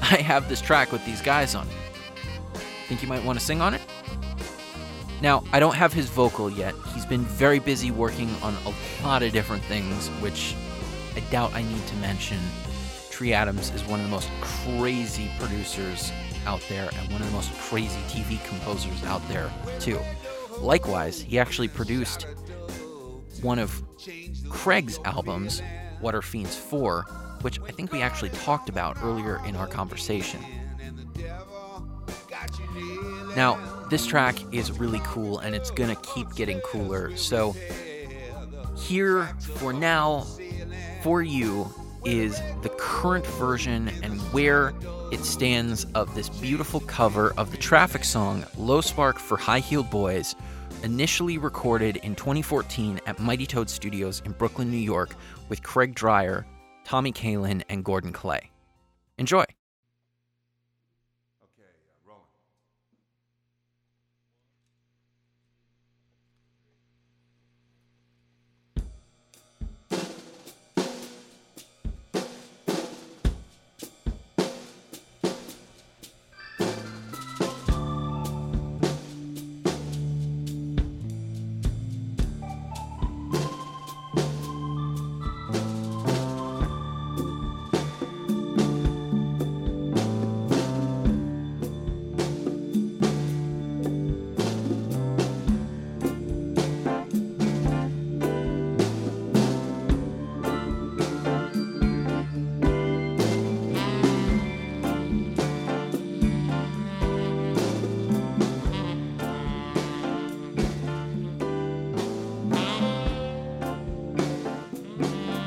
I 0.02 0.16
have 0.16 0.48
this 0.48 0.60
track 0.60 0.92
with 0.92 1.04
these 1.04 1.20
guys 1.20 1.54
on 1.54 1.66
it. 1.66 2.60
Think 2.88 3.02
you 3.02 3.08
might 3.08 3.24
want 3.24 3.38
to 3.38 3.44
sing 3.44 3.60
on 3.60 3.74
it? 3.74 3.80
Now, 5.20 5.44
I 5.52 5.60
don't 5.60 5.74
have 5.74 5.92
his 5.92 6.08
vocal 6.08 6.50
yet. 6.50 6.74
He's 6.94 7.04
been 7.04 7.22
very 7.22 7.58
busy 7.58 7.90
working 7.90 8.30
on 8.42 8.56
a 8.64 9.04
lot 9.04 9.22
of 9.22 9.32
different 9.32 9.62
things, 9.64 10.08
which 10.20 10.54
I 11.14 11.20
doubt 11.30 11.52
I 11.54 11.62
need 11.62 11.86
to 11.86 11.96
mention. 11.96 12.38
Tree 13.10 13.32
Adams 13.34 13.70
is 13.74 13.84
one 13.84 14.00
of 14.00 14.06
the 14.06 14.10
most 14.10 14.30
crazy 14.40 15.30
producers 15.38 16.10
out 16.46 16.62
there 16.68 16.88
and 16.98 17.12
one 17.12 17.20
of 17.20 17.26
the 17.26 17.34
most 17.34 17.52
crazy 17.60 18.00
TV 18.08 18.42
composers 18.48 19.04
out 19.04 19.26
there, 19.28 19.52
too. 19.78 20.00
Likewise, 20.58 21.20
he 21.20 21.38
actually 21.38 21.68
produced 21.68 22.26
one 23.42 23.58
of 23.58 23.82
Craig's 24.48 24.98
albums, 25.04 25.60
What 26.00 26.14
Are 26.14 26.22
Fiends 26.22 26.56
For, 26.56 27.04
which 27.42 27.60
I 27.60 27.70
think 27.70 27.92
we 27.92 28.02
actually 28.02 28.30
talked 28.30 28.68
about 28.68 28.98
earlier 29.02 29.40
in 29.46 29.56
our 29.56 29.66
conversation. 29.66 30.40
Now, 33.36 33.58
this 33.90 34.06
track 34.06 34.36
is 34.52 34.72
really 34.72 35.00
cool 35.04 35.38
and 35.38 35.54
it's 35.54 35.70
gonna 35.70 35.96
keep 35.96 36.34
getting 36.34 36.60
cooler. 36.60 37.16
So, 37.16 37.54
here 38.76 39.26
for 39.56 39.72
now, 39.72 40.26
for 41.02 41.22
you, 41.22 41.72
is 42.04 42.40
the 42.62 42.70
current 42.78 43.26
version 43.26 43.88
and 44.02 44.18
where 44.32 44.72
it 45.12 45.24
stands 45.24 45.84
of 45.94 46.14
this 46.14 46.28
beautiful 46.28 46.80
cover 46.80 47.32
of 47.36 47.50
the 47.50 47.56
traffic 47.56 48.04
song 48.04 48.44
Low 48.56 48.80
Spark 48.80 49.18
for 49.18 49.36
High 49.36 49.60
Heeled 49.60 49.90
Boys, 49.90 50.34
initially 50.82 51.36
recorded 51.36 51.96
in 51.96 52.14
2014 52.14 53.00
at 53.06 53.18
Mighty 53.18 53.46
Toad 53.46 53.68
Studios 53.68 54.22
in 54.24 54.32
Brooklyn, 54.32 54.70
New 54.70 54.78
York, 54.78 55.14
with 55.48 55.62
Craig 55.62 55.94
Dreyer, 55.94 56.46
Tommy 56.90 57.12
Kalin, 57.12 57.62
and 57.68 57.84
Gordon 57.84 58.12
Clay. 58.12 58.50
Enjoy. 59.16 59.44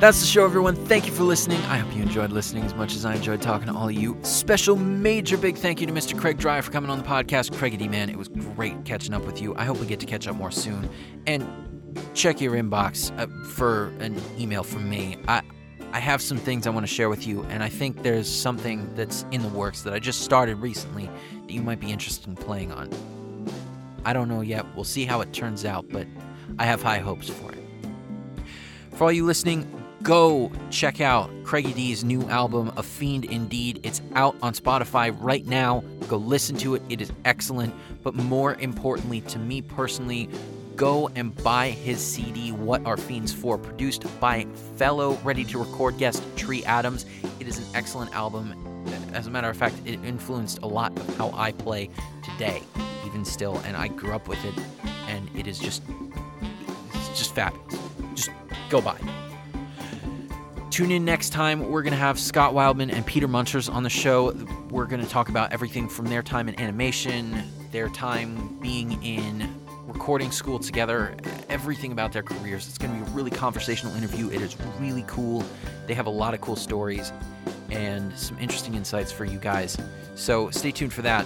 That's 0.04 0.20
the 0.20 0.28
show, 0.28 0.44
everyone. 0.44 0.76
Thank 0.76 1.08
you 1.08 1.14
for 1.14 1.24
listening. 1.24 1.60
I 1.60 1.78
hope 1.78 1.96
you 1.96 2.02
enjoyed 2.02 2.34
listening 2.34 2.66
as 2.66 2.76
much 2.76 2.94
as 2.94 3.06
I 3.06 3.16
enjoyed 3.16 3.42
talking 3.42 3.68
to 3.68 3.74
all 3.74 3.88
of 3.88 3.94
you. 3.94 4.18
Special, 4.22 4.76
major, 4.76 5.38
big 5.38 5.56
thank 5.56 5.80
you 5.80 5.88
to 5.88 5.94
Mr. 5.94 6.20
Craig 6.20 6.38
Dreyer 6.38 6.62
for 6.62 6.72
coming 6.72 6.90
on 6.90 6.98
the 6.98 7.06
podcast. 7.06 7.58
Craigie 7.58 7.88
man, 7.88 8.10
it 8.10 8.18
was 8.18 8.28
great 8.28 8.84
catching 8.84 9.14
up 9.14 9.24
with 9.24 9.42
you. 9.42 9.56
I 9.56 9.64
hope 9.64 9.78
we 9.78 9.86
get 9.86 10.02
to 10.02 10.06
catch 10.06 10.28
up 10.28 10.36
more 10.36 10.52
soon. 10.52 10.90
And 11.26 11.48
check 12.14 12.42
your 12.42 12.52
inbox 12.52 13.18
uh, 13.18 13.28
for 13.52 13.94
an 14.02 14.22
email 14.38 14.64
from 14.64 14.90
me. 14.90 15.20
I 15.30 15.42
I 15.94 16.00
have 16.00 16.22
some 16.22 16.38
things 16.38 16.68
I 16.68 16.72
want 16.72 16.86
to 16.86 16.94
share 16.94 17.08
with 17.08 17.26
you, 17.26 17.44
and 17.44 17.64
I 17.64 17.70
think 17.70 18.04
there's 18.04 18.30
something 18.30 18.94
that's 18.96 19.26
in 19.32 19.42
the 19.42 19.48
works 19.48 19.84
that 19.84 19.94
I 19.94 20.00
just 20.00 20.24
started 20.24 20.58
recently 20.58 21.10
that 21.32 21.54
you 21.54 21.62
might 21.62 21.80
be 21.80 21.94
interested 21.94 22.28
in 22.28 22.36
playing 22.36 22.74
on. 22.74 22.90
I 24.04 24.12
don't 24.12 24.28
know 24.28 24.42
yet. 24.42 24.66
We'll 24.76 24.84
see 24.84 25.06
how 25.06 25.22
it 25.22 25.32
turns 25.32 25.64
out, 25.64 25.86
but 25.88 26.08
I 26.60 26.66
have 26.66 26.84
high 26.84 27.00
hopes 27.00 27.30
for 27.30 27.54
it. 27.54 27.60
For 28.96 29.06
all 29.06 29.12
you 29.12 29.26
listening, 29.26 29.66
go 30.04 30.52
check 30.70 31.00
out 31.00 31.32
Craigie 31.46 31.74
D's 31.74 32.04
new 32.04 32.22
album, 32.30 32.74
A 32.76 32.84
Fiend 32.84 33.24
Indeed. 33.26 33.80
It's 33.84 34.02
out 34.16 34.36
on 34.42 34.54
Spotify 34.54 35.16
right 35.18 35.46
now. 35.46 35.82
Go 36.10 36.18
listen 36.18 36.58
to 36.58 36.76
it. 36.76 36.82
It 36.90 37.02
is 37.02 37.12
excellent. 37.24 37.74
But 38.04 38.14
more 38.14 38.56
importantly, 38.56 39.22
to 39.22 39.40
me 39.40 39.62
personally, 39.62 40.30
go 40.76 41.10
and 41.16 41.34
buy 41.42 41.70
his 41.70 42.06
CD, 42.06 42.52
What 42.52 42.86
Are 42.86 42.98
Fiends 42.98 43.32
For, 43.32 43.58
produced 43.58 44.06
by 44.20 44.46
fellow 44.76 45.14
ready 45.24 45.46
to 45.46 45.58
record 45.58 45.98
guest 45.98 46.22
Tree 46.36 46.66
Adams. 46.66 47.06
It 47.40 47.48
is 47.48 47.58
an 47.58 47.66
excellent 47.74 48.14
album. 48.14 48.60
As 49.14 49.28
a 49.28 49.32
matter 49.32 49.50
of 49.50 49.56
fact, 49.56 49.76
it 49.86 50.04
influenced 50.04 50.60
a 50.64 50.68
lot 50.68 50.98
of 51.00 51.18
how 51.18 51.32
I 51.34 51.54
play 51.54 51.90
today, 52.24 52.62
even 53.06 53.24
still, 53.24 53.62
and 53.66 53.78
I 53.78 53.88
grew 53.88 54.14
up 54.14 54.28
with 54.28 54.44
it, 54.44 54.56
and 55.08 55.30
it 55.38 55.48
is 55.48 55.60
just, 55.60 55.84
it's 56.94 57.10
just 57.18 57.34
fabulous. 57.34 57.80
Just 58.16 58.32
go 58.70 58.82
buy. 58.82 58.98
Tune 60.74 60.90
in 60.90 61.06
next 61.06 61.30
time. 61.30 61.70
We're 61.70 61.84
going 61.84 61.94
to 61.94 62.00
have 62.00 62.20
Scott 62.20 62.56
Wildman 62.56 62.90
and 62.90 63.06
Peter 63.06 63.28
Munchers 63.28 63.72
on 63.72 63.84
the 63.84 63.92
show. 63.92 64.32
We're 64.72 64.88
going 64.88 65.04
to 65.04 65.08
talk 65.08 65.30
about 65.30 65.52
everything 65.52 65.88
from 65.88 66.08
their 66.08 66.24
time 66.24 66.50
in 66.50 66.60
animation, 66.60 67.44
their 67.72 67.90
time 67.90 68.58
being 68.60 69.00
in 69.04 69.56
recording 69.86 70.32
school 70.32 70.58
together, 70.58 71.16
everything 71.48 71.92
about 71.92 72.12
their 72.12 72.24
careers. 72.24 72.68
It's 72.68 72.80
going 72.80 72.92
to 72.92 73.06
be 73.06 73.08
a 73.08 73.14
really 73.14 73.30
conversational 73.30 73.96
interview. 73.96 74.32
It 74.32 74.42
is 74.42 74.58
really 74.80 75.06
cool. 75.06 75.46
They 75.86 75.94
have 75.94 76.08
a 76.08 76.10
lot 76.10 76.34
of 76.34 76.42
cool 76.42 76.56
stories 76.56 77.14
and 77.70 78.12
some 78.18 78.40
interesting 78.40 78.74
insights 78.74 79.12
for 79.12 79.26
you 79.26 79.38
guys. 79.38 79.78
So 80.16 80.50
stay 80.50 80.72
tuned 80.72 80.92
for 80.92 81.04
that. 81.04 81.24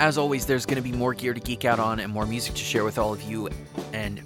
As 0.00 0.16
always, 0.16 0.46
there's 0.46 0.64
going 0.64 0.82
to 0.82 0.90
be 0.90 0.96
more 0.96 1.12
gear 1.12 1.34
to 1.34 1.40
geek 1.40 1.66
out 1.66 1.78
on 1.78 2.00
and 2.00 2.10
more 2.10 2.24
music 2.24 2.54
to 2.54 2.64
share 2.64 2.84
with 2.84 2.96
all 2.96 3.12
of 3.12 3.20
you. 3.24 3.50
And 3.92 4.22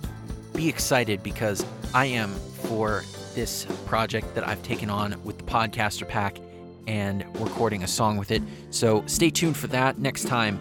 be 0.55 0.68
excited 0.68 1.24
because 1.24 1.66
I 1.93 2.06
am 2.06 2.30
for 2.62 3.02
this 3.35 3.67
project 3.87 4.35
that 4.35 4.47
I've 4.47 4.63
taken 4.63 4.91
on 4.91 5.23
with 5.25 5.39
the 5.39 5.45
Podcaster 5.45 6.07
Pack 6.07 6.39
and 6.87 7.25
recording 7.39 7.83
a 7.83 7.87
song 7.87 8.17
with 8.17 8.31
it. 8.31 8.43
So 8.71 9.05
stay 9.07 9.31
tuned 9.31 9.57
for 9.57 9.67
that 9.69 9.99
next 9.99 10.27
time. 10.27 10.59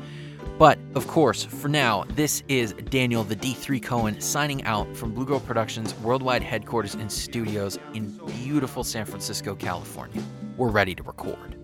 But 0.57 0.79
of 0.95 1.07
course, 1.07 1.43
for 1.43 1.67
now, 1.67 2.03
this 2.15 2.43
is 2.47 2.73
Daniel 2.89 3.23
the 3.23 3.35
D3 3.35 3.81
Cohen 3.81 4.19
signing 4.19 4.63
out 4.63 4.95
from 4.95 5.13
Blue 5.13 5.25
Girl 5.25 5.39
Productions 5.39 5.93
worldwide 5.99 6.41
headquarters 6.41 6.95
and 6.95 7.11
studios 7.11 7.77
in 7.93 8.09
beautiful 8.43 8.83
San 8.83 9.05
Francisco, 9.05 9.55
California. 9.55 10.23
We're 10.57 10.69
ready 10.69 10.95
to 10.95 11.03
record. 11.03 11.56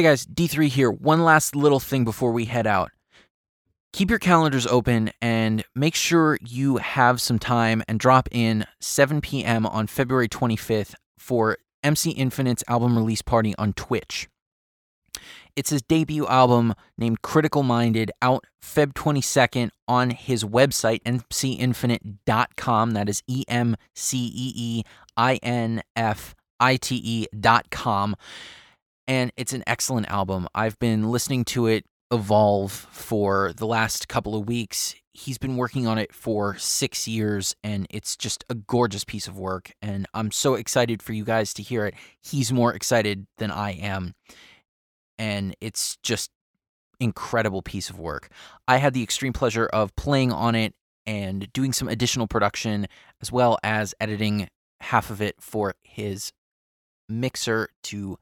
Hey 0.00 0.06
guys, 0.06 0.24
D3 0.24 0.68
here. 0.68 0.90
One 0.90 1.24
last 1.24 1.54
little 1.54 1.78
thing 1.78 2.04
before 2.06 2.32
we 2.32 2.46
head 2.46 2.66
out. 2.66 2.90
Keep 3.92 4.08
your 4.08 4.18
calendars 4.18 4.66
open 4.66 5.10
and 5.20 5.62
make 5.74 5.94
sure 5.94 6.38
you 6.40 6.78
have 6.78 7.20
some 7.20 7.38
time 7.38 7.82
and 7.86 8.00
drop 8.00 8.26
in 8.32 8.64
7 8.80 9.20
p.m. 9.20 9.66
on 9.66 9.86
February 9.86 10.26
25th 10.26 10.94
for 11.18 11.58
MC 11.84 12.12
Infinite's 12.12 12.64
album 12.66 12.96
release 12.96 13.20
party 13.20 13.54
on 13.58 13.74
Twitch. 13.74 14.26
It's 15.54 15.68
his 15.68 15.82
debut 15.82 16.26
album 16.26 16.72
named 16.96 17.20
Critical 17.20 17.62
Minded, 17.62 18.10
out 18.22 18.46
Feb 18.64 18.94
22nd 18.94 19.68
on 19.86 20.08
his 20.08 20.44
website, 20.44 21.02
mcinfinite.com. 21.02 22.90
That 22.92 23.10
is 23.10 23.22
E 23.26 23.44
M 23.48 23.76
C 23.94 24.16
E 24.16 24.52
E 24.56 24.82
I 25.18 25.36
N 25.42 25.82
F 25.94 26.34
I 26.58 26.76
T 26.76 26.96
E.com 27.04 28.16
and 29.06 29.32
it's 29.36 29.52
an 29.52 29.64
excellent 29.66 30.08
album. 30.08 30.48
I've 30.54 30.78
been 30.78 31.10
listening 31.10 31.44
to 31.46 31.66
it 31.66 31.84
evolve 32.12 32.72
for 32.72 33.52
the 33.56 33.66
last 33.66 34.08
couple 34.08 34.34
of 34.34 34.48
weeks. 34.48 34.94
He's 35.12 35.38
been 35.38 35.56
working 35.56 35.86
on 35.86 35.98
it 35.98 36.14
for 36.14 36.56
six 36.56 37.06
years, 37.06 37.54
and 37.62 37.86
it's 37.90 38.16
just 38.16 38.44
a 38.48 38.54
gorgeous 38.54 39.04
piece 39.04 39.28
of 39.28 39.38
work. 39.38 39.72
And 39.82 40.06
I'm 40.14 40.30
so 40.30 40.54
excited 40.54 41.02
for 41.02 41.12
you 41.12 41.24
guys 41.24 41.54
to 41.54 41.62
hear 41.62 41.86
it. 41.86 41.94
He's 42.22 42.52
more 42.52 42.74
excited 42.74 43.26
than 43.38 43.50
I 43.50 43.72
am. 43.72 44.14
And 45.18 45.54
it's 45.60 45.98
just 46.02 46.30
incredible 46.98 47.62
piece 47.62 47.90
of 47.90 47.98
work. 47.98 48.28
I 48.68 48.76
had 48.78 48.94
the 48.94 49.02
extreme 49.02 49.32
pleasure 49.32 49.66
of 49.66 49.94
playing 49.96 50.32
on 50.32 50.54
it 50.54 50.74
and 51.06 51.52
doing 51.52 51.72
some 51.72 51.88
additional 51.88 52.26
production 52.26 52.86
as 53.20 53.32
well 53.32 53.58
as 53.62 53.94
editing 54.00 54.48
half 54.80 55.10
of 55.10 55.20
it 55.20 55.36
for 55.40 55.74
his 55.82 56.32
mixer 57.08 57.68
to 57.84 58.18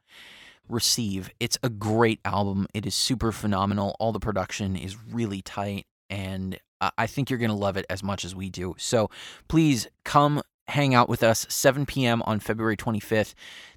receive. 0.69 1.31
It's 1.41 1.59
a 1.63 1.69
great 1.69 2.21
album. 2.25 2.67
It 2.75 2.87
is 2.87 2.95
super 2.95 3.33
phenomenal. 3.33 3.97
All 3.99 4.13
the 4.13 4.21
production 4.21 4.77
is 4.77 4.97
really 5.13 5.43
tight 5.43 5.87
and 6.11 6.59
I 6.97 7.07
think 7.09 7.29
you're 7.29 7.41
going 7.41 7.51
to 7.51 7.57
love 7.57 7.77
it 7.77 7.87
as 7.91 8.03
much 8.03 8.25
as 8.25 8.35
we 8.35 8.51
do. 8.51 8.75
So 8.79 9.11
please 9.49 9.89
come 10.05 10.43
hang 10.69 10.95
out 10.95 11.09
with 11.09 11.23
us 11.23 11.47
7 11.49 11.87
p.m. 11.87 12.23
on 12.23 12.41
February 12.41 12.77
25th. 12.77 13.35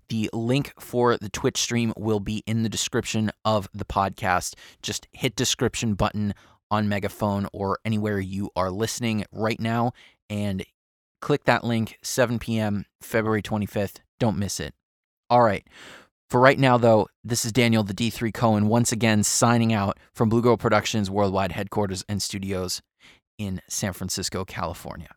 The 0.09 0.29
link 0.33 0.73
for 0.79 1.17
the 1.17 1.29
Twitch 1.29 1.57
stream 1.57 1.93
will 1.97 2.19
be 2.19 2.43
in 2.45 2.63
the 2.63 2.69
description 2.69 3.31
of 3.45 3.69
the 3.73 3.85
podcast. 3.85 4.55
Just 4.83 5.07
hit 5.11 5.35
description 5.35 5.93
button 5.95 6.33
on 6.69 6.89
Megaphone 6.89 7.47
or 7.53 7.79
anywhere 7.85 8.19
you 8.19 8.49
are 8.55 8.69
listening 8.69 9.25
right 9.31 9.59
now 9.59 9.93
and 10.29 10.65
click 11.21 11.45
that 11.45 11.63
link 11.63 11.97
7 12.03 12.39
p.m. 12.39 12.85
February 13.01 13.41
25th. 13.41 13.97
Don't 14.19 14.37
miss 14.37 14.59
it. 14.59 14.73
All 15.29 15.41
right. 15.41 15.65
For 16.31 16.39
right 16.39 16.57
now, 16.57 16.77
though, 16.77 17.09
this 17.25 17.43
is 17.43 17.51
Daniel 17.51 17.83
the 17.83 17.93
D3 17.93 18.33
Cohen 18.33 18.69
once 18.69 18.93
again 18.93 19.21
signing 19.21 19.73
out 19.73 19.99
from 20.13 20.29
Blue 20.29 20.41
Girl 20.41 20.55
Productions 20.55 21.11
worldwide 21.11 21.51
headquarters 21.51 22.05
and 22.07 22.21
studios 22.21 22.81
in 23.37 23.59
San 23.67 23.91
Francisco, 23.91 24.45
California. 24.45 25.09